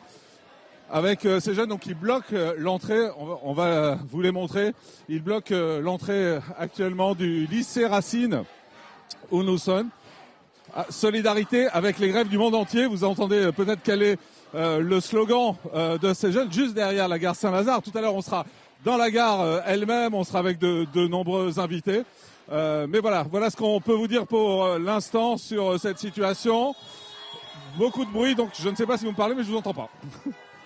Avec 0.91 1.25
euh, 1.25 1.39
ces 1.39 1.53
jeunes 1.53 1.69
donc 1.69 1.82
qui 1.82 1.93
bloquent 1.93 2.36
l'entrée, 2.57 3.09
on, 3.43 3.53
va 3.53 3.99
vous 4.09 4.21
les 4.21 4.32
montrer. 4.32 4.73
Ils 5.07 5.21
bloquent 5.21 5.53
l'entrée 5.82 6.39
actuellement 6.57 7.13
du 7.13 7.45
lycée 7.45 7.86
Racine 7.86 8.43
où 9.30 9.43
nous 9.43 9.57
sommes. 9.57 9.89
Ah, 10.75 10.86
solidarité 10.89 11.67
avec 11.67 11.97
les 11.97 12.09
grèves 12.09 12.27
du 12.27 12.38
monde 12.38 12.55
entier. 12.55 12.86
Vous 12.86 13.03
entendez 13.03 13.51
peut-être 13.51 13.82
quelle 13.84 14.03
est 14.03 14.19
euh, 14.56 14.80
le 14.80 15.00
slogan 15.00 15.56
euh, 15.74 15.97
de 15.97 16.14
ces 16.14 16.32
jeunes 16.32 16.52
juste 16.52 16.74
derrière 16.74 17.08
la 17.08 17.20
gare 17.20 17.36
Saint-Lazare. 17.36 17.82
Tout 17.82 17.91
à 17.95 18.02
l'heure, 18.02 18.16
on 18.16 18.22
sera 18.22 18.45
dans 18.84 18.97
la 18.97 19.12
gare 19.12 19.41
euh, 19.41 19.60
elle-même. 19.66 20.14
On 20.14 20.24
sera 20.24 20.39
avec 20.39 20.60
de, 20.60 20.86
de 20.93 21.08
nombreux 21.08 21.60
invités. 21.60 22.04
Euh, 22.52 22.88
mais 22.89 23.00
voilà, 23.00 23.24
voilà 23.30 23.50
ce 23.50 23.58
qu'on 23.58 23.80
peut 23.80 23.93
vous 23.93 24.08
dire 24.08 24.26
pour 24.26 24.68
l'instant 24.80 25.38
sur 25.38 25.80
cette 25.80 26.00
situation. 26.00 26.74
Beaucoup 27.78 28.06
de 28.06 28.10
bruit, 28.10 28.34
donc 28.34 28.50
je 28.60 28.68
ne 28.70 28.76
sais 28.76 28.88
pas 28.88 28.97
si 28.97 29.06
vous 29.06 29.12
me 29.12 29.16
parlez, 29.16 29.36
mais 29.36 29.43
je 29.43 29.52
vous 29.52 29.58
entends 29.58 29.74
pas. 29.74 29.89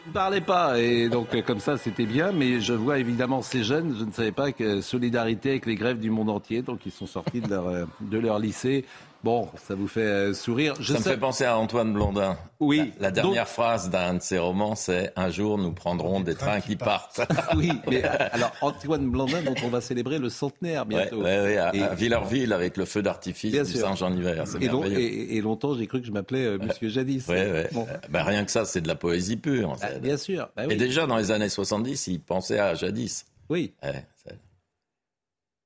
ne 0.08 0.12
parlais 0.12 0.42
pas 0.42 0.80
et 0.80 1.08
donc 1.10 1.42
comme 1.44 1.62
ça 1.62 1.78
c'était 1.78 2.06
bien 2.06 2.34
mais 2.34 2.60
je 2.60 2.74
vois 2.74 3.00
évidemment 3.00 3.42
ces 3.42 3.64
jeunes 3.64 3.96
je 3.98 4.04
ne 4.04 4.12
savais 4.12 4.34
pas 4.34 4.52
que 4.52 4.82
solidarité 4.82 5.52
avec 5.52 5.66
les 5.66 5.76
grèves 5.76 6.00
du 6.00 6.10
monde 6.10 6.30
entier 6.30 6.62
donc 6.62 6.82
ils 6.86 6.92
sont 6.92 7.06
sortis 7.06 7.40
de 7.40 7.48
leur 7.50 7.88
de 8.02 8.18
leur 8.18 8.38
lycée 8.38 8.84
bon 9.24 9.50
ça 9.56 9.76
vous 9.76 9.88
fait 9.88 10.02
euh, 10.02 10.34
sourire. 10.34 10.76
Ça 10.82 10.94
me 10.94 11.00
fait 11.00 11.18
penser 11.18 11.46
à 11.46 11.58
Antoine 11.58 11.94
Blondin. 11.94 12.38
Oui. 12.60 12.94
La, 13.00 13.08
la 13.08 13.12
dernière 13.12 13.44
donc... 13.44 13.54
phrase 13.54 13.90
d'un 13.90 14.16
de 14.16 14.22
ses 14.22 14.38
romans 14.38 14.76
c'est 14.76 15.12
un 15.16 15.30
jour 15.30 15.58
nous 15.58 15.72
prendrons 15.72 16.20
des, 16.20 16.32
des 16.32 16.36
trains, 16.36 16.48
trains, 16.48 16.62
qui 16.62 16.76
partent, 16.76 17.26
partent. 17.28 17.54
oui 17.58 17.72
mais 17.90 18.04
alors 18.32 18.52
Antoine 18.62 19.10
Blondin 19.10 19.42
dont 19.42 19.56
on 19.64 19.70
va 19.70 19.82
célébrer 19.82 20.20
le 20.20 20.30
centenaire 20.30 20.86
bientôt. 20.86 21.18
ouais, 21.18 21.40
ouais, 21.40 21.44
ouais, 21.44 21.58
à, 21.58 21.76
et, 21.76 21.84
à 21.84 21.94
Villerville 21.94 22.54
avec 22.54 22.78
le 22.78 22.86
feu 22.86 23.02
d'artifice 23.02 23.52
du 23.52 23.78
Saint-Jean-Hiver 23.78 24.46
et, 24.60 24.66
et, 24.66 25.38
et, 25.38 25.42
longtemps 25.42 25.76
j'ai 25.76 25.88
cru 25.88 26.02
que 26.02 26.08
je 26.08 26.12
m'appelais 26.12 26.46
euh, 26.46 26.58
Monsieur 26.58 26.90
Jadis. 26.90 27.26
bon. 27.72 27.88
ben, 28.10 28.24
rien 28.24 28.46
que 28.46 28.52
ça 28.52 28.66
c'est 28.66 28.82
de 28.82 28.88
la 28.88 28.96
poésie 28.96 29.38
pure 29.38 29.74
ah, 29.82 30.00
bien 30.00 30.18
sûr. 30.18 30.50
Bah 30.56 30.64
oui. 30.68 30.74
Et 30.74 30.78
déjà 30.78 31.06
dans 31.08 31.18
les 31.18 31.32
années 31.32 31.50
70, 31.50 32.08
il 32.08 32.20
pensait 32.22 32.60
à 32.60 32.76
jadis. 32.76 33.26
Oui. 33.50 33.74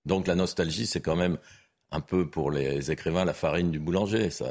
Donc 0.06 0.28
la 0.28 0.36
nostalgie, 0.36 0.88
c'est 0.88 1.02
quand 1.02 1.16
même 1.16 1.38
un 1.92 2.00
peu 2.02 2.28
pour 2.28 2.52
les 2.52 2.92
écrivains 2.92 3.26
la 3.26 3.34
farine 3.34 3.72
du 3.72 3.80
boulanger. 3.80 4.30
Ça... 4.30 4.46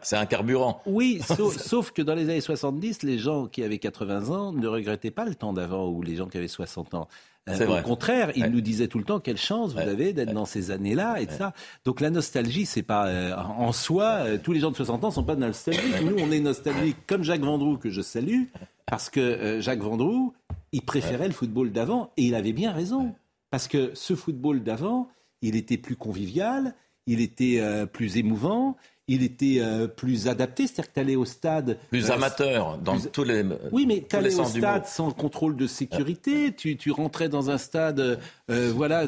C'est 0.00 0.16
un 0.16 0.24
carburant. 0.26 0.80
Oui, 0.86 1.20
sauf, 1.36 1.58
sauf, 1.58 1.90
que 1.90 2.00
dans 2.00 2.14
les 2.14 2.24
années 2.30 2.40
70, 2.40 3.02
les 3.02 3.18
gens 3.18 3.46
qui 3.46 3.62
avaient 3.62 3.78
80 3.78 4.30
ans 4.34 4.52
ne 4.52 4.66
regrettaient 4.66 5.10
pas 5.10 5.26
le 5.26 5.34
temps 5.34 5.52
d'avant 5.52 5.88
ou 5.90 6.00
les 6.02 6.16
gens 6.16 6.28
qui 6.28 6.38
avaient 6.38 6.48
60 6.48 6.94
ans. 6.94 7.08
Euh, 7.48 7.52
au 7.64 7.70
vrai. 7.72 7.82
contraire, 7.82 8.32
ils 8.34 8.42
ouais. 8.44 8.48
nous 8.48 8.60
disaient 8.62 8.88
tout 8.88 8.98
le 8.98 9.04
temps 9.04 9.20
quelle 9.20 9.36
chance 9.36 9.72
vous 9.72 9.78
Ouais. 9.78 9.84
avez 9.88 10.12
d'être 10.14 10.28
Ouais. 10.28 10.34
dans 10.34 10.46
ces 10.46 10.70
années-là 10.70 11.20
et 11.20 11.26
de 11.26 11.30
ça. 11.30 11.52
Donc 11.84 12.00
la 12.00 12.08
nostalgie, 12.10 12.64
c'est 12.66 12.82
pas 12.82 13.06
euh, 13.06 13.36
en 13.36 13.70
soi. 13.72 14.04
euh, 14.24 14.38
tous 14.42 14.52
les 14.52 14.60
gens 14.60 14.70
de 14.70 14.76
60 14.76 15.04
ans 15.04 15.10
sont 15.10 15.22
pas 15.24 15.36
nostalgiques. 15.36 16.00
Nous, 16.02 16.16
on 16.18 16.32
est 16.32 16.40
nostalgiques 16.40 16.96
comme 17.06 17.22
Jacques 17.22 17.42
Vendroux 17.42 17.76
que 17.76 17.90
je 17.90 18.00
salue 18.00 18.44
parce 18.86 19.10
que 19.10 19.20
euh, 19.20 19.60
Jacques 19.60 19.82
Vendroux, 19.82 20.32
il 20.72 20.82
préférait 20.82 21.28
le 21.28 21.34
football 21.34 21.70
d'avant 21.70 22.10
et 22.16 22.22
il 22.24 22.34
avait 22.34 22.52
bien 22.54 22.72
raison 22.72 23.14
parce 23.50 23.68
que 23.68 23.90
ce 23.94 24.14
football 24.16 24.62
d'avant, 24.64 25.08
il 25.48 25.56
était 25.56 25.76
plus 25.78 25.96
convivial, 25.96 26.74
il 27.06 27.20
était 27.20 27.58
euh, 27.60 27.86
plus 27.86 28.16
émouvant. 28.16 28.76
Il 29.08 29.22
était 29.22 29.58
euh, 29.60 29.86
plus 29.86 30.26
adapté, 30.26 30.66
c'est-à-dire 30.66 30.88
que 30.88 30.94
tu 30.94 31.00
allais 31.00 31.14
au 31.14 31.24
stade. 31.24 31.78
Plus 31.90 32.10
euh, 32.10 32.14
amateur, 32.14 32.76
dans 32.78 32.98
plus- 32.98 33.08
tous 33.12 33.22
les. 33.22 33.44
oui, 33.70 33.86
mais 33.86 34.04
tu 34.08 34.16
allais 34.16 34.34
au 34.34 34.44
stade 34.44 34.84
sans 34.86 35.12
contrôle 35.12 35.54
de 35.54 35.68
sécurité. 35.68 36.52
Tu, 36.52 36.76
tu 36.76 36.90
rentrais 36.90 37.28
dans 37.28 37.48
un 37.48 37.58
stade, 37.58 38.18
voilà. 38.48 39.06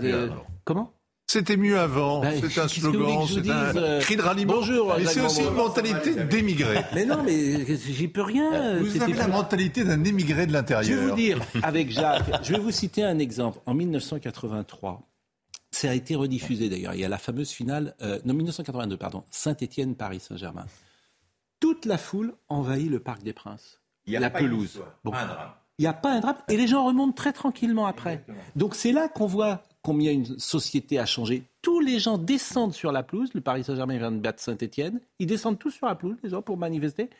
comment? 0.64 0.92
C'était 1.30 1.58
mieux 1.58 1.78
avant. 1.78 2.22
Bah, 2.22 2.28
c'est 2.40 2.58
un 2.60 2.68
slogan, 2.68 3.26
c'est 3.28 3.50
un 3.50 3.76
euh, 3.76 4.00
cri 4.00 4.16
de 4.16 4.22
ralliement. 4.22 4.54
bonjour, 4.54 4.94
Mais 4.96 5.04
c'est 5.04 5.20
aussi 5.20 5.42
une 5.42 5.50
mentalité 5.52 6.14
d'émigré. 6.24 6.78
Mais 6.94 7.04
non, 7.04 7.22
mais 7.22 7.66
j'y 7.76 8.08
peux 8.08 8.22
rien. 8.22 8.78
Vous 8.78 9.02
avez 9.02 9.12
la 9.12 9.28
mentalité 9.28 9.84
d'un 9.84 10.02
émigré 10.04 10.46
de 10.46 10.52
Je 10.52 10.52
vais 10.52 10.58
l'intérieur. 10.58 11.08
vous 11.10 11.14
dire, 11.16 11.38
avec 11.62 11.90
Jacques, 11.90 12.24
je 12.44 12.52
vais 12.54 12.58
vous 12.60 12.70
citer 12.70 13.02
un 13.02 13.18
exemple. 13.18 13.58
En 13.66 13.74
1983, 13.74 15.02
ça 15.70 15.90
a 15.90 15.94
été 15.94 16.14
rediffusé 16.14 16.68
d'ailleurs. 16.68 16.94
Il 16.94 17.00
y 17.00 17.04
a 17.04 17.08
la 17.08 17.18
fameuse 17.18 17.50
finale, 17.50 17.94
euh, 18.02 18.18
non 18.24 18.34
1982, 18.34 18.96
pardon, 18.96 19.24
Saint-Étienne-Paris 19.30 20.20
Saint-Germain. 20.20 20.66
Toute 21.60 21.84
la 21.86 21.98
foule 21.98 22.34
envahit 22.48 22.88
le 22.90 23.00
Parc 23.00 23.22
des 23.22 23.32
Princes. 23.32 23.80
Il 24.06 24.12
y 24.12 24.16
a 24.16 24.20
la 24.20 24.30
pas 24.30 24.38
pelouse. 24.38 24.66
histoire, 24.66 24.94
Bon. 25.04 25.10
pas 25.10 25.22
un 25.22 25.26
drame. 25.26 25.50
Il 25.78 25.82
n'y 25.82 25.86
a 25.88 25.92
pas 25.92 26.12
un 26.12 26.20
drame 26.20 26.36
et 26.48 26.56
les 26.56 26.66
gens 26.66 26.84
remontent 26.84 27.12
très 27.12 27.32
tranquillement 27.32 27.86
après. 27.86 28.24
Donc 28.56 28.74
c'est 28.74 28.90
là 28.92 29.08
qu'on 29.08 29.26
voit 29.26 29.62
combien 29.82 30.10
une 30.12 30.38
société 30.38 30.98
a 30.98 31.06
changé. 31.06 31.44
Tous 31.62 31.78
les 31.80 32.00
gens 32.00 32.18
descendent 32.18 32.74
sur 32.74 32.90
la 32.90 33.02
pelouse. 33.04 33.30
Le 33.34 33.40
Paris 33.40 33.62
Saint-Germain 33.64 33.96
vient 33.98 34.10
de 34.10 34.18
battre 34.18 34.42
Saint-Etienne. 34.42 35.00
Ils 35.20 35.26
descendent 35.28 35.58
tous 35.58 35.70
sur 35.70 35.86
la 35.86 35.94
pelouse, 35.94 36.16
les 36.24 36.30
gens, 36.30 36.42
pour 36.42 36.56
manifester. 36.56 37.10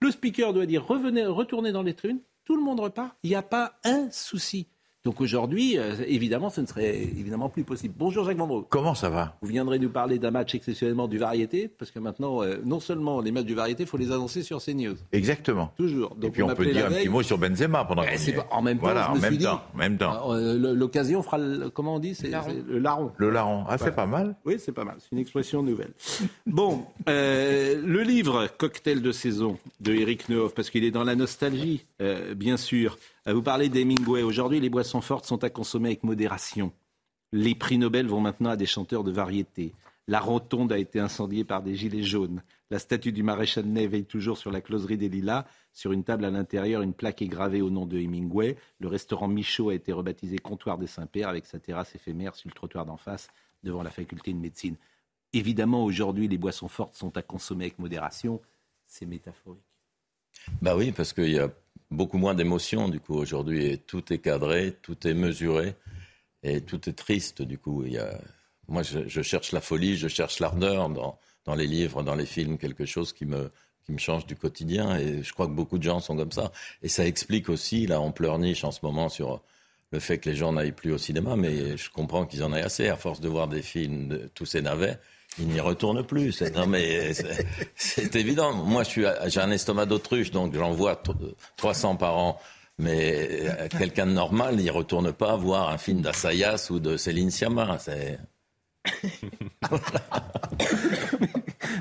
Le 0.00 0.10
speaker 0.10 0.52
doit 0.52 0.66
dire 0.66 0.84
revenez, 0.84 1.26
retournez 1.26 1.70
dans 1.70 1.82
les 1.82 1.94
tribunes. 1.94 2.20
Tout 2.44 2.56
le 2.56 2.62
monde 2.62 2.80
repart. 2.80 3.14
Il 3.22 3.30
n'y 3.30 3.36
a 3.36 3.42
pas 3.42 3.78
un 3.84 4.10
souci. 4.10 4.66
Donc 5.04 5.20
aujourd'hui, 5.20 5.78
euh, 5.78 5.94
évidemment, 6.08 6.50
ce 6.50 6.60
ne 6.60 6.66
serait 6.66 6.96
évidemment 6.96 7.48
plus 7.48 7.62
possible. 7.62 7.94
Bonjour 7.96 8.24
Jacques 8.24 8.36
Vendroux. 8.36 8.66
Comment 8.68 8.96
ça 8.96 9.08
va? 9.08 9.36
Vous 9.40 9.48
viendrez 9.48 9.78
nous 9.78 9.88
parler 9.90 10.18
d'un 10.18 10.32
match 10.32 10.56
exceptionnellement 10.56 11.06
du 11.06 11.18
variété, 11.18 11.68
parce 11.68 11.92
que 11.92 12.00
maintenant, 12.00 12.42
euh, 12.42 12.56
non 12.64 12.80
seulement 12.80 13.20
les 13.20 13.30
matchs 13.30 13.44
du 13.44 13.54
variété, 13.54 13.84
il 13.84 13.88
faut 13.88 13.96
les 13.96 14.10
annoncer 14.10 14.42
sur 14.42 14.60
CNews. 14.60 14.96
Exactement. 15.12 15.72
Toujours. 15.76 16.16
Et 16.20 16.30
puis 16.30 16.42
on, 16.42 16.48
peut 16.48 16.66
dire 16.66 16.86
un 16.86 16.90
petit 16.90 17.08
mot 17.08 17.22
sur 17.22 17.38
Benzema 17.38 17.84
pendant 17.84 18.02
Eh, 18.02 18.10
qu'on 18.10 18.18
c'est 18.18 18.30
y 18.32 18.34
est. 18.34 18.36
pas- 18.38 18.48
en 18.50 18.60
même 18.60 18.78
temps, 18.78 18.82
Voilà, 18.86 19.04
je 19.04 19.10
en 19.10 19.14
me 19.14 19.20
même 19.20 19.34
suis 19.34 19.44
temps, 19.44 19.62
même 19.76 19.98
temps. 19.98 20.32
Euh, 20.34 20.74
L'occasion 20.74 21.22
fera, 21.22 21.38
le- 21.38 21.70
comment 21.70 21.94
on 21.94 21.98
dit 22.00 22.16
C'est 22.16 22.30
le 22.66 22.78
larron. 22.78 23.12
Le 23.18 23.30
larron, 23.30 23.64
ah, 23.68 23.78
c'est 23.78 23.84
Voilà. 23.84 23.92
pas 23.94 24.06
mal. 24.06 24.34
Oui, 24.44 24.56
c'est 24.58 24.72
pas 24.72 24.84
mal. 24.84 24.96
C'est 24.98 25.12
une 25.12 25.18
expression 25.18 25.62
nouvelle. 25.62 25.92
Bon, 26.46 26.84
euh, 27.08 27.80
le 27.82 28.02
livre 28.02 28.48
Cocktail 28.58 29.00
de 29.00 29.12
saison 29.12 29.58
de 29.80 29.94
Eric 29.94 30.28
Nehoff, 30.28 30.54
parce 30.54 30.70
qu'il 30.70 30.82
est 30.84 30.90
dans 30.90 31.04
la 31.04 31.14
nostalgie, 31.14 31.86
euh, 32.02 32.34
bien 32.34 32.56
sûr. 32.56 32.98
Vous 33.30 33.42
parlez 33.42 33.68
d'Hemingway. 33.68 34.22
Aujourd'hui, 34.22 34.58
les 34.58 34.70
boissons 34.70 35.02
fortes 35.02 35.26
sont 35.26 35.44
à 35.44 35.50
consommer 35.50 35.90
avec 35.90 36.02
modération. 36.02 36.72
Les 37.30 37.54
prix 37.54 37.76
Nobel 37.76 38.06
vont 38.06 38.22
maintenant 38.22 38.48
à 38.48 38.56
des 38.56 38.64
chanteurs 38.64 39.04
de 39.04 39.12
variété. 39.12 39.74
La 40.06 40.18
rotonde 40.18 40.72
a 40.72 40.78
été 40.78 40.98
incendiée 40.98 41.44
par 41.44 41.62
des 41.62 41.74
gilets 41.74 42.02
jaunes. 42.02 42.42
La 42.70 42.78
statue 42.78 43.12
du 43.12 43.22
maréchal 43.22 43.66
Ney 43.66 43.86
veille 43.86 44.06
toujours 44.06 44.38
sur 44.38 44.50
la 44.50 44.62
closerie 44.62 44.96
des 44.96 45.10
Lilas. 45.10 45.44
Sur 45.74 45.92
une 45.92 46.04
table 46.04 46.24
à 46.24 46.30
l'intérieur, 46.30 46.80
une 46.80 46.94
plaque 46.94 47.20
est 47.20 47.28
gravée 47.28 47.60
au 47.60 47.68
nom 47.68 47.84
de 47.84 47.98
Hemingway. 47.98 48.56
Le 48.80 48.88
restaurant 48.88 49.28
Michaud 49.28 49.68
a 49.68 49.74
été 49.74 49.92
rebaptisé 49.92 50.38
Comptoir 50.38 50.78
des 50.78 50.86
Saints-Pères 50.86 51.28
avec 51.28 51.44
sa 51.44 51.58
terrasse 51.58 51.94
éphémère 51.94 52.34
sur 52.34 52.48
le 52.48 52.54
trottoir 52.54 52.86
d'en 52.86 52.96
face 52.96 53.28
devant 53.62 53.82
la 53.82 53.90
faculté 53.90 54.32
de 54.32 54.38
médecine. 54.38 54.76
Évidemment, 55.34 55.84
aujourd'hui, 55.84 56.28
les 56.28 56.38
boissons 56.38 56.68
fortes 56.68 56.94
sont 56.94 57.14
à 57.18 57.20
consommer 57.20 57.66
avec 57.66 57.78
modération. 57.78 58.40
C'est 58.86 59.04
métaphorique. 59.04 59.60
Bah 60.62 60.74
oui, 60.76 60.92
parce 60.92 61.12
qu'il 61.12 61.30
y 61.30 61.38
a 61.38 61.50
beaucoup 61.90 62.18
moins 62.18 62.34
d'émotions 62.34 62.88
du 62.88 63.00
coup 63.00 63.14
aujourd'hui 63.14 63.66
et 63.66 63.78
tout 63.78 64.12
est 64.12 64.18
cadré, 64.18 64.76
tout 64.82 65.06
est 65.06 65.14
mesuré 65.14 65.74
et 66.42 66.60
tout 66.60 66.88
est 66.88 66.92
triste 66.92 67.42
du 67.42 67.58
coup. 67.58 67.84
Moi, 68.68 68.82
je, 68.82 69.22
cherche 69.22 69.52
la 69.52 69.60
folie, 69.60 69.96
je 69.96 70.08
cherche 70.08 70.40
l'ardeur 70.40 70.90
dans, 70.90 71.18
dans 71.46 71.54
les 71.54 71.66
livres, 71.66 72.02
dans 72.02 72.14
les 72.14 72.26
films, 72.26 72.58
quelque 72.58 72.84
chose 72.84 73.14
qui 73.14 73.24
me, 73.24 73.50
qui 73.86 73.92
me 73.92 73.98
change 73.98 74.26
du 74.26 74.36
quotidien 74.36 74.98
et 74.98 75.22
je 75.22 75.32
crois 75.32 75.46
que 75.46 75.52
beaucoup 75.52 75.78
de 75.78 75.82
gens 75.82 76.00
sont 76.00 76.16
comme 76.16 76.32
ça. 76.32 76.52
Et 76.82 76.88
ça 76.88 77.06
explique 77.06 77.48
aussi, 77.48 77.86
là, 77.86 78.00
on 78.00 78.12
pleurniche 78.12 78.64
en 78.64 78.70
ce 78.70 78.80
moment 78.82 79.08
sur 79.08 79.42
le 79.90 80.00
fait 80.00 80.18
que 80.18 80.28
les 80.28 80.36
gens 80.36 80.52
n'aillent 80.52 80.72
plus 80.72 80.92
au 80.92 80.98
cinéma, 80.98 81.36
mais 81.36 81.78
je 81.78 81.90
comprends 81.90 82.26
qu'ils 82.26 82.44
en 82.44 82.52
aient 82.52 82.60
assez. 82.60 82.88
À 82.88 82.96
force 82.96 83.20
de 83.20 83.28
voir 83.28 83.48
des 83.48 83.62
films 83.62 84.28
tous 84.34 84.44
ces 84.44 84.60
navets, 84.60 84.98
ils 85.40 85.48
n'y 85.48 85.60
retournent 85.60 86.02
plus. 86.04 86.32
C'est- 86.32 86.54
Non, 86.54 86.66
mais 86.66 87.12
c'est- 87.76 88.14
évident. 88.16 88.52
Moi, 88.52 88.82
j'ai 88.84 89.40
un 89.40 89.50
estomac 89.50 89.86
d'autruche, 89.86 90.30
donc 90.30 90.54
j'en 90.54 90.72
vois 90.72 90.96
t- 90.96 91.12
300 91.56 91.96
par 91.96 92.16
an. 92.18 92.40
Mais 92.80 93.28
euh, 93.42 93.66
quelqu'un 93.76 94.06
de 94.06 94.12
normal 94.12 94.54
n'y 94.56 94.70
retourne 94.70 95.12
pas 95.12 95.36
voir 95.36 95.68
un 95.70 95.78
film 95.78 96.00
d'Assayas 96.00 96.68
ou 96.70 96.78
de 96.78 96.96
Céline 96.96 97.30
Sciamma. 97.30 97.76
C'est... 97.80 98.18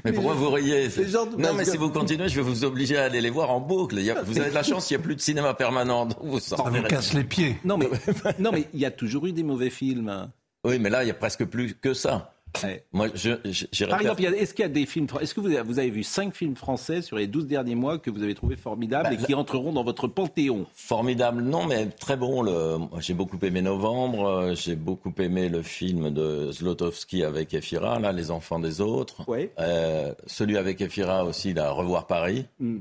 mais 0.03 0.11
pourquoi 0.11 0.33
vous 0.33 0.49
riez? 0.49 0.89
C'est- 0.89 1.05
Non, 1.37 1.53
mais 1.53 1.65
si 1.65 1.77
vous 1.77 1.89
continuez, 1.89 2.29
je 2.29 2.35
vais 2.35 2.41
vous 2.41 2.63
obliger 2.63 2.97
à 2.97 3.03
aller 3.05 3.21
les 3.21 3.29
voir 3.29 3.51
en 3.51 3.59
boucle. 3.59 3.97
Il 3.99 4.11
vous 4.25 4.39
avez 4.39 4.49
de 4.49 4.55
la 4.55 4.63
chance, 4.63 4.89
il 4.89 4.93
n'y 4.97 5.01
a 5.01 5.03
plus 5.03 5.15
de 5.15 5.21
cinéma 5.21 5.53
permanent. 5.53 6.05
donc 6.07 6.17
vous 6.21 6.39
sortirez. 6.39 6.83
les 7.13 7.23
pieds. 7.23 7.57
Non, 7.63 7.77
mais 7.77 7.87
non, 8.39 8.51
mais 8.51 8.65
il 8.73 8.79
y 8.79 8.85
a 8.85 8.91
toujours 8.91 9.25
eu 9.27 9.31
des 9.31 9.43
mauvais 9.43 9.69
films. 9.69 10.09
hein. 10.09 10.31
Oui, 10.63 10.79
mais 10.79 10.89
là, 10.89 11.03
il 11.03 11.05
n'y 11.05 11.11
a 11.11 11.15
presque 11.15 11.45
plus 11.45 11.75
que 11.75 11.93
ça. 11.93 12.33
Ouais. 12.63 12.83
Moi, 12.93 13.07
je, 13.13 13.31
je- 13.45 13.65
j'irais 13.71 13.89
Par 13.89 14.01
exemple, 14.01 14.23
est-ce 14.25 14.53
qu'il 14.53 14.63
y 14.63 14.65
a 14.65 14.69
des 14.69 14.85
films 14.85 15.07
Est-ce 15.21 15.33
que 15.33 15.39
vous 15.39 15.47
avez, 15.47 15.61
vous 15.61 15.79
avez 15.79 15.89
vu 15.89 16.03
cinq 16.03 16.35
films 16.35 16.55
français 16.55 17.01
sur 17.01 17.17
les 17.17 17.27
12 17.27 17.47
derniers 17.47 17.75
mois 17.75 17.97
que 17.99 18.09
vous 18.09 18.23
avez 18.23 18.35
trouvé 18.35 18.55
formidables 18.55 19.09
Bah, 19.09 19.13
et 19.13 19.25
qui 19.25 19.33
entreront 19.33 19.71
dans 19.73 19.83
votre 19.83 20.07
panthéon? 20.07 20.65
Formidable, 20.75 21.41
non, 21.41 21.65
mais 21.65 21.87
très 21.87 22.17
bon. 22.17 22.41
Le... 22.41 22.77
J'ai 22.99 23.13
beaucoup 23.13 23.37
aimé 23.43 23.61
Novembre, 23.61 24.25
euh, 24.27 24.55
j'ai 24.55 24.75
beaucoup 24.75 25.13
aimé 25.19 25.49
le 25.49 25.61
film 25.61 26.09
de 26.11 26.51
Zlotowski 26.51 27.23
avec 27.23 27.53
Efira, 27.53 27.99
là, 27.99 28.11
Les 28.11 28.31
Enfants 28.31 28.59
des 28.59 28.81
Autres. 28.81 29.27
Ouais. 29.29 29.51
Euh, 29.59 30.13
celui 30.25 30.57
avec 30.57 30.81
Efira 30.81 31.23
aussi, 31.25 31.53
là, 31.53 31.71
Revoir 31.71 32.07
Paris. 32.07 32.45
Hmm. 32.59 32.79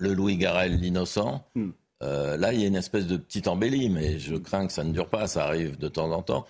Le 0.00 0.12
Louis 0.14 0.36
Garrel, 0.36 0.80
L'Innocent. 0.80 1.44
Hmm. 1.54 1.70
Euh, 2.02 2.36
là, 2.36 2.52
il 2.52 2.60
y 2.60 2.64
a 2.64 2.66
une 2.66 2.76
espèce 2.76 3.06
de 3.06 3.16
petite 3.16 3.48
embellie, 3.48 3.88
mais 3.88 4.18
je 4.18 4.34
crains 4.36 4.66
que 4.66 4.72
ça 4.72 4.84
ne 4.84 4.92
dure 4.92 5.08
pas, 5.08 5.26
ça 5.28 5.44
arrive 5.44 5.78
de 5.78 5.88
temps 5.88 6.10
en 6.10 6.20
temps. 6.22 6.44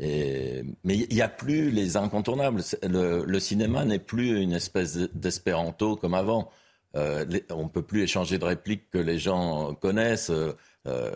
Mais 0.00 0.64
il 0.84 1.14
n'y 1.14 1.22
a 1.22 1.28
plus 1.28 1.70
les 1.70 1.96
incontournables. 1.96 2.62
Le, 2.82 3.38
cinéma 3.38 3.84
n'est 3.84 3.98
plus 3.98 4.40
une 4.40 4.52
espèce 4.52 4.96
d'espéranto 5.14 5.96
comme 5.96 6.14
avant. 6.14 6.50
Euh, 6.94 7.26
on 7.50 7.64
ne 7.64 7.68
peut 7.68 7.82
plus 7.82 8.02
échanger 8.02 8.38
de 8.38 8.44
répliques 8.44 8.90
que 8.90 8.98
les 8.98 9.18
gens 9.18 9.74
connaissent. 9.74 10.30
Euh, 10.30 10.52
euh, 10.86 11.10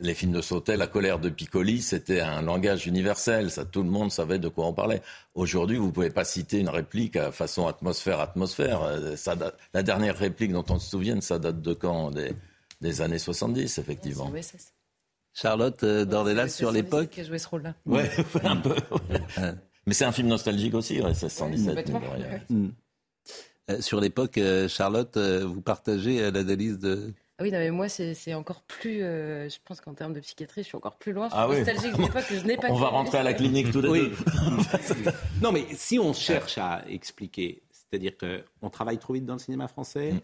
les 0.00 0.14
films 0.14 0.32
de 0.32 0.42
Sautet, 0.42 0.76
La 0.76 0.88
colère 0.88 1.20
de 1.20 1.30
Piccoli, 1.30 1.80
c'était 1.80 2.20
un 2.20 2.42
langage 2.42 2.86
universel. 2.86 3.48
Tout 3.70 3.82
le 3.82 3.88
monde 3.88 4.10
savait 4.10 4.38
de 4.40 4.48
quoi 4.48 4.66
on 4.66 4.74
parlait. 4.74 5.00
Aujourd'hui, 5.34 5.76
vous 5.78 5.86
ne 5.86 5.90
pouvez 5.92 6.10
pas 6.10 6.24
citer 6.24 6.58
une 6.58 6.68
réplique 6.68 7.16
à 7.16 7.30
façon 7.32 7.66
atmosphère, 7.66 8.20
atmosphère. 8.20 8.80
Ça 9.16 9.36
date- 9.36 9.56
la 9.72 9.82
dernière 9.82 10.16
réplique 10.18 10.52
dont 10.52 10.64
on 10.68 10.78
se 10.78 10.90
souvienne, 10.90 11.22
ça 11.22 11.38
date 11.38 11.62
de 11.62 11.72
quand? 11.72 12.10
Des, 12.10 12.32
des 12.80 13.00
années 13.00 13.18
70, 13.20 13.78
effectivement. 13.78 14.26
Charlotte 15.34 15.82
euh, 15.84 16.04
Dornelas 16.04 16.48
sur 16.48 16.70
l'époque. 16.72 17.10
qui 17.10 17.20
a 17.20 17.24
joué 17.24 17.38
ce 17.38 17.48
rôle-là. 17.48 17.74
Ouais, 17.86 18.10
un 18.44 18.56
peu. 18.56 18.74
Mais 19.86 19.94
c'est 19.94 20.04
un 20.04 20.12
film 20.12 20.28
nostalgique 20.28 20.74
aussi, 20.74 20.98
ouais, 21.00 21.06
1617. 21.08 21.66
Complètement, 21.68 22.00
mine 22.00 22.08
de 22.10 22.14
rien. 22.14 22.26
ouais. 22.32 22.42
Hmm. 22.50 22.68
Euh, 23.70 23.80
sur 23.80 24.00
l'époque, 24.00 24.38
euh, 24.38 24.68
Charlotte, 24.68 25.16
euh, 25.16 25.44
vous 25.46 25.60
partagez 25.62 26.20
euh, 26.22 26.30
l'analyse 26.30 26.78
de. 26.78 27.12
Ah 27.38 27.44
oui, 27.44 27.50
non, 27.50 27.58
mais 27.58 27.70
moi, 27.70 27.88
c'est 27.88 28.34
encore 28.34 28.62
plus. 28.62 29.02
euh, 29.02 29.48
je 29.48 29.56
pense 29.64 29.80
qu'en 29.80 29.94
termes 29.94 30.12
de 30.12 30.20
psychiatrie, 30.20 30.62
je 30.62 30.68
suis 30.68 30.76
encore 30.76 30.96
plus 30.96 31.12
loin. 31.12 31.28
Je 31.28 31.32
suis 31.32 31.40
Ah 31.40 31.48
oui. 31.48 31.56
nostalgique 31.58 31.94
d'une 31.94 32.04
époque 32.04 32.26
que 32.28 32.36
je 32.38 32.44
n'ai 32.44 32.56
pas 32.56 32.68
On 32.70 32.74
va 32.76 32.88
rentrer 32.88 33.18
à 33.18 33.22
la 33.22 33.32
clinique 33.34 33.70
tous 33.72 33.80
les 33.80 33.88
Oui. 33.88 34.12
non, 35.42 35.52
mais 35.52 35.64
si 35.74 35.98
on 35.98 36.12
cherche 36.12 36.58
à 36.58 36.82
expliquer, 36.88 37.62
c'est-à-dire 37.70 38.12
qu'on 38.18 38.70
travaille 38.70 38.98
trop 38.98 39.14
vite 39.14 39.24
dans 39.24 39.34
le 39.34 39.38
cinéma 39.40 39.66
français, 39.68 40.14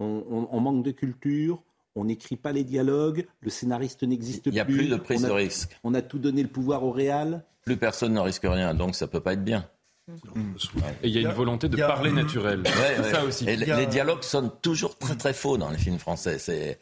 on, 0.00 0.24
on- 0.30 0.48
on 0.50 0.60
manque 0.60 0.82
de 0.84 0.90
culture, 0.90 1.62
on 1.98 2.04
n'écrit 2.04 2.36
pas 2.36 2.52
les 2.52 2.64
dialogues, 2.64 3.26
le 3.40 3.50
scénariste 3.50 4.02
n'existe 4.02 4.42
plus. 4.44 4.50
Il 4.50 4.54
n'y 4.54 4.60
a 4.60 4.64
plus 4.64 4.88
de 4.88 4.96
prise 4.96 5.22
on 5.22 5.26
a- 5.26 5.28
de 5.28 5.32
risque. 5.34 5.78
On 5.84 5.94
a 5.94 6.02
tout 6.02 6.18
donné 6.18 6.42
le 6.42 6.48
pouvoir 6.48 6.84
au 6.84 6.90
réal. 6.90 7.44
Plus 7.64 7.76
personne 7.76 8.14
ne 8.14 8.20
risque 8.20 8.44
rien, 8.44 8.74
donc 8.74 8.94
ça 8.94 9.06
peut 9.06 9.20
pas 9.20 9.34
être 9.34 9.44
bien. 9.44 9.68
Et 11.02 11.08
il 11.08 11.10
y 11.10 11.18
a 11.18 11.20
une 11.28 11.36
volonté 11.36 11.68
de 11.68 11.76
parler 11.76 12.10
naturel. 12.10 12.62
Ouais, 12.62 13.10
ça 13.12 13.24
aussi. 13.24 13.46
Et 13.48 13.56
les, 13.56 13.66
les 13.66 13.86
dialogues 13.86 14.22
sonnent 14.22 14.50
toujours 14.62 14.96
très 14.96 15.14
très 15.16 15.34
faux 15.34 15.58
dans 15.58 15.68
les 15.70 15.76
films 15.76 15.98
français. 15.98 16.38
C'est 16.38 16.78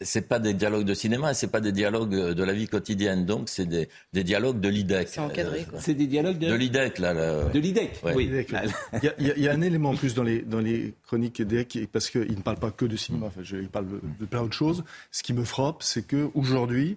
c'est 0.00 0.28
pas 0.28 0.38
des 0.38 0.54
dialogues 0.54 0.84
de 0.84 0.94
cinéma, 0.94 1.34
c'est 1.34 1.48
pas 1.48 1.60
des 1.60 1.72
dialogues 1.72 2.14
de 2.34 2.42
la 2.44 2.52
vie 2.52 2.66
quotidienne. 2.68 3.26
Donc 3.26 3.48
c'est 3.48 3.66
des, 3.66 3.88
des 4.12 4.24
dialogues 4.24 4.60
de 4.60 4.68
l'IDEC. 4.68 5.08
C'est 5.08 5.20
encadré, 5.20 5.64
quoi. 5.68 5.80
C'est 5.80 5.94
des 5.94 6.06
dialogues 6.06 6.38
de, 6.38 6.48
De 6.48 6.54
l'IDEC 6.54 6.98
là. 6.98 7.12
le- 7.14 7.52
de 7.52 7.58
l'IDEC. 7.58 8.00
Ouais. 8.02 8.14
Oui. 8.14 8.30
Il 8.30 9.04
y, 9.04 9.08
a, 9.08 9.14
il 9.18 9.26
y 9.26 9.30
a- 9.30 9.34
il 9.36 9.42
y 9.42 9.48
a 9.48 9.52
un 9.52 9.60
élément 9.62 9.90
en 9.90 9.96
plus 9.96 10.14
dans 10.14 10.22
les, 10.22 10.42
dans 10.42 10.60
les 10.60 10.94
chroniques 11.06 11.42
d'EC, 11.42 11.88
parce 11.92 12.10
qu'il 12.10 12.34
ne 12.36 12.42
parle 12.42 12.58
pas 12.58 12.70
que 12.70 12.84
de 12.84 12.96
cinéma, 12.96 13.26
enfin, 13.26 13.40
je, 13.42 13.56
il 13.56 13.68
parle 13.68 13.88
de, 13.88 14.00
de 14.20 14.26
plein 14.26 14.42
d'autres 14.42 14.54
choses. 14.54 14.84
Ce 15.10 15.22
qui 15.22 15.32
me 15.32 15.44
frappe, 15.44 15.82
c'est 15.82 16.02
qu'aujourd'hui, 16.06 16.96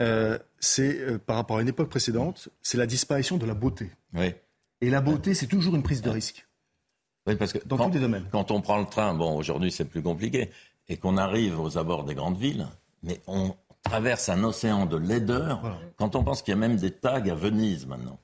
euh, 0.00 0.38
c'est 0.60 0.98
euh, 1.00 1.18
par 1.18 1.36
rapport 1.36 1.58
à 1.58 1.62
une 1.62 1.68
époque 1.68 1.88
précédente, 1.88 2.48
c'est 2.62 2.78
la 2.78 2.86
disparition 2.86 3.36
de 3.36 3.46
la 3.46 3.54
beauté. 3.54 3.90
Oui. 4.14 4.32
Et 4.80 4.90
la 4.90 5.00
beauté, 5.00 5.34
c'est 5.34 5.46
toujours 5.46 5.74
une 5.76 5.82
prise 5.82 6.02
de 6.02 6.10
risque. 6.10 6.46
Oui, 7.26 7.36
parce 7.36 7.52
que 7.54 7.58
Dans 7.64 7.76
quand, 7.78 7.88
tous 7.88 7.94
les 7.94 8.00
domaines. 8.00 8.26
quand 8.32 8.50
on 8.50 8.60
prend 8.60 8.78
le 8.78 8.84
train, 8.86 9.14
bon, 9.14 9.36
aujourd'hui 9.38 9.72
c'est 9.72 9.86
plus 9.86 10.02
compliqué, 10.02 10.50
et 10.88 10.96
qu'on 10.96 11.16
arrive 11.16 11.60
aux 11.60 11.78
abords 11.78 12.04
des 12.04 12.14
grandes 12.14 12.36
villes, 12.36 12.66
mais 13.02 13.20
on 13.26 13.54
traverse 13.82 14.28
un 14.28 14.42
océan 14.44 14.86
de 14.86 14.96
laideur 14.96 15.78
quand 15.96 16.16
on 16.16 16.24
pense 16.24 16.42
qu'il 16.42 16.52
y 16.52 16.56
a 16.56 16.60
même 16.60 16.76
des 16.76 16.90
tags 16.90 17.22
à 17.30 17.34
Venise 17.34 17.86
maintenant. 17.86 18.18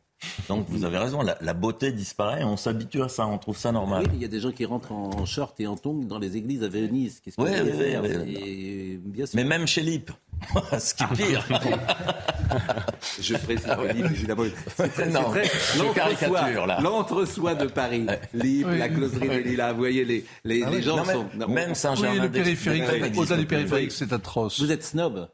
Donc 0.48 0.66
vous 0.68 0.84
avez 0.84 0.98
raison, 0.98 1.22
la, 1.22 1.38
la 1.40 1.54
beauté 1.54 1.92
disparaît, 1.92 2.44
on 2.44 2.56
s'habitue 2.56 3.02
à 3.02 3.08
ça, 3.08 3.26
on 3.26 3.38
trouve 3.38 3.56
ça 3.56 3.72
normal. 3.72 4.02
Oui, 4.04 4.10
il 4.16 4.22
y 4.22 4.24
a 4.24 4.28
des 4.28 4.40
gens 4.40 4.52
qui 4.52 4.64
rentrent 4.66 4.92
en 4.92 5.24
short 5.24 5.58
et 5.60 5.66
en 5.66 5.76
tongs 5.76 6.04
dans 6.06 6.18
les 6.18 6.36
églises 6.36 6.62
à 6.62 6.68
Venise. 6.68 7.20
Qu'est-ce 7.20 7.36
qu'ils 7.36 7.44
Oui, 7.44 7.50
oui, 7.64 7.72
faire 7.78 8.02
oui, 8.02 8.10
oui. 8.24 8.34
Et 8.36 9.00
bien 9.02 9.24
sûr. 9.26 9.36
Mais 9.36 9.44
même 9.44 9.66
chez 9.66 9.80
Lip, 9.82 10.10
ce 10.78 10.94
qui 10.94 11.04
est 11.04 11.16
pire. 11.16 11.46
Je 13.20 13.34
précise 13.36 13.66
Ah 13.70 13.80
ouais. 13.80 13.92
Lip, 13.92 14.06
évidemment. 14.06 14.44
C'est 14.76 14.88
très- 14.88 15.08
Non, 15.08 15.32
c'est 15.32 15.42
très- 15.42 15.58
je 15.74 15.78
l'entre-soi- 15.82 15.94
caricature, 15.94 16.66
là. 16.66 16.80
L'entre-soi 16.82 17.54
de 17.54 17.66
Paris. 17.66 18.06
Lip, 18.34 18.66
Oui. 18.68 18.78
la 18.78 18.88
closerie 18.88 19.28
Oui. 19.28 19.36
des 19.36 19.42
Lilas. 19.50 19.72
Vous 19.72 19.78
voyez, 19.78 20.04
les, 20.04 20.24
les, 20.44 20.62
Ah 20.64 20.70
les 20.70 20.82
gens 20.82 20.96
Non, 20.96 21.04
mais 21.06 21.12
sont. 21.44 21.48
même 21.48 21.74
Saint-Germain 21.74 22.14
Oui, 22.16 22.20
le 22.22 22.30
périphérique, 22.30 22.84
au-delà 23.16 23.36
du 23.36 23.46
périphérique, 23.46 23.92
c'est 23.92 24.12
atroce. 24.12 24.60
Vous 24.60 24.72
êtes 24.72 24.82
snob 24.84 25.28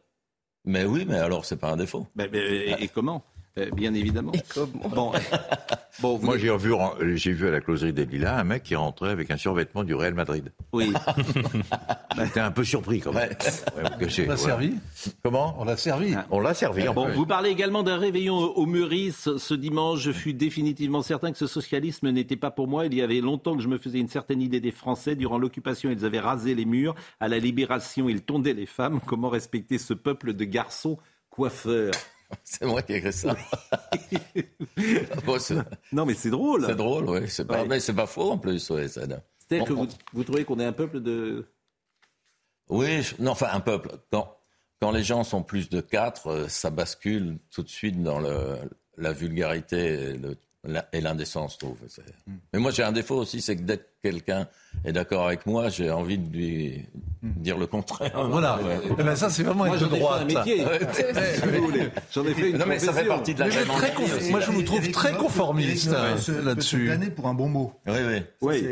Mais 0.64 0.84
oui, 0.84 1.06
mais 1.08 1.16
alors 1.18 1.44
c'est 1.44 1.56
pas 1.56 1.70
un 1.70 1.76
défaut. 1.76 2.06
Et, 2.32 2.74
et 2.84 2.88
comment? 2.88 3.16
Euh, 3.16 3.35
Bien 3.74 3.94
évidemment. 3.94 4.32
Bon, 4.94 5.12
bon 6.00 6.16
vous 6.18 6.26
Moi, 6.26 6.36
j'ai 6.38 6.54
vu, 6.56 6.72
j'ai 7.16 7.32
vu 7.32 7.48
à 7.48 7.50
la 7.50 7.60
closerie 7.60 7.92
des 7.94 8.04
Lilas 8.04 8.38
un 8.38 8.44
mec 8.44 8.62
qui 8.64 8.74
rentrait 8.76 9.10
avec 9.10 9.30
un 9.30 9.36
survêtement 9.38 9.82
du 9.82 9.94
Real 9.94 10.12
Madrid. 10.14 10.52
Oui. 10.72 10.92
J'étais 12.18 12.40
un 12.40 12.50
peu 12.50 12.64
surpris 12.64 13.00
quand 13.00 13.12
même. 13.12 13.30
Ouais, 13.30 13.36
On 13.76 13.80
l'a 13.82 13.96
voilà. 13.98 14.36
servi 14.36 14.74
Comment 15.22 15.54
On 15.58 15.64
l'a 15.64 15.76
servi. 15.76 16.14
On 16.30 16.40
l'a 16.40 16.54
servi. 16.54 16.86
en 16.88 16.94
Bon, 16.94 17.06
plus. 17.06 17.14
vous 17.14 17.26
parlez 17.26 17.50
également 17.50 17.82
d'un 17.82 17.96
réveillon 17.96 18.36
au 18.36 18.66
Meurice 18.66 19.36
ce 19.36 19.54
dimanche. 19.54 20.00
Je 20.00 20.12
fus 20.12 20.34
définitivement 20.34 21.02
certain 21.02 21.32
que 21.32 21.38
ce 21.38 21.46
socialisme 21.46 22.10
n'était 22.10 22.36
pas 22.36 22.50
pour 22.50 22.68
moi. 22.68 22.86
Il 22.86 22.94
y 22.94 23.00
avait 23.02 23.20
longtemps 23.20 23.56
que 23.56 23.62
je 23.62 23.68
me 23.68 23.78
faisais 23.78 23.98
une 23.98 24.08
certaine 24.08 24.42
idée 24.42 24.60
des 24.60 24.72
Français. 24.72 25.16
Durant 25.16 25.38
l'occupation, 25.38 25.90
ils 25.90 26.04
avaient 26.04 26.20
rasé 26.20 26.54
les 26.54 26.64
murs. 26.66 26.94
À 27.20 27.28
la 27.28 27.38
libération, 27.38 28.08
ils 28.08 28.20
tondaient 28.22 28.54
les 28.54 28.66
femmes. 28.66 29.00
Comment 29.06 29.28
respecter 29.30 29.78
ce 29.78 29.94
peuple 29.94 30.34
de 30.34 30.44
garçons 30.44 30.98
coiffeurs? 31.30 31.92
C'est 32.44 32.64
moi 32.66 32.82
qui 32.82 32.92
ai 32.94 32.96
écrit 32.96 33.12
ça. 33.12 33.36
Bon, 35.24 35.38
c'est 35.38 35.56
Non, 35.92 36.04
mais 36.06 36.14
c'est 36.14 36.30
drôle. 36.30 36.64
c'est 36.66 36.74
drôle, 36.76 37.08
oui. 37.08 37.28
C'est 37.28 37.44
pas, 37.46 37.62
Ouais. 37.62 37.68
mais 37.68 37.80
c'est 37.80 37.94
pas 37.94 38.06
faux 38.06 38.30
en 38.30 38.38
plus. 38.38 38.68
Ouais, 38.70 38.88
C'est-à-dire 38.88 39.20
que 39.64 39.72
vous, 39.72 39.88
vous 40.12 40.24
trouvez 40.24 40.44
qu'on 40.44 40.58
est 40.60 40.64
un 40.64 40.72
peuple 40.72 41.00
de... 41.00 41.46
Oui, 42.68 43.02
je- 43.02 43.14
non, 43.22 43.32
enfin 43.32 43.48
un 43.52 43.60
peuple. 43.60 43.90
Quand, 44.10 44.36
quand 44.80 44.90
les 44.90 45.02
gens 45.02 45.24
sont 45.24 45.42
plus 45.42 45.68
de 45.70 45.80
quatre, 45.80 46.26
euh, 46.28 46.48
ça 46.48 46.70
bascule 46.70 47.38
tout 47.50 47.62
de 47.62 47.68
suite 47.68 48.02
dans 48.02 48.18
le, 48.18 48.56
la 48.96 49.12
vulgarité 49.12 49.78
et, 49.94 50.12
le- 50.18 50.36
et 50.92 51.00
l'indécence, 51.00 51.54
je 51.54 51.58
trouve. 51.58 51.76
C'est- 51.88 52.02
Mais 52.52 52.58
moi, 52.58 52.70
j'ai 52.70 52.82
un 52.82 52.92
défaut 52.92 53.16
aussi, 53.16 53.40
c'est 53.40 53.56
que 53.56 53.62
dès 53.62 53.78
que 53.78 53.84
quelqu'un 54.02 54.46
est 54.84 54.92
d'accord 54.92 55.26
avec 55.26 55.46
moi, 55.46 55.68
j'ai 55.68 55.90
envie 55.90 56.18
de 56.18 56.32
lui 56.36 56.84
dire 57.22 57.56
le 57.58 57.66
contraire. 57.66 58.12
Voilà. 58.30 58.56
Ouais. 58.62 58.80
Eh 58.98 59.02
ben, 59.02 59.16
ça, 59.16 59.30
c'est 59.30 59.42
vraiment 59.42 59.64
Moi, 59.66 59.74
être 59.76 59.80
j'en 59.80 59.86
de 59.88 59.92
ai 59.92 59.96
fait 59.96 60.00
droite. 60.00 60.22
un 60.22 60.24
métier. 60.24 60.64
J'en 62.12 62.24
ai 62.24 62.34
fait 62.34 62.50
une 62.50 62.56
Non, 62.58 62.64
mais 62.66 62.78
ça 62.78 62.92
fait 62.92 63.04
partie 63.04 63.34
de 63.34 63.40
la 63.40 63.48
très 63.48 63.94
aussi. 63.96 64.30
Moi, 64.30 64.40
je 64.40 64.50
vous 64.50 64.62
trouve 64.62 64.90
très 64.90 65.12
conformiste 65.14 65.90
peut 65.90 66.42
là-dessus. 66.44 66.84
planer 66.86 67.10
pour 67.10 67.26
un 67.28 67.34
bon 67.34 67.48
mot. 67.48 67.72
Oui, 67.86 67.94
oui. 68.06 68.22
Oui. 68.42 68.66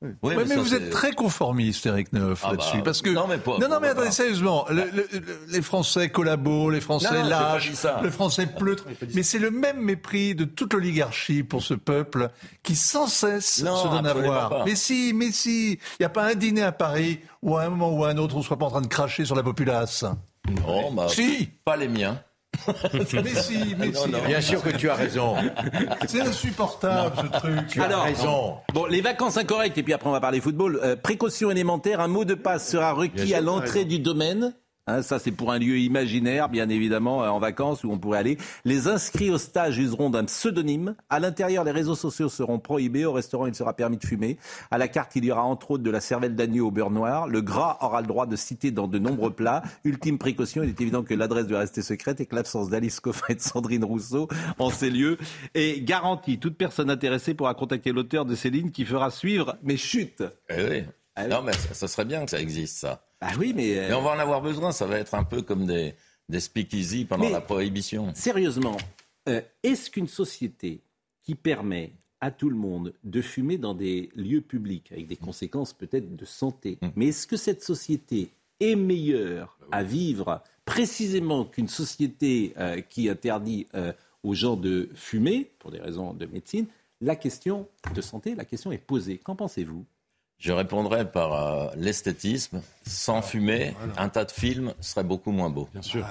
Oui, 0.00 0.10
Ouais, 0.22 0.36
mais 0.36 0.46
ça, 0.46 0.60
vous 0.60 0.74
êtes 0.76 0.90
très 0.90 1.10
conformiste, 1.10 1.84
Eric 1.86 2.12
Neuf, 2.12 2.42
Ah 2.44 2.52
là-dessus. 2.52 2.76
bah, 2.76 2.82
parce 2.84 3.02
que... 3.02 3.10
non, 3.10 3.26
mais 3.26 3.38
pas- 3.38 3.58
non, 3.58 3.68
non, 3.68 3.80
mais 3.80 3.88
pas- 3.88 3.94
attendez, 3.94 4.12
sérieusement, 4.12 4.64
le- 4.70 4.84
le- 4.94 5.08
le- 5.12 5.40
les 5.50 5.60
Français 5.60 6.08
collabos, 6.08 6.70
les 6.70 6.80
Français 6.80 7.20
Non, 7.24 7.58
ça. 7.74 8.00
le 8.00 8.10
Français 8.12 8.46
pleutre. 8.46 8.84
Mais 9.14 9.24
c'est 9.24 9.40
le 9.40 9.50
même 9.50 9.80
mépris 9.80 10.36
de 10.36 10.44
toute 10.44 10.72
l'oligarchie 10.72 11.42
pour 11.42 11.64
ce 11.64 11.74
peuple 11.74 12.30
qui 12.62 12.76
sans 12.76 13.08
cesse 13.08 13.60
Non, 13.64 13.76
se 13.76 13.88
donne 13.88 14.06
à 14.06 14.14
voir. 14.14 14.50
pas. 14.50 14.64
Mais 14.64 14.76
si, 14.76 15.12
mais 15.16 15.32
si, 15.32 15.72
il 15.72 15.78
n'y 15.98 16.06
a 16.06 16.10
pas 16.10 16.26
un 16.30 16.34
dîner 16.36 16.62
à 16.62 16.70
Paris 16.72 17.18
où 17.42 17.56
à 17.56 17.62
un 17.64 17.70
moment 17.70 17.90
ou 17.90 18.04
à 18.04 18.10
un 18.10 18.18
autre 18.18 18.36
on 18.36 18.38
ne 18.38 18.44
soit 18.44 18.56
pas 18.56 18.66
en 18.66 18.70
train 18.70 18.82
de 18.82 18.86
cracher 18.86 19.24
sur 19.24 19.34
la 19.34 19.42
populace. 19.42 20.04
Oh, 20.66 20.90
bah, 20.92 21.08
Si. 21.08 21.48
Pas 21.64 21.76
les 21.76 21.88
miens. 21.88 22.22
Mais 22.94 23.04
si, 23.34 23.74
mais 23.78 23.88
Non, 23.88 24.04
si. 24.04 24.10
non. 24.10 24.18
Bien 24.26 24.40
sûr 24.40 24.62
que 24.62 24.70
tu 24.70 24.88
as 24.90 24.94
raison. 24.94 25.36
C'est 26.06 26.20
insupportable 26.20 27.16
ce 27.22 27.38
truc. 27.38 27.66
Tu 27.68 27.80
as 27.80 27.84
Alors, 27.84 28.04
raison. 28.04 28.54
Bon, 28.72 28.86
les 28.86 29.00
vacances 29.00 29.36
incorrectes, 29.36 29.78
et 29.78 29.82
puis 29.82 29.92
après 29.92 30.08
on 30.08 30.12
va 30.12 30.20
parler 30.20 30.40
football. 30.40 30.80
Euh, 30.82 30.96
précaution 30.96 31.50
élémentaire, 31.50 32.00
un 32.00 32.08
mot 32.08 32.24
de 32.24 32.34
passe 32.34 32.68
sera 32.68 32.92
requis 32.92 33.34
à 33.34 33.40
l'entrée 33.40 33.84
du 33.84 33.98
domaine. 33.98 34.54
Hein, 34.88 35.02
ça, 35.02 35.18
c'est 35.18 35.32
pour 35.32 35.52
un 35.52 35.58
lieu 35.58 35.78
imaginaire, 35.78 36.48
bien 36.48 36.70
évidemment, 36.70 37.22
euh, 37.22 37.28
en 37.28 37.38
vacances 37.38 37.84
où 37.84 37.90
on 37.90 37.98
pourrait 37.98 38.20
aller. 38.20 38.38
Les 38.64 38.88
inscrits 38.88 39.28
au 39.28 39.36
stage 39.36 39.78
useront 39.78 40.08
d'un 40.08 40.24
pseudonyme. 40.24 40.94
À 41.10 41.20
l'intérieur, 41.20 41.62
les 41.62 41.72
réseaux 41.72 41.94
sociaux 41.94 42.30
seront 42.30 42.58
prohibés. 42.58 43.04
Au 43.04 43.12
restaurant, 43.12 43.46
il 43.46 43.54
sera 43.54 43.74
permis 43.74 43.98
de 43.98 44.06
fumer. 44.06 44.38
À 44.70 44.78
la 44.78 44.88
carte, 44.88 45.14
il 45.14 45.26
y 45.26 45.30
aura 45.30 45.42
entre 45.42 45.72
autres 45.72 45.82
de 45.82 45.90
la 45.90 46.00
cervelle 46.00 46.34
d'agneau 46.34 46.68
au 46.68 46.70
beurre 46.70 46.90
noir. 46.90 47.28
Le 47.28 47.42
gras 47.42 47.76
aura 47.82 48.00
le 48.00 48.06
droit 48.06 48.24
de 48.24 48.34
citer 48.34 48.70
dans 48.70 48.88
de 48.88 48.98
nombreux 48.98 49.30
plats. 49.30 49.62
Ultime 49.84 50.16
précaution, 50.16 50.62
il 50.62 50.70
est 50.70 50.80
évident 50.80 51.02
que 51.02 51.12
l'adresse 51.12 51.46
doit 51.46 51.58
rester 51.58 51.82
secrète 51.82 52.22
et 52.22 52.26
que 52.26 52.34
l'absence 52.34 52.70
d'Alice 52.70 53.00
Coffin 53.00 53.26
et 53.28 53.34
de 53.34 53.42
Sandrine 53.42 53.84
Rousseau 53.84 54.26
en 54.58 54.70
ces 54.70 54.88
lieux 54.88 55.18
est 55.54 55.84
garantie. 55.84 56.38
Toute 56.38 56.56
personne 56.56 56.88
intéressée 56.88 57.34
pourra 57.34 57.52
contacter 57.52 57.92
l'auteur 57.92 58.24
de 58.24 58.34
ces 58.34 58.48
lignes 58.48 58.70
qui 58.70 58.86
fera 58.86 59.10
suivre 59.10 59.58
mes 59.62 59.76
chutes. 59.76 60.24
Eh. 60.48 60.84
Ah 61.18 61.24
oui. 61.24 61.30
Non, 61.30 61.42
mais 61.42 61.52
ça, 61.52 61.74
ça 61.74 61.88
serait 61.88 62.04
bien 62.04 62.24
que 62.24 62.30
ça 62.30 62.40
existe, 62.40 62.76
ça. 62.78 63.04
Ah 63.20 63.32
oui, 63.38 63.52
mais... 63.54 63.76
euh, 63.78 63.88
Mais 63.88 63.94
on 63.94 64.02
va 64.02 64.10
en 64.10 64.18
avoir 64.18 64.40
besoin. 64.40 64.72
Ça 64.72 64.86
va 64.86 64.98
être 64.98 65.14
un 65.14 65.24
peu 65.24 65.42
comme 65.42 65.66
des, 65.66 65.94
des 66.28 66.40
speakeasy 66.40 67.04
pendant 67.04 67.24
Mais- 67.24 67.30
la 67.32 67.40
prohibition. 67.40 68.12
Sérieusement, 68.14 68.76
euh, 69.28 69.40
est-ce 69.62 69.90
qu'une 69.90 70.08
société 70.08 70.80
qui 71.22 71.34
permet 71.34 71.92
à 72.20 72.30
tout 72.30 72.50
le 72.50 72.56
monde 72.56 72.94
de 73.04 73.20
fumer 73.22 73.58
dans 73.58 73.74
des 73.74 74.10
lieux 74.16 74.40
publics, 74.40 74.90
avec 74.92 75.06
des 75.06 75.16
conséquences 75.16 75.72
peut-être 75.72 76.16
de 76.16 76.24
santé, 76.24 76.78
Mm. 76.82 76.88
mais 76.96 77.06
est-ce 77.08 77.26
que 77.26 77.36
cette 77.36 77.62
société 77.62 78.30
est 78.60 78.74
meilleure 78.76 79.56
Bah 79.60 79.66
à 79.78 79.82
vivre 79.84 80.42
précisément 80.64 81.44
qu'une 81.44 81.68
société 81.68 82.52
euh, 82.58 82.80
qui 82.80 83.08
interdit 83.08 83.66
aux 84.22 84.34
gens 84.34 84.56
de 84.56 84.88
fumer, 84.94 85.50
pour 85.58 85.70
des 85.70 85.78
raisons 85.80 86.12
de 86.12 86.26
médecine? 86.26 86.66
La 87.00 87.14
question 87.16 87.68
de 87.94 88.00
santé, 88.00 88.34
la 88.34 88.44
question 88.44 88.72
est 88.72 88.78
posée. 88.78 89.18
Qu'en 89.18 89.36
pensez-vous? 89.36 89.84
Je 90.38 90.52
répondrai 90.52 91.04
par 91.10 91.32
euh, 91.34 91.66
l'esthétisme. 91.76 92.62
Sans 92.86 93.20
fumer, 93.22 93.74
un 93.98 94.08
tas 94.08 94.24
de 94.24 94.30
films 94.30 94.72
serait 94.80 95.02
beaucoup 95.04 95.30
moins 95.32 95.50
beau. 95.50 95.68
Bien 95.72 95.82
sûr. 95.82 96.06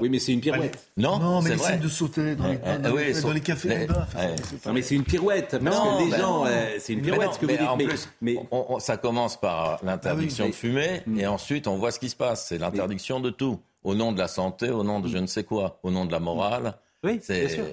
Oui, 0.00 0.08
mais 0.08 0.18
c'est 0.20 0.32
une 0.32 0.40
pirouette. 0.40 0.78
Non, 0.96 1.18
Non, 1.18 1.42
mais 1.42 1.56
c'est 1.56 1.78
de 1.80 1.88
sauter 1.88 2.36
dans 2.36 2.46
les, 2.48 2.58
Euh, 2.64 2.78
dans 2.78 2.90
euh, 2.90 3.00
les- 3.00 3.06
oui, 3.08 3.12
dans 3.14 3.20
saut- 3.28 3.32
les 3.32 3.40
cafés, 3.40 3.68
les-. 3.70 3.86
Non, 3.86 4.72
mais 4.72 4.82
c'est 4.82 4.94
une 4.94 5.02
pirouette, 5.04 5.58
parce 5.58 5.62
Non, 5.64 5.98
que 5.98 6.04
les 6.04 6.10
ben 6.10 6.18
gens, 6.20 6.44
non. 6.44 6.46
euh, 6.46 6.66
c'est 6.78 6.92
une 6.92 7.00
Mais 7.00 7.04
pirouette 7.10 7.26
non, 7.28 7.32
ce 7.32 7.38
que 7.40 7.46
mais 7.46 7.52
vous 7.54 7.58
dites. 7.60 7.68
en 7.68 7.76
mais- 7.76 7.84
plus, 7.86 8.08
mais 8.20 8.36
on- 8.52 8.66
on- 8.68 8.78
ça 8.78 8.96
commence 8.98 9.40
par 9.40 9.80
l'interdiction 9.82 10.44
Ah 10.44 10.46
oui, 10.46 10.52
de 10.52 10.56
fumer, 10.56 11.02
et 11.18 11.26
ensuite 11.26 11.66
on 11.66 11.76
voit 11.76 11.90
ce 11.90 11.98
qui 11.98 12.08
se 12.10 12.14
passe. 12.16 12.46
C'est 12.48 12.58
l'interdiction 12.58 13.18
de 13.20 13.30
tout, 13.30 13.58
au 13.82 13.94
nom 13.96 14.12
de 14.12 14.18
la 14.18 14.28
santé, 14.28 14.70
au 14.70 14.84
nom 14.84 15.00
de 15.00 15.08
je 15.08 15.18
ne 15.18 15.26
sais 15.26 15.42
quoi, 15.44 15.80
au 15.82 15.90
nom 15.90 16.04
de 16.04 16.12
la 16.12 16.20
morale. 16.20 16.74
Oui, 17.02 17.20
bien 17.28 17.48
sûr. 17.48 17.64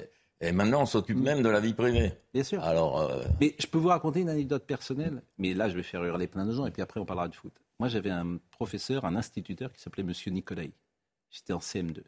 Et 0.41 0.51
maintenant, 0.53 0.83
on 0.83 0.85
s'occupe 0.85 1.17
même 1.17 1.41
de 1.41 1.49
la 1.49 1.59
vie 1.59 1.73
privée. 1.73 2.13
Bien 2.33 2.43
sûr. 2.43 2.63
Alors, 2.63 3.01
euh, 3.01 3.23
Mais 3.41 3.55
je 3.59 3.67
peux 3.67 3.77
vous 3.77 3.89
raconter 3.89 4.21
une 4.21 4.29
anecdote 4.29 4.65
personnelle, 4.65 5.21
mais 5.37 5.53
là 5.53 5.67
je 5.67 5.75
vais 5.75 5.83
faire 5.83 6.03
hurler 6.03 6.27
plein 6.27 6.45
de 6.45 6.53
gens 6.53 6.65
et 6.65 6.71
puis 6.71 6.81
après 6.81 6.99
on 6.99 7.05
parlera 7.05 7.27
de 7.27 7.35
foot. 7.35 7.53
Moi 7.79 7.89
j'avais 7.89 8.09
un 8.09 8.37
professeur, 8.51 9.03
un 9.05 9.15
instituteur 9.15 9.71
qui 9.73 9.81
s'appelait 9.81 10.03
Monsieur 10.03 10.31
Nicolai. 10.31 10.71
j'étais 11.29 11.51
en 11.51 11.59
CM2. 11.59 12.03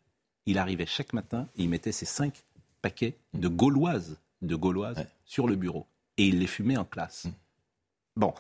Il 0.46 0.58
arrivait 0.58 0.86
chaque 0.86 1.12
matin 1.14 1.48
et 1.56 1.64
il 1.64 1.70
mettait 1.70 1.92
ses 1.92 2.06
cinq 2.06 2.46
paquets 2.82 3.18
de 3.34 3.48
gauloises, 3.50 4.18
de 4.42 4.56
gauloises 4.56 5.06
sur 5.26 5.48
le 5.48 5.56
bureau. 5.56 5.86
Et 6.18 6.28
il 6.28 6.40
les 6.40 6.48
fumait 6.48 6.78
en 6.78 6.86
classe. 6.86 7.28
Bon, 8.16 8.34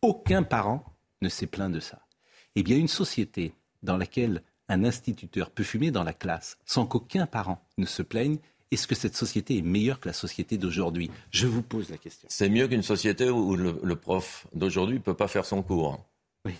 aucun 0.00 0.42
parent 0.42 0.84
ne 1.22 1.28
s'est 1.28 1.46
plaint 1.46 1.72
de 1.72 1.80
ça. 1.80 2.06
Eh 2.54 2.62
bien, 2.62 2.76
une 2.76 2.88
société 2.88 3.52
dans 3.82 3.96
laquelle 3.96 4.42
un 4.68 4.84
instituteur 4.84 5.50
peut 5.50 5.64
fumer 5.64 5.90
dans 5.90 6.04
la 6.04 6.12
classe 6.12 6.56
sans 6.64 6.86
qu'aucun 6.86 7.26
parent 7.26 7.62
ne 7.78 7.86
se 7.86 8.02
plaigne, 8.02 8.38
est-ce 8.74 8.86
que 8.86 8.94
cette 8.94 9.16
société 9.16 9.58
est 9.58 9.62
meilleure 9.62 9.98
que 10.00 10.08
la 10.08 10.12
société 10.12 10.58
d'aujourd'hui? 10.58 11.10
Je 11.30 11.46
vous 11.46 11.62
pose 11.62 11.90
la 11.90 11.96
question. 11.96 12.26
C'est 12.30 12.48
mieux 12.48 12.68
qu'une 12.68 12.82
société 12.82 13.30
où 13.30 13.56
le, 13.56 13.76
le 13.82 13.96
prof 13.96 14.46
d'aujourd'hui 14.54 14.96
ne 14.96 15.02
peut 15.02 15.14
pas 15.14 15.28
faire 15.28 15.44
son 15.46 15.62
cours. 15.62 16.04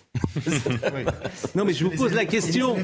Non, 1.55 1.65
mais 1.65 1.73
je 1.73 1.85
vous 1.85 1.91
pose 1.91 2.13
la 2.13 2.25
question. 2.25 2.75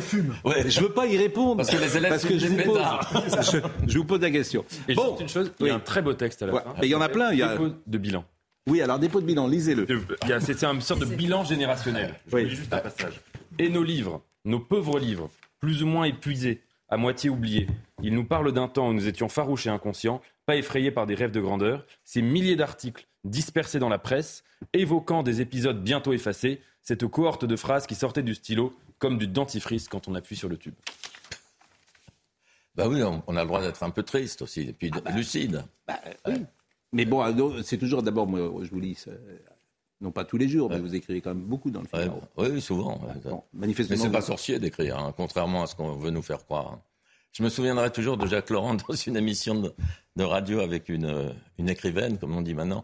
Ouais. 0.45 0.69
Je 0.69 0.81
veux 0.81 0.91
pas 0.93 1.07
y 1.07 1.17
répondre. 1.17 1.57
Parce 1.57 1.69
que 1.69 1.77
les 1.77 1.97
élèves 1.97 2.11
Parce 2.11 2.25
que 2.25 2.37
je 2.37 2.47
vous, 2.47 2.57
pose, 2.63 2.81
je, 3.51 3.57
je 3.91 3.97
vous 3.97 4.05
pose 4.05 4.21
la 4.21 4.31
question. 4.31 4.65
Et 4.87 4.93
Bon, 4.93 5.09
juste 5.17 5.21
une 5.21 5.29
chose, 5.29 5.51
il 5.59 5.67
y 5.67 5.69
a 5.69 5.75
un 5.75 5.79
très 5.79 6.01
beau 6.01 6.13
texte 6.13 6.41
à 6.43 6.47
la 6.47 6.53
Ouais, 6.53 6.61
fin. 6.63 6.73
mais 6.79 6.87
il 6.87 6.91
y 6.91 6.95
en 6.95 7.01
a 7.01 7.09
plein, 7.09 7.31
il 7.31 7.39
y 7.39 7.43
a- 7.43 7.53
Dépôt 7.57 7.69
de 7.85 7.97
bilan. 7.97 8.23
Oui, 8.69 8.81
alors 8.81 8.99
dépôt 8.99 9.19
de 9.21 9.25
bilan, 9.25 9.47
lisez-le. 9.47 9.87
Il 10.23 10.29
y 10.29 10.33
a- 10.33 10.39
C'est 10.39 10.63
une 10.63 10.81
sorte 10.81 11.01
de 11.01 11.05
bilan 11.05 11.43
générationnel. 11.43 12.13
Je 12.27 12.35
Oui. 12.35 12.43
vous 12.43 12.49
lis 12.49 12.55
juste 12.55 12.73
un 12.73 12.77
passage. 12.79 13.19
Et 13.59 13.69
nos 13.69 13.83
livres, 13.83 14.21
nos 14.45 14.59
pauvres 14.59 14.99
livres, 14.99 15.29
plus 15.59 15.83
ou 15.83 15.87
moins 15.87 16.05
épuisés, 16.05 16.61
à 16.91 16.97
moitié 16.97 17.29
oubliés. 17.29 17.67
Ils 18.03 18.13
nous 18.13 18.25
parlent 18.25 18.51
d'un 18.51 18.67
temps 18.67 18.89
où 18.89 18.93
nous 18.93 19.07
étions 19.07 19.29
farouches 19.29 19.65
et 19.65 19.69
inconscients, 19.69 20.21
pas 20.45 20.57
effrayés 20.57 20.91
par 20.91 21.07
des 21.07 21.15
rêves 21.15 21.31
de 21.31 21.39
grandeur. 21.39 21.85
Ces 22.03 22.21
milliers 22.21 22.57
d'articles 22.57 23.07
dispersés 23.23 23.79
dans 23.79 23.89
la 23.89 23.97
presse, 23.97 24.43
évoquant 24.73 25.23
des 25.23 25.41
épisodes 25.41 25.81
bientôt 25.81 26.13
effacés, 26.13 26.61
cette 26.81 27.07
cohorte 27.07 27.45
de 27.45 27.55
phrases 27.55 27.87
qui 27.87 27.95
sortaient 27.95 28.23
du 28.23 28.35
stylo 28.35 28.73
comme 28.99 29.17
du 29.17 29.27
dentifrice 29.27 29.87
quand 29.87 30.07
on 30.07 30.15
appuie 30.15 30.35
sur 30.35 30.49
le 30.49 30.57
tube. 30.57 30.75
Bah 32.75 32.87
oui, 32.87 33.01
on, 33.03 33.23
on 33.25 33.35
a 33.35 33.41
le 33.41 33.47
droit 33.47 33.61
d'être 33.61 33.83
un 33.83 33.89
peu 33.89 34.03
triste 34.03 34.41
aussi, 34.41 34.61
et 34.61 34.73
puis 34.73 34.91
lucide. 35.15 35.63
Mais 36.93 37.05
bon, 37.05 37.23
c'est 37.63 37.77
toujours 37.77 38.03
d'abord, 38.03 38.27
moi, 38.27 38.51
je 38.63 38.69
vous 38.69 38.79
lis, 38.79 39.05
non 40.01 40.11
pas 40.11 40.25
tous 40.25 40.37
les 40.37 40.49
jours, 40.49 40.69
mais 40.69 40.79
vous 40.79 40.95
écrivez 40.95 41.21
quand 41.21 41.33
même 41.33 41.43
beaucoup 41.45 41.71
dans 41.71 41.81
le 41.81 41.87
Figaro. 41.87 42.21
oui, 42.37 42.47
oui, 42.53 42.61
souvent. 42.61 42.99
Bon, 43.23 43.43
manifestement, 43.53 43.97
Mais 43.97 44.03
c'est 44.03 44.11
pas 44.11 44.19
vous- 44.19 44.25
sorcier 44.25 44.59
d'écrire, 44.59 44.97
hein, 44.97 45.13
contrairement 45.15 45.63
à 45.63 45.67
ce 45.67 45.75
qu'on 45.75 45.93
veut 45.93 46.09
nous 46.11 46.21
faire 46.23 46.43
croire. 46.43 46.73
hein. 46.73 46.81
Je 47.33 47.43
me 47.43 47.49
souviendrai 47.49 47.89
toujours 47.91 48.17
de 48.17 48.27
Jacques 48.27 48.49
Laurent 48.49 48.73
dans 48.89 48.93
une 48.95 49.15
émission 49.15 49.55
de, 49.55 49.73
de 50.17 50.23
radio 50.23 50.59
avec 50.59 50.89
une, 50.89 51.05
euh, 51.05 51.29
une 51.59 51.69
écrivaine, 51.69 52.17
comme 52.17 52.35
on 52.35 52.41
dit 52.41 52.53
maintenant, 52.53 52.83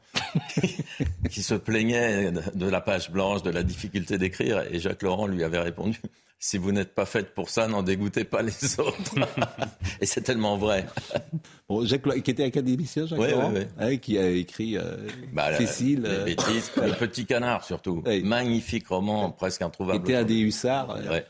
qui 1.31 1.43
se 1.43 1.55
plaignait 1.55 2.31
de, 2.31 2.41
de 2.55 2.65
la 2.69 2.79
page 2.81 3.11
blanche, 3.11 3.43
de 3.43 3.49
la 3.49 3.63
difficulté 3.63 4.17
d'écrire, 4.17 4.63
et 4.71 4.79
Jacques 4.79 5.01
Laurent 5.03 5.27
lui 5.27 5.43
avait 5.43 5.59
répondu 5.59 5.99
si 6.39 6.57
vous 6.57 6.71
n'êtes 6.71 6.93
pas 6.93 7.05
faite 7.05 7.33
pour 7.33 7.49
ça, 7.49 7.67
n'en 7.67 7.83
dégoûtez 7.83 8.23
pas 8.23 8.41
les 8.41 8.51
autres. 8.79 9.15
et 10.01 10.05
c'est 10.05 10.21
tellement 10.21 10.57
vrai. 10.57 10.85
Bon, 11.67 11.85
Jacques 11.85 12.21
qui 12.23 12.31
était 12.31 12.43
académicien, 12.43 13.05
Jacques 13.07 13.19
Laurent, 13.19 13.51
ouais, 13.51 13.67
hein, 13.79 13.97
qui 13.97 14.17
a 14.17 14.29
écrit 14.29 14.77
euh, 14.77 14.95
Bah, 15.33 15.57
Cécile, 15.57 16.03
les 16.03 16.09
euh, 16.09 16.25
bêtises, 16.25 16.71
le 16.77 16.93
petit 16.93 17.25
canard 17.25 17.63
surtout, 17.63 18.03
magnifique 18.23 18.87
roman, 18.87 19.31
presque 19.31 19.59
qui 19.59 19.63
introuvable. 19.63 19.99
était 19.99 20.15
un 20.15 20.23
des 20.23 20.39
hussards. 20.39 20.99
Ouais. 21.09 21.25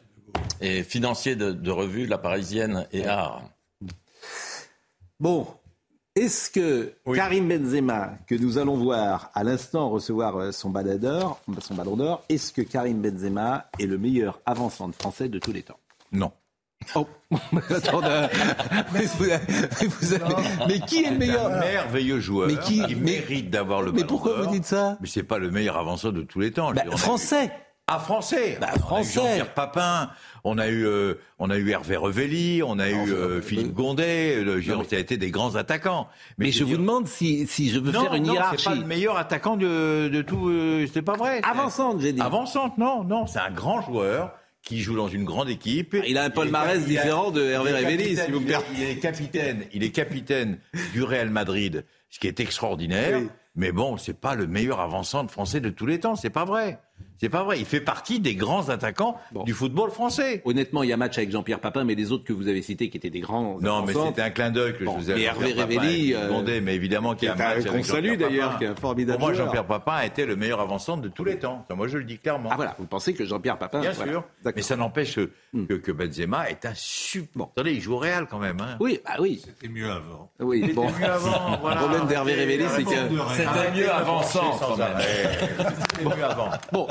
Et 0.62 0.84
financier 0.84 1.36
de, 1.36 1.52
de 1.52 1.72
revue 1.72 2.06
La 2.06 2.18
Parisienne 2.18 2.86
et 2.92 3.06
Art. 3.06 3.50
Bon, 5.20 5.48
est-ce 6.18 6.50
que 6.50 6.94
Karim 7.14 7.48
Benzema, 7.48 8.12
que 8.28 8.36
nous 8.36 8.58
allons 8.58 8.76
voir 8.78 9.32
à 9.34 9.44
l'instant 9.44 9.90
recevoir 9.90 10.36
euh, 10.38 10.52
son 10.52 10.70
ballon 10.70 10.98
d'or, 10.98 11.40
son 11.62 11.76
ballon 11.76 11.96
d'or, 11.96 12.24
est-ce 12.30 12.52
que 12.52 12.62
Karim 12.62 13.02
Benzema 13.02 13.68
est 13.80 13.86
le 13.86 13.98
meilleur 13.98 14.40
avançant 14.46 14.88
de 14.88 14.96
français 14.96 15.30
de 15.30 15.40
tous 15.40 15.52
les 15.52 15.64
temps? 15.64 15.80
Non. 16.12 16.32
Oh, 16.96 17.08
attendez, 17.70 18.28
mais, 18.94 19.06
vous- 19.06 19.26
mais 19.26 19.88
vous 19.88 20.14
avez- 20.14 20.36
mais 20.68 20.80
qui 20.82 21.04
est 21.04 21.10
le 21.12 21.18
meilleur 21.18 21.48
un 21.48 21.60
merveilleux 21.60 22.20
joueur 22.20 22.48
Mais 22.48 22.58
qui- 22.60 22.96
mérite 22.96 23.50
d'avoir 23.50 23.82
le 23.82 23.92
mais 23.92 24.04
pourquoi 24.04 24.42
vous 24.42 24.52
dites 24.52 24.66
ça? 24.66 24.98
Mais 25.02 25.08
c'est 25.08 25.24
pas 25.24 25.38
le 25.40 25.50
meilleur 25.52 25.78
avanceur 25.78 26.14
de 26.14 26.22
tous 26.22 26.40
les 26.40 26.52
temps. 26.52 26.72
Bah, 26.74 26.84
Français. 26.96 27.52
Ah, 27.88 28.00
français. 28.00 28.58
Bah, 28.62 28.68
français. 28.80 29.14
Jean-Pierre 29.14 29.54
Papin, 29.54 30.10
on 30.48 30.58
a 30.58 30.68
eu, 30.68 30.86
euh, 30.86 31.16
on 31.40 31.50
a 31.50 31.58
eu 31.58 31.70
Hervé 31.70 31.96
Revelli, 31.96 32.62
on 32.64 32.80
a 32.80 32.90
eu 32.90 33.12
euh, 33.14 33.42
Philippe 33.42 33.74
Gondet, 33.74 34.44
le, 34.44 34.62
ça 34.62 34.96
a 34.96 35.00
été 35.00 35.18
des 35.18 35.30
grands 35.32 35.56
attaquants. 35.56 36.08
Mais 36.38 36.52
je 36.52 36.64
vous 36.64 36.78
demande 36.78 37.08
si, 37.08 37.46
si 37.48 37.70
je 37.70 37.80
veux 37.80 37.92
non, 37.92 38.02
faire 38.02 38.14
une 38.16 38.24
non, 38.28 38.34
hiérarchie. 38.34 38.64
c'est 38.64 38.70
pas 38.70 38.76
le 38.76 38.86
meilleur 38.86 39.18
attaquant 39.18 39.58
de, 39.58 40.08
de 40.08 40.22
tout. 40.22 40.50
euh, 40.50 40.88
c'est 40.94 41.02
pas 41.02 41.16
vrai. 41.16 41.42
Avançante, 41.44 42.00
j'ai 42.02 42.14
dit. 42.14 42.22
Avançante, 42.22 42.78
non, 42.78 43.04
non. 43.04 43.28
C'est 43.28 43.40
un 43.40 43.52
grand 43.52 43.82
joueur 43.82 44.34
qui 44.64 44.80
joue 44.80 44.96
dans 44.98 45.08
une 45.08 45.24
grande 45.24 45.50
équipe. 45.50 45.96
Il 46.08 46.18
a 46.18 46.24
un 46.26 46.30
palmarès 46.30 46.84
différent 46.86 47.32
de 47.32 47.42
Hervé 47.42 47.72
Revelli, 47.74 48.18
si 48.18 48.32
vous 48.32 48.40
me 48.42 48.46
il 48.46 48.50
est- 48.50 48.52
permettez. 48.52 48.74
Il 48.82 48.84
est 48.90 48.96
capitaine, 49.00 49.64
il 49.74 49.84
est 49.84 49.92
capitaine 49.92 50.60
du 50.94 51.04
Real 51.04 51.30
Madrid, 51.30 51.86
ce 52.10 52.20
qui 52.20 52.28
est 52.28 52.40
extraordinaire. 52.40 53.22
Mais 53.56 53.72
bon, 53.72 53.98
c'est 53.98 54.20
pas 54.20 54.36
le 54.36 54.46
meilleur 54.46 54.80
avançant 54.82 55.24
de 55.24 55.32
français 55.32 55.60
de 55.62 55.70
tous 55.70 55.86
les 55.86 56.00
temps. 56.00 56.16
C'est 56.16 56.30
pas 56.30 56.46
vrai. 56.46 56.80
C'est 57.20 57.30
pas 57.30 57.44
vrai. 57.44 57.58
Il 57.58 57.66
fait 57.66 57.82
partie 57.82 58.20
des 58.20 58.36
grands 58.36 58.70
attaquants 58.70 59.18
du 59.44 59.54
football 59.54 59.90
français. 59.90 60.44
Honnêtement, 60.46 60.84
il 60.84 60.90
y 60.90 60.94
a 60.94 60.98
match 60.98 61.18
avec 61.18 61.32
Jean-Pierre 61.32 61.60
Papin, 61.60 61.84
mais 61.84 61.96
les 61.96 62.12
autres 62.12 62.24
que 62.24 62.32
vous 62.34 62.48
avez 62.48 62.62
cités 62.62 62.90
qui 62.92 62.98
étaient 62.98 63.10
des 63.10 63.22
grands. 63.22 63.58
Non, 63.60 63.84
mais 63.84 63.94
c'était 63.94 64.22
un 64.22 64.30
clin 64.30 64.52
d'œil 64.52 64.78
que 64.78 64.84
Bon, 64.84 65.00
je 65.00 65.06
vous 65.06 65.12
ai 65.12 65.22
et 65.22 65.24
Hervé 65.24 65.54
Révelli, 65.54 66.14
euh, 66.14 66.28
demandé, 66.28 66.62
mais 66.62 66.76
évidemment 66.76 67.16
qu'il 67.16 67.28
y 67.28 67.32
a 67.32 67.34
un 67.34 67.36
qui 67.38 67.42
est 67.42 67.46
un- 67.46 67.56
match 67.56 67.66
qu'on 67.66 67.84
salue 67.84 68.18
d'ailleurs, 68.18 68.60
qui 68.60 68.66
est 68.66 68.68
un 68.68 68.76
formidable 68.76 69.18
Pour 69.18 69.30
moi. 69.30 69.36
Jean-Pierre 69.36 69.66
Papin 69.66 69.94
a 69.94 70.06
été 70.06 70.28
le 70.28 70.36
meilleur 70.36 70.60
avançant 70.62 70.96
de 70.98 71.08
tous 71.08 71.24
les 71.24 71.40
temps. 71.40 71.64
Enfin, 71.66 71.76
moi, 71.76 71.88
je 71.88 71.98
le 71.98 72.04
dis 72.04 72.20
clairement. 72.20 72.50
Ah 72.52 72.56
voilà, 72.56 72.76
vous 72.78 72.86
pensez 72.86 73.16
que 73.16 73.26
Jean-Pierre 73.26 73.58
Papin. 73.58 73.80
Bien 73.82 73.94
voilà. 73.94 74.12
sûr. 74.12 74.24
Mais 74.56 74.62
ça 74.62 74.76
n'empêche 74.76 75.16
que, 75.16 75.74
que 75.74 75.92
Benzema 75.92 76.48
est 76.52 76.66
un 76.68 76.74
super. 76.76 77.48
Attendez, 77.56 77.72
il 77.72 77.82
joue 77.82 77.94
au 77.94 77.98
Real 77.98 78.28
quand 78.30 78.38
même. 78.38 78.62
Hein. 78.62 78.78
Oui, 78.80 79.00
ah 79.06 79.16
oui. 79.20 79.42
C'était 79.44 79.74
mieux 79.74 79.90
avant. 79.90 80.30
Oui, 80.40 80.60
C'était 80.62 80.74
bon. 80.74 80.86
mieux 80.92 81.06
avant. 81.06 81.58
Voilà. 81.62 81.82
Le 81.82 81.88
problème 81.88 82.08
d'Hervé 82.08 82.36
Révélé, 82.36 82.66
c'est 82.70 82.84
que. 82.84 82.90
C'était 82.92 83.10
mieux 83.10 83.18
même. 83.18 83.28
C'était 83.34 83.76
mieux 86.06 86.24
avant. 86.26 86.50
Bon, 86.72 86.87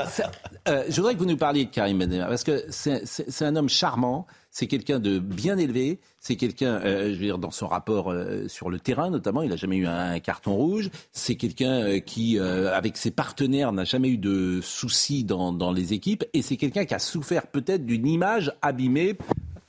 euh, 0.67 0.83
je 0.89 0.95
voudrais 0.95 1.13
que 1.13 1.19
vous 1.19 1.25
nous 1.25 1.37
parliez 1.37 1.65
de 1.65 1.69
Karim 1.69 1.99
Benzema, 1.99 2.25
parce 2.25 2.43
que 2.43 2.65
c'est 2.69 3.45
un 3.45 3.55
homme 3.55 3.69
charmant, 3.69 4.27
c'est 4.51 4.67
quelqu'un 4.67 4.99
de 4.99 5.19
bien 5.19 5.57
élevé, 5.57 5.99
c'est 6.19 6.35
quelqu'un, 6.35 6.81
euh, 6.83 7.09
je 7.09 7.19
veux 7.19 7.25
dire, 7.25 7.37
dans 7.37 7.51
son 7.51 7.67
rapport 7.67 8.11
euh, 8.11 8.47
sur 8.47 8.69
le 8.69 8.79
terrain 8.79 9.09
notamment, 9.09 9.41
il 9.41 9.49
n'a 9.49 9.55
jamais 9.55 9.77
eu 9.77 9.87
un, 9.87 10.19
carton 10.19 10.55
rouge, 10.55 10.89
c'est 11.11 11.35
quelqu'un 11.35 11.81
euh, 11.83 11.99
qui, 11.99 12.39
euh, 12.39 12.73
avec 12.73 12.97
ses 12.97 13.11
partenaires, 13.11 13.71
n'a 13.71 13.83
jamais 13.83 14.09
eu 14.09 14.17
de 14.17 14.59
soucis 14.61 15.23
dans, 15.23 15.53
dans 15.53 15.71
les 15.71 15.93
équipes, 15.93 16.23
et 16.33 16.41
c'est 16.41 16.57
quelqu'un 16.57 16.85
qui 16.85 16.93
a 16.93 16.99
souffert 16.99 17.47
peut-être 17.47 17.85
d'une 17.85 18.07
image 18.07 18.53
abîmée. 18.61 19.17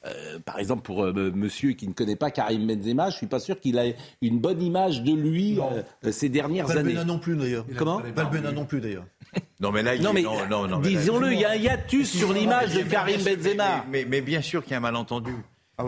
Euh, 0.06 0.38
par 0.44 0.58
exemple, 0.58 0.82
pour 0.82 1.04
euh, 1.04 1.32
monsieur 1.34 1.72
qui 1.72 1.88
ne 1.88 1.92
connaît 1.92 2.16
pas 2.16 2.30
Karim 2.30 2.66
Benzema, 2.66 3.10
je 3.10 3.16
suis 3.16 3.26
pas 3.26 3.40
sûr 3.40 3.58
qu'il 3.60 3.78
a 3.78 3.84
une 4.22 4.38
bonne 4.38 4.62
image 4.62 5.02
de 5.02 5.12
lui 5.12 5.58
euh, 5.60 6.12
ces 6.12 6.28
dernières 6.28 6.70
années. 6.70 6.94
Valbuena 6.94 7.04
non 7.04 7.18
plus 7.18 7.36
d'ailleurs. 7.36 7.66
Comment 7.76 8.00
Valbuena 8.14 8.52
non 8.52 8.64
plus 8.64 8.80
d'ailleurs. 8.80 9.04
Non, 9.60 9.72
mais 9.72 9.82
là, 9.82 9.94
il 9.94 10.02
Non, 10.02 10.12
mais, 10.12 10.22
non, 10.22 10.46
non, 10.48 10.68
non, 10.68 10.78
mais 10.78 10.90
là- 10.90 11.00
disons-le, 11.00 11.32
il 11.32 11.40
y 11.40 11.44
a 11.44 11.50
un 11.50 11.54
hiatus 11.56 12.08
sur 12.16 12.32
l'image 12.32 12.74
de 12.74 12.82
Karim 12.82 13.20
Benzema. 13.22 13.84
Mais, 13.88 14.00
mais- 14.00 14.04
mais 14.08 14.20
bien 14.20 14.40
sûr 14.42 14.62
qu'il 14.62 14.72
y 14.72 14.74
a 14.74 14.78
un 14.78 14.80
malentendu. 14.80 15.32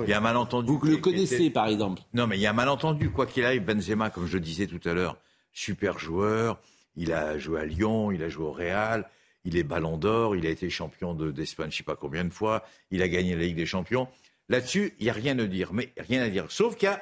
Il 0.05 0.09
y 0.09 0.12
a 0.12 0.19
un 0.19 0.21
malentendu. 0.21 0.69
Vous 0.71 0.81
le 0.85 0.97
connaissez, 0.99 1.51
par 1.51 1.67
exemple 1.67 2.03
Non, 2.15 2.27
mais 2.27 2.37
il 2.37 2.41
y 2.41 2.47
a 2.47 2.51
un 2.51 2.55
malentendu. 2.55 3.11
Quoi 3.11 3.27
qu'il 3.27 3.45
arrive, 3.45 3.65
Benzema, 3.65 4.11
comme 4.11 4.27
je 4.27 4.35
le 4.35 4.41
disais 4.41 4.67
tout 4.67 4.81
à 4.89 4.93
l'heure, 4.95 5.17
super 5.53 5.99
joueur. 5.99 6.61
Il 6.97 7.12
a 7.12 7.39
joué 7.39 7.61
à 7.61 7.65
Lyon, 7.65 8.12
il 8.12 8.23
a 8.23 8.29
joué 8.29 8.45
au 8.45 8.53
Real, 8.53 9.09
il 9.45 9.57
est 9.57 9.62
ballon 9.62 9.97
d'or, 9.97 10.37
il 10.37 10.47
a 10.47 10.51
été 10.51 10.69
champion 10.71 11.15
de- 11.15 11.31
d'Espagne, 11.33 11.71
je 11.71 11.79
sais 11.79 11.83
pas 11.83 11.97
combien 11.97 12.25
de 12.25 12.33
fois, 12.33 12.65
il 12.91 13.03
a 13.03 13.09
gagné 13.09 13.35
la 13.37 13.43
Ligue 13.43 13.57
des 13.57 13.67
Champions. 13.67 14.07
Là-dessus, 14.49 14.95
il 14.99 15.05
n'y 15.05 15.11
a 15.11 15.12
rien 15.12 15.39
à 15.39 15.45
dire, 15.47 15.73
mais 15.73 15.93
rien 15.97 16.23
à 16.23 16.29
dire. 16.29 16.47
Sauf 16.51 16.77
qu'il 16.77 16.87
y 16.89 16.93
a, 16.93 17.01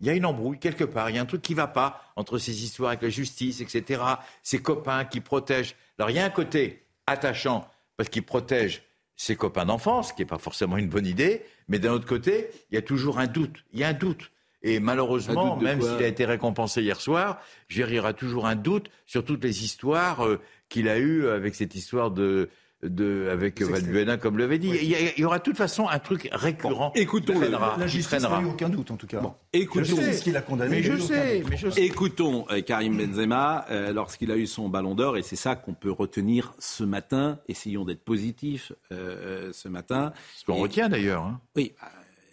il 0.00 0.06
y 0.06 0.10
a 0.10 0.14
une 0.14 0.26
embrouille 0.26 0.58
quelque 0.58 0.84
part, 0.84 1.10
il 1.10 1.16
y 1.16 1.18
a 1.18 1.22
un 1.22 1.26
truc 1.26 1.42
qui 1.42 1.54
va 1.54 1.66
pas 1.66 2.02
entre 2.16 2.38
ces 2.38 2.64
histoires 2.64 2.90
avec 2.90 3.02
la 3.02 3.08
justice, 3.08 3.60
etc., 3.60 4.02
ses 4.42 4.60
copains 4.60 5.04
qui 5.04 5.20
protègent. 5.20 5.74
Alors 5.98 6.10
il 6.10 6.16
y 6.16 6.18
a 6.18 6.24
un 6.24 6.30
côté 6.30 6.84
attachant, 7.06 7.68
parce 7.96 8.08
qu'il 8.08 8.22
protège 8.22 8.82
ses 9.16 9.36
copains 9.36 9.64
d'enfance, 9.64 10.08
ce 10.08 10.12
qui 10.12 10.22
n'est 10.22 10.26
pas 10.26 10.38
forcément 10.38 10.76
une 10.76 10.88
bonne 10.88 11.06
idée, 11.06 11.42
mais 11.68 11.78
d'un 11.78 11.92
autre 11.92 12.06
côté, 12.06 12.50
il 12.70 12.74
y 12.74 12.78
a 12.78 12.82
toujours 12.82 13.18
un 13.18 13.26
doute. 13.26 13.64
Il 13.72 13.80
y 13.80 13.84
a 13.84 13.88
un 13.88 13.94
doute. 13.94 14.30
Et 14.62 14.80
malheureusement, 14.80 15.56
même 15.56 15.80
s'il 15.80 16.02
a 16.02 16.06
été 16.06 16.24
récompensé 16.24 16.82
hier 16.82 17.00
soir, 17.00 17.40
il 17.70 17.78
y 17.78 17.98
aura 17.98 18.12
toujours 18.12 18.46
un 18.46 18.56
doute 18.56 18.90
sur 19.06 19.24
toutes 19.24 19.44
les 19.44 19.64
histoires 19.64 20.26
euh, 20.26 20.40
qu'il 20.68 20.88
a 20.88 20.98
eues 20.98 21.28
avec 21.28 21.54
cette 21.54 21.74
histoire 21.74 22.10
de, 22.10 22.50
de 22.82 23.28
avec 23.32 23.60
Valbuena, 23.62 24.18
comme 24.18 24.36
l'avait 24.38 24.58
dit. 24.58 24.68
Il, 24.68 24.88
y 24.88 24.94
a- 24.94 24.98
il 25.16 25.20
y 25.20 25.24
aura 25.24 25.38
de 25.38 25.42
toute 25.42 25.56
façon 25.56 25.88
un 25.88 25.98
truc 25.98 26.28
récurrent. 26.32 26.92
écoutons-le. 26.94 27.38
qui 27.38 27.44
traînera, 27.46 27.76
La 27.78 27.86
justice 27.86 28.06
traînera. 28.08 28.40
n'a 28.40 28.46
eu 28.46 28.50
aucun 28.50 28.68
doute 28.68 28.90
en 28.90 28.96
tout 28.96 29.06
cas. 29.06 29.20
écoutons. 29.52 29.80
La 29.96 30.02
justice 30.02 30.20
qui 30.22 30.30
l'a 30.30 30.42
condamné. 30.42 30.76
Mais 30.76 30.82
je 30.82 30.96
sais, 30.98 31.42
mais 31.48 31.56
je 31.56 31.70
sais. 31.70 31.82
Écoutons 31.82 32.44
euh, 32.50 32.60
Karim 32.60 32.96
Benzema 32.98 33.64
euh, 33.70 33.92
lorsqu'il 33.92 34.30
a 34.30 34.36
eu 34.36 34.46
son 34.46 34.68
ballon 34.68 34.94
d'or, 34.94 35.16
et 35.16 35.22
c'est 35.22 35.36
ça 35.36 35.56
qu'on 35.56 35.74
peut 35.74 35.90
retenir 35.90 36.52
ce 36.58 36.84
matin. 36.84 37.38
Essayons 37.48 37.84
d'être 37.86 38.04
positifs 38.04 38.72
euh, 38.92 39.50
ce 39.52 39.68
matin. 39.68 40.12
Ce 40.36 40.44
qu'on 40.44 40.56
Et- 40.56 40.62
retient 40.62 40.88
d'ailleurs. 40.90 41.22
hein. 41.22 41.40
Oui, 41.56 41.72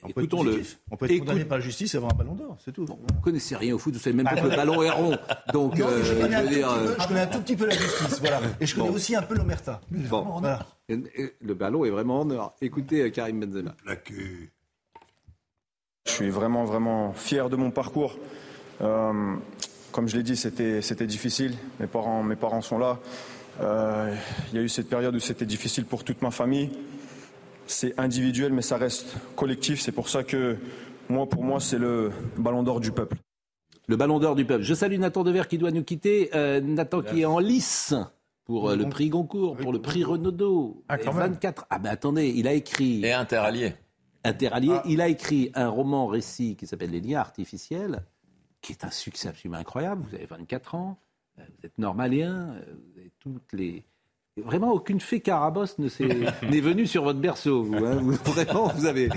bah, 0.08 0.10
Écoutons-le. 0.22 0.62
On 0.92 0.98
peut 0.98 1.06
être 1.12 1.20
condamné 1.20 1.46
par 1.46 1.58
la 1.58 1.64
justice 1.64 1.94
et 1.94 1.98
avoir 1.98 2.14
un 2.14 2.18
ballon 2.18 2.34
d'or, 2.36 2.58
c'est 2.64 2.72
tout. 2.72 2.86
Vous 2.86 2.98
ne 3.16 3.22
connaissez 3.22 3.56
rien 3.56 3.74
au 3.76 3.78
foot, 3.78 3.94
vous 3.94 4.00
savez 4.00 4.16
même 4.16 4.26
pas 4.26 4.36
que 4.36 4.48
le 4.48 4.56
ballon 4.56 4.82
est 4.84 4.90
rond. 4.90 5.18
Donc, 5.54 5.78
Non, 5.78 5.88
mais 5.88 6.04
je, 6.04 6.14
euh, 6.14 6.22
connais 6.22 6.36
un 6.36 6.40
je 6.44 6.48
veux 6.48 6.50
tout 6.50 6.56
dire, 6.56 6.68
petit 6.68 6.76
peu- 6.86 6.90
euh, 6.90 6.96
je 7.00 7.08
connais 7.08 7.20
un 7.22 7.28
tout 7.28 7.40
petit 7.42 7.56
peu 7.56 7.66
la 7.66 7.74
justice, 7.76 8.20
voilà. 8.20 8.42
Et 8.60 8.66
je 8.66 8.76
connais 8.76 8.90
Bon. 8.90 8.96
aussi 8.96 9.16
un 9.16 9.22
peu 9.22 9.36
l'omerta. 9.36 9.82
Bon. 9.92 10.22
Voilà. 10.40 10.66
Le 10.90 11.54
ballon 11.54 11.86
est 11.86 11.90
vraiment 11.90 12.22
en 12.22 12.30
or. 12.32 12.56
Écoutez 12.62 13.02
euh, 13.04 13.10
Karim 13.10 13.40
Benzema. 13.40 13.76
Je 16.06 16.12
suis 16.12 16.30
vraiment, 16.30 16.66
vraiment 16.66 17.14
fier 17.14 17.50
de 17.50 17.56
mon 17.56 17.72
parcours. 17.72 18.18
Euh, 18.82 19.36
comme 19.92 20.08
je 20.10 20.18
l'ai 20.18 20.24
dit, 20.24 20.36
c'était, 20.36 20.82
c'était 20.82 21.08
difficile. 21.08 21.56
Mes 21.80 21.88
parents, 21.88 22.24
mes 22.24 22.36
parents 22.36 22.62
sont 22.62 22.78
là. 22.78 23.00
Euh, 23.62 24.14
Il 24.52 24.58
y 24.58 24.60
a 24.60 24.64
eu 24.64 24.70
cette 24.70 24.90
période 24.90 25.16
où 25.16 25.20
c'était 25.20 25.46
difficile 25.46 25.86
pour 25.86 26.04
toute 26.04 26.22
ma 26.22 26.32
famille. 26.32 26.72
C'est 27.68 27.98
individuel, 28.00 28.54
mais 28.54 28.62
ça 28.62 28.78
reste 28.78 29.16
collectif. 29.36 29.82
C'est 29.82 29.92
pour 29.92 30.10
ça 30.10 30.24
que 30.24 30.58
moi, 31.10 31.28
pour 31.28 31.44
moi, 31.44 31.60
c'est 31.60 31.78
le 31.78 32.12
ballon 32.38 32.64
d'or 32.64 32.80
du 32.80 32.92
peuple. 32.92 33.18
Le 33.88 33.98
ballon 33.98 34.20
d'or 34.20 34.36
du 34.36 34.46
peuple. 34.46 34.64
Je 34.64 34.74
salue 34.74 34.98
Nathan 34.98 35.24
Dever 35.24 35.44
qui 35.50 35.58
doit 35.58 35.72
nous 35.72 35.84
quitter. 35.84 36.30
Euh, 36.34 36.62
Nathan 36.62 37.02
qui 37.02 37.22
est 37.22 37.26
en 37.26 37.40
lice 37.40 37.94
pour 38.46 38.70
euh, 38.70 38.76
le 38.76 38.88
prix 38.90 39.10
Goncourt, 39.10 39.58
pour 39.58 39.74
le 39.74 39.82
prix 39.82 40.04
Renaudot. 40.04 40.84
Ah, 40.88 40.98
quand 40.98 41.12
Et 41.12 41.16
même. 41.16 41.32
24. 41.34 41.66
Ah 41.70 41.80
ben 41.80 41.90
attendez, 41.90 42.30
il 42.30 42.48
a 42.48 42.54
écrit. 42.54 43.04
Et 43.04 43.12
interallié. 43.14 43.74
Interallié. 44.24 44.74
Ah. 44.74 44.84
Il 44.88 45.02
a 45.02 45.08
écrit 45.10 45.52
un 45.54 45.70
roman 45.70 46.08
récit 46.08 46.56
qui 46.56 46.66
s'appelle 46.66 46.92
Les 46.92 47.02
liens 47.02 47.20
artificiels, 47.20 48.04
qui 48.62 48.72
est 48.72 48.86
un 48.86 48.92
succès 48.92 49.28
absolument 49.30 49.58
incroyable. 49.58 50.06
Vous 50.10 50.16
avez 50.16 50.26
24 50.26 50.76
ans, 50.76 51.00
euh, 51.40 51.44
vous 51.58 51.66
êtes 51.66 51.78
normalien, 51.78 52.56
vous 52.68 53.00
avez 53.00 53.12
toutes 53.20 53.52
les. 53.54 53.86
Vraiment, 54.38 54.72
aucune 54.72 55.00
fée 55.00 55.20
carabosse 55.20 55.78
ne 55.78 55.88
s'est- 55.90 56.08
n'est 56.50 56.60
venue 56.62 56.88
sur 56.88 57.04
votre 57.04 57.20
berceau. 57.20 57.64
Vous, 57.64 57.76
hein. 57.86 57.96
Vous- 58.02 58.14
vraiment, 58.34 58.68
vous 58.70 58.86
avez, 58.88 59.08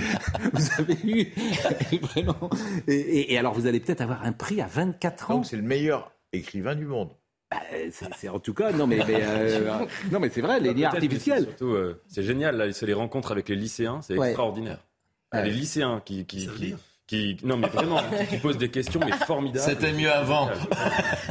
vous 0.52 0.68
avez 0.78 0.96
eu 1.04 1.32
vraiment. 2.02 2.50
Et, 2.86 2.94
et- 2.94 3.32
et 3.32 3.38
alors, 3.38 3.54
vous 3.54 3.66
allez 3.66 3.80
peut-être 3.80 4.02
avoir 4.02 4.24
un 4.24 4.32
prix 4.32 4.60
à 4.60 4.66
24 4.66 5.30
ans. 5.30 5.34
Donc 5.36 5.46
c'est 5.46 5.56
le 5.56 5.62
meilleur 5.62 6.12
écrivain 6.32 6.74
du 6.74 6.84
monde. 6.84 7.10
Bah, 7.50 7.58
c'est 7.92 8.12
c'est 8.16 8.28
en 8.28 8.40
tout 8.40 8.52
cas, 8.54 8.72
non 8.72 8.86
mais, 8.88 8.98
mais, 9.06 9.20
euh, 9.22 9.86
non 10.10 10.18
mais 10.20 10.28
c'est 10.30 10.40
vrai, 10.42 10.58
les 10.60 10.74
liens 10.74 10.88
artificiels. 10.90 11.44
surtout, 11.44 11.70
euh, 11.74 12.02
c'est 12.08 12.24
génial, 12.24 12.56
là, 12.56 12.72
c'est 12.72 12.86
les 12.86 12.92
rencontres 12.92 13.30
avec 13.32 13.48
les 13.48 13.54
lycéens, 13.56 14.02
c'est 14.02 14.18
Ouais. 14.18 14.28
extraordinaire. 14.28 14.84
Ouais. 15.32 15.44
Les 15.44 15.50
lycéens 15.52 16.02
qui, 16.04 16.26
qui, 16.26 16.48
qui, 16.48 16.74
qui- 17.06 17.36
non 17.44 17.56
mais 17.56 17.68
vraiment, 17.68 17.98
qui, 18.20 18.26
qui 18.26 18.36
posent 18.38 18.58
des 18.58 18.70
questions, 18.70 19.00
mais 19.04 19.12
formidables. 19.12 19.64
C'était 19.70 19.92
mieux 19.92 20.10
avant. 20.12 20.48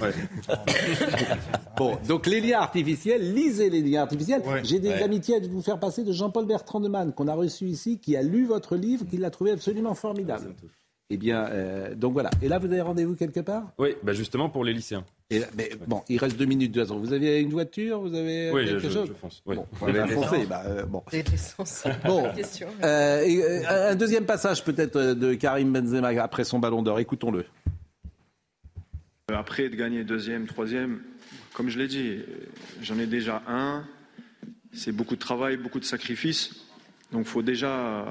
Ouais. 0.02 0.14
Bon, 1.78 1.98
donc 2.08 2.26
les 2.28 2.40
liens 2.40 2.60
artificiels, 2.60 3.34
lisez 3.34 3.70
les 3.70 3.82
liens 3.82 4.04
artificiels. 4.04 4.42
J'ai 4.64 4.80
des 4.80 4.90
Ouais. 4.90 5.04
amitiés 5.04 5.36
à 5.36 5.40
vous 5.40 5.62
faire 5.62 5.78
passer 5.80 6.04
de 6.04 6.14
Jean-Paul 6.14 6.46
Bertrand 6.46 6.80
de 6.80 6.88
Man, 6.88 7.12
qu'on 7.14 7.28
a 7.28 7.34
reçu 7.34 7.66
ici, 7.66 8.00
qui 8.00 8.16
a 8.16 8.22
lu 8.22 8.46
votre 8.46 8.78
livre, 8.78 9.06
qui 9.10 9.18
l'a 9.18 9.30
trouvé 9.30 9.52
absolument 9.52 9.94
formidable. 9.94 10.56
Eh 11.12 11.18
bien, 11.18 11.46
euh, 11.46 11.94
donc 11.94 12.14
voilà. 12.14 12.32
Et 12.42 12.48
là, 12.48 12.58
vous 12.58 12.66
avez 12.66 12.82
rendez-vous 12.82 13.16
quelque 13.16 13.40
part? 13.40 13.72
Oui, 13.78 13.90
bah 14.02 14.14
justement 14.14 14.50
pour 14.50 14.64
les 14.64 14.74
lycéens. 14.74 15.06
Et 15.30 15.38
là- 15.40 15.46
mais 15.56 15.70
bon, 15.88 16.02
il 16.10 16.18
reste 16.18 16.36
deux 16.38 16.46
minutes 16.46 16.72
de 16.72 16.82
façon. 16.82 16.98
Vous 16.98 17.14
avez 17.14 17.40
une 17.42 17.52
voiture? 17.52 18.00
Vous 18.02 18.14
avez 18.16 18.52
Oui, 18.52 18.66
quelque 18.66 18.80
je- 18.80 18.90
chose? 18.90 19.08
je 19.10 19.14
fonce, 19.14 19.44
oui. 19.46 19.56
Bon, 19.56 19.68
vous 19.72 19.88
avez 19.88 20.14
foncé, 20.14 20.46
bah, 20.48 20.64
euh, 20.66 20.84
bon. 20.86 21.04
Bon, 22.06 22.32
Question. 22.36 22.68
Euh, 22.84 23.22
et, 23.22 23.44
euh, 23.44 23.92
un 23.92 23.96
deuxième 23.96 24.26
passage 24.26 24.64
peut-être 24.64 25.00
de 25.14 25.34
Karim 25.36 25.72
Benzema 25.72 26.08
après 26.24 26.44
son 26.44 26.58
ballon 26.58 26.82
d'or. 26.82 27.00
Écoutons-le. 27.00 27.46
Après, 29.32 29.70
de 29.70 29.76
gagner 29.76 30.04
deuxième, 30.04 30.46
troisième, 30.48 31.02
comme 31.54 31.70
je 31.70 31.78
l'ai 31.80 31.88
dit, 31.88 32.20
j'en 32.82 32.98
ai 33.00 33.08
déjà 33.08 33.42
un. 33.48 33.84
C'est 34.74 34.92
beaucoup 34.92 35.16
de 35.16 35.20
travail, 35.22 35.58
beaucoup 35.58 35.80
de 35.80 35.86
sacrifices. 35.86 36.66
Donc, 37.12 37.26
faut 37.26 37.42
déjà, 37.42 38.06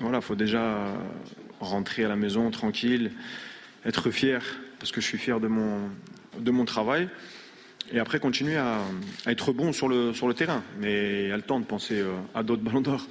voilà, 0.00 0.20
faut 0.20 0.34
déjà 0.36 0.94
rentrer 1.60 2.04
à 2.04 2.08
la 2.08 2.16
maison 2.16 2.50
tranquille, 2.50 3.12
être 3.84 4.10
fier, 4.10 4.42
parce 4.78 4.92
que 4.92 5.00
je 5.00 5.06
suis 5.06 5.18
fier 5.18 5.40
de 5.40 5.48
mon, 5.48 5.90
de 6.38 6.50
mon 6.50 6.64
travail. 6.64 7.08
Et 7.92 7.98
après, 7.98 8.18
continuer 8.18 8.56
à, 8.56 8.78
être 9.26 9.52
bon 9.52 9.72
sur 9.72 9.88
le, 9.88 10.12
sur 10.14 10.26
le 10.26 10.34
terrain. 10.34 10.62
Mais 10.80 11.24
il 11.24 11.30
le 11.30 11.42
temps 11.42 11.60
de 11.60 11.66
penser 11.66 12.00
euh, 12.00 12.14
à 12.34 12.42
d'autres 12.42 12.62
ballons 12.62 12.80
d'or. 12.80 13.06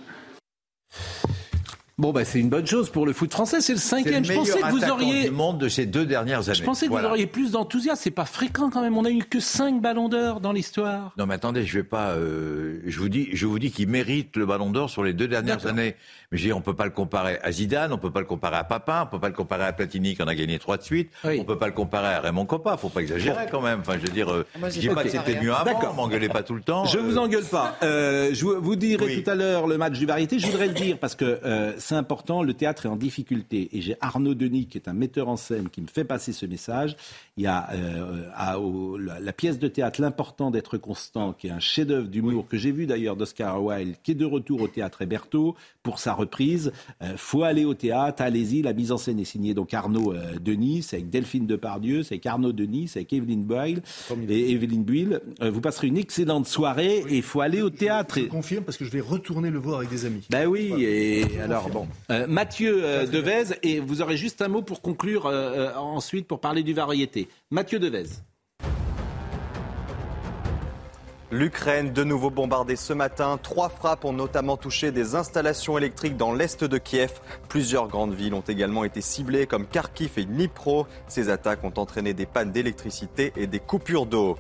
Bon, 1.99 2.11
bah, 2.11 2.25
c'est 2.25 2.39
une 2.39 2.49
bonne 2.49 2.65
chose 2.65 2.89
pour 2.89 3.05
le 3.05 3.13
foot 3.13 3.31
français. 3.31 3.61
C'est 3.61 3.73
le 3.73 3.77
cinquième. 3.79 4.25
Je 4.25 4.33
pensais 4.33 4.59
que 4.59 4.71
vous 4.71 4.77
attaquant 4.77 4.93
auriez. 4.95 5.25
du 5.25 5.29
monde 5.31 5.59
de 5.59 5.69
ces 5.69 5.85
deux 5.85 6.07
dernières 6.07 6.49
années. 6.49 6.57
Je 6.57 6.63
pensais 6.63 6.87
que 6.87 6.91
Voilà. 6.91 7.07
vous 7.07 7.11
auriez 7.13 7.27
plus 7.27 7.51
d'enthousiasme. 7.51 7.99
C'est 8.03 8.09
pas 8.09 8.25
fréquent 8.25 8.71
quand 8.71 8.81
même. 8.81 8.97
On 8.97 9.05
a 9.05 9.11
eu 9.11 9.19
que 9.19 9.39
5 9.39 9.79
ballons 9.79 10.09
d'or 10.09 10.39
dans 10.39 10.51
l'histoire. 10.51 11.11
Non 11.19 11.27
mais 11.27 11.35
attendez, 11.35 11.63
je 11.65 11.77
vais 11.77 11.83
pas. 11.83 12.09
euh, 12.13 12.79
je 12.87 12.97
vous 12.99 13.09
dis, 13.09 13.29
je 13.33 13.45
vous 13.45 13.59
dis 13.59 13.69
qu'il 13.69 13.87
mérite 13.89 14.35
le 14.37 14.47
Ballon 14.47 14.71
d'Or 14.71 14.89
sur 14.89 15.03
les 15.03 15.13
deux 15.13 15.27
dernières 15.27 15.67
années. 15.67 15.95
Mais 16.31 16.39
je 16.39 16.45
dis, 16.47 16.51
on 16.53 16.61
peut 16.61 16.73
pas 16.73 16.85
le 16.85 16.89
comparer 16.91 17.37
à 17.43 17.51
Zidane, 17.51 17.93
on 17.93 17.99
peut 17.99 18.09
pas 18.09 18.21
le 18.21 18.25
comparer 18.25 18.55
à 18.57 18.63
Papin, 18.63 19.03
on 19.03 19.11
peut 19.11 19.19
pas 19.19 19.27
le 19.29 19.35
comparer 19.35 19.65
à 19.65 19.71
Platini 19.71 20.15
qui 20.15 20.23
en 20.23 20.27
a 20.27 20.33
gagné 20.33 20.57
trois 20.57 20.77
de 20.77 20.81
suite. 20.83 21.11
On 21.23 21.43
peut 21.43 21.59
pas 21.59 21.67
le 21.67 21.73
comparer 21.73 22.07
à 22.15 22.21
Raymond 22.21 22.47
Coppa. 22.47 22.75
Faut 22.75 22.89
pas 22.89 23.01
exagérer 23.01 23.45
quand 23.51 23.61
même. 23.61 23.81
Enfin, 23.81 23.93
je 24.01 24.07
veux 24.07 24.13
dire, 24.13 24.31
euh, 24.33 24.47
Moi, 24.59 24.69
je 24.69 24.73
j'ai 24.75 24.81
dis 24.81 24.87
pas 24.87 24.95
pas 24.95 25.03
que 25.03 25.09
c'était 25.09 25.39
mieux 25.39 25.53
avant. 25.53 25.65
D'accord. 25.65 25.93
M'engueulez 25.93 26.29
pas 26.29 26.41
tout 26.41 26.55
le 26.55 26.61
temps. 26.61 26.85
Je 26.85 26.97
euh, 26.97 27.01
vous 27.01 27.19
engueule 27.19 27.43
pas. 27.45 27.75
Euh, 27.83 28.31
je 28.33 28.43
vous- 28.45 28.59
vous 28.59 28.75
dirai 28.75 29.05
Oui. 29.05 29.23
tout 29.23 29.29
à 29.29 29.35
l'heure 29.35 29.67
le 29.67 29.77
match 29.77 29.93
du 29.99 30.07
variété. 30.07 30.39
Je 30.39 30.47
voudrais 30.47 30.67
le 30.67 30.73
dire 30.73 30.97
parce 30.99 31.13
que 31.13 31.39
euh, 31.45 31.73
c'est 31.84 31.95
important. 31.95 32.43
Le 32.43 32.53
théâtre 32.53 32.85
est 32.85 32.89
en 32.89 32.95
difficulté 32.95 33.69
et 33.73 33.81
j'ai 33.81 33.95
Arnaud 34.01 34.34
Denis 34.34 34.65
qui 34.68 34.77
est 34.77 34.88
un 34.88 34.93
metteur 34.93 35.27
en 35.27 35.35
scène 35.38 35.69
qui 35.69 35.81
me 35.81 35.88
fait 35.88 36.03
passer 36.03 36.34
ce 36.34 36.45
message. 36.45 36.95
Il 37.38 37.43
y 37.43 37.47
a 37.47 37.69
euh, 37.73 38.27
à- 38.35 38.60
au- 38.60 38.97
la, 38.97 39.19
la 39.19 39.34
pièce 39.34 39.60
de 39.60 39.68
théâtre 39.68 40.01
L'important 40.01 40.49
d'être 40.51 40.77
constant, 40.77 41.34
qui 41.34 41.47
est 41.47 41.51
un 41.51 41.60
chef-d'œuvre 41.60 42.07
d'humour 42.07 42.47
que 42.47 42.57
j'ai 42.57 42.72
vu 42.72 42.85
d'ailleurs 42.85 43.15
d'Oscar 43.15 43.64
Wilde, 43.64 43.95
qui 44.03 44.11
est 44.11 44.15
de 44.15 44.26
retour 44.26 44.61
au 44.61 44.68
théâtre 44.68 45.01
Héberto 45.01 45.55
pour 45.84 45.99
sa 45.99 46.14
reprise. 46.14 46.72
Euh, 47.01 47.14
faut 47.18 47.43
aller 47.43 47.65
au 47.65 47.73
théâtre, 47.73 48.22
allez-y. 48.22 48.61
La 48.61 48.73
mise 48.73 48.91
en 48.91 48.97
scène 48.97 49.19
est 49.19 49.26
signée 49.26 49.53
donc 49.53 49.73
Arnaud 49.73 50.14
euh, 50.14 50.34
Denis, 50.41 50.84
c'est 50.84 50.95
avec 50.97 51.10
Delphine 51.10 51.45
Depardieu, 51.47 52.03
c'est 52.03 52.15
avec 52.15 52.26
Arnaud 52.26 52.53
Denis, 52.53 52.88
c'est 52.88 52.99
avec 52.99 53.14
Evelyne 53.14 53.43
Boyle 53.43 53.81
et 54.30 54.51
Evelyne 54.51 54.84
Buil. 54.84 55.19
Euh, 55.41 55.51
vous 55.51 55.61
passerez 55.61 55.88
une 55.88 55.97
excellente 55.97 56.47
soirée 56.47 57.03
et 57.10 57.18
il 57.18 57.23
faut 57.23 57.41
aller 57.41 57.61
au 57.61 57.69
théâtre. 57.69 58.19
Je 58.19 58.26
confirme 58.26 58.64
parce 58.64 58.77
que 58.77 58.85
je 58.85 58.91
vais 58.91 59.01
retourner 59.01 59.49
le 59.49 59.60
voir 59.60 59.77
avec 59.80 59.89
des 59.89 60.05
amis. 60.05 60.23
Ben 60.30 60.47
oui, 60.47 60.72
et 60.84 61.39
alors 61.41 61.69
bon. 61.73 61.87
Euh, 62.11 62.27
Mathieu 62.27 62.81
euh, 62.83 63.05
Devez, 63.05 63.57
et 63.63 63.79
vous 63.79 64.01
aurez 64.01 64.15
juste 64.15 64.41
un 64.41 64.47
mot 64.47 64.61
pour 64.61 64.81
conclure 64.81 65.25
euh, 65.25 65.71
euh, 65.71 65.75
ensuite 65.75 66.27
pour 66.27 66.39
parler 66.39 66.63
du 66.63 66.73
variété. 66.73 67.27
Mathieu 67.51 67.79
Devez. 67.79 68.05
L'Ukraine, 71.31 71.93
de 71.93 72.03
nouveau 72.03 72.29
bombardée 72.29 72.75
ce 72.75 72.93
matin. 72.93 73.39
Trois 73.41 73.69
frappes 73.69 74.05
ont 74.05 74.13
notamment 74.13 74.55
touché 74.55 74.91
des 74.91 75.15
installations 75.15 75.79
électriques 75.79 76.15
dans 76.15 76.31
l'est 76.31 76.63
de 76.63 76.77
Kiev. 76.77 77.13
Plusieurs 77.49 77.87
grandes 77.87 78.13
villes 78.13 78.35
ont 78.35 78.41
également 78.41 78.83
été 78.83 79.01
ciblées 79.01 79.47
comme 79.47 79.65
Kharkiv 79.65 80.11
et 80.17 80.25
Dnipro. 80.25 80.85
Ces 81.07 81.29
attaques 81.29 81.63
ont 81.63 81.73
entraîné 81.77 82.13
des 82.13 82.27
pannes 82.27 82.51
d'électricité 82.51 83.33
et 83.35 83.47
des 83.47 83.59
coupures 83.59 84.05
d'eau. 84.05 84.37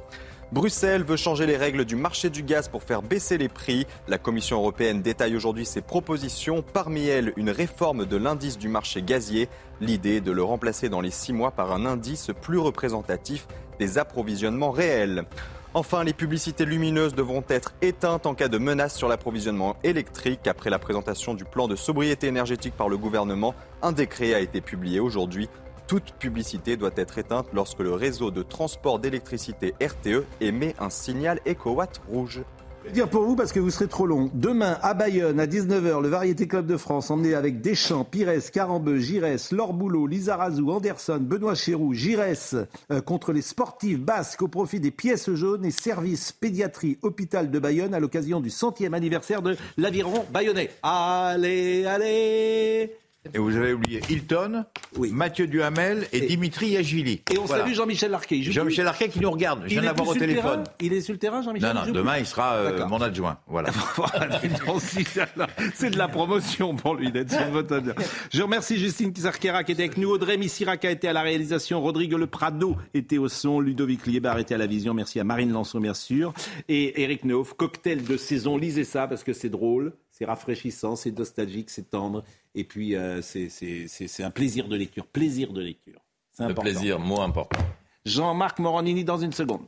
Bruxelles 0.53 1.03
veut 1.03 1.17
changer 1.17 1.47
les 1.47 1.57
règles 1.57 1.83
du 1.83 1.95
marché 1.95 2.29
du 2.29 2.43
gaz 2.43 2.67
pour 2.67 2.83
faire 2.83 3.01
baisser 3.01 3.39
les 3.39 3.49
prix. 3.49 3.87
La 4.07 4.19
Commission 4.19 4.57
européenne 4.57 5.01
détaille 5.01 5.35
aujourd'hui 5.35 5.65
ses 5.65 5.81
propositions. 5.81 6.61
Parmi 6.61 7.07
elles, 7.07 7.33
une 7.37 7.49
réforme 7.49 8.05
de 8.05 8.17
l'indice 8.17 8.59
du 8.59 8.67
marché 8.67 9.01
gazier. 9.01 9.49
L'idée 9.81 10.21
de 10.21 10.31
le 10.31 10.43
remplacer 10.43 10.89
dans 10.89 11.01
les 11.01 11.09
six 11.09 11.33
mois 11.33 11.49
par 11.49 11.71
un 11.71 11.87
indice 11.87 12.29
plus 12.39 12.59
représentatif 12.59 13.47
des 13.79 13.97
approvisionnements 13.97 14.69
réels. 14.69 15.25
Enfin, 15.73 16.03
les 16.03 16.13
publicités 16.13 16.65
lumineuses 16.65 17.15
devront 17.15 17.43
être 17.49 17.73
éteintes 17.81 18.27
en 18.27 18.35
cas 18.35 18.47
de 18.47 18.59
menace 18.59 18.95
sur 18.95 19.07
l'approvisionnement 19.07 19.75
électrique. 19.83 20.45
Après 20.45 20.69
la 20.69 20.77
présentation 20.77 21.33
du 21.33 21.45
plan 21.45 21.67
de 21.67 21.75
sobriété 21.75 22.27
énergétique 22.27 22.77
par 22.77 22.89
le 22.89 22.97
gouvernement, 22.97 23.55
un 23.81 23.91
décret 23.91 24.35
a 24.35 24.39
été 24.39 24.61
publié 24.61 24.99
aujourd'hui. 24.99 25.49
Toute 25.87 26.13
publicité 26.13 26.77
doit 26.77 26.91
être 26.95 27.17
éteinte 27.17 27.47
lorsque 27.53 27.79
le 27.79 27.93
réseau 27.93 28.31
de 28.31 28.41
transport 28.41 28.99
d'électricité 28.99 29.73
RTE 29.81 30.25
émet 30.39 30.75
un 30.79 30.89
signal 30.89 31.39
éco-watt 31.45 32.01
rouge. 32.09 32.43
Je 32.83 32.89
vais 32.89 32.95
dire 32.95 33.09
pour 33.09 33.23
vous 33.23 33.37
parce 33.37 33.53
que 33.53 33.61
vous 33.61 33.69
serez 33.69 33.87
trop 33.87 34.05
long. 34.05 34.29
Demain 34.33 34.77
à 34.81 34.93
Bayonne 34.93 35.39
à 35.39 35.45
19h, 35.45 36.01
le 36.01 36.09
Variété 36.09 36.47
Club 36.47 36.65
de 36.65 36.75
France 36.75 37.11
emmené 37.11 37.33
avec 37.33 37.61
Deschamps, 37.61 38.03
Pires, 38.03 38.51
Carambeu, 38.51 38.99
Giresse, 38.99 39.53
Laure 39.53 39.73
Boulot, 39.73 40.05
Lisa 40.05 40.35
Razou, 40.35 40.69
Anderson, 40.69 41.19
Benoît 41.21 41.55
Chéroux, 41.55 41.93
Giresse 41.93 42.55
euh, 42.91 42.99
contre 42.99 43.31
les 43.31 43.41
sportifs 43.41 44.01
basques 44.01 44.41
au 44.41 44.49
profit 44.49 44.81
des 44.81 44.91
pièces 44.91 45.33
jaunes 45.33 45.63
et 45.63 45.71
service 45.71 46.33
pédiatrie 46.33 46.97
hôpital 47.03 47.51
de 47.51 47.59
Bayonne 47.59 47.93
à 47.93 48.01
l'occasion 48.01 48.41
du 48.41 48.49
centième 48.49 48.93
anniversaire 48.93 49.41
de 49.41 49.55
l'aviron 49.77 50.25
bayonnais. 50.33 50.69
Allez, 50.83 51.85
allez 51.85 53.02
Et 53.33 53.37
vous 53.37 53.55
avez 53.55 53.73
oublié 53.73 54.01
Hilton, 54.09 54.65
Mathieu 54.97 55.47
Duhamel 55.47 56.07
et, 56.11 56.21
Dimitri 56.21 56.69
Yachvili. 56.69 57.21
Et 57.31 57.37
on 57.37 57.45
Voilà. 57.45 57.63
salue 57.63 57.75
Jean-Michel 57.75 58.11
Larquet. 58.11 58.41
Jean-Michel 58.41 58.85
Larquet 58.85 59.09
qui 59.09 59.19
nous 59.19 59.31
regarde. 59.31 59.61
Je 59.63 59.69
viens 59.69 59.81
de 59.81 59.85
l'avoir 59.85 60.09
au 60.09 60.13
téléphone. 60.13 60.63
Il 60.81 60.93
est 60.93 61.01
sur 61.01 61.13
le 61.13 61.19
terrain, 61.19 61.41
Jean-Michel 61.41 61.73
Non, 61.73 61.85
non, 61.85 61.91
demain 61.91 62.17
il 62.17 62.25
sera 62.25 62.55
euh, 62.55 62.85
mon 62.87 63.01
adjoint. 63.01 63.37
Voilà. 63.47 63.69
C'est 65.73 65.89
de 65.89 65.97
la 65.97 66.07
promotion 66.07 66.75
pour 66.75 66.95
lui 66.95 67.11
d'être 67.11 67.31
sur 67.31 67.49
votre 67.49 67.75
adjoint. 67.75 67.93
Je 68.31 68.41
remercie 68.41 68.77
Justine 68.77 69.13
Kizarkera 69.13 69.63
qui 69.63 69.71
était 69.71 69.83
avec 69.83 69.97
nous, 69.97 70.09
Audrey 70.09 70.37
Missirac 70.37 70.83
a 70.85 70.91
été 70.91 71.07
à 71.07 71.13
la 71.13 71.21
réalisation, 71.21 71.81
Rodrigue 71.81 72.13
Le 72.13 72.27
Prado 72.27 72.75
était 72.93 73.17
au 73.17 73.29
son, 73.29 73.59
Ludovic 73.59 74.05
Liebar 74.05 74.39
était 74.39 74.55
à 74.55 74.57
la 74.57 74.67
vision, 74.67 74.93
merci 74.93 75.19
à 75.19 75.23
Marine 75.23 75.51
Lançon 75.51 75.79
bien 75.79 75.93
sûr, 75.93 76.33
et 76.67 77.01
Eric 77.03 77.25
Neuf, 77.25 77.53
cocktail 77.53 78.03
de 78.03 78.17
saison, 78.17 78.57
lisez 78.57 78.83
ça 78.83 79.07
parce 79.07 79.23
que 79.23 79.33
c'est 79.33 79.49
drôle, 79.49 79.93
c'est 80.13 80.25
rafraîchissant, 80.25 80.95
c'est 80.95 81.11
nostalgique, 81.11 81.69
c'est 81.69 81.89
tendre, 81.89 82.23
Et 82.55 82.63
puis, 82.63 82.95
euh, 82.95 83.21
c'est- 83.23 83.49
c'est 83.49 83.87
c'est 83.87 84.23
un 84.23 84.29
plaisir 84.29 84.67
de 84.67 84.75
lecture. 84.75 85.07
Plaisir 85.07 85.51
de 85.51 85.59
lecture. 85.61 85.99
C'est 86.31 86.43
Le 86.43 86.51
important. 86.51 86.69
plaisir, 86.69 86.99
mot 86.99 87.19
important. 87.21 87.59
Jean-Marc 88.05 88.59
Morandini 88.59 89.03
dans 89.03 89.17
une 89.17 89.33
seconde. 89.33 89.65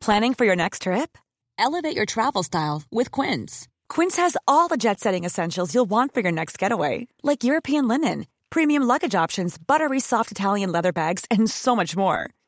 Planning 0.00 0.34
for 0.34 0.44
your 0.44 0.54
next 0.56 0.82
trip? 0.82 1.16
Elevate 1.58 1.96
your 1.96 2.04
travel 2.06 2.42
style 2.42 2.82
with 2.92 3.10
Quince. 3.10 3.66
Quince 3.88 4.16
has 4.18 4.36
all 4.46 4.68
the 4.68 4.76
jet 4.76 5.00
setting 5.00 5.24
essentials 5.24 5.72
you'll 5.74 5.88
want 5.88 6.12
for 6.12 6.20
your 6.20 6.32
next 6.32 6.58
getaway, 6.58 7.06
like 7.22 7.42
European 7.42 7.88
linen, 7.88 8.26
premium 8.50 8.82
luggage 8.86 9.14
options, 9.14 9.56
buttery 9.58 10.00
soft 10.00 10.30
Italian 10.30 10.70
leather 10.70 10.92
bags, 10.92 11.24
and 11.30 11.48
so 11.50 11.74
much 11.74 11.96
more. 11.96 12.28